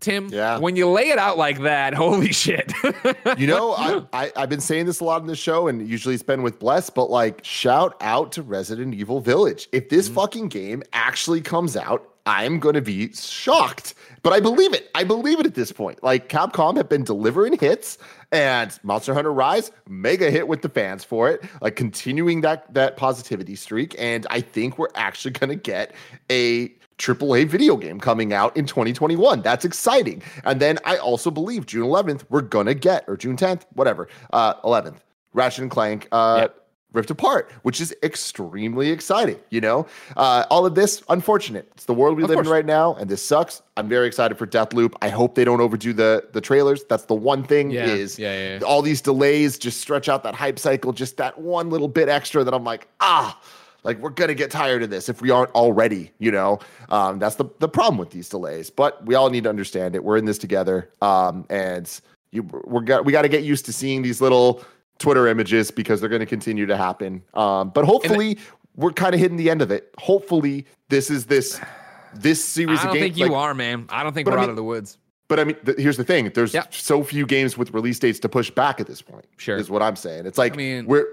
Tim, 0.00 0.28
Yeah. 0.28 0.58
when 0.58 0.76
you 0.76 0.88
lay 0.88 1.08
it 1.10 1.18
out 1.18 1.38
like 1.38 1.60
that, 1.62 1.94
holy 2.04 2.32
shit. 2.32 2.72
You 3.38 3.46
know, 3.46 3.72
I, 3.78 4.02
I 4.12 4.32
I've 4.36 4.48
been 4.50 4.60
saying 4.60 4.86
this 4.86 5.00
a 5.00 5.04
lot 5.04 5.20
in 5.22 5.26
the 5.26 5.36
show, 5.36 5.68
and 5.68 5.88
usually 5.88 6.14
it's 6.14 6.22
been 6.22 6.42
with 6.42 6.58
Bless, 6.58 6.90
but 6.90 7.10
like 7.10 7.44
shout 7.44 7.96
out 8.00 8.32
to 8.32 8.42
Resident 8.42 8.94
Evil 8.94 9.20
Village. 9.20 9.68
If 9.72 9.88
this 9.88 10.06
Mm-hmm. 10.06 10.14
fucking 10.14 10.48
game 10.48 10.82
actually 10.92 11.40
comes 11.40 11.76
out, 11.76 12.06
I'm 12.26 12.58
gonna 12.58 12.80
be 12.82 13.12
shocked. 13.12 13.94
But 14.22 14.32
I 14.32 14.40
believe 14.40 14.72
it. 14.72 14.90
I 14.94 15.04
believe 15.04 15.38
it 15.40 15.44
at 15.46 15.54
this 15.54 15.70
point. 15.72 16.02
Like 16.02 16.28
Capcom 16.30 16.76
have 16.78 16.88
been 16.88 17.04
delivering 17.04 17.58
hits, 17.58 17.98
and 18.32 18.78
Monster 18.82 19.12
Hunter 19.14 19.32
Rise, 19.32 19.70
mega 19.88 20.30
hit 20.30 20.48
with 20.48 20.62
the 20.62 20.68
fans 20.70 21.04
for 21.04 21.30
it, 21.30 21.44
like 21.60 21.76
continuing 21.76 22.40
that 22.40 22.72
that 22.74 22.96
positivity 22.96 23.54
streak. 23.56 23.94
And 23.98 24.26
I 24.30 24.40
think 24.40 24.78
we're 24.78 24.88
actually 24.94 25.32
gonna 25.32 25.54
get 25.56 25.94
a 26.30 26.74
AAA 26.98 27.46
video 27.48 27.76
game 27.76 27.98
coming 28.00 28.32
out 28.32 28.56
in 28.56 28.66
2021. 28.66 29.42
That's 29.42 29.64
exciting. 29.64 30.22
And 30.44 30.60
then 30.60 30.78
I 30.84 30.96
also 30.96 31.30
believe 31.30 31.66
June 31.66 31.84
11th, 31.86 32.24
we're 32.30 32.40
going 32.42 32.66
to 32.66 32.74
get, 32.74 33.04
or 33.08 33.16
June 33.16 33.36
10th, 33.36 33.62
whatever, 33.74 34.08
uh, 34.32 34.54
11th, 34.62 34.98
Ratchet 35.32 35.62
and 35.62 35.70
Clank 35.70 36.08
uh, 36.12 36.38
Yep. 36.42 36.60
Rift 36.92 37.10
Apart, 37.10 37.50
which 37.62 37.80
is 37.80 37.92
extremely 38.04 38.90
exciting. 38.90 39.36
You 39.50 39.60
know, 39.60 39.86
uh, 40.16 40.44
all 40.48 40.64
of 40.64 40.76
this, 40.76 41.02
unfortunate. 41.08 41.68
It's 41.74 41.86
the 41.86 41.92
world 41.94 42.16
we 42.16 42.22
Of 42.22 42.28
live 42.28 42.36
course. 42.36 42.46
in 42.46 42.52
right 42.52 42.64
now, 42.64 42.94
and 42.94 43.10
this 43.10 43.20
sucks. 43.20 43.62
I'm 43.76 43.88
very 43.88 44.06
excited 44.06 44.38
for 44.38 44.46
Deathloop. 44.46 44.94
I 45.02 45.08
hope 45.08 45.34
they 45.34 45.42
don't 45.44 45.60
overdo 45.60 45.92
the 45.92 46.28
the 46.32 46.40
trailers. 46.40 46.84
That's 46.84 47.06
the 47.06 47.16
one 47.16 47.42
thing 47.42 47.72
Yeah, 47.72 47.86
is 47.86 48.16
yeah, 48.16 48.58
yeah. 48.58 48.64
all 48.64 48.80
these 48.80 49.00
delays 49.00 49.58
just 49.58 49.80
stretch 49.80 50.08
out 50.08 50.22
that 50.22 50.36
hype 50.36 50.56
cycle 50.60 50.92
just 50.92 51.16
that 51.16 51.36
one 51.40 51.68
little 51.68 51.88
bit 51.88 52.08
extra 52.08 52.44
that 52.44 52.54
I'm 52.54 52.62
like, 52.62 52.86
ah, 53.00 53.40
like 53.84 53.98
we're 53.98 54.10
gonna 54.10 54.34
get 54.34 54.50
tired 54.50 54.82
of 54.82 54.90
this 54.90 55.08
if 55.08 55.20
we 55.22 55.30
aren't 55.30 55.50
already, 55.52 56.10
you 56.18 56.30
know. 56.32 56.58
Um, 56.90 57.18
that's 57.18 57.36
the 57.36 57.44
the 57.60 57.68
problem 57.68 57.98
with 57.98 58.10
these 58.10 58.28
delays. 58.28 58.70
But 58.70 59.04
we 59.06 59.14
all 59.14 59.30
need 59.30 59.44
to 59.44 59.50
understand 59.50 59.94
it. 59.94 60.02
We're 60.02 60.16
in 60.16 60.24
this 60.24 60.38
together. 60.38 60.90
Um, 61.02 61.44
and 61.50 61.88
you 62.32 62.42
we're 62.64 62.80
got 62.80 63.04
we 63.04 63.12
got 63.12 63.22
to 63.22 63.28
get 63.28 63.44
used 63.44 63.64
to 63.66 63.72
seeing 63.72 64.02
these 64.02 64.20
little 64.20 64.64
Twitter 64.98 65.26
images 65.28 65.70
because 65.70 66.00
they're 66.00 66.08
gonna 66.10 66.26
continue 66.26 66.66
to 66.66 66.76
happen. 66.76 67.22
Um, 67.34 67.70
but 67.70 67.84
hopefully 67.84 68.38
we're 68.76 68.92
kind 68.92 69.14
of 69.14 69.20
hitting 69.20 69.36
the 69.36 69.50
end 69.50 69.62
of 69.62 69.70
it. 69.70 69.94
Hopefully 69.98 70.66
this 70.88 71.10
is 71.10 71.26
this 71.26 71.60
this 72.14 72.44
series 72.44 72.78
I 72.80 72.82
of 72.82 72.86
don't 72.88 72.94
games. 72.94 73.04
think 73.04 73.16
you 73.18 73.26
like- 73.26 73.32
are, 73.36 73.54
man. 73.54 73.86
I 73.88 74.02
don't 74.02 74.12
think 74.12 74.28
we're 74.28 74.38
I 74.38 74.42
out 74.44 74.50
of 74.50 74.56
the 74.56 74.64
woods. 74.64 74.98
but 75.28 75.40
I 75.40 75.44
mean, 75.44 75.56
th- 75.64 75.78
here's 75.78 75.96
the 75.96 76.04
thing: 76.04 76.30
there's 76.34 76.54
Yep. 76.54 76.72
so 76.74 77.02
few 77.02 77.26
games 77.26 77.58
with 77.58 77.72
release 77.74 77.98
dates 77.98 78.18
to 78.20 78.28
push 78.28 78.50
back 78.50 78.80
at 78.80 78.86
this 78.86 79.02
point. 79.02 79.24
Sure. 79.36 79.56
is 79.56 79.68
what 79.68 79.82
I'm 79.82 79.96
saying. 79.96 80.24
It's 80.26 80.38
like 80.38 80.54
I 80.54 80.56
mean- 80.56 80.86
we're 80.86 81.06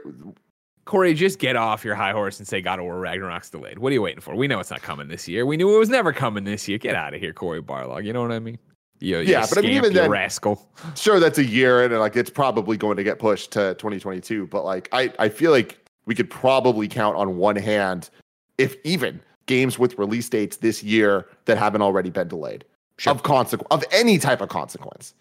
Cory, 0.92 1.14
just 1.14 1.39
get 1.39 1.56
off 1.56 1.86
your 1.86 1.96
high 1.96 2.12
horse 2.12 2.38
and 2.39 2.46
say 2.46 2.62
God 2.62 2.80
of 2.80 2.84
War 2.84 3.00
Ragnarok's 3.00 3.50
delayed. 3.50 3.80
What 3.80 3.92
are 3.92 3.94
you 3.94 4.02
waiting 4.02 4.20
for? 4.20 4.36
We 4.36 4.50
know 4.50 4.60
it's 4.60 4.72
not 4.72 4.82
coming 4.82 5.08
this 5.08 5.26
year. 5.26 5.46
We 5.46 5.56
knew 5.56 5.74
it 5.74 5.80
was 5.80 5.88
never 5.88 6.12
coming 6.12 6.44
this 6.44 6.68
year. 6.68 6.78
Get 6.78 6.96
out 6.96 7.14
of 7.14 7.22
here, 7.22 7.32
Cory 7.32 7.62
Barlog. 7.62 8.04
You 8.04 8.12
know 8.12 8.22
what 8.22 8.34
I 8.34 8.39
mean? 8.39 8.58
You, 9.00 9.20
you 9.20 9.32
Yeah, 9.32 9.46
but 9.48 9.60
I 9.60 9.62
mean, 9.62 9.72
even 9.72 9.92
you 9.94 10.00
then- 10.02 10.10
rascal. 10.12 10.68
sure 10.98 11.22
that's 11.22 11.38
a 11.38 11.46
year 11.46 11.86
and 11.86 11.98
like 11.98 12.18
it's 12.18 12.30
probably 12.30 12.76
going 12.76 12.98
to 12.98 13.04
get 13.06 13.20
pushed 13.20 13.52
to 13.52 13.74
2022. 13.76 14.48
But 14.48 14.66
like 14.66 14.89
I 14.92 15.14
I 15.18 15.30
feel 15.30 15.52
like 15.52 15.80
we 16.08 16.14
could 16.14 16.30
probably 16.30 16.89
count 16.89 17.16
on 17.16 17.38
one 17.38 17.56
hand, 17.56 18.10
if 18.58 18.76
even 18.84 19.22
games 19.46 19.80
with 19.80 19.98
release 19.98 20.28
dates 20.28 20.58
this 20.58 20.84
year 20.84 21.26
that 21.46 21.58
haven't 21.58 21.82
already 21.84 22.10
been 22.10 22.28
delayed 22.28 22.66
Sure. 22.98 23.12
of 23.14 23.24
consequence 23.24 23.68
of 23.72 23.82
any 23.94 24.18
type 24.18 24.42
of 24.42 24.50
consequence. 24.50 25.14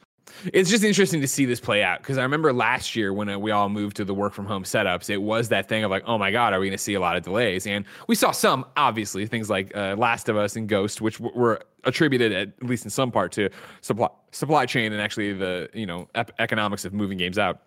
It's 0.53 0.71
just 0.71 0.85
interesting 0.85 1.21
to 1.21 1.29
see 1.29 1.45
this 1.45 1.61
play 1.61 1.83
out 1.83 2.01
because 2.01 2.19
I 2.19 2.23
remember 2.23 2.53
last 2.53 2.97
year 2.97 3.13
when 3.13 3.29
uh, 3.29 3.39
we 3.39 3.51
all 3.51 3.69
moved 3.69 3.97
to 3.97 4.05
the 4.05 4.15
work 4.15 4.33
from 4.33 4.47
home 4.47 4.65
setups, 4.65 5.11
it 5.11 5.19
was 5.19 5.49
that 5.49 5.69
thing 5.69 5.85
of 5.85 5.91
like, 5.91 6.03
oh 6.07 6.19
my 6.19 6.31
God, 6.31 6.53
are 6.53 6.61
we 6.61 6.67
going 6.67 6.77
to 6.77 6.83
see 6.83 6.95
a 6.95 7.01
lot 7.01 7.17
of 7.17 7.23
delays? 7.23 7.67
And 7.67 7.85
we 8.07 8.15
saw 8.15 8.31
some, 8.31 8.65
obviously, 8.77 9.27
things 9.27 9.51
like 9.51 9.75
uh, 9.77 9.97
Last 9.97 10.29
of 10.29 10.37
Us 10.37 10.57
and 10.57 10.69
Ghost, 10.69 11.01
which 11.01 11.19
w- 11.19 11.39
were 11.39 11.61
attributed 11.85 12.33
at 12.33 12.63
least 12.63 12.85
in 12.85 12.91
some 12.91 13.11
part 13.11 13.33
to 13.33 13.49
supply 13.81 14.09
supply 14.33 14.65
chain 14.65 14.93
and 14.93 15.01
actually 15.01 15.33
the 15.33 15.69
you 15.75 15.87
know 15.87 16.09
ep- 16.15 16.33
economics 16.39 16.85
of 16.85 16.93
moving 16.93 17.19
games 17.19 17.39
out. 17.39 17.63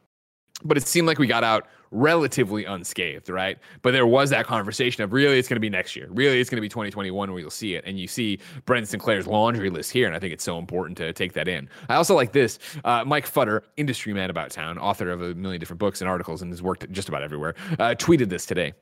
But 0.63 0.77
it 0.77 0.87
seemed 0.87 1.07
like 1.07 1.19
we 1.19 1.27
got 1.27 1.43
out 1.43 1.67
relatively 1.93 2.65
unscathed, 2.65 3.29
right? 3.29 3.57
But 3.81 3.91
there 3.91 4.07
was 4.07 4.31
that 4.31 4.45
conversation 4.45 5.03
of 5.03 5.13
really 5.13 5.37
it's 5.37 5.47
going 5.47 5.55
to 5.55 5.61
be 5.61 5.69
next 5.69 5.95
year. 5.95 6.07
Really 6.09 6.39
it's 6.39 6.49
going 6.49 6.57
to 6.57 6.61
be 6.61 6.69
2021 6.69 7.31
where 7.31 7.39
you'll 7.39 7.49
see 7.49 7.75
it. 7.75 7.83
And 7.85 7.99
you 7.99 8.07
see 8.07 8.39
Brendan 8.65 8.87
Sinclair's 8.87 9.27
laundry 9.27 9.69
list 9.69 9.91
here. 9.91 10.07
And 10.07 10.15
I 10.15 10.19
think 10.19 10.33
it's 10.33 10.43
so 10.43 10.57
important 10.57 10.97
to 10.97 11.13
take 11.13 11.33
that 11.33 11.47
in. 11.47 11.69
I 11.89 11.95
also 11.95 12.15
like 12.15 12.31
this 12.31 12.59
uh, 12.83 13.03
Mike 13.05 13.31
Futter, 13.31 13.61
industry 13.77 14.13
man 14.13 14.29
about 14.29 14.49
town, 14.49 14.77
author 14.77 15.11
of 15.11 15.21
a 15.21 15.35
million 15.35 15.59
different 15.59 15.79
books 15.79 16.01
and 16.01 16.09
articles 16.09 16.41
and 16.41 16.51
has 16.51 16.61
worked 16.61 16.91
just 16.91 17.09
about 17.09 17.21
everywhere, 17.21 17.53
uh, 17.73 17.93
tweeted 17.95 18.29
this 18.29 18.45
today. 18.45 18.73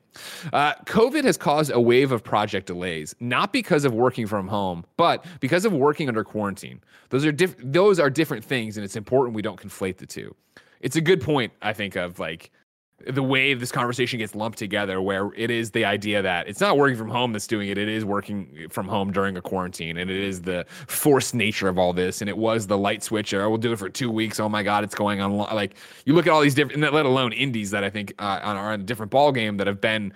Uh, 0.52 0.74
COVID 0.86 1.24
has 1.24 1.36
caused 1.36 1.70
a 1.70 1.80
wave 1.80 2.12
of 2.12 2.24
project 2.24 2.66
delays, 2.66 3.14
not 3.20 3.52
because 3.52 3.84
of 3.84 3.92
working 3.92 4.26
from 4.26 4.48
home, 4.48 4.84
but 4.96 5.24
because 5.40 5.64
of 5.64 5.72
working 5.72 6.08
under 6.08 6.24
quarantine. 6.24 6.80
Those 7.10 7.26
are 7.26 7.32
diff- 7.32 7.56
those 7.58 8.00
are 8.00 8.08
different 8.10 8.44
things, 8.44 8.76
and 8.76 8.84
it's 8.84 8.96
important 8.96 9.34
we 9.34 9.42
don't 9.42 9.60
conflate 9.60 9.98
the 9.98 10.06
two. 10.06 10.34
It's 10.82 10.96
a 10.96 11.00
good 11.00 11.20
point, 11.20 11.52
I 11.62 11.72
think, 11.72 11.96
of 11.96 12.18
like 12.18 12.50
the 13.08 13.22
way 13.22 13.54
this 13.54 13.72
conversation 13.72 14.18
gets 14.18 14.34
lumped 14.34 14.58
together 14.58 15.00
where 15.00 15.30
it 15.34 15.50
is 15.50 15.70
the 15.70 15.84
idea 15.84 16.22
that 16.22 16.48
it's 16.48 16.60
not 16.60 16.76
working 16.76 16.96
from 16.96 17.08
home 17.08 17.32
that's 17.32 17.46
doing 17.46 17.68
it 17.68 17.78
it 17.78 17.88
is 17.88 18.04
working 18.04 18.66
from 18.70 18.86
home 18.86 19.12
during 19.12 19.36
a 19.36 19.40
quarantine 19.40 19.96
and 19.96 20.10
it 20.10 20.16
is 20.16 20.42
the 20.42 20.64
forced 20.86 21.34
nature 21.34 21.68
of 21.68 21.78
all 21.78 21.92
this 21.92 22.20
and 22.20 22.28
it 22.28 22.36
was 22.36 22.66
the 22.66 22.78
light 22.78 23.02
switch 23.02 23.32
or 23.32 23.48
we'll 23.48 23.58
do 23.58 23.72
it 23.72 23.78
for 23.78 23.88
two 23.88 24.10
weeks 24.10 24.38
oh 24.38 24.48
my 24.48 24.62
god 24.62 24.84
it's 24.84 24.94
going 24.94 25.20
on 25.20 25.36
like 25.36 25.74
you 26.04 26.14
look 26.14 26.26
at 26.26 26.32
all 26.32 26.40
these 26.40 26.54
different 26.54 26.80
let 26.92 27.06
alone 27.06 27.32
indies 27.32 27.70
that 27.70 27.82
i 27.82 27.90
think 27.90 28.14
uh, 28.18 28.38
are 28.42 28.72
on 28.72 28.80
a 28.80 28.84
different 28.84 29.10
ball 29.10 29.32
game 29.32 29.56
that 29.56 29.66
have 29.66 29.80
been 29.80 30.12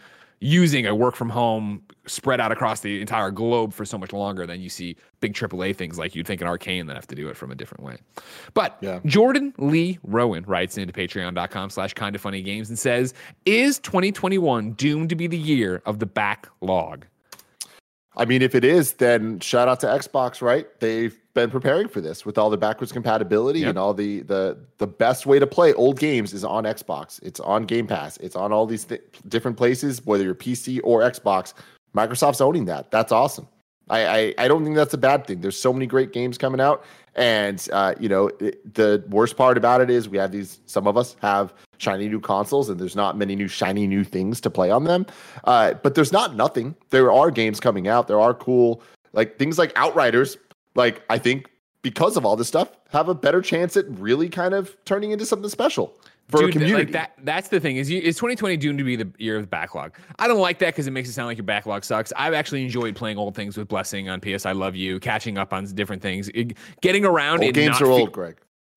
using 0.47 0.87
a 0.87 0.95
work 0.95 1.17
from 1.17 1.29
home 1.29 1.83
spread 2.07 2.41
out 2.41 2.53
across 2.53 2.79
the 2.79 3.01
entire 3.01 3.33
globe 3.33 3.73
for 3.73 3.85
so 3.85 3.99
much 3.99 4.13
longer 4.13 4.47
than 4.47 4.61
you 4.61 4.69
see 4.69 4.95
big 5.19 5.35
AAA 5.35 5.75
things 5.75 5.99
like 5.99 6.15
you'd 6.15 6.25
think 6.25 6.41
an 6.41 6.47
Arkane 6.47 6.87
that 6.87 6.95
have 6.95 7.09
to 7.09 7.17
do 7.17 7.29
it 7.29 7.37
from 7.37 7.51
a 7.51 7.57
different 7.57 7.83
way. 7.83 7.97
But 8.55 8.79
yeah. 8.81 9.01
Jordan 9.05 9.53
Lee 9.59 9.99
Rowan 10.05 10.45
writes 10.45 10.79
into 10.79 10.93
patreon.com 10.93 11.71
slash 11.71 11.95
kind 11.95 12.15
of 12.15 12.23
funny 12.23 12.43
games 12.43 12.69
and 12.69 12.79
says, 12.79 13.13
Is 13.45 13.81
2021 13.81 14.73
doomed 14.75 15.09
to 15.09 15.17
be 15.17 15.27
the 15.27 15.37
year 15.37 15.83
of 15.85 15.99
the 15.99 16.07
backlog? 16.07 17.07
I 18.17 18.25
mean, 18.25 18.41
if 18.41 18.55
it 18.55 18.65
is, 18.65 18.93
then 18.95 19.41
shout 19.41 19.67
out 19.67 19.81
to 19.81 19.87
Xbox, 19.87 20.41
right? 20.41 20.69
They've 20.79 21.19
been 21.37 21.51
preparing 21.51 21.87
for 21.87 22.01
this 22.01 22.27
with 22.27 22.39
all 22.39 22.51
the 22.51 22.57
backwards 22.57 22.91
compatibility 22.91 23.61
yep. 23.61 23.69
and 23.69 23.79
all 23.79 23.95
the 23.95 24.23
the 24.23 24.59
the 24.79 24.87
best 24.87 25.27
way 25.27 25.39
to 25.39 25.47
play 25.47 25.73
old 25.75 26.01
games 26.01 26.33
is 26.33 26.43
on 26.43 26.65
Xbox. 26.65 27.23
It's 27.23 27.39
on 27.39 27.65
Game 27.65 27.87
Pass. 27.87 28.17
It's 28.17 28.35
on 28.35 28.53
all 28.53 28.67
these 28.67 28.85
th- 28.85 29.03
different 29.29 29.57
places, 29.57 30.05
whether 30.05 30.25
you're 30.25 30.35
PC 30.35 30.81
or 30.83 31.03
Xbox. 31.03 31.53
Microsoft's 31.95 32.41
owning 32.41 32.65
that. 32.65 32.91
That's 32.91 33.13
awesome. 33.13 33.47
I, 33.89 34.07
I, 34.07 34.35
I 34.39 34.49
don't 34.49 34.65
think 34.65 34.75
that's 34.75 34.95
a 34.95 34.99
bad 34.99 35.27
thing. 35.27 35.41
There's 35.43 35.59
so 35.59 35.73
many 35.73 35.87
great 35.87 36.13
games 36.13 36.37
coming 36.37 36.61
out, 36.61 36.85
and 37.15 37.65
uh, 37.73 37.95
you 38.01 38.09
know 38.09 38.29
it, 38.41 38.75
the 38.75 39.05
worst 39.09 39.37
part 39.37 39.57
about 39.57 39.81
it 39.81 39.91
is 39.91 40.09
we 40.09 40.19
have 40.19 40.33
these. 40.33 40.59
Some 40.67 40.89
of 40.89 40.97
us 40.97 41.17
have 41.21 41.55
shiny 41.79 42.09
new 42.09 42.19
consoles, 42.19 42.69
and 42.69 42.81
there's 42.81 42.97
not 42.97 43.17
many 43.17 43.37
new 43.37 43.47
shiny 43.47 43.87
new 43.87 44.03
things 44.03 44.41
to 44.41 44.51
play 44.51 44.71
on 44.71 44.85
them. 44.85 45.07
Uh, 45.45 45.75
but 45.75 45.95
there's 45.95 46.13
not 46.13 46.35
nothing. 46.35 46.75
There 46.91 47.13
are 47.13 47.31
games 47.31 47.61
coming 47.61 47.87
out. 47.87 48.09
There 48.09 48.21
are 48.21 48.35
cool 48.35 48.83
like 49.13 49.39
things 49.39 49.59
like 49.59 49.73
Outriders. 49.77 50.39
Like 50.77 51.03
I 51.11 51.19
think 51.19 51.51
because 51.83 52.17
of 52.17 52.27
all 52.27 52.37
this 52.37 52.49
stuff, 52.49 52.71
have 52.91 53.09
a 53.09 53.15
better 53.15 53.41
chance 53.41 53.77
at 53.77 53.85
really 53.99 54.29
kind 54.29 54.55
of 54.55 54.77
turning 54.85 55.13
into 55.13 55.25
something 55.25 55.49
special 55.49 55.97
for 56.29 56.41
Dude, 56.41 56.51
a 56.51 56.53
community. 56.53 56.85
Like 56.85 56.93
that, 56.93 57.13
that's 57.23 57.49
the 57.49 57.61
thing 57.61 57.77
is, 57.77 57.89
you, 57.89 58.01
is 58.01 58.17
2020 58.17 58.57
doomed 58.57 58.79
to 58.79 58.85
be 58.85 58.97
the 58.97 59.09
year 59.19 59.37
of 59.37 59.43
the 59.43 59.47
backlog? 59.47 59.95
I 60.19 60.27
don't 60.27 60.41
like 60.41 60.59
that 60.59 60.75
because 60.75 60.87
it 60.87 60.91
makes 60.91 61.09
it 61.09 61.13
sound 61.13 61.29
like 61.29 61.39
your 61.39 61.45
backlog 61.45 61.85
sucks. 61.85 62.13
I've 62.17 62.35
actually 62.35 62.65
enjoyed 62.65 62.97
playing 62.97 63.19
old 63.19 63.35
things 63.35 63.57
with 63.57 63.69
Blessing 63.69 64.09
on 64.09 64.21
PS. 64.21 64.47
I 64.47 64.53
love 64.53 64.75
you, 64.75 64.99
catching 64.99 65.39
up 65.39 65.53
on 65.53 65.65
different 65.67 66.03
things, 66.03 66.29
it, 66.31 66.57
getting 66.81 67.05
around. 67.05 67.45
Old 67.45 67.55
games 67.55 67.81
are 67.81 67.87
old, 67.87 68.13
Greg. 68.13 68.37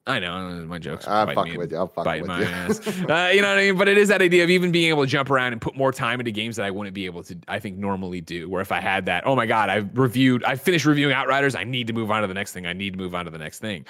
I 0.09 0.17
know 0.19 0.65
my 0.65 0.79
jokes. 0.79 1.07
I'm 1.07 1.35
fucking 1.35 1.57
with 1.57 1.71
you. 1.71 1.77
I'm 1.77 1.87
fucking 1.87 2.23
with 2.23 2.39
you. 2.39 2.45
Ass. 2.45 2.87
uh, 2.87 3.31
you 3.31 3.41
know 3.43 3.49
what 3.49 3.59
I 3.59 3.67
mean? 3.67 3.77
But 3.77 3.87
it 3.87 3.97
is 3.97 4.07
that 4.07 4.23
idea 4.23 4.43
of 4.43 4.49
even 4.49 4.71
being 4.71 4.89
able 4.89 5.03
to 5.03 5.07
jump 5.07 5.29
around 5.29 5.53
and 5.53 5.61
put 5.61 5.75
more 5.75 5.91
time 5.91 6.19
into 6.19 6.31
games 6.31 6.55
that 6.55 6.65
I 6.65 6.71
wouldn't 6.71 6.95
be 6.95 7.05
able 7.05 7.21
to. 7.23 7.37
I 7.47 7.59
think 7.59 7.77
normally 7.77 8.19
do. 8.19 8.49
Where 8.49 8.61
if 8.61 8.71
I 8.71 8.81
had 8.81 9.05
that, 9.05 9.27
oh 9.27 9.35
my 9.35 9.45
god, 9.45 9.69
I've 9.69 9.95
reviewed, 9.95 10.43
I 10.43 10.55
finished 10.55 10.85
reviewing 10.85 11.13
Outriders. 11.13 11.53
I 11.53 11.63
need 11.63 11.85
to 11.87 11.93
move 11.93 12.09
on 12.09 12.21
to 12.21 12.27
the 12.27 12.33
next 12.33 12.53
thing. 12.53 12.65
I 12.65 12.73
need 12.73 12.93
to 12.93 12.97
move 12.97 13.13
on 13.13 13.25
to 13.25 13.31
the 13.31 13.37
next 13.37 13.59
thing. 13.59 13.85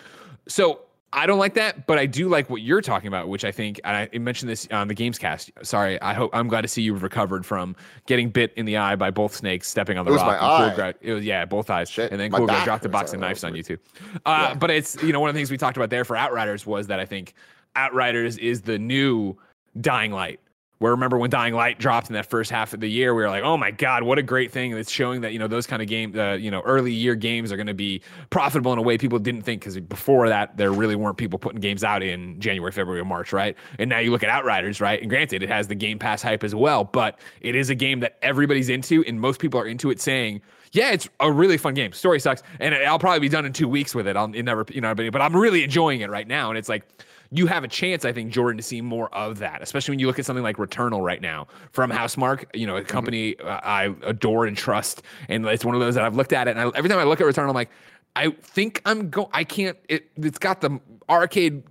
So 0.47 0.81
I 1.11 1.25
don't 1.25 1.39
like 1.39 1.55
that, 1.55 1.87
but 1.87 1.97
I 1.97 2.05
do 2.05 2.29
like 2.29 2.49
what 2.49 2.61
you're 2.61 2.81
talking 2.81 3.07
about, 3.07 3.29
which 3.29 3.43
I 3.43 3.51
think 3.51 3.79
I 3.83 4.09
mentioned 4.13 4.49
this 4.49 4.67
on 4.69 4.87
the 4.87 4.93
games 4.93 5.17
cast. 5.17 5.51
Sorry, 5.63 5.99
I 6.01 6.13
hope 6.13 6.29
I'm 6.33 6.47
glad 6.47 6.61
to 6.61 6.67
see 6.67 6.83
you 6.83 6.93
recovered 6.93 7.45
from 7.45 7.75
getting 8.05 8.29
bit 8.29 8.53
in 8.55 8.65
the 8.65 8.77
eye 8.77 8.95
by 8.95 9.09
both 9.09 9.35
snakes 9.35 9.67
stepping 9.67 9.97
on 9.97 10.05
the 10.05 10.11
it 10.11 10.15
rock. 10.15 10.27
Was 10.27 10.39
my 10.39 10.45
eye. 10.45 10.71
Cool 10.75 10.93
it 11.01 11.13
was 11.13 11.25
yeah, 11.25 11.45
both 11.45 11.69
eyes. 11.69 11.89
Shit, 11.89 12.11
and 12.11 12.19
then 12.19 12.31
Cool 12.31 12.45
Guy 12.45 12.63
dropped 12.63 12.83
the 12.83 12.89
boxing 12.89 13.19
knives 13.19 13.43
on 13.43 13.55
you 13.55 13.63
too. 13.63 13.77
Uh, 14.25 14.49
yeah. 14.49 14.53
But 14.53 14.69
it's 14.69 15.01
you 15.01 15.11
know 15.11 15.19
one 15.19 15.29
of 15.29 15.33
the 15.33 15.39
things 15.39 15.49
we 15.49 15.57
talked 15.57 15.77
about 15.77 15.89
there 15.89 16.05
for 16.05 16.15
Outriders 16.15 16.65
was 16.65 16.87
that 16.87 16.99
I 16.99 17.05
think 17.05 17.33
Outriders 17.75 18.37
is 18.37 18.61
the 18.61 18.77
new 18.77 19.35
Dying 19.81 20.11
Light 20.11 20.39
where 20.79 20.93
remember 20.93 21.17
when 21.17 21.29
Dying 21.29 21.53
Light 21.53 21.77
dropped 21.77 22.07
in 22.07 22.13
that 22.13 22.25
first 22.25 22.49
half 22.49 22.73
of 22.73 22.79
the 22.79 22.89
year, 22.89 23.13
we 23.13 23.21
were 23.21 23.29
like, 23.29 23.43
"Oh 23.43 23.57
my 23.57 23.69
god, 23.69 24.03
what 24.03 24.17
a 24.17 24.23
great 24.23 24.51
thing!" 24.51 24.71
It's 24.73 24.89
showing 24.89 25.21
that 25.21 25.33
you 25.33 25.39
know 25.39 25.47
those 25.47 25.67
kind 25.67 25.81
of 25.81 25.89
games, 25.89 26.17
uh, 26.17 26.37
you 26.39 26.49
know, 26.49 26.61
early 26.61 26.93
year 26.93 27.15
games 27.15 27.51
are 27.51 27.57
going 27.57 27.67
to 27.67 27.73
be 27.73 28.01
profitable 28.29 28.71
in 28.71 28.79
a 28.79 28.81
way 28.81 28.97
people 28.97 29.19
didn't 29.19 29.41
think 29.41 29.61
because 29.61 29.77
before 29.81 30.29
that 30.29 30.55
there 30.55 30.71
really 30.71 30.95
weren't 30.95 31.17
people 31.17 31.37
putting 31.37 31.59
games 31.59 31.83
out 31.83 32.01
in 32.01 32.39
January, 32.39 32.71
February, 32.71 33.01
or 33.01 33.05
March, 33.05 33.33
right? 33.33 33.57
And 33.77 33.89
now 33.89 33.99
you 33.99 34.09
look 34.09 34.23
at 34.23 34.29
Outriders, 34.29 34.79
right? 34.79 35.01
And 35.01 35.09
granted, 35.09 35.43
it 35.43 35.49
has 35.49 35.67
the 35.67 35.75
Game 35.75 35.99
Pass 35.99 36.21
hype 36.21 36.45
as 36.45 36.55
well, 36.55 36.85
but 36.85 37.19
it 37.41 37.55
is 37.55 37.69
a 37.69 37.75
game 37.75 37.99
that 37.99 38.17
everybody's 38.21 38.69
into, 38.69 39.03
and 39.05 39.19
most 39.19 39.39
people 39.41 39.59
are 39.59 39.67
into 39.67 39.91
it, 39.91 40.01
saying. 40.01 40.41
Yeah, 40.71 40.91
it's 40.91 41.09
a 41.19 41.31
really 41.31 41.57
fun 41.57 41.73
game. 41.73 41.93
Story 41.93 42.19
sucks, 42.19 42.43
and 42.59 42.75
I'll 42.75 42.99
probably 42.99 43.21
be 43.21 43.27
done 43.27 43.43
in 43.43 43.53
two 43.53 43.67
weeks 43.67 43.95
with 43.95 44.05
it. 44.07 44.15
I'll 44.15 44.31
it 44.35 44.43
never, 44.43 44.63
you 44.69 44.81
know, 44.81 44.93
but 44.93 45.19
I'm 45.19 45.35
really 45.35 45.63
enjoying 45.63 46.01
it 46.01 46.11
right 46.11 46.27
now. 46.27 46.49
And 46.49 46.59
it's 46.59 46.69
like, 46.69 46.83
you 47.31 47.47
have 47.47 47.63
a 47.63 47.67
chance, 47.67 48.05
I 48.05 48.11
think, 48.11 48.31
Jordan, 48.31 48.57
to 48.57 48.63
see 48.63 48.81
more 48.81 49.13
of 49.13 49.39
that, 49.39 49.61
especially 49.61 49.93
when 49.93 49.99
you 49.99 50.07
look 50.07 50.17
at 50.17 50.25
something 50.25 50.43
like 50.43 50.57
Returnal 50.57 51.03
right 51.03 51.21
now 51.21 51.47
from 51.71 51.91
Housemarque, 51.91 52.45
you 52.53 52.65
know, 52.65 52.75
a 52.75 52.79
mm-hmm. 52.79 52.87
company 52.87 53.35
mm-hmm. 53.35 53.47
I 53.47 53.93
adore 54.03 54.45
and 54.45 54.57
trust. 54.57 55.03
And 55.27 55.45
it's 55.45 55.63
one 55.63 55.75
of 55.75 55.81
those 55.81 55.95
that 55.95 56.03
I've 56.03 56.15
looked 56.15 56.33
at 56.33 56.47
it, 56.47 56.57
and 56.57 56.59
I, 56.59 56.71
every 56.75 56.89
time 56.89 56.99
I 56.99 57.03
look 57.03 57.21
at 57.21 57.27
Returnal, 57.27 57.49
I'm 57.49 57.55
like, 57.55 57.69
I 58.15 58.31
think 58.31 58.81
I'm 58.85 59.09
going, 59.09 59.29
I 59.33 59.43
can't. 59.43 59.77
It, 59.87 60.09
it's 60.17 60.39
got 60.39 60.61
the 60.61 60.79
arcade 61.09 61.63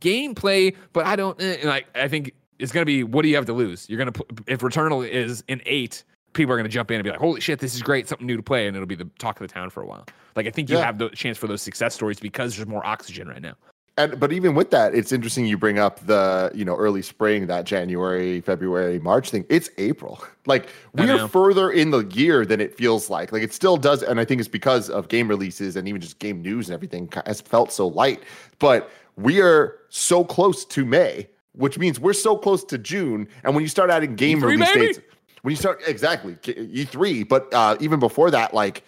gameplay, 0.00 0.74
but 0.92 1.06
I 1.06 1.14
don't. 1.14 1.40
Eh, 1.40 1.58
like, 1.64 1.86
I 1.94 2.08
think 2.08 2.34
it's 2.58 2.72
gonna 2.72 2.84
be. 2.84 3.04
What 3.04 3.22
do 3.22 3.28
you 3.28 3.36
have 3.36 3.46
to 3.46 3.52
lose? 3.52 3.88
You're 3.88 3.98
gonna 3.98 4.12
if 4.46 4.60
Returnal 4.60 5.08
is 5.08 5.44
an 5.48 5.62
eight. 5.66 6.04
People 6.32 6.52
are 6.52 6.56
going 6.56 6.68
to 6.68 6.72
jump 6.72 6.90
in 6.90 6.96
and 6.96 7.04
be 7.04 7.10
like, 7.10 7.20
"Holy 7.20 7.40
shit, 7.40 7.60
this 7.60 7.76
is 7.76 7.80
great! 7.80 8.08
Something 8.08 8.26
new 8.26 8.36
to 8.36 8.42
play," 8.42 8.66
and 8.66 8.76
it'll 8.76 8.88
be 8.88 8.96
the 8.96 9.08
talk 9.20 9.40
of 9.40 9.46
the 9.46 9.54
town 9.54 9.70
for 9.70 9.84
a 9.84 9.86
while. 9.86 10.04
Like 10.34 10.48
I 10.48 10.50
think 10.50 10.68
you 10.68 10.76
yeah. 10.76 10.84
have 10.84 10.98
the 10.98 11.10
chance 11.10 11.38
for 11.38 11.46
those 11.46 11.62
success 11.62 11.94
stories 11.94 12.18
because 12.18 12.56
there's 12.56 12.66
more 12.66 12.84
oxygen 12.84 13.28
right 13.28 13.40
now 13.40 13.54
and 13.96 14.18
but 14.18 14.32
even 14.32 14.54
with 14.54 14.70
that, 14.70 14.94
it's 14.94 15.12
interesting 15.12 15.46
you 15.46 15.56
bring 15.56 15.78
up 15.78 16.04
the 16.06 16.50
you 16.54 16.64
know 16.64 16.76
early 16.76 17.02
spring, 17.02 17.46
that 17.46 17.64
January, 17.64 18.40
February, 18.40 18.98
March 18.98 19.30
thing. 19.30 19.44
It's 19.48 19.70
April. 19.78 20.24
Like 20.46 20.68
we 20.92 21.08
are 21.08 21.26
further 21.26 21.70
in 21.70 21.90
the 21.90 22.04
year 22.08 22.44
than 22.44 22.60
it 22.60 22.76
feels 22.76 23.08
like. 23.08 23.32
Like 23.32 23.42
it 23.42 23.54
still 23.54 23.78
does, 23.78 24.02
and 24.02 24.20
I 24.20 24.26
think 24.26 24.40
it's 24.40 24.48
because 24.48 24.90
of 24.90 25.08
game 25.08 25.26
releases 25.26 25.76
and 25.76 25.88
even 25.88 26.02
just 26.02 26.18
game 26.18 26.42
news 26.42 26.68
and 26.68 26.74
everything 26.74 27.10
has 27.24 27.40
felt 27.40 27.72
so 27.72 27.86
light. 27.86 28.22
But 28.58 28.90
we 29.16 29.40
are 29.40 29.78
so 29.88 30.22
close 30.22 30.66
to 30.66 30.84
May, 30.84 31.28
which 31.52 31.78
means 31.78 31.98
we're 31.98 32.12
so 32.12 32.36
close 32.36 32.62
to 32.64 32.76
June. 32.76 33.26
And 33.42 33.54
when 33.54 33.62
you 33.62 33.68
start 33.68 33.88
adding 33.88 34.16
game 34.16 34.40
E3, 34.40 34.44
release 34.44 34.72
baby. 34.74 34.86
dates, 34.88 35.00
when 35.40 35.52
you 35.52 35.56
start 35.56 35.80
exactly 35.86 36.34
E3, 36.34 37.28
but 37.28 37.52
uh, 37.54 37.76
even 37.80 38.00
before 38.00 38.30
that, 38.30 38.52
like 38.52 38.82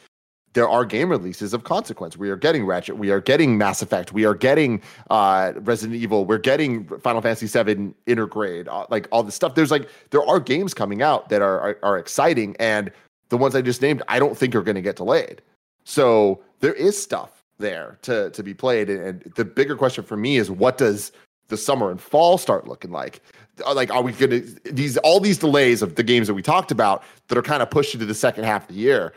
there 0.57 0.67
are 0.67 0.87
game 0.87 1.11
releases 1.11 1.53
of 1.53 1.65
consequence. 1.65 2.17
We 2.17 2.31
are 2.31 2.37
getting 2.37 2.65
Ratchet, 2.65 2.97
we 2.97 3.11
are 3.11 3.21
getting 3.21 3.59
Mass 3.59 3.83
Effect, 3.83 4.15
we 4.15 4.25
are 4.25 4.35
getting 4.35 4.81
uh, 5.11 5.53
Resident 5.57 6.01
Evil, 6.01 6.25
we're 6.25 6.39
getting 6.39 6.87
Final 7.01 7.21
Fantasy 7.21 7.47
VII 7.47 7.93
Intergrade, 8.07 8.67
uh, 8.67 8.87
like 8.89 9.07
all 9.13 9.23
this 9.23 9.35
stuff. 9.35 9.55
There's 9.55 9.71
like 9.71 9.91
there 10.11 10.25
are 10.25 10.41
games 10.41 10.73
coming 10.73 11.03
out 11.03 11.29
that 11.29 11.43
are, 11.43 11.61
are, 11.61 11.79
are 11.83 11.99
exciting, 11.99 12.57
and 12.59 12.91
the 13.29 13.37
ones 13.37 13.55
I 13.55 13.61
just 13.61 13.83
named, 13.83 14.03
I 14.09 14.19
don't 14.19 14.35
think 14.35 14.55
are 14.55 14.63
going 14.63 14.77
to 14.77 14.81
get 14.81 14.97
delayed. 14.97 15.43
So 15.85 16.41
there 16.61 16.73
is 16.73 17.01
stuff 17.01 17.45
there 17.59 17.99
to 18.03 18.31
to 18.31 18.43
be 18.43 18.55
played, 18.55 18.89
and, 18.89 19.05
and 19.05 19.33
the 19.37 19.45
bigger 19.45 19.77
question 19.77 20.05
for 20.05 20.17
me 20.17 20.39
is 20.39 20.51
what 20.51 20.79
does 20.79 21.13
the 21.49 21.59
summer 21.59 21.91
and 21.91 22.01
fall 22.01 22.39
start 22.39 22.67
looking 22.67 22.93
like? 22.93 23.21
Uh, 23.67 23.75
like, 23.75 23.91
are 23.93 24.01
we 24.01 24.13
going 24.13 24.31
to 24.31 24.73
these 24.73 24.97
all 24.99 25.21
these 25.21 25.37
delays 25.37 25.83
of 25.83 25.97
the 25.97 26.03
games 26.03 26.29
that 26.29 26.35
we 26.35 26.41
talked 26.41 26.71
about 26.71 27.05
that 27.29 27.37
are 27.37 27.43
kind 27.43 27.63
of 27.63 27.69
pushed 27.69 27.93
into 27.93 28.07
the 28.07 28.15
second 28.15 28.45
half 28.45 28.63
of 28.63 28.75
the 28.75 28.81
year? 28.81 29.13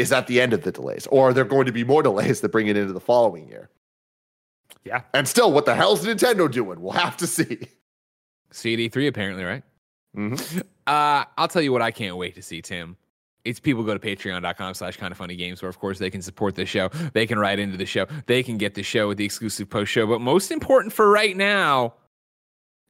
Is 0.00 0.08
that 0.08 0.26
the 0.26 0.40
end 0.40 0.52
of 0.52 0.62
the 0.62 0.72
delays, 0.72 1.06
or 1.08 1.28
are 1.28 1.32
there 1.32 1.44
going 1.44 1.66
to 1.66 1.72
be 1.72 1.84
more 1.84 2.02
delays 2.02 2.40
that 2.40 2.48
bring 2.48 2.66
it 2.66 2.76
into 2.76 2.92
the 2.92 3.00
following 3.00 3.46
year? 3.48 3.70
Yeah. 4.84 5.02
And 5.12 5.28
still, 5.28 5.52
what 5.52 5.66
the 5.66 5.74
hell's 5.74 6.04
Nintendo 6.04 6.50
doing? 6.50 6.80
We'll 6.80 6.92
have 6.92 7.16
to 7.18 7.26
see. 7.26 7.68
CD3, 8.52 9.08
apparently, 9.08 9.44
right? 9.44 9.62
Mm-hmm. 10.16 10.60
Uh, 10.86 11.24
I'll 11.36 11.48
tell 11.48 11.62
you 11.62 11.70
what 11.70 11.82
I 11.82 11.90
can't 11.90 12.16
wait 12.16 12.34
to 12.34 12.42
see, 12.42 12.62
Tim. 12.62 12.96
It's 13.44 13.60
people 13.60 13.84
go 13.84 13.96
to 13.96 14.00
patreon.com 14.00 14.74
slash 14.74 14.96
kind 14.96 15.12
of 15.12 15.18
funny 15.18 15.36
games 15.36 15.62
where, 15.62 15.68
of 15.68 15.78
course, 15.78 15.98
they 15.98 16.10
can 16.10 16.20
support 16.20 16.54
the 16.56 16.66
show. 16.66 16.88
They 17.12 17.26
can 17.26 17.38
write 17.38 17.58
into 17.58 17.76
the 17.76 17.86
show. 17.86 18.06
They 18.26 18.42
can 18.42 18.58
get 18.58 18.74
the 18.74 18.82
show 18.82 19.08
with 19.08 19.18
the 19.18 19.24
exclusive 19.24 19.70
post 19.70 19.92
show. 19.92 20.06
But 20.06 20.20
most 20.20 20.50
important 20.50 20.92
for 20.92 21.10
right 21.10 21.36
now, 21.36 21.94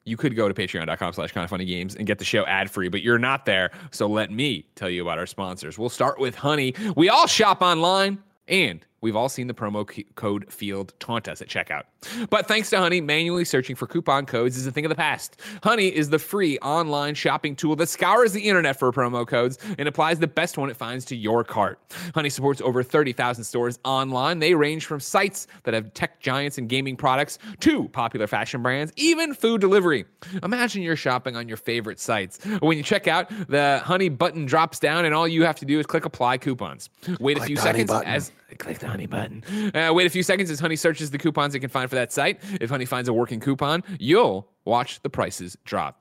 you 0.04 0.16
could 0.16 0.34
go 0.34 0.48
to 0.48 0.54
patreon.com 0.54 1.12
slash 1.12 1.32
kind 1.32 1.44
of 1.44 1.50
funny 1.50 1.64
games 1.64 1.94
and 1.94 2.06
get 2.06 2.18
the 2.18 2.24
show 2.24 2.44
ad 2.46 2.70
free, 2.70 2.88
but 2.88 3.02
you're 3.02 3.18
not 3.18 3.44
there. 3.44 3.70
So 3.90 4.06
let 4.06 4.30
me 4.30 4.66
tell 4.74 4.90
you 4.90 5.02
about 5.02 5.18
our 5.18 5.26
sponsors. 5.26 5.78
We'll 5.78 5.88
start 5.88 6.18
with 6.18 6.34
Honey. 6.34 6.74
We 6.96 7.08
all 7.08 7.26
shop 7.26 7.62
online 7.62 8.22
and 8.48 8.84
We've 9.02 9.16
all 9.16 9.28
seen 9.28 9.46
the 9.46 9.54
promo 9.54 9.88
code 10.14 10.52
field 10.52 10.92
taunt 11.00 11.28
us 11.28 11.40
at 11.40 11.48
checkout. 11.48 11.84
But 12.28 12.46
thanks 12.46 12.68
to 12.70 12.78
Honey, 12.78 13.00
manually 13.00 13.44
searching 13.44 13.74
for 13.74 13.86
coupon 13.86 14.26
codes 14.26 14.56
is 14.56 14.66
a 14.66 14.72
thing 14.72 14.84
of 14.84 14.90
the 14.90 14.94
past. 14.94 15.40
Honey 15.62 15.88
is 15.88 16.10
the 16.10 16.18
free 16.18 16.58
online 16.58 17.14
shopping 17.14 17.56
tool 17.56 17.76
that 17.76 17.88
scours 17.88 18.32
the 18.32 18.40
internet 18.40 18.78
for 18.78 18.92
promo 18.92 19.26
codes 19.26 19.58
and 19.78 19.88
applies 19.88 20.18
the 20.18 20.26
best 20.26 20.58
one 20.58 20.68
it 20.68 20.76
finds 20.76 21.04
to 21.06 21.16
your 21.16 21.44
cart. 21.44 21.78
Honey 22.14 22.28
supports 22.28 22.60
over 22.60 22.82
30,000 22.82 23.44
stores 23.44 23.78
online. 23.84 24.38
They 24.38 24.54
range 24.54 24.84
from 24.84 25.00
sites 25.00 25.46
that 25.62 25.72
have 25.72 25.94
tech 25.94 26.20
giants 26.20 26.58
and 26.58 26.68
gaming 26.68 26.96
products 26.96 27.38
to 27.60 27.88
popular 27.88 28.26
fashion 28.26 28.62
brands, 28.62 28.92
even 28.96 29.32
food 29.32 29.60
delivery. 29.60 30.04
Imagine 30.42 30.82
you're 30.82 30.96
shopping 30.96 31.36
on 31.36 31.48
your 31.48 31.56
favorite 31.56 32.00
sites. 32.00 32.44
When 32.60 32.76
you 32.76 32.82
check 32.82 33.08
out, 33.08 33.30
the 33.48 33.80
Honey 33.84 34.10
button 34.10 34.44
drops 34.44 34.78
down 34.78 35.06
and 35.06 35.14
all 35.14 35.26
you 35.26 35.44
have 35.44 35.56
to 35.56 35.64
do 35.64 35.78
is 35.78 35.86
click 35.86 36.04
apply 36.04 36.38
coupons. 36.38 36.90
Wait 37.18 37.38
a 37.38 37.42
few 37.42 37.56
seconds 37.56 37.90
as 37.90 38.32
click 38.56 38.78
the 38.78 38.88
honey 38.88 39.06
button. 39.06 39.44
Uh, 39.74 39.92
wait 39.92 40.06
a 40.06 40.10
few 40.10 40.22
seconds 40.22 40.50
as 40.50 40.60
Honey 40.60 40.76
searches 40.76 41.10
the 41.10 41.18
coupons 41.18 41.54
it 41.54 41.60
can 41.60 41.70
find 41.70 41.88
for 41.88 41.96
that 41.96 42.12
site. 42.12 42.40
If 42.60 42.70
Honey 42.70 42.84
finds 42.84 43.08
a 43.08 43.12
working 43.12 43.40
coupon, 43.40 43.82
you'll 43.98 44.48
watch 44.64 45.00
the 45.02 45.10
prices 45.10 45.56
drop. 45.64 46.00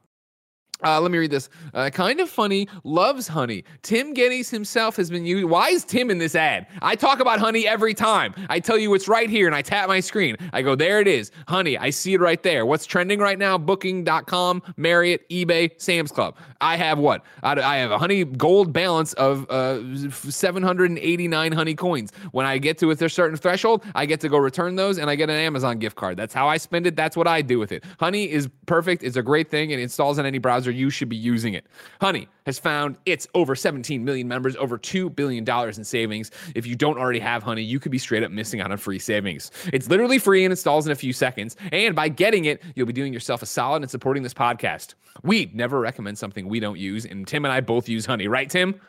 Uh, 0.83 1.01
let 1.01 1.11
me 1.11 1.17
read 1.17 1.31
this. 1.31 1.49
Uh, 1.73 1.89
kind 1.89 2.21
of 2.21 2.29
funny, 2.29 2.67
loves 2.85 3.27
honey. 3.27 3.65
Tim 3.81 4.13
Gettys 4.13 4.49
himself 4.49 4.95
has 4.95 5.09
been 5.09 5.25
used. 5.25 5.45
Why 5.45 5.69
is 5.69 5.83
Tim 5.83 6.09
in 6.09 6.19
this 6.19 6.35
ad? 6.35 6.67
I 6.81 6.95
talk 6.95 7.19
about 7.19 7.39
honey 7.39 7.67
every 7.67 7.93
time. 7.93 8.33
I 8.49 8.61
tell 8.61 8.77
you 8.77 8.93
it's 8.93 9.07
right 9.07 9.29
here 9.29 9.45
and 9.45 9.55
I 9.55 9.61
tap 9.61 9.89
my 9.89 9.99
screen. 9.99 10.37
I 10.53 10.61
go, 10.61 10.75
there 10.75 11.01
it 11.01 11.07
is. 11.07 11.31
Honey, 11.47 11.77
I 11.77 11.89
see 11.89 12.13
it 12.13 12.21
right 12.21 12.41
there. 12.41 12.65
What's 12.65 12.85
trending 12.85 13.19
right 13.19 13.37
now? 13.37 13.57
Booking.com, 13.57 14.63
Marriott, 14.77 15.27
eBay, 15.29 15.71
Sam's 15.81 16.13
Club. 16.13 16.37
I 16.61 16.77
have 16.77 16.97
what? 16.97 17.25
I 17.43 17.77
have 17.77 17.91
a 17.91 17.97
honey 17.97 18.23
gold 18.23 18.71
balance 18.71 19.13
of 19.13 19.49
uh, 19.49 20.09
789 20.11 21.51
honey 21.51 21.75
coins. 21.75 22.11
When 22.31 22.45
I 22.45 22.57
get 22.57 22.77
to 22.79 22.91
a 22.91 23.09
certain 23.09 23.35
threshold, 23.37 23.83
I 23.95 24.05
get 24.05 24.21
to 24.21 24.29
go 24.29 24.37
return 24.37 24.75
those 24.75 24.97
and 24.97 25.09
I 25.09 25.15
get 25.15 25.29
an 25.29 25.35
Amazon 25.35 25.79
gift 25.79 25.97
card. 25.97 26.15
That's 26.15 26.33
how 26.33 26.47
I 26.47 26.55
spend 26.55 26.87
it. 26.87 26.95
That's 26.95 27.17
what 27.17 27.27
I 27.27 27.41
do 27.41 27.59
with 27.59 27.73
it. 27.73 27.83
Honey 27.99 28.31
is 28.31 28.49
perfect. 28.65 29.03
It's 29.03 29.17
a 29.17 29.23
great 29.23 29.49
thing. 29.49 29.71
It 29.71 29.79
installs 29.79 30.19
in 30.19 30.25
any 30.25 30.37
browser 30.37 30.68
you 30.69 30.89
should 30.89 31.09
be 31.09 31.15
using 31.15 31.53
it. 31.53 31.65
Honey 32.01 32.27
has 32.45 32.59
found 32.59 32.97
its 33.05 33.27
over 33.33 33.55
17 33.55 34.03
million 34.03 34.27
members, 34.27 34.55
over 34.55 34.77
$2 34.77 35.13
billion 35.15 35.47
in 35.47 35.83
savings. 35.83 36.31
If 36.55 36.65
you 36.65 36.75
don't 36.75 36.97
already 36.97 37.19
have 37.19 37.43
Honey, 37.43 37.61
you 37.61 37.79
could 37.79 37.91
be 37.91 37.97
straight 37.97 38.23
up 38.23 38.31
missing 38.31 38.61
out 38.61 38.71
on 38.71 38.77
free 38.77 38.99
savings. 38.99 39.51
It's 39.73 39.89
literally 39.89 40.19
free 40.19 40.43
and 40.45 40.51
installs 40.51 40.85
in 40.85 40.91
a 40.91 40.95
few 40.95 41.13
seconds. 41.13 41.55
And 41.71 41.95
by 41.95 42.09
getting 42.09 42.45
it, 42.45 42.61
you'll 42.75 42.87
be 42.87 42.93
doing 42.93 43.13
yourself 43.13 43.41
a 43.41 43.45
solid 43.45 43.81
and 43.81 43.91
supporting 43.91 44.23
this 44.23 44.33
podcast. 44.33 44.95
We 45.23 45.51
never 45.53 45.79
recommend 45.79 46.17
something 46.17 46.47
we 46.47 46.59
don't 46.59 46.79
use, 46.79 47.05
and 47.05 47.27
Tim 47.27 47.45
and 47.45 47.51
I 47.51 47.61
both 47.61 47.89
use 47.89 48.05
Honey, 48.05 48.27
right, 48.27 48.49
Tim? 48.49 48.79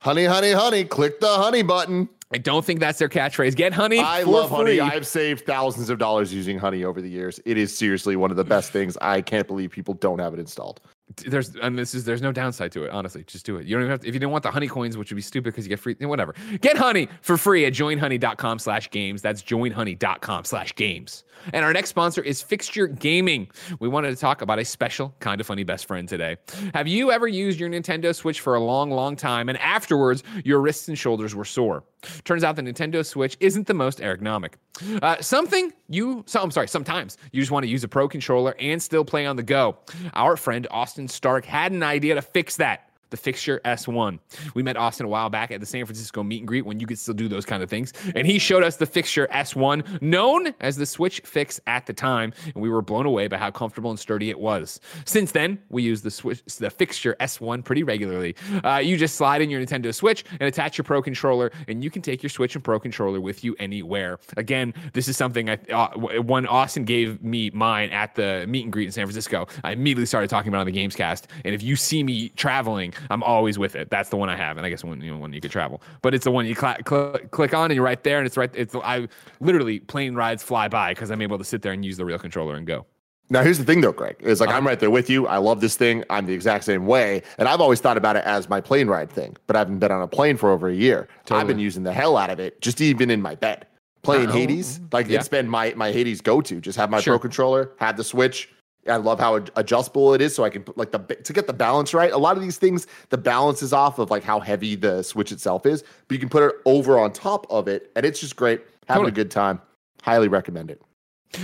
Honey, 0.00 0.24
honey, 0.24 0.52
honey, 0.52 0.84
click 0.84 1.20
the 1.20 1.28
honey 1.28 1.62
button. 1.62 2.08
I 2.32 2.38
don't 2.38 2.64
think 2.64 2.80
that's 2.80 2.98
their 2.98 3.08
catchphrase. 3.08 3.54
Get 3.54 3.72
honey. 3.72 4.00
I 4.00 4.22
love 4.22 4.50
free. 4.50 4.78
honey. 4.78 4.80
I've 4.80 5.06
saved 5.06 5.46
thousands 5.46 5.90
of 5.90 5.98
dollars 5.98 6.34
using 6.34 6.58
honey 6.58 6.84
over 6.84 7.00
the 7.00 7.08
years. 7.08 7.40
It 7.44 7.56
is 7.56 7.76
seriously 7.76 8.16
one 8.16 8.30
of 8.30 8.36
the 8.36 8.44
best 8.44 8.72
things. 8.72 8.96
I 9.00 9.20
can't 9.20 9.46
believe 9.46 9.70
people 9.70 9.94
don't 9.94 10.18
have 10.18 10.34
it 10.34 10.40
installed 10.40 10.80
there's 11.26 11.54
and 11.56 11.78
this 11.78 11.94
is 11.94 12.04
there's 12.04 12.20
no 12.20 12.32
downside 12.32 12.72
to 12.72 12.82
it 12.82 12.90
honestly 12.90 13.22
just 13.24 13.46
do 13.46 13.56
it. 13.56 13.66
You 13.66 13.76
don't 13.76 13.82
even 13.82 13.90
have 13.92 14.00
to, 14.00 14.08
if 14.08 14.14
you 14.14 14.18
didn't 14.18 14.32
want 14.32 14.42
the 14.42 14.50
honey 14.50 14.66
coins 14.66 14.96
which 14.96 15.10
would 15.10 15.16
be 15.16 15.22
stupid 15.22 15.52
because 15.52 15.64
you 15.64 15.68
get 15.68 15.78
free 15.78 15.96
eh, 16.00 16.04
whatever. 16.04 16.34
Get 16.60 16.76
honey 16.76 17.08
for 17.22 17.36
free 17.36 17.64
at 17.64 17.72
joinhoney.com 17.72 18.58
slash 18.58 18.90
games. 18.90 19.22
That's 19.22 19.42
joinhoney.com 19.42 20.44
slash 20.44 20.74
games 20.74 21.24
and 21.52 21.64
our 21.64 21.72
next 21.72 21.90
sponsor 21.90 22.22
is 22.22 22.42
fixture 22.42 22.86
gaming. 22.86 23.48
We 23.78 23.88
wanted 23.88 24.10
to 24.10 24.16
talk 24.16 24.42
about 24.42 24.58
a 24.58 24.64
special 24.64 25.14
kind 25.20 25.40
of 25.40 25.46
funny 25.46 25.64
best 25.64 25.86
friend 25.86 26.08
today. 26.08 26.36
Have 26.74 26.88
you 26.88 27.12
ever 27.12 27.28
used 27.28 27.60
your 27.60 27.70
nintendo 27.70 28.14
switch 28.14 28.40
for 28.40 28.54
a 28.54 28.60
long 28.60 28.90
long 28.90 29.16
time 29.16 29.48
and 29.48 29.58
afterwards 29.58 30.22
your 30.44 30.60
wrists 30.60 30.88
and 30.88 30.98
shoulders 30.98 31.34
were 31.34 31.44
sore? 31.44 31.84
Turns 32.24 32.44
out 32.44 32.56
the 32.56 32.62
nintendo 32.62 33.04
switch 33.04 33.36
isn't 33.40 33.66
the 33.66 33.74
most 33.74 34.00
ergonomic. 34.00 34.54
Uh, 35.02 35.16
something 35.20 35.72
you 35.88 36.22
so 36.26 36.42
i'm 36.42 36.50
sorry 36.50 36.68
sometimes 36.68 37.16
you 37.32 37.40
just 37.40 37.50
want 37.50 37.64
to 37.64 37.68
use 37.68 37.82
a 37.82 37.88
pro 37.88 38.06
controller 38.06 38.54
and 38.58 38.82
still 38.82 39.04
play 39.04 39.24
on 39.24 39.36
the 39.36 39.42
go. 39.42 39.78
Our 40.14 40.36
friend 40.36 40.66
austin 40.70 40.96
Austin 40.96 41.08
Stark 41.08 41.44
had 41.44 41.72
an 41.72 41.82
idea 41.82 42.14
to 42.14 42.22
fix 42.22 42.56
that 42.56 42.85
the 43.10 43.16
Fixture 43.16 43.60
S1. 43.64 44.18
We 44.54 44.62
met 44.62 44.76
Austin 44.76 45.06
a 45.06 45.08
while 45.08 45.30
back 45.30 45.50
at 45.50 45.60
the 45.60 45.66
San 45.66 45.84
Francisco 45.84 46.22
meet 46.22 46.38
and 46.40 46.48
greet 46.48 46.66
when 46.66 46.80
you 46.80 46.86
could 46.86 46.98
still 46.98 47.14
do 47.14 47.28
those 47.28 47.44
kind 47.44 47.62
of 47.62 47.70
things. 47.70 47.92
And 48.14 48.26
he 48.26 48.38
showed 48.38 48.62
us 48.62 48.76
the 48.76 48.86
Fixture 48.86 49.28
S1, 49.32 50.02
known 50.02 50.54
as 50.60 50.76
the 50.76 50.86
Switch 50.86 51.20
Fix 51.20 51.60
at 51.66 51.86
the 51.86 51.92
time. 51.92 52.32
And 52.44 52.62
we 52.62 52.68
were 52.68 52.82
blown 52.82 53.06
away 53.06 53.28
by 53.28 53.36
how 53.36 53.50
comfortable 53.50 53.90
and 53.90 53.98
sturdy 53.98 54.30
it 54.30 54.38
was. 54.38 54.80
Since 55.04 55.32
then, 55.32 55.58
we 55.68 55.82
use 55.82 56.02
the 56.02 56.10
Switch, 56.10 56.42
the 56.58 56.70
Fixture 56.70 57.16
S1 57.20 57.64
pretty 57.64 57.82
regularly. 57.82 58.34
Uh, 58.64 58.76
you 58.76 58.96
just 58.96 59.16
slide 59.16 59.42
in 59.42 59.50
your 59.50 59.60
Nintendo 59.60 59.94
Switch 59.94 60.24
and 60.32 60.42
attach 60.42 60.78
your 60.78 60.84
Pro 60.84 61.02
controller, 61.02 61.50
and 61.68 61.82
you 61.82 61.90
can 61.90 62.02
take 62.02 62.22
your 62.22 62.30
Switch 62.30 62.54
and 62.54 62.62
Pro 62.62 62.78
controller 62.78 63.20
with 63.20 63.44
you 63.44 63.56
anywhere. 63.58 64.18
Again, 64.36 64.74
this 64.92 65.08
is 65.08 65.16
something 65.16 65.50
I, 65.50 65.58
uh, 65.72 65.96
when 66.22 66.46
Austin 66.46 66.84
gave 66.84 67.22
me 67.22 67.50
mine 67.50 67.90
at 67.90 68.14
the 68.14 68.44
meet 68.48 68.64
and 68.64 68.72
greet 68.72 68.86
in 68.86 68.92
San 68.92 69.06
Francisco, 69.06 69.46
I 69.64 69.72
immediately 69.72 70.06
started 70.06 70.30
talking 70.30 70.48
about 70.48 70.60
on 70.60 70.66
the 70.66 70.72
Gamescast. 70.72 71.24
And 71.44 71.54
if 71.54 71.62
you 71.62 71.76
see 71.76 72.02
me 72.02 72.30
traveling, 72.30 72.92
I'm 73.10 73.22
always 73.22 73.58
with 73.58 73.76
it. 73.76 73.90
That's 73.90 74.08
the 74.08 74.16
one 74.16 74.28
I 74.28 74.36
have, 74.36 74.56
and 74.56 74.66
I 74.66 74.70
guess 74.70 74.84
when 74.84 75.00
you 75.00 75.12
know 75.12 75.18
when 75.18 75.32
you 75.32 75.40
could 75.40 75.50
travel. 75.50 75.82
But 76.02 76.14
it's 76.14 76.24
the 76.24 76.30
one 76.30 76.46
you 76.46 76.54
cl- 76.54 76.76
cl- 76.88 77.18
click 77.30 77.54
on, 77.54 77.70
and 77.70 77.74
you're 77.74 77.84
right 77.84 78.02
there, 78.02 78.18
and 78.18 78.26
it's 78.26 78.36
right. 78.36 78.50
It's 78.54 78.74
I 78.74 79.08
literally 79.40 79.80
plane 79.80 80.14
rides 80.14 80.42
fly 80.42 80.68
by 80.68 80.92
because 80.92 81.10
I'm 81.10 81.22
able 81.22 81.38
to 81.38 81.44
sit 81.44 81.62
there 81.62 81.72
and 81.72 81.84
use 81.84 81.96
the 81.96 82.04
real 82.04 82.18
controller 82.18 82.54
and 82.56 82.66
go. 82.66 82.86
Now, 83.28 83.42
here's 83.42 83.58
the 83.58 83.64
thing, 83.64 83.80
though, 83.80 83.92
Greg. 83.92 84.16
Is 84.20 84.40
like 84.40 84.50
uh, 84.50 84.52
I'm 84.52 84.66
right 84.66 84.78
there 84.78 84.90
with 84.90 85.10
you. 85.10 85.26
I 85.26 85.38
love 85.38 85.60
this 85.60 85.76
thing. 85.76 86.04
I'm 86.10 86.26
the 86.26 86.32
exact 86.32 86.64
same 86.64 86.86
way, 86.86 87.22
and 87.38 87.48
I've 87.48 87.60
always 87.60 87.80
thought 87.80 87.96
about 87.96 88.16
it 88.16 88.24
as 88.24 88.48
my 88.48 88.60
plane 88.60 88.86
ride 88.86 89.10
thing. 89.10 89.36
But 89.46 89.56
I 89.56 89.60
haven't 89.60 89.80
been 89.80 89.90
on 89.90 90.02
a 90.02 90.06
plane 90.06 90.36
for 90.36 90.50
over 90.50 90.68
a 90.68 90.74
year. 90.74 91.08
Totally. 91.24 91.40
I've 91.40 91.46
been 91.48 91.58
using 91.58 91.82
the 91.82 91.92
hell 91.92 92.16
out 92.16 92.30
of 92.30 92.38
it, 92.38 92.60
just 92.60 92.80
even 92.80 93.10
in 93.10 93.20
my 93.20 93.34
bed, 93.34 93.66
playing 94.02 94.28
uh-huh. 94.28 94.38
Hades. 94.38 94.80
Like 94.92 95.08
yeah. 95.08 95.18
it's 95.18 95.28
been 95.28 95.48
my 95.48 95.74
my 95.74 95.90
Hades 95.90 96.20
go 96.20 96.40
to. 96.40 96.60
Just 96.60 96.78
have 96.78 96.88
my 96.88 97.00
sure. 97.00 97.14
Pro 97.14 97.18
controller, 97.18 97.72
have 97.78 97.96
the 97.96 98.04
Switch, 98.04 98.48
I 98.88 98.96
love 98.96 99.18
how 99.20 99.36
adjustable 99.56 100.14
it 100.14 100.20
is, 100.20 100.34
so 100.34 100.44
I 100.44 100.50
can 100.50 100.62
put 100.62 100.76
like 100.76 100.92
the 100.92 100.98
to 100.98 101.32
get 101.32 101.46
the 101.46 101.52
balance 101.52 101.92
right. 101.94 102.12
A 102.12 102.18
lot 102.18 102.36
of 102.36 102.42
these 102.42 102.58
things, 102.58 102.86
the 103.10 103.18
balance 103.18 103.62
is 103.62 103.72
off 103.72 103.98
of 103.98 104.10
like 104.10 104.22
how 104.22 104.40
heavy 104.40 104.76
the 104.76 105.02
Switch 105.02 105.32
itself 105.32 105.66
is, 105.66 105.82
but 106.08 106.14
you 106.14 106.18
can 106.18 106.28
put 106.28 106.42
it 106.42 106.54
over 106.64 106.98
on 106.98 107.12
top 107.12 107.46
of 107.50 107.68
it, 107.68 107.90
and 107.96 108.06
it's 108.06 108.20
just 108.20 108.36
great. 108.36 108.62
Having 108.86 109.04
totally. 109.04 109.08
a 109.08 109.24
good 109.24 109.30
time. 109.30 109.60
Highly 110.02 110.28
recommend 110.28 110.70
it. 110.70 110.80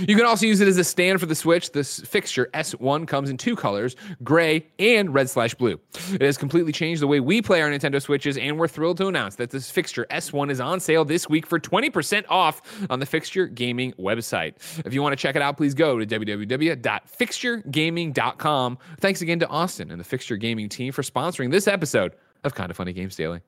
You 0.07 0.15
can 0.15 0.25
also 0.25 0.45
use 0.45 0.61
it 0.61 0.67
as 0.67 0.77
a 0.77 0.83
stand 0.83 1.19
for 1.19 1.25
the 1.25 1.35
Switch. 1.35 1.71
This 1.71 1.99
fixture 1.99 2.49
S1 2.53 3.07
comes 3.07 3.29
in 3.29 3.37
two 3.37 3.55
colors, 3.55 3.95
gray 4.23 4.65
and 4.79 5.13
red 5.13 5.29
slash 5.29 5.53
blue. 5.53 5.79
It 6.11 6.21
has 6.21 6.37
completely 6.37 6.71
changed 6.71 7.01
the 7.01 7.07
way 7.07 7.19
we 7.19 7.41
play 7.41 7.61
our 7.61 7.69
Nintendo 7.69 8.01
Switches, 8.01 8.37
and 8.37 8.57
we're 8.57 8.67
thrilled 8.67 8.97
to 8.97 9.07
announce 9.07 9.35
that 9.35 9.51
this 9.51 9.69
fixture 9.69 10.05
S1 10.09 10.49
is 10.49 10.59
on 10.59 10.79
sale 10.79 11.05
this 11.05 11.29
week 11.29 11.45
for 11.45 11.59
20% 11.59 12.25
off 12.29 12.61
on 12.89 12.99
the 12.99 13.05
Fixture 13.05 13.47
Gaming 13.47 13.93
website. 13.93 14.55
If 14.85 14.93
you 14.93 15.01
want 15.01 15.13
to 15.13 15.21
check 15.21 15.35
it 15.35 15.41
out, 15.41 15.57
please 15.57 15.73
go 15.73 15.99
to 15.99 16.05
www.fixturegaming.com. 16.05 18.77
Thanks 18.99 19.21
again 19.21 19.39
to 19.39 19.47
Austin 19.47 19.91
and 19.91 19.99
the 19.99 20.05
Fixture 20.05 20.37
Gaming 20.37 20.69
team 20.69 20.91
for 20.91 21.03
sponsoring 21.03 21.51
this 21.51 21.67
episode 21.67 22.15
of 22.43 22.55
Kind 22.55 22.71
of 22.71 22.77
Funny 22.77 22.93
Games 22.93 23.15
Daily 23.15 23.41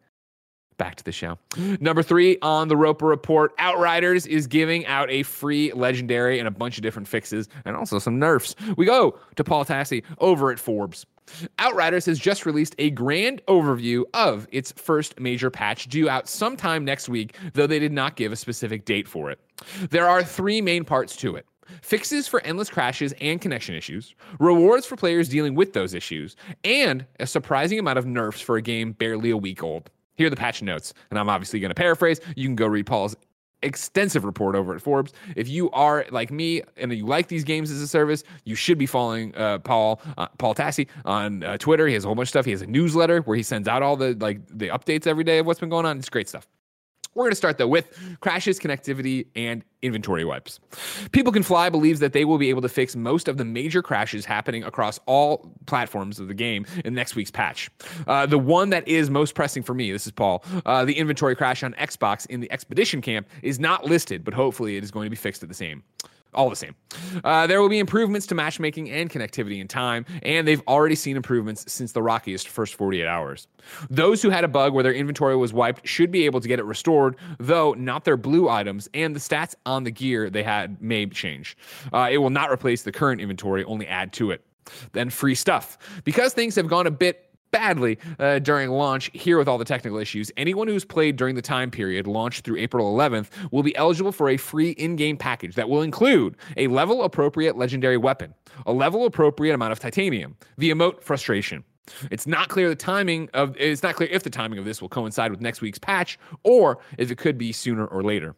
back 0.77 0.95
to 0.95 1.03
the 1.03 1.11
show. 1.11 1.37
Number 1.79 2.03
three 2.03 2.37
on 2.41 2.67
the 2.67 2.77
Roper 2.77 3.05
Report 3.05 3.53
Outriders 3.57 4.25
is 4.25 4.47
giving 4.47 4.85
out 4.85 5.09
a 5.09 5.23
free 5.23 5.71
legendary 5.73 6.39
and 6.39 6.47
a 6.47 6.51
bunch 6.51 6.77
of 6.77 6.83
different 6.83 7.07
fixes 7.07 7.47
and 7.65 7.75
also 7.75 7.99
some 7.99 8.19
nerfs. 8.19 8.55
We 8.77 8.85
go 8.85 9.17
to 9.35 9.43
Paul 9.43 9.65
Tassi 9.65 10.03
over 10.19 10.51
at 10.51 10.59
Forbes. 10.59 11.05
Outriders 11.57 12.05
has 12.05 12.19
just 12.19 12.45
released 12.45 12.75
a 12.77 12.91
grand 12.91 13.41
overview 13.47 14.03
of 14.13 14.47
its 14.51 14.71
first 14.73 15.19
major 15.19 15.49
patch 15.49 15.87
due 15.87 16.07
out 16.07 16.29
sometime 16.29 16.85
next 16.85 17.09
week, 17.09 17.35
though 17.53 17.67
they 17.67 17.79
did 17.79 17.91
not 17.91 18.15
give 18.15 18.31
a 18.31 18.35
specific 18.35 18.85
date 18.85 19.07
for 19.07 19.31
it. 19.31 19.39
There 19.89 20.07
are 20.07 20.23
three 20.23 20.61
main 20.61 20.85
parts 20.85 21.15
to 21.17 21.35
it. 21.35 21.47
Fixes 21.81 22.27
for 22.27 22.41
endless 22.41 22.69
crashes 22.69 23.13
and 23.19 23.41
connection 23.41 23.73
issues, 23.73 24.13
rewards 24.39 24.85
for 24.85 24.95
players 24.95 25.29
dealing 25.29 25.55
with 25.55 25.73
those 25.73 25.95
issues, 25.95 26.35
and 26.63 27.05
a 27.19 27.25
surprising 27.25 27.79
amount 27.79 27.97
of 27.97 28.05
nerfs 28.05 28.39
for 28.39 28.57
a 28.57 28.61
game 28.61 28.91
barely 28.91 29.31
a 29.31 29.37
week 29.37 29.63
old. 29.63 29.89
Here 30.15 30.27
are 30.27 30.29
the 30.29 30.35
patch 30.35 30.61
notes, 30.61 30.93
and 31.09 31.19
I'm 31.19 31.29
obviously 31.29 31.59
going 31.59 31.69
to 31.69 31.75
paraphrase. 31.75 32.19
You 32.35 32.47
can 32.47 32.55
go 32.55 32.67
read 32.67 32.85
Paul's 32.85 33.15
extensive 33.61 34.23
report 34.23 34.55
over 34.55 34.75
at 34.75 34.81
Forbes. 34.81 35.13
If 35.35 35.49
you 35.49 35.71
are 35.71 36.05
like 36.11 36.31
me 36.31 36.61
and 36.77 36.93
you 36.93 37.05
like 37.05 37.27
these 37.27 37.43
games 37.43 37.71
as 37.71 37.81
a 37.81 37.87
service, 37.87 38.23
you 38.43 38.55
should 38.55 38.77
be 38.77 38.85
following 38.85 39.35
uh, 39.35 39.59
Paul 39.59 40.01
uh, 40.17 40.27
Paul 40.37 40.55
Tassi 40.55 40.87
on 41.03 41.43
uh, 41.43 41.57
Twitter. 41.57 41.87
He 41.87 41.93
has 41.95 42.05
a 42.05 42.07
whole 42.07 42.15
bunch 42.15 42.27
of 42.27 42.29
stuff. 42.29 42.45
He 42.45 42.51
has 42.51 42.61
a 42.61 42.67
newsletter 42.67 43.21
where 43.21 43.35
he 43.35 43.43
sends 43.43 43.67
out 43.67 43.81
all 43.81 43.95
the 43.97 44.15
like 44.19 44.45
the 44.47 44.69
updates 44.69 45.07
every 45.07 45.23
day 45.23 45.39
of 45.39 45.45
what's 45.45 45.59
been 45.59 45.69
going 45.69 45.85
on. 45.85 45.97
It's 45.97 46.09
great 46.09 46.29
stuff. 46.29 46.47
We're 47.15 47.23
going 47.23 47.31
to 47.31 47.37
start 47.37 47.57
though 47.57 47.67
with 47.67 47.97
crashes, 48.19 48.59
connectivity, 48.59 49.27
and 49.37 49.63
inventory 49.81 50.25
wipes. 50.25 50.59
People 51.13 51.31
Can 51.31 51.43
Fly 51.43 51.69
believes 51.69 52.01
that 52.01 52.11
they 52.11 52.25
will 52.25 52.37
be 52.37 52.49
able 52.49 52.61
to 52.61 52.69
fix 52.69 52.93
most 52.93 53.29
of 53.29 53.37
the 53.37 53.45
major 53.45 53.81
crashes 53.81 54.25
happening 54.25 54.65
across 54.65 54.99
all 55.05 55.49
platforms 55.65 56.19
of 56.19 56.27
the 56.27 56.33
game 56.33 56.65
in 56.83 56.93
next 56.93 57.15
week's 57.15 57.31
patch. 57.31 57.69
Uh, 58.05 58.25
the 58.25 58.37
one 58.37 58.69
that 58.69 58.85
is 58.85 59.09
most 59.09 59.33
pressing 59.33 59.63
for 59.63 59.73
me, 59.73 59.93
this 59.93 60.05
is 60.05 60.11
Paul, 60.11 60.43
uh, 60.65 60.83
the 60.83 60.97
inventory 60.97 61.37
crash 61.37 61.63
on 61.63 61.73
Xbox 61.75 62.25
in 62.27 62.41
the 62.41 62.51
Expedition 62.51 63.01
Camp 63.01 63.27
is 63.41 63.59
not 63.59 63.85
listed, 63.85 64.25
but 64.25 64.33
hopefully 64.33 64.75
it 64.75 64.83
is 64.83 64.91
going 64.91 65.05
to 65.05 65.09
be 65.09 65.15
fixed 65.15 65.41
at 65.41 65.47
the 65.47 65.55
same 65.55 65.83
all 66.35 66.49
the 66.49 66.55
same. 66.55 66.75
Uh, 67.23 67.47
there 67.47 67.61
will 67.61 67.69
be 67.69 67.79
improvements 67.79 68.27
to 68.27 68.35
matchmaking 68.35 68.89
and 68.89 69.09
connectivity 69.09 69.59
in 69.59 69.67
time, 69.67 70.05
and 70.23 70.47
they've 70.47 70.61
already 70.67 70.95
seen 70.95 71.15
improvements 71.15 71.71
since 71.71 71.91
the 71.91 72.01
rockiest 72.01 72.49
first 72.49 72.75
48 72.75 73.05
hours. 73.05 73.47
Those 73.89 74.21
who 74.21 74.29
had 74.29 74.43
a 74.43 74.47
bug 74.47 74.73
where 74.73 74.83
their 74.83 74.93
inventory 74.93 75.35
was 75.35 75.53
wiped 75.53 75.87
should 75.87 76.11
be 76.11 76.25
able 76.25 76.41
to 76.41 76.47
get 76.47 76.59
it 76.59 76.65
restored, 76.65 77.15
though 77.39 77.73
not 77.73 78.05
their 78.05 78.17
blue 78.17 78.49
items 78.49 78.87
and 78.93 79.15
the 79.15 79.19
stats 79.19 79.55
on 79.65 79.83
the 79.83 79.91
gear 79.91 80.29
they 80.29 80.43
had 80.43 80.81
may 80.81 81.05
change. 81.07 81.57
Uh, 81.91 82.09
it 82.11 82.17
will 82.17 82.29
not 82.29 82.51
replace 82.51 82.83
the 82.83 82.91
current 82.91 83.21
inventory, 83.21 83.63
only 83.63 83.87
add 83.87 84.13
to 84.13 84.31
it. 84.31 84.45
Then 84.93 85.09
free 85.09 85.35
stuff. 85.35 85.77
Because 86.03 86.33
things 86.33 86.55
have 86.55 86.67
gone 86.67 86.87
a 86.87 86.91
bit 86.91 87.24
badly 87.55 87.97
uh, 88.19 88.39
during 88.39 88.69
launch 88.69 89.09
here 89.13 89.37
with 89.37 89.47
all 89.47 89.57
the 89.57 89.63
technical 89.63 89.97
issues. 89.97 90.29
Anyone 90.35 90.67
who's 90.67 90.83
played 90.83 91.15
during 91.15 91.35
the 91.35 91.41
time 91.41 91.71
period 91.71 92.05
launched 92.05 92.43
through 92.43 92.57
April 92.57 92.93
11th 92.93 93.29
will 93.49 93.63
be 93.63 93.73
eligible 93.77 94.11
for 94.11 94.27
a 94.27 94.35
free 94.35 94.71
in 94.71 94.97
game 94.97 95.15
package 95.15 95.55
that 95.55 95.69
will 95.69 95.81
include 95.81 96.35
a 96.57 96.67
level 96.67 97.03
appropriate 97.03 97.57
legendary 97.57 97.95
weapon, 97.95 98.33
a 98.65 98.73
level 98.73 99.05
appropriate 99.05 99.53
amount 99.53 99.71
of 99.71 99.79
titanium, 99.79 100.35
the 100.57 100.69
emote 100.69 101.01
frustration. 101.01 101.63
It's 102.11 102.27
not 102.27 102.49
clear 102.49 102.67
the 102.67 102.75
timing 102.75 103.29
of 103.33 103.55
it's 103.57 103.83
not 103.83 103.95
clear 103.95 104.09
if 104.11 104.23
the 104.23 104.29
timing 104.29 104.59
of 104.59 104.65
this 104.65 104.81
will 104.81 104.89
coincide 104.89 105.31
with 105.31 105.39
next 105.39 105.61
week's 105.61 105.79
patch 105.79 106.19
or 106.43 106.79
if 106.97 107.09
it 107.09 107.17
could 107.17 107.37
be 107.37 107.53
sooner 107.53 107.85
or 107.85 108.03
later. 108.03 108.35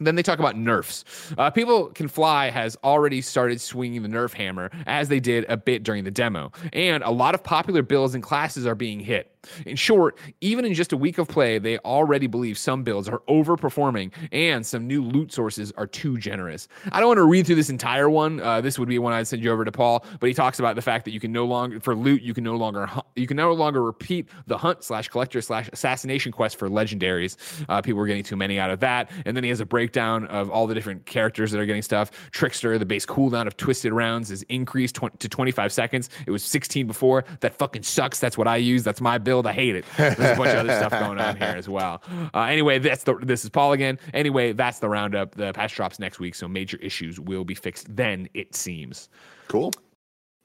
Then 0.00 0.14
they 0.14 0.22
talk 0.22 0.38
about 0.38 0.56
nerfs. 0.56 1.04
Uh, 1.36 1.50
People 1.50 1.88
Can 1.88 2.08
Fly 2.08 2.50
has 2.50 2.76
already 2.82 3.20
started 3.20 3.60
swinging 3.60 4.02
the 4.02 4.08
nerf 4.08 4.32
hammer 4.32 4.70
as 4.86 5.08
they 5.08 5.20
did 5.20 5.44
a 5.48 5.56
bit 5.56 5.82
during 5.82 6.04
the 6.04 6.10
demo. 6.10 6.50
And 6.72 7.02
a 7.02 7.10
lot 7.10 7.34
of 7.34 7.44
popular 7.44 7.82
builds 7.82 8.14
and 8.14 8.22
classes 8.22 8.66
are 8.66 8.74
being 8.74 9.00
hit. 9.00 9.31
In 9.66 9.76
short, 9.76 10.16
even 10.40 10.64
in 10.64 10.74
just 10.74 10.92
a 10.92 10.96
week 10.96 11.18
of 11.18 11.28
play, 11.28 11.58
they 11.58 11.78
already 11.78 12.26
believe 12.26 12.56
some 12.56 12.82
builds 12.82 13.08
are 13.08 13.20
overperforming 13.28 14.12
and 14.30 14.64
some 14.64 14.86
new 14.86 15.02
loot 15.02 15.32
sources 15.32 15.72
are 15.76 15.86
too 15.86 16.16
generous. 16.18 16.68
I 16.92 17.00
don't 17.00 17.08
want 17.08 17.18
to 17.18 17.24
read 17.24 17.46
through 17.46 17.56
this 17.56 17.70
entire 17.70 18.08
one. 18.08 18.40
Uh, 18.40 18.60
this 18.60 18.78
would 18.78 18.88
be 18.88 18.98
one 18.98 19.12
I'd 19.12 19.26
send 19.26 19.42
you 19.42 19.50
over 19.50 19.64
to 19.64 19.72
Paul, 19.72 20.04
but 20.20 20.28
he 20.28 20.34
talks 20.34 20.58
about 20.58 20.76
the 20.76 20.82
fact 20.82 21.04
that 21.06 21.12
you 21.12 21.20
can 21.20 21.32
no 21.32 21.44
longer 21.44 21.80
for 21.80 21.94
loot, 21.96 22.22
you 22.22 22.34
can 22.34 22.44
no 22.44 22.56
longer 22.56 22.88
you 23.16 23.26
can 23.26 23.36
no 23.36 23.52
longer 23.52 23.82
repeat 23.82 24.28
the 24.46 24.56
hunt 24.56 24.84
slash 24.84 25.08
collector 25.08 25.40
slash 25.40 25.68
assassination 25.72 26.30
quest 26.30 26.56
for 26.56 26.68
legendaries. 26.68 27.36
Uh, 27.68 27.82
people 27.82 27.98
were 27.98 28.06
getting 28.06 28.22
too 28.22 28.36
many 28.36 28.58
out 28.58 28.70
of 28.70 28.80
that, 28.80 29.10
and 29.26 29.36
then 29.36 29.42
he 29.42 29.50
has 29.50 29.60
a 29.60 29.66
breakdown 29.66 30.26
of 30.28 30.50
all 30.50 30.66
the 30.66 30.74
different 30.74 31.04
characters 31.06 31.50
that 31.50 31.60
are 31.60 31.66
getting 31.66 31.82
stuff. 31.82 32.10
Trickster, 32.30 32.78
the 32.78 32.86
base 32.86 33.04
cooldown 33.04 33.46
of 33.46 33.56
twisted 33.56 33.92
rounds 33.92 34.30
is 34.30 34.42
increased 34.44 34.96
tw- 34.96 35.18
to 35.18 35.28
25 35.28 35.72
seconds. 35.72 36.10
It 36.26 36.30
was 36.30 36.44
16 36.44 36.86
before. 36.86 37.24
That 37.40 37.54
fucking 37.54 37.82
sucks. 37.82 38.20
That's 38.20 38.38
what 38.38 38.46
I 38.46 38.56
use. 38.56 38.84
That's 38.84 39.00
my 39.00 39.18
build. 39.18 39.31
I 39.46 39.52
hate 39.52 39.76
it. 39.76 39.84
There's 39.96 40.14
a 40.18 40.36
bunch 40.36 40.50
of 40.50 40.68
other 40.68 40.74
stuff 40.76 40.92
going 40.92 41.18
on 41.18 41.36
here 41.36 41.54
as 41.56 41.68
well. 41.68 42.02
Uh, 42.34 42.42
anyway, 42.42 42.78
that's 42.78 43.04
the 43.04 43.14
this 43.14 43.44
is 43.44 43.50
Paul 43.50 43.72
again. 43.72 43.98
Anyway, 44.12 44.52
that's 44.52 44.78
the 44.78 44.88
roundup. 44.88 45.34
The 45.34 45.52
patch 45.52 45.74
drops 45.74 45.98
next 45.98 46.18
week, 46.20 46.34
so 46.34 46.46
major 46.48 46.76
issues 46.78 47.18
will 47.18 47.44
be 47.44 47.54
fixed 47.54 47.94
then. 47.96 48.28
It 48.34 48.54
seems. 48.54 49.08
Cool. 49.48 49.72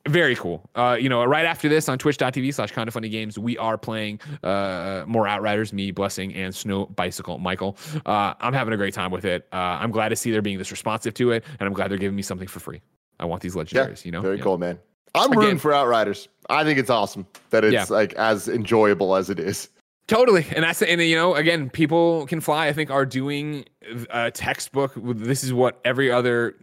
Very 0.07 0.37
cool. 0.37 0.69
Uh, 0.73 0.95
you 0.97 1.09
know, 1.09 1.25
right 1.25 1.45
after 1.45 1.67
this 1.67 1.89
on 1.89 1.97
twitch.tv 1.97 2.53
slash 2.53 2.71
kind 2.71 2.87
of 2.87 2.93
funny 2.93 3.09
games, 3.09 3.37
we 3.37 3.57
are 3.57 3.77
playing 3.77 4.21
uh, 4.41 5.03
more 5.05 5.27
Outriders, 5.27 5.73
me, 5.73 5.91
Blessing, 5.91 6.33
and 6.33 6.55
Snow 6.55 6.85
Bicycle 6.85 7.37
Michael. 7.39 7.75
Uh, 8.05 8.33
I'm 8.39 8.53
having 8.53 8.73
a 8.73 8.77
great 8.77 8.93
time 8.93 9.11
with 9.11 9.25
it. 9.25 9.47
Uh, 9.51 9.57
I'm 9.57 9.91
glad 9.91 10.09
to 10.09 10.15
see 10.15 10.31
they're 10.31 10.41
being 10.41 10.57
this 10.59 10.71
responsive 10.71 11.13
to 11.15 11.31
it, 11.31 11.43
and 11.59 11.67
I'm 11.67 11.73
glad 11.73 11.91
they're 11.91 11.97
giving 11.97 12.15
me 12.15 12.21
something 12.21 12.47
for 12.47 12.61
free. 12.61 12.81
I 13.19 13.25
want 13.25 13.41
these 13.41 13.53
Yeah. 13.55 13.63
legendaries, 13.63 14.05
you 14.05 14.11
know? 14.11 14.21
Very 14.21 14.37
Yeah. 14.37 14.43
cool, 14.43 14.57
man. 14.57 14.79
I'm 15.15 15.31
Again- 15.31 15.39
rooting 15.43 15.57
for 15.59 15.73
Outriders. 15.73 16.27
I 16.49 16.63
think 16.63 16.79
it's 16.79 16.89
awesome 16.89 17.25
that 17.49 17.63
it's 17.63 17.73
Yeah. 17.73 17.85
like 17.89 18.13
as 18.13 18.47
enjoyable 18.47 19.15
as 19.15 19.29
it 19.29 19.39
is. 19.39 19.69
Totally, 20.07 20.45
and 20.55 20.63
that's 20.63 20.81
and 20.81 21.01
you 21.01 21.15
know 21.17 21.35
again, 21.35 21.69
people 21.69 22.25
can 22.27 22.39
fly. 22.39 22.67
I 22.67 22.73
think 22.73 22.89
are 22.89 23.05
doing 23.05 23.65
a 24.09 24.31
textbook. 24.31 24.93
This 24.95 25.43
is 25.43 25.51
what 25.53 25.79
every 25.83 26.09
other 26.09 26.55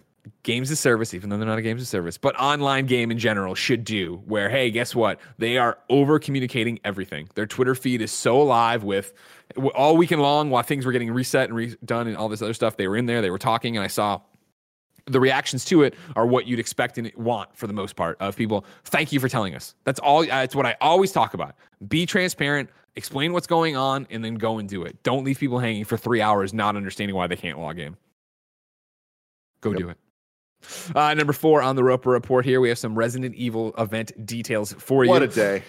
games 0.43 0.71
of 0.71 0.79
service, 0.79 1.13
even 1.13 1.29
though 1.29 1.37
they're 1.37 1.47
not 1.47 1.59
a 1.59 1.63
games 1.63 1.83
of 1.83 1.89
service, 1.89 2.17
but 2.17 2.35
online 2.41 2.87
game 2.87 3.11
in 3.11 3.19
general 3.19 3.55
should 3.55 3.85
do. 3.85 4.23
Where 4.25 4.49
hey, 4.49 4.71
guess 4.71 4.95
what? 4.95 5.21
They 5.37 5.59
are 5.59 5.77
over 5.91 6.19
communicating 6.19 6.81
everything. 6.85 7.29
Their 7.35 7.45
Twitter 7.47 7.75
feed 7.75 8.01
is 8.01 8.11
so 8.11 8.41
alive 8.41 8.83
with 8.83 9.13
all 9.75 9.99
weekend 9.99 10.23
long 10.23 10.49
while 10.49 10.63
things 10.63 10.87
were 10.87 10.93
getting 10.93 11.11
reset 11.11 11.51
and 11.51 11.59
redone 11.59 12.07
and 12.07 12.17
all 12.17 12.31
this 12.31 12.41
other 12.41 12.55
stuff. 12.55 12.79
They 12.79 12.89
were 12.89 12.97
in 12.97 13.05
there, 13.05 13.21
they 13.21 13.31
were 13.31 13.37
talking, 13.39 13.77
and 13.77 13.85
I 13.85 13.89
saw 13.89 14.23
the 15.07 15.21
reactions 15.21 15.65
to 15.67 15.83
it 15.83 15.95
are 16.17 16.27
what 16.27 16.47
you'd 16.47 16.59
expect 16.59 16.97
and 16.99 17.11
want 17.17 17.55
for 17.57 17.67
the 17.67 17.73
most 17.73 17.95
part 17.97 18.17
of 18.21 18.37
people. 18.37 18.65
Thank 18.85 19.13
you 19.13 19.21
for 19.21 19.29
telling 19.29 19.55
us. 19.55 19.75
That's 19.85 20.01
all. 20.01 20.25
That's 20.25 20.55
what 20.55 20.67
I 20.67 20.77
always 20.81 21.13
talk 21.13 21.35
about. 21.35 21.55
Be 21.87 22.07
transparent, 22.07 22.71
explain 22.97 23.33
what's 23.33 23.47
going 23.47 23.77
on, 23.77 24.07
and 24.11 24.25
then 24.25 24.35
go 24.37 24.59
and 24.59 24.69
do 24.69 24.83
it. 24.85 25.03
Don't 25.03 25.25
leave 25.25 25.39
people 25.39 25.59
hanging 25.59 25.85
for 25.85 25.97
three 25.97 26.21
hours 26.23 26.55
not 26.55 26.77
understanding 26.77 27.15
why 27.15 27.27
they 27.27 27.37
can't 27.37 27.59
log 27.59 27.79
in. 27.79 27.97
Go 29.61 29.71
Yep. 29.71 29.79
do 29.79 29.89
it. 29.91 29.99
Uh, 30.97 31.13
number 31.13 31.35
four 31.35 31.61
on 31.61 31.77
the 31.77 31.85
Roper 31.85 32.11
report 32.11 32.47
here, 32.47 32.61
we 32.61 32.71
have 32.71 32.79
some 32.79 32.95
Resident 32.97 33.35
Evil 33.35 33.75
event 33.77 34.13
details 34.27 34.73
for 34.79 34.99
What 34.99 35.05
you. 35.05 35.11
What 35.11 35.23
a 35.23 35.27
day. 35.29 35.63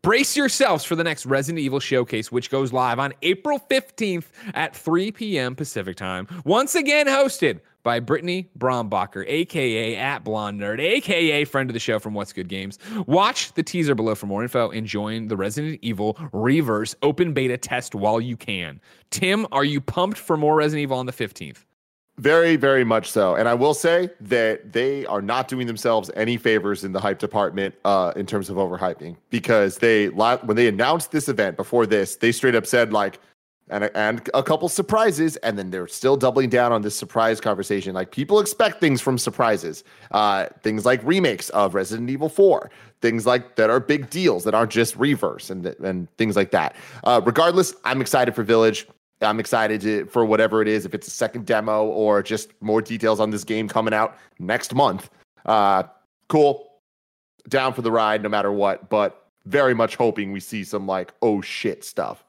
Brace 0.00 0.36
yourselves 0.36 0.84
for 0.84 0.94
the 0.96 1.04
next 1.04 1.26
Resident 1.26 1.58
Evil 1.58 1.80
showcase, 1.80 2.30
which 2.32 2.50
goes 2.50 2.72
live 2.72 2.98
on 2.98 3.12
April 3.20 3.58
15th 3.70 4.26
at 4.54 4.74
3 4.74 5.10
p.m. 5.12 5.54
Pacific 5.56 5.96
time. 5.96 6.26
Once 6.44 6.74
again, 6.74 7.06
hosted 7.06 7.60
by 7.88 8.00
Brittany 8.00 8.50
Brombacher, 8.58 9.24
aka 9.26 9.96
at 9.96 10.22
Blonde 10.22 10.60
Nerd, 10.60 10.78
aka 10.78 11.46
friend 11.46 11.70
of 11.70 11.72
the 11.72 11.80
show 11.80 11.98
from 11.98 12.12
What's 12.12 12.34
Good 12.34 12.46
Games. 12.46 12.78
Watch 13.06 13.54
the 13.54 13.62
teaser 13.62 13.94
below 13.94 14.14
for 14.14 14.26
more 14.26 14.42
info 14.42 14.68
and 14.68 14.86
join 14.86 15.28
the 15.28 15.38
Resident 15.38 15.78
Evil 15.80 16.18
Reverse 16.34 16.94
open 17.00 17.32
beta 17.32 17.56
test 17.56 17.94
while 17.94 18.20
you 18.20 18.36
can. 18.36 18.78
Tim, 19.08 19.46
are 19.52 19.64
you 19.64 19.80
pumped 19.80 20.18
for 20.18 20.36
more 20.36 20.54
Resident 20.56 20.82
Evil 20.82 20.98
on 20.98 21.06
the 21.06 21.14
15th? 21.14 21.64
Very, 22.18 22.56
very 22.56 22.84
much 22.84 23.10
so. 23.10 23.36
And 23.36 23.48
I 23.48 23.54
will 23.54 23.72
say 23.72 24.10
that 24.20 24.70
they 24.74 25.06
are 25.06 25.22
not 25.22 25.48
doing 25.48 25.66
themselves 25.66 26.10
any 26.14 26.36
favors 26.36 26.84
in 26.84 26.92
the 26.92 27.00
hype 27.00 27.18
department 27.18 27.74
uh, 27.86 28.12
in 28.16 28.26
terms 28.26 28.50
of 28.50 28.58
overhyping 28.58 29.16
because 29.30 29.78
they 29.78 30.08
when 30.08 30.56
they 30.56 30.68
announced 30.68 31.10
this 31.10 31.26
event 31.30 31.56
before 31.56 31.86
this, 31.86 32.16
they 32.16 32.32
straight 32.32 32.54
up 32.54 32.66
said 32.66 32.92
like, 32.92 33.18
and 33.70 33.90
and 33.94 34.28
a 34.34 34.42
couple 34.42 34.68
surprises, 34.68 35.36
and 35.36 35.58
then 35.58 35.70
they're 35.70 35.88
still 35.88 36.16
doubling 36.16 36.48
down 36.48 36.72
on 36.72 36.82
this 36.82 36.96
surprise 36.96 37.40
conversation. 37.40 37.94
Like 37.94 38.10
people 38.10 38.40
expect 38.40 38.80
things 38.80 39.00
from 39.00 39.18
surprises, 39.18 39.84
uh, 40.12 40.46
things 40.62 40.84
like 40.84 41.02
remakes 41.04 41.50
of 41.50 41.74
Resident 41.74 42.10
Evil 42.10 42.28
Four, 42.28 42.70
things 43.00 43.26
like 43.26 43.56
that 43.56 43.70
are 43.70 43.80
big 43.80 44.10
deals 44.10 44.44
that 44.44 44.54
aren't 44.54 44.70
just 44.70 44.96
reverse 44.96 45.50
and 45.50 45.66
and 45.66 46.10
things 46.16 46.36
like 46.36 46.50
that. 46.50 46.76
Uh, 47.04 47.20
regardless, 47.24 47.74
I'm 47.84 48.00
excited 48.00 48.34
for 48.34 48.42
Village. 48.42 48.86
I'm 49.20 49.40
excited 49.40 49.80
to, 49.80 50.06
for 50.06 50.24
whatever 50.24 50.62
it 50.62 50.68
is, 50.68 50.86
if 50.86 50.94
it's 50.94 51.08
a 51.08 51.10
second 51.10 51.44
demo 51.44 51.86
or 51.86 52.22
just 52.22 52.52
more 52.60 52.80
details 52.80 53.18
on 53.18 53.30
this 53.30 53.42
game 53.42 53.68
coming 53.68 53.92
out 53.92 54.16
next 54.38 54.74
month. 54.74 55.10
Uh, 55.44 55.82
cool. 56.28 56.70
Down 57.48 57.72
for 57.72 57.82
the 57.82 57.90
ride 57.90 58.22
no 58.22 58.28
matter 58.28 58.52
what, 58.52 58.88
but 58.88 59.26
very 59.46 59.74
much 59.74 59.96
hoping 59.96 60.30
we 60.30 60.40
see 60.40 60.62
some 60.62 60.86
like, 60.86 61.12
oh 61.22 61.40
shit 61.40 61.82
stuff. 61.82 62.24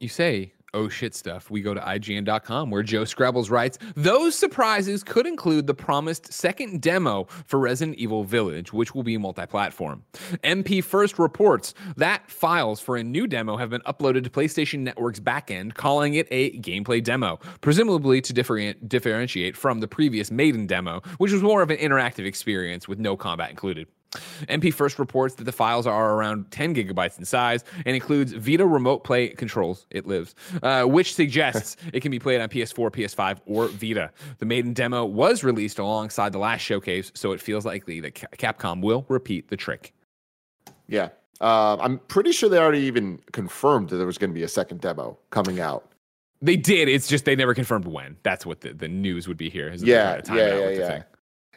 You 0.00 0.08
say, 0.08 0.52
oh 0.74 0.88
shit 0.88 1.14
stuff. 1.14 1.50
We 1.50 1.62
go 1.62 1.72
to 1.72 1.80
IGN.com 1.80 2.70
where 2.70 2.82
Joe 2.82 3.02
Skrebels 3.02 3.50
writes, 3.50 3.78
those 3.94 4.34
surprises 4.34 5.02
could 5.02 5.26
include 5.26 5.66
the 5.66 5.74
promised 5.74 6.32
second 6.32 6.82
demo 6.82 7.26
for 7.46 7.58
Resident 7.58 7.96
Evil 7.96 8.24
Village, 8.24 8.72
which 8.72 8.94
will 8.94 9.04
be 9.04 9.16
multi 9.16 9.46
platform. 9.46 10.04
MP 10.42 10.82
First 10.82 11.18
reports 11.18 11.74
that 11.96 12.28
files 12.30 12.80
for 12.80 12.96
a 12.96 13.04
new 13.04 13.26
demo 13.26 13.56
have 13.56 13.70
been 13.70 13.82
uploaded 13.82 14.24
to 14.24 14.30
PlayStation 14.30 14.80
Network's 14.80 15.20
backend, 15.20 15.74
calling 15.74 16.14
it 16.14 16.26
a 16.30 16.58
gameplay 16.58 17.02
demo, 17.02 17.38
presumably 17.60 18.20
to 18.20 18.32
different, 18.32 18.88
differentiate 18.88 19.56
from 19.56 19.80
the 19.80 19.88
previous 19.88 20.30
Maiden 20.30 20.66
demo, 20.66 21.00
which 21.18 21.32
was 21.32 21.42
more 21.42 21.62
of 21.62 21.70
an 21.70 21.78
interactive 21.78 22.26
experience 22.26 22.88
with 22.88 22.98
no 22.98 23.16
combat 23.16 23.50
included. 23.50 23.86
MP 24.48 24.72
First 24.72 24.98
reports 24.98 25.34
that 25.36 25.44
the 25.44 25.52
files 25.52 25.86
are 25.86 26.14
around 26.14 26.50
10 26.50 26.74
gigabytes 26.74 27.18
in 27.18 27.24
size 27.24 27.64
and 27.84 27.94
includes 27.94 28.32
Vita 28.32 28.66
remote 28.66 29.04
play 29.04 29.28
controls. 29.28 29.86
It 29.90 30.06
lives, 30.06 30.34
uh, 30.62 30.84
which 30.84 31.14
suggests 31.14 31.76
it 31.92 32.00
can 32.00 32.10
be 32.10 32.18
played 32.18 32.40
on 32.40 32.48
PS4, 32.48 32.90
PS5, 32.90 33.38
or 33.46 33.68
Vita. 33.68 34.10
The 34.38 34.46
maiden 34.46 34.72
demo 34.72 35.04
was 35.04 35.44
released 35.44 35.78
alongside 35.78 36.32
the 36.32 36.38
last 36.38 36.60
showcase, 36.60 37.12
so 37.14 37.32
it 37.32 37.40
feels 37.40 37.64
likely 37.64 38.00
that 38.00 38.14
Capcom 38.14 38.80
will 38.80 39.04
repeat 39.08 39.48
the 39.48 39.56
trick. 39.56 39.94
Yeah. 40.88 41.08
Uh, 41.40 41.76
I'm 41.80 41.98
pretty 41.98 42.32
sure 42.32 42.48
they 42.48 42.58
already 42.58 42.80
even 42.80 43.18
confirmed 43.32 43.88
that 43.90 43.96
there 43.96 44.06
was 44.06 44.18
going 44.18 44.30
to 44.30 44.34
be 44.34 44.44
a 44.44 44.48
second 44.48 44.80
demo 44.80 45.18
coming 45.30 45.60
out. 45.60 45.90
They 46.40 46.56
did. 46.56 46.88
It's 46.88 47.08
just 47.08 47.24
they 47.24 47.36
never 47.36 47.54
confirmed 47.54 47.86
when. 47.86 48.16
That's 48.22 48.44
what 48.44 48.60
the, 48.60 48.74
the 48.74 48.88
news 48.88 49.26
would 49.26 49.38
be 49.38 49.48
here. 49.48 49.72
Yeah, 49.74 50.20
yeah, 50.28 50.34
yeah, 50.34 50.68
yeah. 50.68 51.02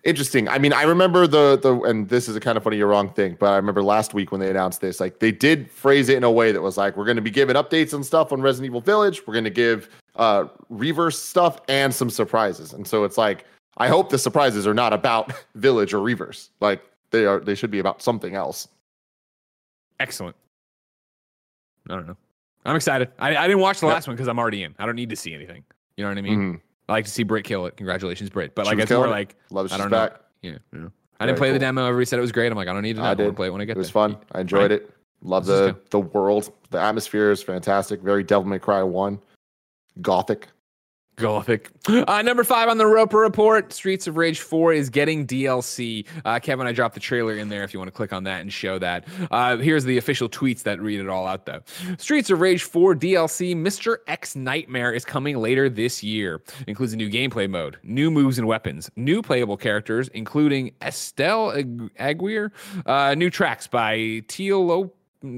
Interesting. 0.07 0.47
I 0.47 0.57
mean, 0.57 0.71
I 0.71 0.83
remember 0.83 1.27
the 1.27 1.59
the 1.61 1.81
and 1.81 2.07
this 2.07 2.29
is 2.29 2.35
a 2.37 2.39
kind 2.39 2.57
of 2.57 2.63
funny, 2.63 2.77
you're 2.77 2.87
wrong 2.87 3.09
thing, 3.09 3.35
but 3.37 3.47
I 3.51 3.57
remember 3.57 3.83
last 3.83 4.13
week 4.13 4.31
when 4.31 4.39
they 4.39 4.49
announced 4.49 4.79
this, 4.79 5.01
like 5.01 5.19
they 5.19 5.33
did 5.33 5.69
phrase 5.69 6.07
it 6.07 6.15
in 6.15 6.23
a 6.23 6.31
way 6.31 6.53
that 6.53 6.61
was 6.61 6.77
like, 6.77 6.95
we're 6.95 7.03
going 7.03 7.17
to 7.17 7.21
be 7.21 7.29
giving 7.29 7.57
updates 7.57 7.93
and 7.93 8.05
stuff 8.05 8.31
on 8.31 8.41
Resident 8.41 8.67
Evil 8.71 8.79
Village. 8.79 9.27
We're 9.27 9.33
going 9.33 9.43
to 9.43 9.49
give 9.49 9.89
uh 10.15 10.45
reverse 10.69 11.19
stuff 11.21 11.59
and 11.67 11.93
some 11.93 12.09
surprises. 12.09 12.71
And 12.71 12.87
so 12.87 13.03
it's 13.03 13.17
like, 13.17 13.43
I 13.77 13.89
hope 13.89 14.09
the 14.09 14.17
surprises 14.17 14.65
are 14.65 14.73
not 14.73 14.93
about 14.93 15.33
Village 15.55 15.93
or 15.93 15.99
reverse. 16.01 16.51
Like 16.61 16.81
they 17.11 17.25
are, 17.25 17.41
they 17.41 17.53
should 17.53 17.69
be 17.71 17.79
about 17.79 18.01
something 18.01 18.33
else. 18.33 18.69
Excellent. 19.99 20.37
I 21.89 21.95
don't 21.95 22.07
know. 22.07 22.15
I'm 22.63 22.77
excited. 22.77 23.09
I, 23.19 23.35
I 23.35 23.45
didn't 23.45 23.61
watch 23.61 23.81
the 23.81 23.87
Yep. 23.87 23.93
last 23.93 24.07
one 24.07 24.15
because 24.15 24.29
I'm 24.29 24.39
already 24.39 24.63
in. 24.63 24.73
I 24.79 24.85
don't 24.85 24.95
need 24.95 25.09
to 25.09 25.15
see 25.17 25.33
anything. 25.33 25.65
You 25.97 26.05
know 26.05 26.11
what 26.11 26.17
I 26.17 26.21
mean? 26.21 26.39
Mhm. 26.53 26.61
I 26.89 26.93
like 26.93 27.05
to 27.05 27.11
see 27.11 27.23
Brit 27.23 27.43
kill 27.43 27.65
it. 27.65 27.75
Congratulations, 27.77 28.29
Brit. 28.29 28.55
But 28.55 28.65
She 28.65 28.71
like 28.75 28.79
it's 28.83 28.91
more 28.91 29.07
it. 29.07 29.09
like 29.09 29.35
Love 29.51 29.65
it. 29.67 29.71
I 29.73 29.77
don't 29.77 29.91
know. 29.91 29.97
back. 29.97 30.21
Yeah, 30.41 30.57
you. 30.71 30.91
I 31.19 31.25
didn't 31.25 31.38
Very 31.39 31.49
play 31.49 31.51
the 31.53 31.59
demo. 31.59 31.85
Everybody 31.88 32.05
said 32.05 32.19
it 32.19 32.21
was 32.21 32.31
great. 32.31 32.51
I'm 32.51 32.57
like, 32.57 32.67
I 32.67 32.73
don't 32.73 32.83
need 32.83 32.95
to. 32.97 33.01
I 33.01 33.11
I, 33.11 33.13
did. 33.15 33.35
play 33.35 33.47
it 33.47 33.49
when 33.51 33.59
I 33.61 33.65
get 33.65 33.75
It 33.75 33.79
was 33.79 33.88
there. 33.88 33.93
fun. 33.93 34.17
I 34.33 34.41
enjoyed 34.41 34.61
Right. 34.61 34.71
it. 34.71 34.93
Love 35.23 35.45
This 35.47 35.59
the 35.59 35.75
the 35.89 35.99
world. 35.99 36.51
The 36.69 36.79
atmosphere 36.79 37.31
is 37.31 37.41
fantastic. 37.41 38.01
Very 38.01 38.23
Devil 38.23 38.45
May 38.47 38.59
Cry 38.59 38.83
one. 38.83 39.19
Gothic. 40.01 40.47
Gothic. 41.18 41.72
Uh, 41.88 42.22
number 42.22 42.43
five 42.43 42.70
on 42.70 42.78
the 42.78 42.86
Roper 42.86 43.18
Report 43.18 43.74
Streets 43.74 44.05
of 44.05 44.18
Rage 44.18 44.39
4 44.39 44.74
is 44.74 44.91
getting 44.91 45.26
DLC. 45.26 46.05
Uh, 46.24 46.39
Kevin, 46.39 46.68
I 46.68 46.72
dropped 46.74 46.93
the 46.93 46.99
trailer 46.99 47.36
in 47.36 47.49
there 47.49 47.63
if 47.63 47.74
you 47.74 47.80
want 47.80 47.88
to 47.88 47.95
click 47.95 48.13
on 48.13 48.24
that 48.26 48.41
and 48.41 48.53
show 48.53 48.78
that. 48.78 49.05
Uh, 49.32 49.57
here's 49.57 49.84
the 49.84 49.97
official 49.97 50.30
tweets 50.30 50.61
that 50.63 50.80
read 50.80 50.99
it 50.99 51.09
all 51.09 51.26
out, 51.26 51.47
though. 51.47 51.61
Streets 51.97 52.30
of 52.30 52.39
Rage 52.39 52.61
4 52.61 52.93
DLC 52.93 53.55
Mr. 53.55 53.97
X 54.05 54.36
Nightmare 54.36 54.93
is 54.93 55.03
coming 55.03 55.38
later 55.38 55.70
this 55.70 56.03
year. 56.03 56.39
Includes 56.68 56.93
a 56.93 56.97
new 56.97 57.09
gameplay 57.09 57.49
mode, 57.49 57.78
new 57.82 58.11
moves 58.11 58.38
and 58.38 58.47
weapons, 58.47 58.91
new 58.95 59.24
playable 59.24 59.57
characters, 59.57 60.09
including 60.09 60.72
Estelle 60.84 61.51
Aguirre, 61.97 62.51
uh, 62.86 63.15
new 63.15 63.32
tracks 63.32 63.65
by 63.65 64.22
Teal 64.28 64.63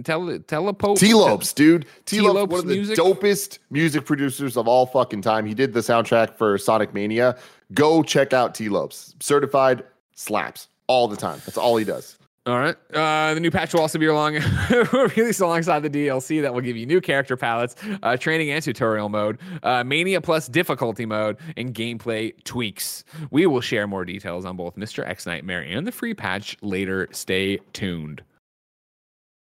tele 0.03 0.39
telepope 0.39 0.97
Tee 0.97 1.13
Lopes, 1.13 1.53
dude. 1.53 1.85
Tee 2.05 2.21
Lopes 2.21 2.51
one 2.51 2.59
of 2.59 2.67
the 2.67 2.75
music? 2.75 2.97
dopest 2.97 3.59
music 3.69 4.05
producers 4.05 4.57
of 4.57 4.67
all 4.67 4.85
fucking 4.85 5.21
time. 5.21 5.45
He 5.45 5.53
did 5.53 5.73
the 5.73 5.81
soundtrack 5.81 6.35
for 6.35 6.57
Sonic 6.57 6.93
Mania. 6.93 7.37
Go 7.73 8.03
check 8.03 8.33
out 8.33 8.55
T 8.55 8.69
Lopes. 8.69 9.15
Certified 9.19 9.83
slaps 10.15 10.67
all 10.87 11.07
the 11.07 11.17
time. 11.17 11.41
That's 11.45 11.57
all 11.57 11.77
he 11.77 11.85
does. 11.85 12.17
All 12.45 12.57
right. 12.57 12.75
Uh, 12.93 13.35
the 13.35 13.39
new 13.39 13.51
patch 13.51 13.73
will 13.73 13.81
also 13.81 13.99
be 13.99 14.07
along 14.07 14.39
released 15.15 15.39
alongside 15.39 15.81
the 15.81 15.89
DLC 15.89 16.41
that 16.41 16.51
will 16.51 16.61
give 16.61 16.77
you 16.77 16.85
new 16.87 16.99
character 16.99 17.37
palettes, 17.37 17.75
uh, 18.01 18.17
training 18.17 18.49
and 18.49 18.63
tutorial 18.63 19.07
mode, 19.07 19.37
uh, 19.61 19.83
Mania 19.83 20.19
Plus 20.19 20.47
difficulty 20.47 21.05
mode, 21.05 21.37
and 21.57 21.75
gameplay 21.75 22.33
tweaks. 22.45 23.03
We 23.29 23.45
will 23.45 23.61
share 23.61 23.85
more 23.85 24.03
details 24.03 24.45
on 24.45 24.55
both 24.55 24.75
Mr. 24.77 25.07
X 25.07 25.27
Nightmare 25.27 25.61
and 25.61 25.85
the 25.85 25.91
free 25.91 26.15
patch 26.15 26.57
later. 26.61 27.07
Stay 27.11 27.59
tuned. 27.73 28.23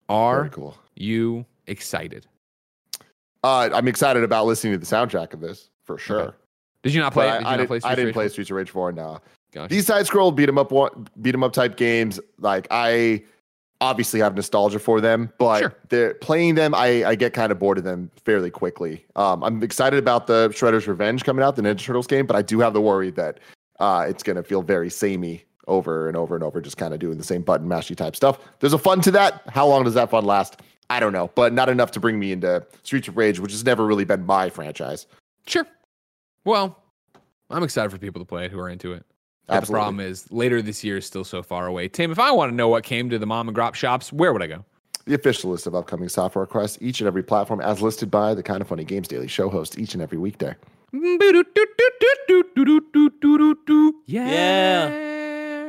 Are 0.08 0.48
cool. 0.48 0.76
you 0.94 1.44
excited? 1.66 2.26
Uh, 3.42 3.68
I'm 3.72 3.88
excited 3.88 4.22
about 4.24 4.46
listening 4.46 4.72
to 4.72 4.78
the 4.78 4.86
soundtrack 4.86 5.34
of 5.34 5.40
this 5.40 5.70
for 5.84 5.98
sure. 5.98 6.20
Okay. 6.20 6.36
Did 6.82 6.94
you 6.94 7.00
not 7.00 7.12
play? 7.12 7.26
Did 7.26 7.32
I, 7.32 7.38
you 7.40 7.46
I, 7.46 7.56
not 7.56 7.66
play 7.66 7.76
didn't, 7.78 7.90
I 7.90 7.94
didn't 7.94 8.12
play 8.12 8.28
Streets 8.28 8.50
of 8.50 8.56
Rage 8.56 8.70
4 8.70 8.92
now. 8.92 9.08
4? 9.12 9.20
Gotcha. 9.52 9.74
These 9.74 9.86
side 9.86 10.06
scroll 10.06 10.32
beat 10.32 10.48
'em 10.48 10.58
up 10.58 10.72
beat 11.22 11.34
'em 11.34 11.42
up 11.44 11.52
type 11.52 11.76
games, 11.76 12.18
like 12.38 12.66
I 12.70 13.22
obviously 13.80 14.18
have 14.20 14.34
nostalgia 14.34 14.78
for 14.78 15.00
them, 15.00 15.30
but 15.38 15.60
Sure. 15.60 15.74
they're 15.90 16.14
playing 16.14 16.54
them, 16.54 16.74
I, 16.74 17.04
I 17.04 17.14
get 17.14 17.34
kind 17.34 17.52
of 17.52 17.58
bored 17.58 17.76
of 17.78 17.84
them 17.84 18.10
fairly 18.24 18.50
quickly. 18.50 19.04
Um, 19.14 19.42
I'm 19.44 19.62
excited 19.62 19.98
about 19.98 20.26
the 20.26 20.48
Shredder's 20.50 20.88
Revenge 20.88 21.22
coming 21.24 21.44
out, 21.44 21.56
the 21.56 21.62
Ninja 21.62 21.84
Turtles 21.84 22.06
game, 22.06 22.24
but 22.26 22.34
I 22.36 22.42
do 22.42 22.60
have 22.60 22.72
the 22.72 22.80
worry 22.80 23.10
that 23.12 23.40
uh, 23.80 24.06
it's 24.08 24.22
gonna 24.22 24.42
feel 24.42 24.62
very 24.62 24.88
samey 24.90 25.44
over 25.66 26.08
and 26.08 26.16
over 26.16 26.34
and 26.34 26.44
over, 26.44 26.60
just 26.60 26.76
kind 26.76 26.92
of 26.94 27.00
doing 27.00 27.18
the 27.18 27.24
same 27.24 27.42
button 27.42 27.68
mashy 27.68 27.96
type 27.96 28.16
stuff. 28.16 28.38
There's 28.60 28.72
a 28.72 28.78
fun 28.78 29.00
to 29.02 29.10
that. 29.12 29.42
How 29.48 29.66
long 29.66 29.84
does 29.84 29.94
that 29.94 30.10
fun 30.10 30.24
last? 30.24 30.60
I 30.90 31.00
don't 31.00 31.12
know, 31.12 31.30
but 31.34 31.52
not 31.52 31.68
enough 31.68 31.90
to 31.92 32.00
bring 32.00 32.18
me 32.18 32.32
into 32.32 32.64
Streets 32.82 33.08
of 33.08 33.16
Rage, 33.16 33.40
which 33.40 33.52
has 33.52 33.64
never 33.64 33.86
really 33.86 34.04
been 34.04 34.26
my 34.26 34.50
franchise. 34.50 35.06
Sure. 35.46 35.66
Well, 36.44 36.78
I'm 37.50 37.62
excited 37.62 37.90
for 37.90 37.98
people 37.98 38.20
to 38.20 38.26
play 38.26 38.44
it 38.46 38.50
who 38.50 38.58
are 38.58 38.68
into 38.68 38.92
it. 38.92 39.04
But 39.46 39.60
the 39.64 39.72
problem 39.72 40.00
is 40.00 40.30
later 40.32 40.62
this 40.62 40.82
year 40.82 40.98
is 40.98 41.06
still 41.06 41.24
so 41.24 41.42
far 41.42 41.66
away. 41.66 41.88
Tim, 41.88 42.10
if 42.10 42.18
I 42.18 42.30
want 42.30 42.50
to 42.50 42.56
know 42.56 42.68
what 42.68 42.82
came 42.82 43.10
to 43.10 43.18
the 43.18 43.26
mom 43.26 43.48
and 43.48 43.56
grop 43.56 43.74
shops, 43.74 44.12
where 44.12 44.32
would 44.32 44.42
I 44.42 44.46
go? 44.46 44.64
The 45.06 45.14
official 45.14 45.50
list 45.50 45.66
of 45.66 45.74
upcoming 45.74 46.08
software 46.08 46.44
across 46.44 46.80
each 46.80 47.00
and 47.00 47.06
every 47.06 47.22
platform, 47.22 47.60
as 47.60 47.82
listed 47.82 48.10
by 48.10 48.32
the 48.32 48.42
Kind 48.42 48.62
of 48.62 48.68
Funny 48.68 48.84
Games 48.84 49.06
Daily 49.06 49.28
Show 49.28 49.50
host 49.50 49.78
each 49.78 49.92
and 49.92 50.02
every 50.02 50.16
weekday. 50.16 50.54
Mm, 50.94 51.18
yeah. 54.06 55.13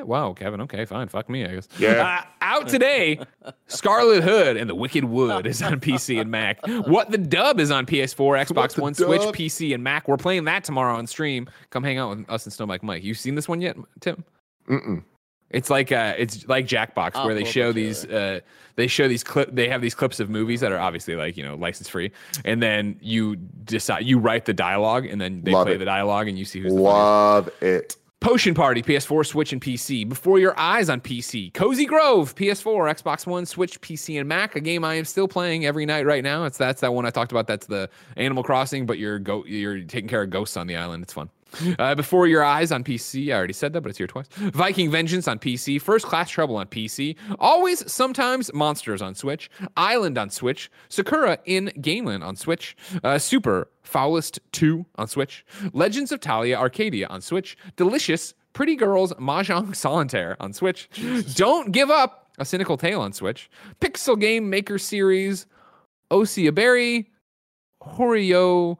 Wow, 0.06 0.34
Kevin. 0.34 0.62
Okay, 0.62 0.86
fine. 0.86 1.08
Fuck 1.08 1.30
me, 1.30 1.46
I 1.46 1.56
guess. 1.56 1.68
Yeah. 1.80 2.22
Uh, 2.22 2.28
out 2.42 2.68
today, 2.68 3.20
Scarlet 3.68 4.24
Hood 4.24 4.58
and 4.58 4.70
the 4.70 4.76
Wicked 4.76 5.04
Wood 5.04 5.46
is 5.48 5.62
on 5.62 5.80
PC 5.80 6.22
and 6.22 6.30
Mac. 6.32 6.60
What 6.88 7.12
the 7.12 7.18
Dub 7.18 7.60
is 7.60 7.72
on 7.72 7.86
PS4, 7.86 8.46
Xbox 8.46 8.76
the 8.76 8.82
One, 8.82 8.94
Switch, 8.94 9.22
PC, 9.22 9.74
and 9.74 9.84
Mac. 9.84 10.08
We're 10.08 10.18
playing 10.18 10.46
that 10.46 10.64
tomorrow 10.64 10.96
on 10.96 11.08
stream. 11.08 11.48
Come 11.70 11.84
hang 11.84 11.98
out 11.98 12.16
with 12.18 12.30
us 12.30 12.46
and 12.46 12.54
Snowbike 12.54 12.84
Mike. 12.84 13.04
You 13.04 13.14
seen 13.14 13.36
this 13.36 13.48
one 13.48 13.62
yet, 13.62 13.76
Tim? 14.00 14.24
Mm-mm. 14.70 15.04
It's 15.52 15.70
like 15.70 15.92
uh, 15.92 16.16
it's 16.18 16.48
like 16.48 16.68
Jackbox 16.68 17.12
I'll 17.16 17.26
where 17.26 17.36
they 17.36 17.44
show 17.46 17.72
the 17.72 17.86
these 17.86 18.06
uh, 18.06 18.40
they 18.76 18.88
show 18.88 19.08
these 19.08 19.24
clip 19.24 19.50
they 19.54 19.70
have 19.70 19.82
these 19.82 19.94
clips 19.94 20.20
of 20.20 20.30
movies 20.30 20.60
that 20.62 20.72
are 20.72 20.80
obviously 20.80 21.16
like 21.16 21.38
you 21.38 21.46
know 21.46 21.56
license 21.56 21.88
free, 21.88 22.12
and 22.44 22.62
then 22.62 22.98
you 23.00 23.36
decide 23.36 24.06
you 24.06 24.18
write 24.18 24.46
the 24.46 24.54
dialogue 24.54 25.06
and 25.06 25.22
then 25.22 25.44
they 25.44 25.52
Love 25.52 25.68
play 25.68 25.76
it. 25.76 25.78
the 25.78 25.86
dialogue 25.86 26.28
and 26.28 26.38
you 26.38 26.46
see 26.46 26.60
who's 26.60 26.74
the 26.74 26.80
funniest. 26.80 26.94
Love 26.94 27.50
it. 27.62 27.96
Potion 28.22 28.56
Party, 28.56 28.82
PS4, 28.82 29.26
Switch, 29.26 29.54
and 29.54 29.62
PC. 29.62 30.08
Before 30.08 30.40
Your 30.40 30.58
Eyes 30.60 30.90
on 30.90 31.00
PC. 31.00 31.54
Cozy 31.54 31.86
Grove, 31.86 32.34
PS4, 32.34 33.02
Xbox 33.02 33.28
One, 33.28 33.46
Switch, 33.46 33.80
PC, 33.82 34.20
and 34.20 34.28
Mac. 34.28 34.56
A 34.56 34.62
game 34.62 34.84
I 34.84 34.96
am 34.96 35.06
still 35.06 35.28
playing 35.28 35.66
every 35.66 35.86
night 35.86 36.06
right 36.06 36.24
now. 36.24 36.46
It's 36.46 36.58
that's 36.58 36.82
that 36.82 36.94
one 36.94 37.06
I 37.06 37.12
talked 37.12 37.32
about. 37.32 37.46
That's 37.46 37.68
the 37.68 37.90
Animal 38.18 38.44
Crossing, 38.44 38.86
but 38.86 38.98
you're 38.98 39.20
go 39.20 39.46
you're 39.46 39.82
taking 39.82 40.08
care 40.08 40.24
of 40.24 40.30
ghosts 40.32 40.58
on 40.58 40.66
the 40.66 40.76
island. 40.76 41.04
It's 41.04 41.14
fun. 41.14 41.30
Uh, 41.80 41.96
Before 41.96 42.28
Your 42.28 42.44
Eyes 42.44 42.72
on 42.72 42.84
PC. 42.84 43.30
I 43.30 43.38
already 43.38 43.54
said 43.54 43.74
that, 43.74 43.82
but 43.82 43.90
it's 43.90 43.98
here 43.98 44.08
twice. 44.08 44.28
Viking 44.30 44.90
Vengeance 44.92 45.28
on 45.28 45.40
PC. 45.40 45.82
First 45.82 46.06
Class 46.06 46.30
Trouble 46.30 46.58
on 46.58 46.68
PC. 46.68 47.16
Always, 47.40 47.90
sometimes 47.92 48.54
Monsters 48.54 49.02
on 49.02 49.16
Switch. 49.16 49.50
Island 49.78 50.18
on 50.18 50.30
Switch. 50.30 50.70
Sakura 50.90 51.38
in 51.46 51.72
Gameland 51.82 52.24
on 52.24 52.36
Switch. 52.36 52.76
Uh, 53.04 53.18
Super 53.18 53.70
Foulest 53.84 54.40
2 54.52 54.86
on 54.96 55.08
Switch. 55.08 55.46
Legends 55.74 56.12
of 56.12 56.20
Talia 56.20 56.58
Arcadia 56.58 57.08
on 57.08 57.22
Switch. 57.22 57.58
Delicious 57.76 58.34
Pretty 58.54 58.76
Girls 58.76 59.12
Mahjong 59.14 59.76
Solitaire 59.76 60.38
on 60.40 60.54
Switch. 60.54 60.90
Don't 61.36 61.72
Give 61.72 61.90
Up 61.90 62.30
A 62.40 62.46
Cynical 62.46 62.78
Tale 62.78 63.02
on 63.02 63.12
Switch. 63.14 63.50
Pixel 63.82 64.20
Game 64.20 64.50
Maker 64.50 64.78
Series. 64.78 65.46
Osia 66.12 66.54
Berry. 66.54 67.10
Horio 67.84 68.78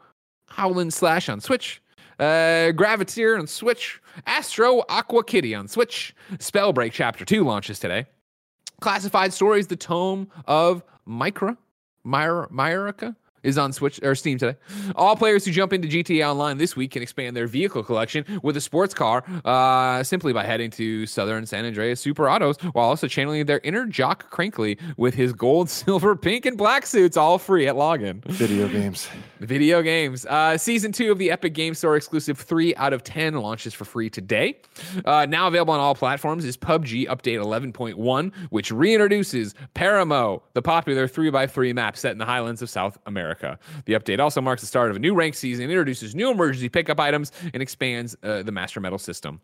Howlin 0.48 0.92
Slash 0.92 1.30
on 1.30 1.40
Switch. 1.42 1.82
Uh, 2.20 2.72
Graviteer 2.72 3.40
on 3.40 3.48
Switch. 3.48 4.02
Astro 4.26 4.84
Aqua 4.90 5.24
Kitty 5.24 5.54
on 5.54 5.68
Switch. 5.68 6.16
Spellbreak 6.34 6.92
Chapter 6.92 7.26
2 7.26 7.44
launches 7.44 7.80
today. 7.80 8.06
Classified 8.82 9.34
Stories, 9.34 9.68
the 9.68 9.76
tome 9.76 10.30
of 10.48 10.84
Micra, 11.08 11.58
Myra, 12.04 12.48
Myrica 12.52 13.16
is 13.46 13.58
on 13.58 13.72
Switch 13.72 14.00
or 14.04 14.16
Steam 14.16 14.38
today. 14.38 14.58
All 14.96 15.16
players 15.16 15.46
who 15.46 15.52
jump 15.52 15.72
into 15.72 15.88
GTA 15.88 16.28
Online 16.30 16.58
this 16.58 16.76
week 16.76 16.92
can 16.92 17.02
expand 17.02 17.36
their 17.36 17.48
vehicle 17.48 17.84
collection 17.84 18.26
with 18.44 18.58
a 18.58 18.62
sports 18.62 18.94
car 18.94 19.24
uh, 19.46 20.04
simply 20.04 20.34
by 20.34 20.44
heading 20.44 20.72
to 20.72 21.06
Southern 21.06 21.46
San 21.46 21.66
Andreas 21.66 22.02
Super 22.02 22.30
Autos 22.30 22.58
while 22.74 22.88
also 22.88 23.08
channeling 23.08 23.46
their 23.46 23.62
inner 23.64 23.86
Jock 23.86 24.30
Cranley 24.32 24.78
with 24.98 25.14
his 25.14 25.32
gold, 25.32 25.70
silver, 25.86 26.16
pink, 26.16 26.46
and 26.46 26.58
black 26.58 26.86
suits 26.86 27.16
all 27.16 27.38
free 27.38 27.68
at 27.68 27.76
login. 27.76 28.24
Video 28.26 28.68
games. 28.68 29.08
Video 29.40 29.82
games. 29.82 30.26
Uh, 30.26 30.58
season 30.58 30.92
two 30.92 31.12
of 31.12 31.18
the 31.18 31.30
Epic 31.30 31.54
Game 31.54 31.74
Store 31.74 31.96
exclusive 31.96 32.38
3 32.38 32.76
out 32.76 32.94
of 32.94 33.04
10 33.04 33.36
launches 33.36 33.74
for 33.74 33.86
free 33.86 34.10
today. 34.10 34.60
Uh, 35.04 35.26
now 35.28 35.48
available 35.48 35.74
on 35.74 35.80
all 35.80 35.94
platforms 35.94 36.46
is 36.46 36.58
PUBG 36.58 37.08
Update 37.08 37.40
11.1, 37.40 38.34
which 38.50 38.72
reintroduces 38.72 39.54
Paramo, 39.76 40.42
the 40.54 40.62
popular 40.62 41.08
3x3 41.08 41.74
map 41.76 41.98
set 41.98 42.12
in 42.12 42.18
the 42.18 42.26
highlands 42.26 42.62
of 42.62 42.70
South 42.70 42.98
America. 43.06 43.35
The 43.86 43.94
update 43.94 44.20
also 44.20 44.42
marks 44.42 44.62
the 44.62 44.68
start 44.68 44.90
of 44.90 44.96
a 44.96 45.00
new 45.00 45.14
rank 45.14 45.36
season, 45.36 45.66
introduces 45.66 46.16
new 46.16 46.32
emergency 46.32 46.70
pickup 46.70 47.00
items, 47.00 47.32
and 47.54 47.62
expands 47.62 48.16
uh, 48.24 48.44
the 48.44 48.52
Master 48.52 48.80
Metal 48.80 48.98
system. 48.98 49.42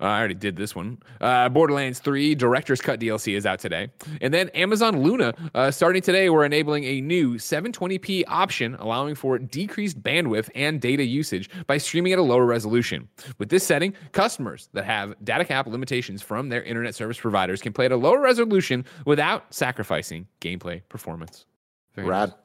Uh, 0.00 0.04
I 0.04 0.18
already 0.18 0.34
did 0.34 0.56
this 0.56 0.74
one. 0.74 0.98
Uh, 1.20 1.48
Borderlands 1.48 2.00
3 2.00 2.34
Director's 2.34 2.80
Cut 2.80 3.00
DLC 3.00 3.36
is 3.36 3.46
out 3.46 3.58
today. 3.58 3.88
And 4.20 4.32
then 4.32 4.48
Amazon 4.50 5.02
Luna, 5.02 5.34
uh, 5.54 5.70
starting 5.70 6.02
today, 6.02 6.30
we're 6.30 6.44
enabling 6.44 6.84
a 6.84 7.00
new 7.00 7.34
720p 7.34 8.24
option, 8.28 8.74
allowing 8.76 9.14
for 9.14 9.38
decreased 9.38 10.02
bandwidth 10.02 10.50
and 10.54 10.80
data 10.80 11.04
usage 11.04 11.50
by 11.66 11.78
streaming 11.78 12.12
at 12.12 12.18
a 12.18 12.22
lower 12.22 12.46
resolution. 12.46 13.08
With 13.38 13.48
this 13.48 13.64
setting, 13.64 13.94
customers 14.12 14.68
that 14.72 14.84
have 14.84 15.14
data 15.24 15.44
cap 15.44 15.66
limitations 15.66 16.22
from 16.22 16.48
their 16.48 16.62
internet 16.62 16.94
service 16.94 17.18
providers 17.18 17.60
can 17.60 17.72
play 17.72 17.86
at 17.86 17.92
a 17.92 17.96
lower 17.96 18.20
resolution 18.20 18.84
without 19.04 19.52
sacrificing 19.52 20.26
gameplay 20.40 20.82
performance. 20.88 21.46
Very 21.94 22.08
Rad. 22.08 22.30
nice. 22.30 22.38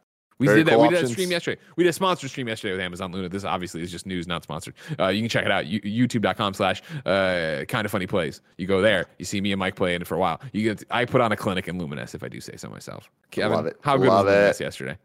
We 0.44 0.48
Very 0.48 0.60
did 0.60 0.68
that. 0.68 0.72
cool 0.74 0.82
we 0.82 0.88
did 0.90 0.96
a 0.96 0.98
options. 1.00 1.12
stream 1.14 1.32
yesterday. 1.32 1.62
We 1.78 1.84
did 1.86 1.90
a 1.90 1.94
sponsored 1.94 2.30
stream 2.30 2.48
yesterday 2.50 2.74
with 2.74 2.82
Amazon 2.82 3.12
Luna. 3.14 3.30
This 3.30 3.46
obviously 3.46 3.82
is 3.82 3.90
just 3.92 4.06
news, 4.06 4.28
not 4.28 4.44
sponsored. 4.44 4.74
Uh, 5.00 5.08
you 5.08 5.22
can 5.22 5.30
check 5.30 5.46
it 5.46 5.52
out. 5.52 5.66
You, 5.68 5.80
YouTube.com 5.82 6.54
slash 6.54 6.82
uh, 7.06 7.64
kind 7.68 7.86
of 7.86 7.92
funny 7.92 8.08
plays. 8.08 8.42
You 8.58 8.68
go 8.68 8.82
there. 8.82 9.06
You 9.20 9.26
see 9.26 9.40
me 9.40 9.54
and 9.54 9.60
Mike 9.60 9.76
playing 9.76 10.02
it 10.02 10.08
for 10.08 10.16
a 10.16 10.20
while. 10.20 10.42
You 10.52 10.64
get. 10.64 10.84
I 10.92 11.06
put 11.06 11.22
on 11.22 11.32
a 11.32 11.38
clinic 11.38 11.68
in 11.70 11.80
Lumines 11.80 12.14
if 12.14 12.24
I 12.24 12.28
do 12.28 12.42
say 12.42 12.58
so 12.58 12.68
myself. 12.70 13.10
Kevin, 13.32 13.54
Love 13.56 13.66
it. 13.68 13.78
How 13.82 13.96
good 13.98 14.08
Love 14.10 14.26
was 14.26 14.36
Lumines 14.36 14.60
it. 14.60 14.64
yesterday? 14.64 14.98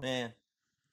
Man, 0.00 0.32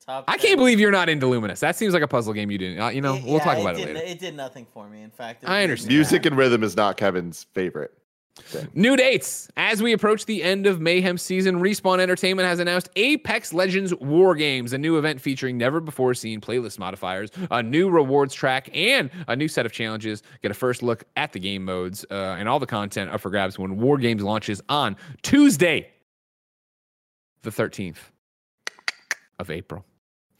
top. 0.06 0.24
I 0.28 0.38
10. 0.38 0.46
can't 0.48 0.58
believe 0.60 0.80
you're 0.80 0.92
not 0.92 1.10
into 1.10 1.26
Lumines. 1.26 1.60
That 1.60 1.76
seems 1.76 1.94
like 1.94 2.04
a 2.04 2.08
puzzle 2.08 2.34
game 2.34 2.50
you 2.50 2.58
didn't. 2.58 2.80
Uh, 2.80 2.90
you 2.90 3.02
know, 3.02 3.16
It- 3.16 3.24
we'll 3.26 3.40
talk 3.40 3.58
about 3.58 3.76
it, 3.76 3.86
did, 3.86 3.96
later. 3.96 4.08
It 4.08 4.20
did 4.20 4.36
nothing 4.36 4.66
for 4.74 4.88
me. 4.88 5.02
In 5.02 5.12
fact, 5.12 5.44
it 5.44 5.50
I 5.50 5.64
understand. 5.64 5.90
Music 5.94 6.26
and 6.26 6.38
rhythm 6.38 6.64
is 6.64 6.76
not 6.78 6.98
Kevin's 6.98 7.46
favorite. 7.54 7.92
Thing. 8.36 8.68
New 8.74 8.96
dates. 8.96 9.50
As 9.58 9.82
we 9.82 9.94
approach 9.94 10.26
the 10.26 10.44
end 10.44 10.66
of 10.66 10.82
Mayhem 10.82 11.18
season, 11.18 11.60
Respawn 11.60 12.00
Entertainment 12.00 12.48
has 12.48 12.60
announced 12.60 12.90
Apex 12.96 13.54
Legends 13.54 13.94
War 13.96 14.36
Games, 14.36 14.74
a 14.74 14.78
new 14.78 14.98
event 14.98 15.22
featuring 15.22 15.58
never 15.58 15.80
before 15.80 16.14
seen 16.14 16.42
playlist 16.42 16.80
modifiers, 16.80 17.30
a 17.52 17.62
new 17.62 17.90
rewards 17.90 18.34
track, 18.34 18.70
and 18.74 19.10
a 19.28 19.36
new 19.36 19.48
set 19.48 19.66
of 19.66 19.72
challenges. 19.72 20.24
Get 20.42 20.52
a 20.52 20.56
first 20.56 20.84
look 20.84 21.04
at 21.16 21.34
the 21.34 21.40
game 21.40 21.66
modes 21.66 22.06
uh, 22.10 22.36
and 22.38 22.50
all 22.50 22.60
the 22.60 22.66
content 22.66 23.12
up 23.12 23.22
for 23.22 23.30
grabs 23.30 23.60
when 23.60 23.78
War 23.78 23.98
Games 23.98 24.24
launches 24.24 24.62
on 24.70 24.96
Tuesday, 25.22 25.90
the 27.44 27.52
13th 27.52 27.98
of 29.40 29.50
April. 29.50 29.86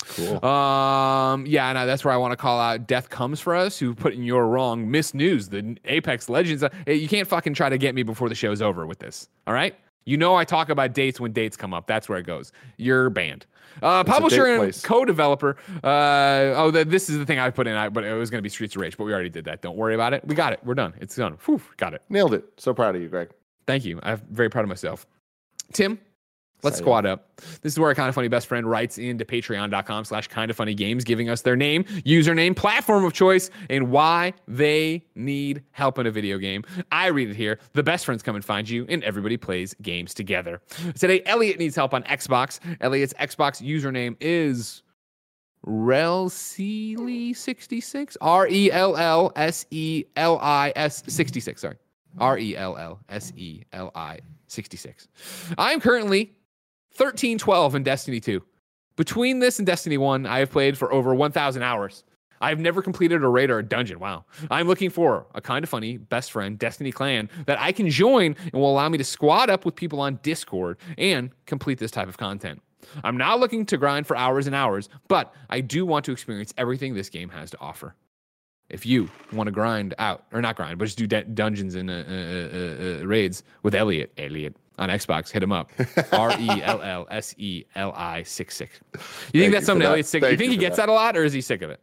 Cool. 0.04 0.46
Um, 0.46 1.46
yeah, 1.46 1.72
no, 1.74 1.86
that's 1.86 2.04
where 2.04 2.14
I 2.14 2.18
want 2.18 2.32
to 2.32 2.38
call 2.38 2.60
out 2.60 2.88
Death 2.88 3.10
Comes 3.10 3.40
for 3.40 3.56
Us, 3.56 3.80
who 3.80 3.96
put 3.96 4.14
in 4.14 4.24
your 4.24 4.48
wrong 4.48 4.90
miss 4.90 5.14
news. 5.14 5.50
The 5.50 5.78
Apex 5.86 6.30
Legends, 6.30 6.64
uh, 6.64 6.70
you 6.88 7.08
can't 7.08 7.28
fucking 7.28 7.54
try 7.54 7.70
to 7.70 7.78
get 7.78 7.96
me 7.96 8.04
before 8.04 8.30
the 8.30 8.36
show's 8.36 8.62
over 8.62 8.86
with 8.86 9.00
this. 9.00 9.30
All 9.48 9.54
right. 9.54 9.76
You 10.06 10.18
know, 10.18 10.36
I 10.36 10.44
talk 10.44 10.70
about 10.70 10.94
dates 10.94 11.20
when 11.20 11.32
dates 11.32 11.56
come 11.56 11.74
up. 11.74 11.88
That's 11.88 12.10
where 12.10 12.20
it 12.20 12.26
goes. 12.26 12.52
You're 12.78 13.10
banned. 13.10 13.46
Uh, 13.82 14.04
publisher 14.04 14.46
and 14.46 14.60
place. 14.60 14.82
co-developer. 14.82 15.56
Uh, 15.84 16.54
oh, 16.56 16.70
the, 16.72 16.86
this 16.86 17.10
is 17.10 17.18
the 17.18 17.26
thing 17.26 17.40
I 17.40 17.50
put 17.50 17.68
in. 17.68 17.76
I, 17.76 17.90
but 17.90 18.04
it 18.04 18.14
was 18.14 18.30
going 18.30 18.40
to 18.40 18.44
be 18.44 18.50
Streets 18.50 18.76
of 18.76 18.82
Rage, 18.82 18.98
but 18.98 19.06
we 19.06 19.14
already 19.14 19.30
did 19.30 19.46
that. 19.46 19.62
Don't 19.62 19.78
worry 19.78 19.96
about 19.96 20.14
it. 20.14 20.26
We 20.28 20.36
got 20.36 20.54
it. 20.54 20.60
We're 20.64 20.76
done. 20.76 20.94
It's 21.00 21.16
done. 21.16 21.38
Whew, 21.46 21.62
got 21.78 21.94
it. 21.94 22.02
Nailed 22.10 22.34
it. 22.34 22.46
So 22.58 22.74
proud 22.74 22.96
of 22.96 23.02
you, 23.02 23.08
Greg. 23.08 23.30
Thank 23.66 23.86
you. 23.86 24.00
I'm 24.04 24.22
very 24.30 24.50
proud 24.50 24.64
of 24.64 24.70
myself. 24.70 25.08
Tim, 25.72 25.98
let's 26.64 26.80
Excited. 26.80 26.84
squad 26.84 27.06
up. 27.06 27.30
This 27.62 27.74
is 27.74 27.80
where 27.80 27.90
our 27.90 27.96
kind 27.96 28.10
of 28.10 28.16
funny 28.16 28.28
best 28.28 28.48
friend 28.48 28.70
writes 28.70 28.98
into 28.98 29.26
patreon.com 29.26 30.06
slash 30.06 30.28
kind 30.28 30.50
of 30.50 30.58
funny 30.58 30.74
games, 30.74 31.04
giving 31.04 31.30
us 31.30 31.42
their 31.42 31.56
name, 31.56 31.84
username, 32.06 32.56
platform 32.56 33.06
of 33.06 33.14
choice, 33.14 33.50
and 33.70 33.92
why 33.92 34.34
they 34.48 35.04
need 35.16 35.64
help 35.72 36.00
in 36.00 36.08
a 36.08 36.12
video 36.12 36.38
game. 36.38 36.64
I 36.92 37.08
read 37.08 37.30
it 37.30 37.36
here. 37.36 37.60
The 37.74 37.84
best 37.84 38.06
friends 38.06 38.24
come 38.24 38.36
and 38.36 38.46
find 38.46 38.70
you, 38.70 38.86
and 38.90 39.04
everybody 39.04 39.38
plays 39.38 39.76
games 39.82 40.14
together. 40.14 40.62
Today, 40.98 41.22
Elliot 41.26 41.60
needs 41.60 41.76
help 41.76 41.94
on 41.94 42.04
Xbox. 42.04 42.60
Elliot's 42.82 43.14
Xbox 43.14 43.62
username 43.62 44.16
is 44.20 44.84
Relseely66. 45.66 48.18
R 48.22 48.48
E 48.48 48.72
L 48.72 48.98
L 48.98 49.32
S 49.36 49.66
E 49.72 50.06
L 50.16 50.40
I 50.42 50.74
S 50.76 51.04
66. 51.08 51.62
Sorry. 51.62 51.76
R 52.20 52.38
E 52.38 52.56
L 52.56 52.78
L 52.78 53.00
S 53.10 53.34
E 53.36 53.64
L 53.74 53.92
I 53.96 54.20
66. 54.48 55.08
I'm 55.58 55.80
currently 55.80 56.36
13 56.96 57.38
12 57.38 57.76
in 57.76 57.84
Destiny 57.84 58.20
2. 58.20 58.42
Between 58.96 59.40
this 59.40 59.58
and 59.58 59.66
Destiny 59.66 59.98
1, 59.98 60.26
I 60.26 60.40
have 60.40 60.52
played 60.52 60.78
for 60.78 60.94
over 60.94 61.16
1,000 61.16 61.64
hours. 61.64 62.04
I 62.40 62.50
have 62.50 62.60
never 62.60 62.82
completed 62.82 63.24
a 63.24 63.28
raid 63.28 63.50
or 63.50 63.60
a 63.60 63.64
dungeon. 63.64 64.00
Wow. 64.00 64.26
I'm 64.52 64.68
looking 64.68 64.90
for 64.90 65.26
a 65.34 65.42
kind 65.42 65.64
of 65.64 65.70
funny 65.70 65.98
best 65.98 66.32
friend 66.32 66.60
Destiny 66.60 66.92
clan 66.92 67.30
that 67.46 67.60
I 67.60 67.72
can 67.72 67.90
join 67.90 68.36
and 68.44 68.54
will 68.54 68.70
allow 68.70 68.90
me 68.90 68.98
to 68.98 69.04
squad 69.04 69.50
up 69.50 69.66
with 69.66 69.76
people 69.76 70.02
on 70.02 70.20
Discord 70.24 70.78
and 70.98 71.32
complete 71.46 71.80
this 71.80 71.90
type 71.90 72.10
of 72.10 72.18
content. 72.18 72.62
I'm 73.04 73.16
not 73.16 73.40
looking 73.40 73.66
to 73.68 73.78
grind 73.78 74.06
for 74.06 74.18
hours 74.18 74.46
and 74.46 74.56
hours, 74.56 74.90
but 75.08 75.34
I 75.50 75.62
do 75.62 75.86
want 75.86 76.04
to 76.06 76.12
experience 76.12 76.54
everything 76.58 76.94
this 76.94 77.10
game 77.10 77.30
has 77.30 77.50
to 77.52 77.60
offer. 77.62 77.96
If 78.70 78.86
you 78.86 79.10
want 79.32 79.48
to 79.48 79.52
grind 79.52 79.94
out, 79.98 80.26
or 80.34 80.42
not 80.42 80.56
grind, 80.56 80.80
but 80.80 80.86
just 80.86 80.98
do 80.98 81.08
d- 81.08 81.24
dungeons 81.34 81.76
and 81.76 81.90
uh, 81.90 81.94
uh, 81.94 81.98
uh, 81.98 83.02
uh, 83.04 83.06
raids 83.06 83.44
with 83.62 83.74
Elliot, 83.74 84.12
Elliot 84.18 84.56
on 84.78 84.90
Xbox, 84.90 85.32
hit 85.32 85.44
him 85.44 85.52
up. 85.52 85.72
R 86.12 86.32
E 86.40 86.50
L 86.62 86.82
L 86.82 87.08
S 87.12 87.34
E 87.38 87.66
L 87.76 87.94
I 87.96 88.24
6 88.24 88.56
6. 88.56 88.80
You 88.94 89.00
think 89.00 89.04
Thank 89.34 89.52
that's 89.54 89.62
for 89.64 89.66
something 89.68 89.84
that. 89.84 89.90
Elliot's 89.92 90.10
sick? 90.10 90.24
You 90.24 90.30
think 90.30 90.42
you 90.42 90.50
he 90.52 90.58
gets 90.58 90.78
that. 90.78 90.88
that 90.88 90.92
a 90.92 90.96
lot, 90.96 91.16
or 91.18 91.24
is 91.24 91.34
he 91.34 91.42
sick 91.42 91.62
of 91.62 91.70
it? 91.70 91.80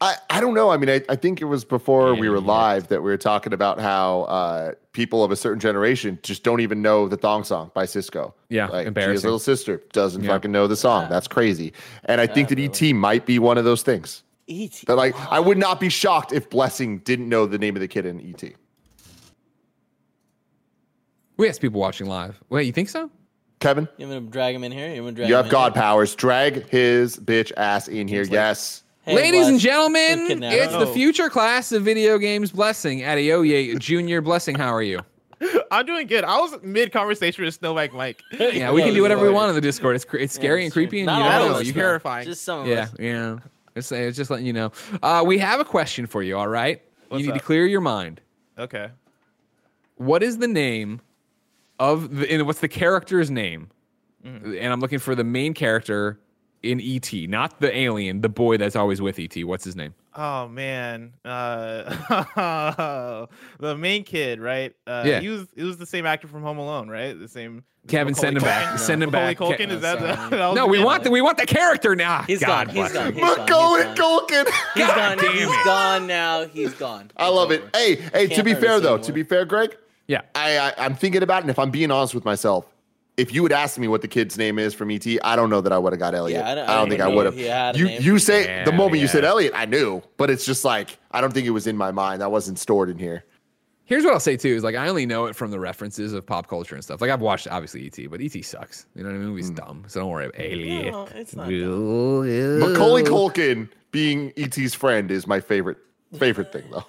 I, 0.00 0.16
I 0.30 0.40
don't 0.40 0.54
know. 0.54 0.70
I 0.70 0.78
mean, 0.78 0.90
I, 0.90 1.00
I 1.08 1.14
think 1.14 1.40
it 1.40 1.44
was 1.44 1.64
before 1.64 2.14
we 2.16 2.28
were 2.28 2.38
Yeah. 2.38 2.42
live 2.46 2.88
that 2.88 3.02
we 3.04 3.10
were 3.12 3.16
talking 3.16 3.52
about 3.52 3.78
how 3.78 4.22
uh, 4.22 4.72
people 4.92 5.22
of 5.22 5.30
a 5.30 5.36
certain 5.36 5.60
generation 5.60 6.18
just 6.24 6.42
don't 6.42 6.60
even 6.60 6.82
know 6.82 7.06
the 7.06 7.16
thong 7.16 7.44
song 7.44 7.70
by 7.72 7.84
Sisqo. 7.84 8.32
Yeah, 8.48 8.66
Like, 8.66 8.88
embarrassing. 8.88 9.12
His 9.12 9.22
little 9.24 9.38
sister 9.38 9.80
doesn't 9.92 10.24
Yeah. 10.24 10.30
fucking 10.30 10.50
know 10.50 10.66
the 10.66 10.74
song. 10.74 11.08
That's 11.08 11.28
crazy. 11.28 11.72
And 12.06 12.20
I 12.20 12.26
think 12.26 12.48
that 12.48 12.58
ET 12.58 12.92
might 12.92 13.26
be 13.26 13.38
one 13.38 13.58
of 13.58 13.64
those 13.64 13.82
things. 13.82 14.24
E.T. 14.48 14.86
That 14.88 14.96
like 14.96 15.14
I 15.30 15.38
would 15.38 15.56
not 15.56 15.78
be 15.78 15.88
shocked 15.88 16.32
if 16.32 16.50
Blessing 16.50 16.98
didn't 16.98 17.28
know 17.28 17.46
the 17.46 17.58
name 17.58 17.76
of 17.76 17.80
the 17.80 17.86
kid 17.86 18.04
in 18.04 18.20
E 18.20 18.34
ET. 18.36 18.54
We 21.42 21.48
have 21.48 21.58
people 21.60 21.80
watching 21.80 22.06
live. 22.06 22.40
Wait, 22.50 22.66
you 22.66 22.72
think 22.72 22.88
so? 22.88 23.10
Kevin, 23.58 23.88
You 23.96 24.06
want 24.06 24.26
to 24.26 24.30
drag 24.30 24.54
him 24.54 24.62
in 24.62 24.70
here? 24.70 24.94
You 24.94 25.02
want 25.02 25.16
to 25.16 25.22
drag 25.22 25.28
you 25.28 25.34
him 25.34 25.38
have 25.38 25.46
in 25.46 25.50
God 25.50 25.72
here? 25.72 25.82
powers. 25.82 26.14
Drag 26.14 26.68
his 26.68 27.16
bitch 27.16 27.50
ass 27.56 27.88
in 27.88 28.06
here. 28.06 28.22
Like- 28.22 28.30
yes. 28.32 28.84
Hey, 29.04 29.16
Ladies 29.16 29.48
and 29.48 29.54
Bless, 29.54 29.62
gentlemen, 29.62 30.18
good 30.18 30.28
kidnapper. 30.28 30.56
it's 30.56 30.72
the 30.72 30.86
future 30.86 31.28
class 31.28 31.72
of 31.72 31.82
video 31.82 32.16
games 32.18 32.52
blessing. 32.52 33.00
Adeoye 33.00 33.76
Junior 33.80 34.20
Blessing, 34.20 34.54
how 34.54 34.72
are 34.72 34.82
you? 34.82 35.00
I'm 35.72 35.84
doing 35.84 36.06
good. 36.06 36.22
I 36.22 36.38
was 36.38 36.54
mid 36.62 36.92
conversation 36.92 37.44
with 37.44 37.60
Snowbike 37.60 37.92
Mike. 37.92 38.22
Yeah, 38.38 38.70
we 38.70 38.82
can 38.82 38.94
do 38.94 39.02
whatever 39.02 39.24
we 39.24 39.30
want 39.30 39.48
on 39.48 39.56
the 39.56 39.60
Discord. 39.60 39.96
It's 39.96 40.04
cr- 40.04 40.18
it's 40.18 40.32
scary 40.32 40.60
and 40.60 40.66
it's 40.68 40.74
true. 40.74 40.84
creepy, 40.86 41.00
and 41.00 41.06
Not 41.06 41.18
you 41.18 41.24
all 41.24 41.30
don't 41.40 41.46
of 41.48 41.52
know. 41.54 41.58
us, 41.62 41.66
You 41.66 41.72
though. 41.72 41.80
can, 41.80 41.82
terrifying. 41.82 42.24
Just 42.26 42.44
some 42.44 42.60
of 42.60 42.66
yeah, 42.68 42.82
us. 42.82 42.92
yeah. 43.00 43.38
It's, 43.74 43.90
it's 43.90 44.16
just 44.16 44.30
letting 44.30 44.46
you 44.46 44.52
know. 44.52 44.70
Uh, 45.02 45.24
we 45.26 45.36
have 45.38 45.58
a 45.58 45.64
question 45.64 46.06
for 46.06 46.22
you. 46.22 46.38
All 46.38 46.46
right, 46.46 46.80
What's 47.08 47.22
you 47.24 47.32
need 47.32 47.38
to 47.40 47.44
clear 47.44 47.66
your 47.66 47.80
mind. 47.80 48.20
Okay. 48.56 48.88
What 49.96 50.22
is 50.22 50.38
the 50.38 50.46
name 50.48 51.00
of 51.78 52.14
the? 52.16 52.30
And 52.30 52.46
what's 52.46 52.60
the 52.60 52.68
character's 52.68 53.30
name? 53.30 53.70
Mm-hmm. 54.24 54.56
And 54.58 54.72
I'm 54.72 54.80
looking 54.80 54.98
for 55.00 55.14
the 55.14 55.24
main 55.24 55.52
character 55.54 56.20
in 56.62 56.80
ET, 56.80 57.12
not 57.28 57.58
the 57.60 57.76
alien, 57.76 58.20
the 58.20 58.28
boy 58.28 58.56
that's 58.56 58.76
always 58.76 59.02
with 59.02 59.18
ET. 59.18 59.34
What's 59.44 59.64
his 59.64 59.74
name? 59.74 59.94
Oh 60.14 60.46
man. 60.46 61.14
Uh 61.24 62.36
the 63.58 63.76
main 63.76 64.04
kid, 64.04 64.40
right? 64.40 64.72
Uh 64.86 65.02
Yeah. 65.04 65.20
he 65.20 65.28
was 65.28 65.48
he 65.56 65.64
was 65.64 65.78
the 65.78 65.86
same 65.86 66.06
actor 66.06 66.28
from 66.28 66.42
Home 66.42 66.58
Alone, 66.58 66.88
right? 66.88 67.18
The 67.18 67.26
same 67.28 67.64
Kevin, 67.88 68.12
Macaulay 68.12 68.26
send 68.26 68.36
him 68.36 68.42
back. 68.44 68.74
Culkin? 68.74 68.78
Send 68.78 69.02
him 69.02 69.10
Macaulay 69.10 69.34
back. 69.34 69.58
Culkin, 69.58 69.66
Ke- 69.66 69.70
is 69.72 69.80
that, 69.80 69.98
the, 69.98 70.06
that 70.36 70.54
No, 70.54 70.68
we 70.68 70.76
name? 70.76 70.86
want 70.86 71.02
the 71.02 71.10
we 71.10 71.20
want 71.20 71.36
the 71.38 71.46
character 71.46 71.96
now. 71.96 72.22
He's 72.22 72.38
God 72.38 72.68
gone. 72.68 72.76
He's 72.76 72.76
bless 72.76 72.92
gone. 72.92 73.06
him. 73.08 73.14
He's 73.14 73.22
gone. 73.24 73.38
Macaulay 73.38 73.86
He's 73.88 73.98
gone. 73.98 74.20
Culkin. 74.20 74.52
He's 74.74 74.86
gone. 74.86 75.18
damn 75.18 75.32
He's 75.32 75.64
gone 75.64 76.06
now. 76.06 76.46
He's 76.46 76.74
gone. 76.74 77.10
I 77.16 77.26
love 77.28 77.50
over. 77.50 77.54
it. 77.54 77.74
Hey, 77.76 77.96
hey. 77.96 78.28
To 78.28 78.34
Can't 78.36 78.44
be 78.44 78.54
fair 78.54 78.78
though, 78.78 78.90
anymore. 78.94 78.98
to 79.06 79.12
be 79.12 79.22
fair, 79.24 79.44
Greg, 79.44 79.76
Yeah. 80.08 80.22
I, 80.34 80.58
I 80.58 80.74
I'm 80.78 80.94
thinking 80.94 81.22
about 81.22 81.38
it, 81.38 81.42
and 81.42 81.50
if 81.50 81.58
I'm 81.58 81.70
being 81.70 81.90
honest 81.90 82.14
with 82.14 82.24
myself, 82.24 82.66
if 83.16 83.32
you 83.32 83.42
would 83.42 83.52
ask 83.52 83.78
me 83.78 83.88
what 83.88 84.00
the 84.02 84.08
kid's 84.08 84.38
name 84.38 84.58
is 84.58 84.72
from 84.74 84.90
ET, 84.90 85.06
I 85.22 85.36
don't 85.36 85.50
know 85.50 85.60
that 85.60 85.72
I 85.72 85.78
would 85.78 85.92
have 85.92 86.00
got 86.00 86.14
Elliot. 86.14 86.40
Yeah, 86.40 86.50
I 86.50 86.54
don't- 86.54 86.68
I 86.68 86.72
I 86.72 86.76
don't 86.78 86.88
think 86.88 87.00
I 87.02 87.08
would 87.08 87.26
have. 87.26 87.34
he 87.34 87.44
had 87.44 87.76
a 87.76 87.78
You 87.78 87.86
you 87.88 88.18
say 88.18 88.44
Yeah, 88.46 88.64
the 88.64 88.72
moment 88.72 89.00
you 89.00 89.08
said. 89.08 89.24
Elliot, 89.24 89.52
I 89.54 89.66
knew, 89.66 90.02
but 90.16 90.30
it's 90.30 90.44
just 90.46 90.64
like 90.64 90.98
I 91.10 91.20
don't 91.20 91.32
think 91.32 91.46
it 91.46 91.50
was 91.50 91.66
in 91.66 91.76
my 91.76 91.90
mind. 91.92 92.20
That 92.22 92.30
wasn't 92.30 92.58
stored 92.58 92.88
in 92.90 92.98
here. 92.98 93.24
Here's 93.84 94.04
what 94.04 94.14
I'll 94.14 94.20
say 94.20 94.36
too: 94.38 94.48
is 94.54 94.62
like 94.64 94.74
I 94.76 94.88
only 94.88 95.04
know 95.04 95.26
it 95.26 95.36
from 95.36 95.50
the 95.50 95.60
references 95.60 96.14
of 96.14 96.24
pop 96.24 96.48
culture 96.48 96.74
and 96.74 96.82
stuff. 96.82 97.00
Like 97.02 97.10
I've 97.10 97.20
watched 97.20 97.46
obviously 97.48 97.84
ET, 97.86 98.10
but 98.10 98.20
ET 98.22 98.42
sucks. 98.44 98.86
You 98.94 99.02
know 99.02 99.10
what 99.10 99.16
I 99.16 99.18
mean? 99.18 99.28
Movie's 99.28 99.48
Hmm. 99.48 99.54
dumb, 99.56 99.84
so 99.88 100.00
don't 100.00 100.08
worry 100.10 100.26
about 100.26 100.40
Alien. 100.40 100.92
No, 100.92 101.08
it's 101.14 101.36
not. 101.36 101.48
Macaulay 101.48 103.02
Culkin 103.02 103.68
being 103.90 104.32
ET's 104.36 104.74
friend 104.74 105.10
is 105.10 105.26
my 105.26 105.40
favorite 105.40 105.76
favorite 106.18 106.52
thing 106.52 106.64
though. 106.70 106.84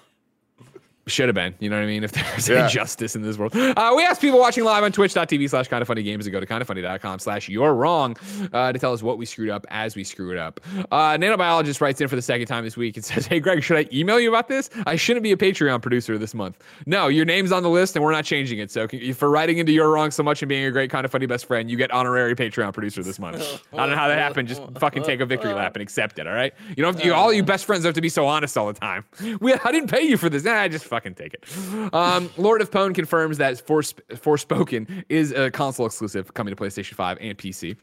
Should 1.06 1.28
have 1.28 1.36
been. 1.36 1.54
You 1.60 1.70
know 1.70 1.76
what 1.76 1.84
I 1.84 1.88
mean? 1.88 2.04
If 2.06 2.14
there's 2.14 2.48
Yeah. 2.48 2.64
any 2.64 2.72
justice 2.72 3.16
in 3.16 3.22
this 3.24 3.38
world. 3.38 3.54
Uh, 3.56 3.94
we 3.96 4.04
asked 4.06 4.22
people 4.22 4.40
watching 4.40 4.64
live 4.64 4.84
on 4.86 4.92
twitch.tv 4.94 5.50
slash 5.50 5.68
kind 5.68 5.82
of 5.82 5.88
funny 5.88 6.02
games 6.02 6.24
to 6.26 6.32
go 6.32 6.40
to 6.40 6.46
kindoffunny.com 6.46 7.20
slash 7.20 7.50
you're 7.50 7.74
wrong 7.74 8.16
uh, 8.54 8.72
to 8.72 8.80
tell 8.80 8.94
us 8.94 9.04
what 9.04 9.18
we 9.18 9.26
screwed 9.26 9.50
up 9.50 9.66
as 9.70 9.98
we 9.98 10.04
screw 10.06 10.32
it 10.32 10.38
up. 10.38 10.62
Uh, 10.92 11.18
Nanobiologist 11.18 11.82
writes 11.82 12.00
in 12.00 12.08
for 12.08 12.16
the 12.16 12.22
second 12.22 12.48
time 12.48 12.64
this 12.64 12.78
week 12.78 12.96
and 12.96 13.04
says, 13.06 13.26
Hey, 13.28 13.42
Greg, 13.42 13.62
should 13.64 13.76
I 13.78 13.86
email 13.92 14.18
you 14.20 14.30
about 14.30 14.48
this? 14.48 14.70
I 14.86 14.96
shouldn't 14.96 15.24
be 15.24 15.34
a 15.34 15.38
Patreon 15.38 15.82
producer 15.82 16.18
this 16.18 16.34
month. 16.34 16.58
No, 16.86 17.10
your 17.10 17.26
name's 17.26 17.52
on 17.52 17.64
the 17.64 17.70
list 17.70 17.96
and 17.98 18.04
we're 18.06 18.14
not 18.14 18.24
changing 18.24 18.60
it. 18.60 18.72
So 18.72 18.88
can- 18.88 19.14
for 19.14 19.30
writing 19.30 19.58
into 19.58 19.74
You're 19.74 19.90
Wrong 19.92 20.10
so 20.10 20.24
much 20.24 20.42
and 20.42 20.48
being 20.48 20.64
a 20.66 20.72
great 20.72 20.90
kind 20.90 21.04
of 21.04 21.12
funny 21.12 21.26
best 21.26 21.46
friend, 21.48 21.70
you 21.70 21.76
get 21.76 21.92
honorary 21.92 22.34
Patreon 22.36 22.72
producer 22.74 23.04
this 23.04 23.20
month. 23.20 23.42
I 23.74 23.78
don't 23.78 23.90
know 23.90 23.96
how 23.98 24.08
that 24.08 24.20
happened. 24.20 24.48
Just 24.48 24.62
fucking 24.80 25.04
take 25.04 25.20
a 25.20 25.26
victory 25.26 25.54
lap 25.54 25.76
and 25.76 25.82
accept 25.84 26.18
it. 26.18 26.28
All 26.28 26.34
right. 26.34 26.54
You 26.70 26.76
don't 26.76 26.94
have 26.94 27.02
to, 27.02 27.08
you, 27.08 27.14
all 27.14 27.34
you 27.34 27.44
best 27.44 27.66
friends 27.66 27.84
have 27.84 27.94
to 27.96 28.02
be 28.02 28.10
so 28.10 28.26
honest 28.26 28.58
all 28.58 28.68
the 28.68 28.80
time. 28.80 29.04
We, 29.42 29.54
I 29.54 29.72
didn't 29.72 29.90
pay 29.90 30.04
you 30.04 30.16
for 30.16 30.30
this. 30.30 30.44
Nah, 30.44 30.68
just 30.70 30.86
fucking 30.94 31.16
take 31.16 31.34
it. 31.34 31.94
Um, 31.94 32.30
Lord 32.38 32.62
of 32.62 32.70
Pwn 32.70 32.94
confirms 32.94 33.38
that 33.40 33.60
Fors- 33.66 33.96
Forspoken 34.12 35.04
is 35.10 35.32
a 35.32 35.50
console 35.50 35.86
exclusive 35.88 36.34
coming 36.34 36.56
to 36.56 36.62
PlayStation 36.62 36.94
5 36.94 37.18
and 37.20 37.38
PC. 37.38 37.76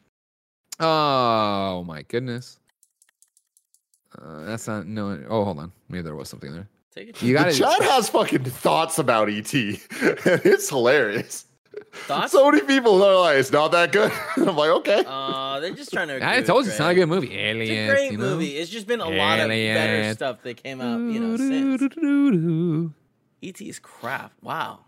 Oh 0.79 1.83
my 1.87 2.03
goodness. 2.03 2.59
Uh, 4.17 4.45
that's 4.45 4.67
not 4.67 4.87
no. 4.87 5.23
Oh, 5.29 5.45
hold 5.45 5.59
on. 5.59 5.73
Maybe 5.89 6.03
there 6.03 6.15
was 6.17 6.29
something 6.29 6.53
there. 6.53 6.69
Take 6.95 7.09
it. 7.11 7.23
You 7.23 7.35
got 7.35 7.45
The 7.45 7.51
it. 7.51 7.55
chat 7.59 7.83
has 7.83 8.09
fucking 8.11 8.45
thoughts 8.45 8.99
about 8.99 9.29
ET. 9.29 9.53
it's 9.55 10.69
hilarious. 10.69 11.47
Thoughts? 11.93 12.33
So 12.33 12.51
many 12.51 12.63
people 12.67 13.01
are 13.03 13.15
like, 13.21 13.37
it's 13.37 13.53
not 13.53 13.71
that 13.73 13.93
good. 13.93 14.11
I'm 14.37 14.57
like, 14.57 14.71
okay. 14.71 15.05
Uh, 15.07 15.61
they're 15.61 15.71
just 15.75 15.93
trying 15.93 16.09
to. 16.09 16.15
I 16.21 16.35
agree 16.35 16.47
told 16.47 16.59
with 16.59 16.67
you 16.67 16.71
it's 16.73 16.81
not 16.81 16.91
a 16.91 16.95
good 16.95 17.07
movie. 17.09 17.33
Aliens, 17.39 17.71
It's 17.71 17.91
a 17.91 17.95
great 17.95 18.13
you 18.13 18.19
know? 18.19 18.25
movie. 18.25 18.57
It's 18.57 18.71
just 18.71 18.87
been 18.89 19.01
a 19.01 19.09
lot 19.09 19.39
of 19.39 19.49
better 19.49 20.13
stuff 20.15 20.43
that 20.43 20.61
came 20.63 20.81
out, 20.81 20.99
you 20.99 21.21
know, 21.21 21.37
since. 21.37 21.81
E.T. 23.43 23.69
is 23.69 23.79
crap. 23.79 24.33
Wow. 24.43 24.81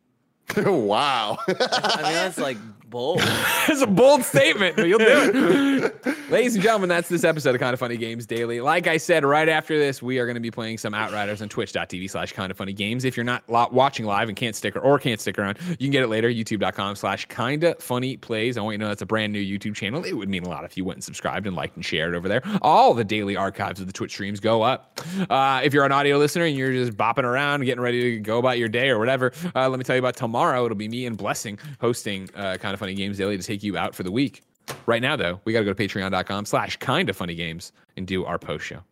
wow. 0.56 1.38
I 1.46 2.02
mean, 2.02 2.12
that's 2.14 2.38
like 2.38 2.56
bold. 2.90 3.18
That's 3.68 3.82
a 3.82 3.86
bold 3.86 4.24
statement, 4.24 4.76
but 4.76 4.88
you'll 4.88 4.98
do 4.98 5.06
it. 5.06 6.06
Ladies 6.30 6.54
and 6.54 6.62
gentlemen, 6.62 6.88
that's 6.88 7.08
this 7.08 7.24
episode 7.24 7.54
of 7.54 7.60
Kind 7.60 7.74
of 7.74 7.80
Funny 7.80 7.96
Games 7.96 8.24
Daily. 8.24 8.60
Like 8.60 8.86
I 8.86 8.98
said, 8.98 9.24
right 9.24 9.48
after 9.48 9.78
this, 9.78 10.00
we 10.00 10.18
are 10.18 10.26
going 10.26 10.36
to 10.36 10.40
be 10.40 10.50
playing 10.50 10.78
some 10.78 10.94
Outriders 10.94 11.42
on 11.42 11.48
twitch.tv 11.48 12.08
slash 12.08 12.32
kind 12.32 12.50
of 12.52 12.56
funny 12.56 12.72
games. 12.72 13.04
If 13.04 13.16
you're 13.16 13.24
not 13.24 13.42
lo- 13.48 13.68
watching 13.72 14.06
live 14.06 14.28
and 14.28 14.36
can't 14.36 14.54
stick 14.54 14.76
or, 14.76 14.80
or 14.80 14.98
can't 14.98 15.20
stick 15.20 15.38
around, 15.38 15.58
you 15.70 15.76
can 15.76 15.90
get 15.90 16.04
it 16.04 16.08
later, 16.08 16.28
youtube.com 16.28 16.96
slash 16.96 17.26
kinda 17.26 17.76
funny 17.80 18.16
plays. 18.16 18.56
I 18.56 18.60
want 18.60 18.74
you 18.74 18.78
to 18.78 18.84
know 18.84 18.88
that's 18.88 19.02
a 19.02 19.06
brand 19.06 19.32
new 19.32 19.44
YouTube 19.44 19.74
channel. 19.74 20.04
It 20.04 20.14
would 20.14 20.28
mean 20.28 20.44
a 20.44 20.48
lot 20.48 20.64
if 20.64 20.76
you 20.76 20.84
went 20.84 20.98
and 20.98 21.04
subscribed 21.04 21.46
and 21.46 21.56
liked 21.56 21.74
and 21.76 21.84
shared 21.84 22.14
over 22.14 22.28
there. 22.28 22.42
All 22.62 22.94
the 22.94 23.04
daily 23.04 23.36
archives 23.36 23.80
of 23.80 23.86
the 23.88 23.92
Twitch 23.92 24.12
streams 24.12 24.38
go 24.40 24.62
up. 24.62 25.00
Uh, 25.28 25.60
if 25.64 25.74
you're 25.74 25.84
an 25.84 25.92
audio 25.92 26.16
listener 26.18 26.44
and 26.44 26.56
you're 26.56 26.72
just 26.72 26.96
bopping 26.96 27.24
around, 27.24 27.64
getting 27.64 27.82
ready 27.82 28.16
to 28.16 28.20
go 28.20 28.38
about 28.38 28.58
your 28.58 28.68
day 28.68 28.88
or 28.88 28.98
whatever, 28.98 29.32
uh, 29.54 29.68
let 29.68 29.78
me 29.78 29.84
tell 29.84 29.96
you 29.96 30.00
about 30.00 30.16
tomorrow. 30.16 30.64
It'll 30.64 30.76
be 30.76 30.88
me 30.88 31.06
and 31.06 31.16
Blessing 31.16 31.58
hosting 31.80 32.28
uh, 32.36 32.56
Kind 32.60 32.74
of 32.74 32.79
Funny 32.80 32.94
Games 32.94 33.18
Daily 33.18 33.36
to 33.36 33.42
take 33.42 33.62
you 33.62 33.76
out 33.76 33.94
for 33.94 34.02
the 34.02 34.10
week. 34.10 34.42
Right 34.86 35.02
now, 35.02 35.14
though, 35.14 35.40
we 35.44 35.52
got 35.52 35.60
to 35.60 35.64
go 35.66 35.72
to 35.72 35.88
patreon.com 35.88 36.46
slash 36.46 36.76
kind 36.78 37.10
of 37.10 37.16
funny 37.16 37.34
games 37.34 37.72
and 37.96 38.06
do 38.06 38.24
our 38.24 38.38
post 38.38 38.64
show. 38.64 38.82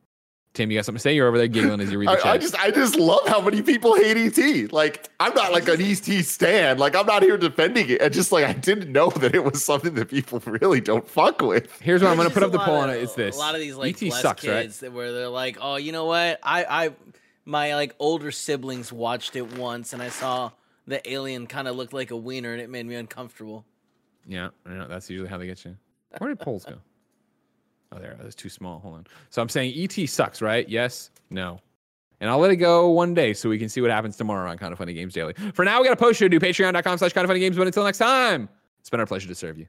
Tim, 0.53 0.71
you 0.71 0.79
got 0.79 0.85
something 0.85 0.99
to 0.99 1.03
say? 1.03 1.15
You're 1.15 1.29
over 1.29 1.39
there 1.39 1.47
giggling 1.47 1.81
as 1.81 1.91
you 1.91 1.99
read 1.99 2.09
the 2.09 2.17
chat. 2.17 2.27
I, 2.27 2.33
I 2.33 2.39
just 2.39 2.59
I 2.59 2.71
just 2.71 2.97
love 2.97 3.27
how 3.29 3.41
many 3.41 3.63
people 3.63 3.95
hate 3.95 4.17
ET. 4.17 4.73
Like 4.73 5.09
I'm 5.21 5.33
not 5.35 5.53
like 5.53 5.69
an 5.69 5.81
ET 5.81 6.05
stand. 6.25 6.81
Like 6.81 6.97
I'm 6.97 7.07
not 7.07 7.23
here 7.23 7.39
defending 7.39 7.89
it. 7.89 8.03
I 8.03 8.09
just 8.09 8.33
like 8.33 8.45
I 8.45 8.55
didn't 8.55 8.91
know 8.91 9.09
that 9.11 9.35
it 9.35 9.45
was 9.45 9.65
something 9.65 9.95
that 9.95 10.09
people 10.09 10.43
really 10.47 10.81
don't 10.81 11.07
fuck 11.07 11.43
with. 11.43 11.81
Here's 11.81 12.03
what 12.03 12.11
I'm 12.11 12.17
gonna 12.17 12.31
put 12.31 12.43
up 12.43 12.51
the 12.51 12.59
poll 12.59 12.75
lot 12.75 12.89
on 12.89 12.95
it. 12.95 13.03
It's 13.03 13.15
this. 13.15 13.37
A 13.37 13.39
lot 13.39 13.55
of 13.55 13.61
these 13.61 13.77
like 13.77 14.03
ET 14.03 14.09
blessed 14.09 14.23
sucks, 14.23 14.47
right? 14.47 14.63
kids 14.63 14.81
that 14.81 14.93
where 14.93 15.13
they're 15.13 15.29
like, 15.29 15.59
oh, 15.61 15.77
you 15.77 15.93
know 15.93 16.07
what? 16.07 16.41
I, 16.43 16.65
I, 16.65 16.91
my 17.45 17.75
like 17.77 17.95
older 17.99 18.33
siblings 18.33 18.93
watched 18.93 19.37
it 19.37 19.57
once, 19.57 19.93
and 19.93 20.03
I 20.03 20.09
saw 20.09 20.51
the 20.89 21.09
alien 21.09 21.47
kind 21.47 21.69
of 21.69 21.77
looked 21.77 21.93
like 21.93 22.11
a 22.11 22.17
wiener, 22.17 22.53
and 22.53 22.61
it 22.61 22.69
made 22.69 22.87
me 22.87 22.97
uncomfortable. 22.97 23.65
Yeah, 24.29 24.51
I 24.67 24.75
know 24.75 24.87
that's 24.87 25.09
usually 25.11 25.29
how 25.29 25.39
they 25.39 25.47
get 25.47 25.65
you. 25.65 25.75
Where 26.19 26.29
did 26.29 26.39
polls 26.39 26.65
go? 26.65 26.77
Oh, 27.91 27.99
there. 27.99 28.17
That's 28.23 28.35
too 28.35 28.51
small. 28.51 28.79
Hold 28.81 28.97
on. 28.97 29.07
So 29.31 29.41
I'm 29.41 29.49
saying 29.49 29.75
ET 29.77 30.09
sucks, 30.09 30.43
right? 30.43 30.69
Yes. 30.69 31.11
No. 31.31 31.61
And 32.21 32.29
I'll 32.29 32.39
let 32.39 32.51
it 32.51 32.57
go 32.57 32.91
one 32.91 33.15
day 33.15 33.33
so 33.33 33.49
we 33.49 33.59
can 33.59 33.69
see 33.69 33.81
what 33.81 33.91
happens 33.91 34.17
tomorrow 34.17 34.51
on 34.51 34.59
Kind 34.59 34.73
of 34.73 34.79
Funny 34.79 34.93
Games 34.93 35.15
Daily. 35.15 35.35
For 35.55 35.65
now, 35.65 35.81
we 35.81 35.87
got 35.87 35.95
a 35.95 35.97
post 35.97 36.19
show 36.19 36.27
to 36.27 36.29
do. 36.29 36.41
Patreon.com 36.41 36.99
slash 36.99 37.13
Kind 37.13 37.25
of 37.25 37.29
Funny 37.29 37.41
Games. 37.41 37.57
But 37.57 37.67
until 37.67 37.85
next 37.85 37.99
time, 37.99 38.49
it's 38.81 38.91
been 38.91 39.01
our 39.01 39.07
pleasure 39.07 39.29
to 39.29 39.35
serve 39.35 39.57
you. 39.57 39.67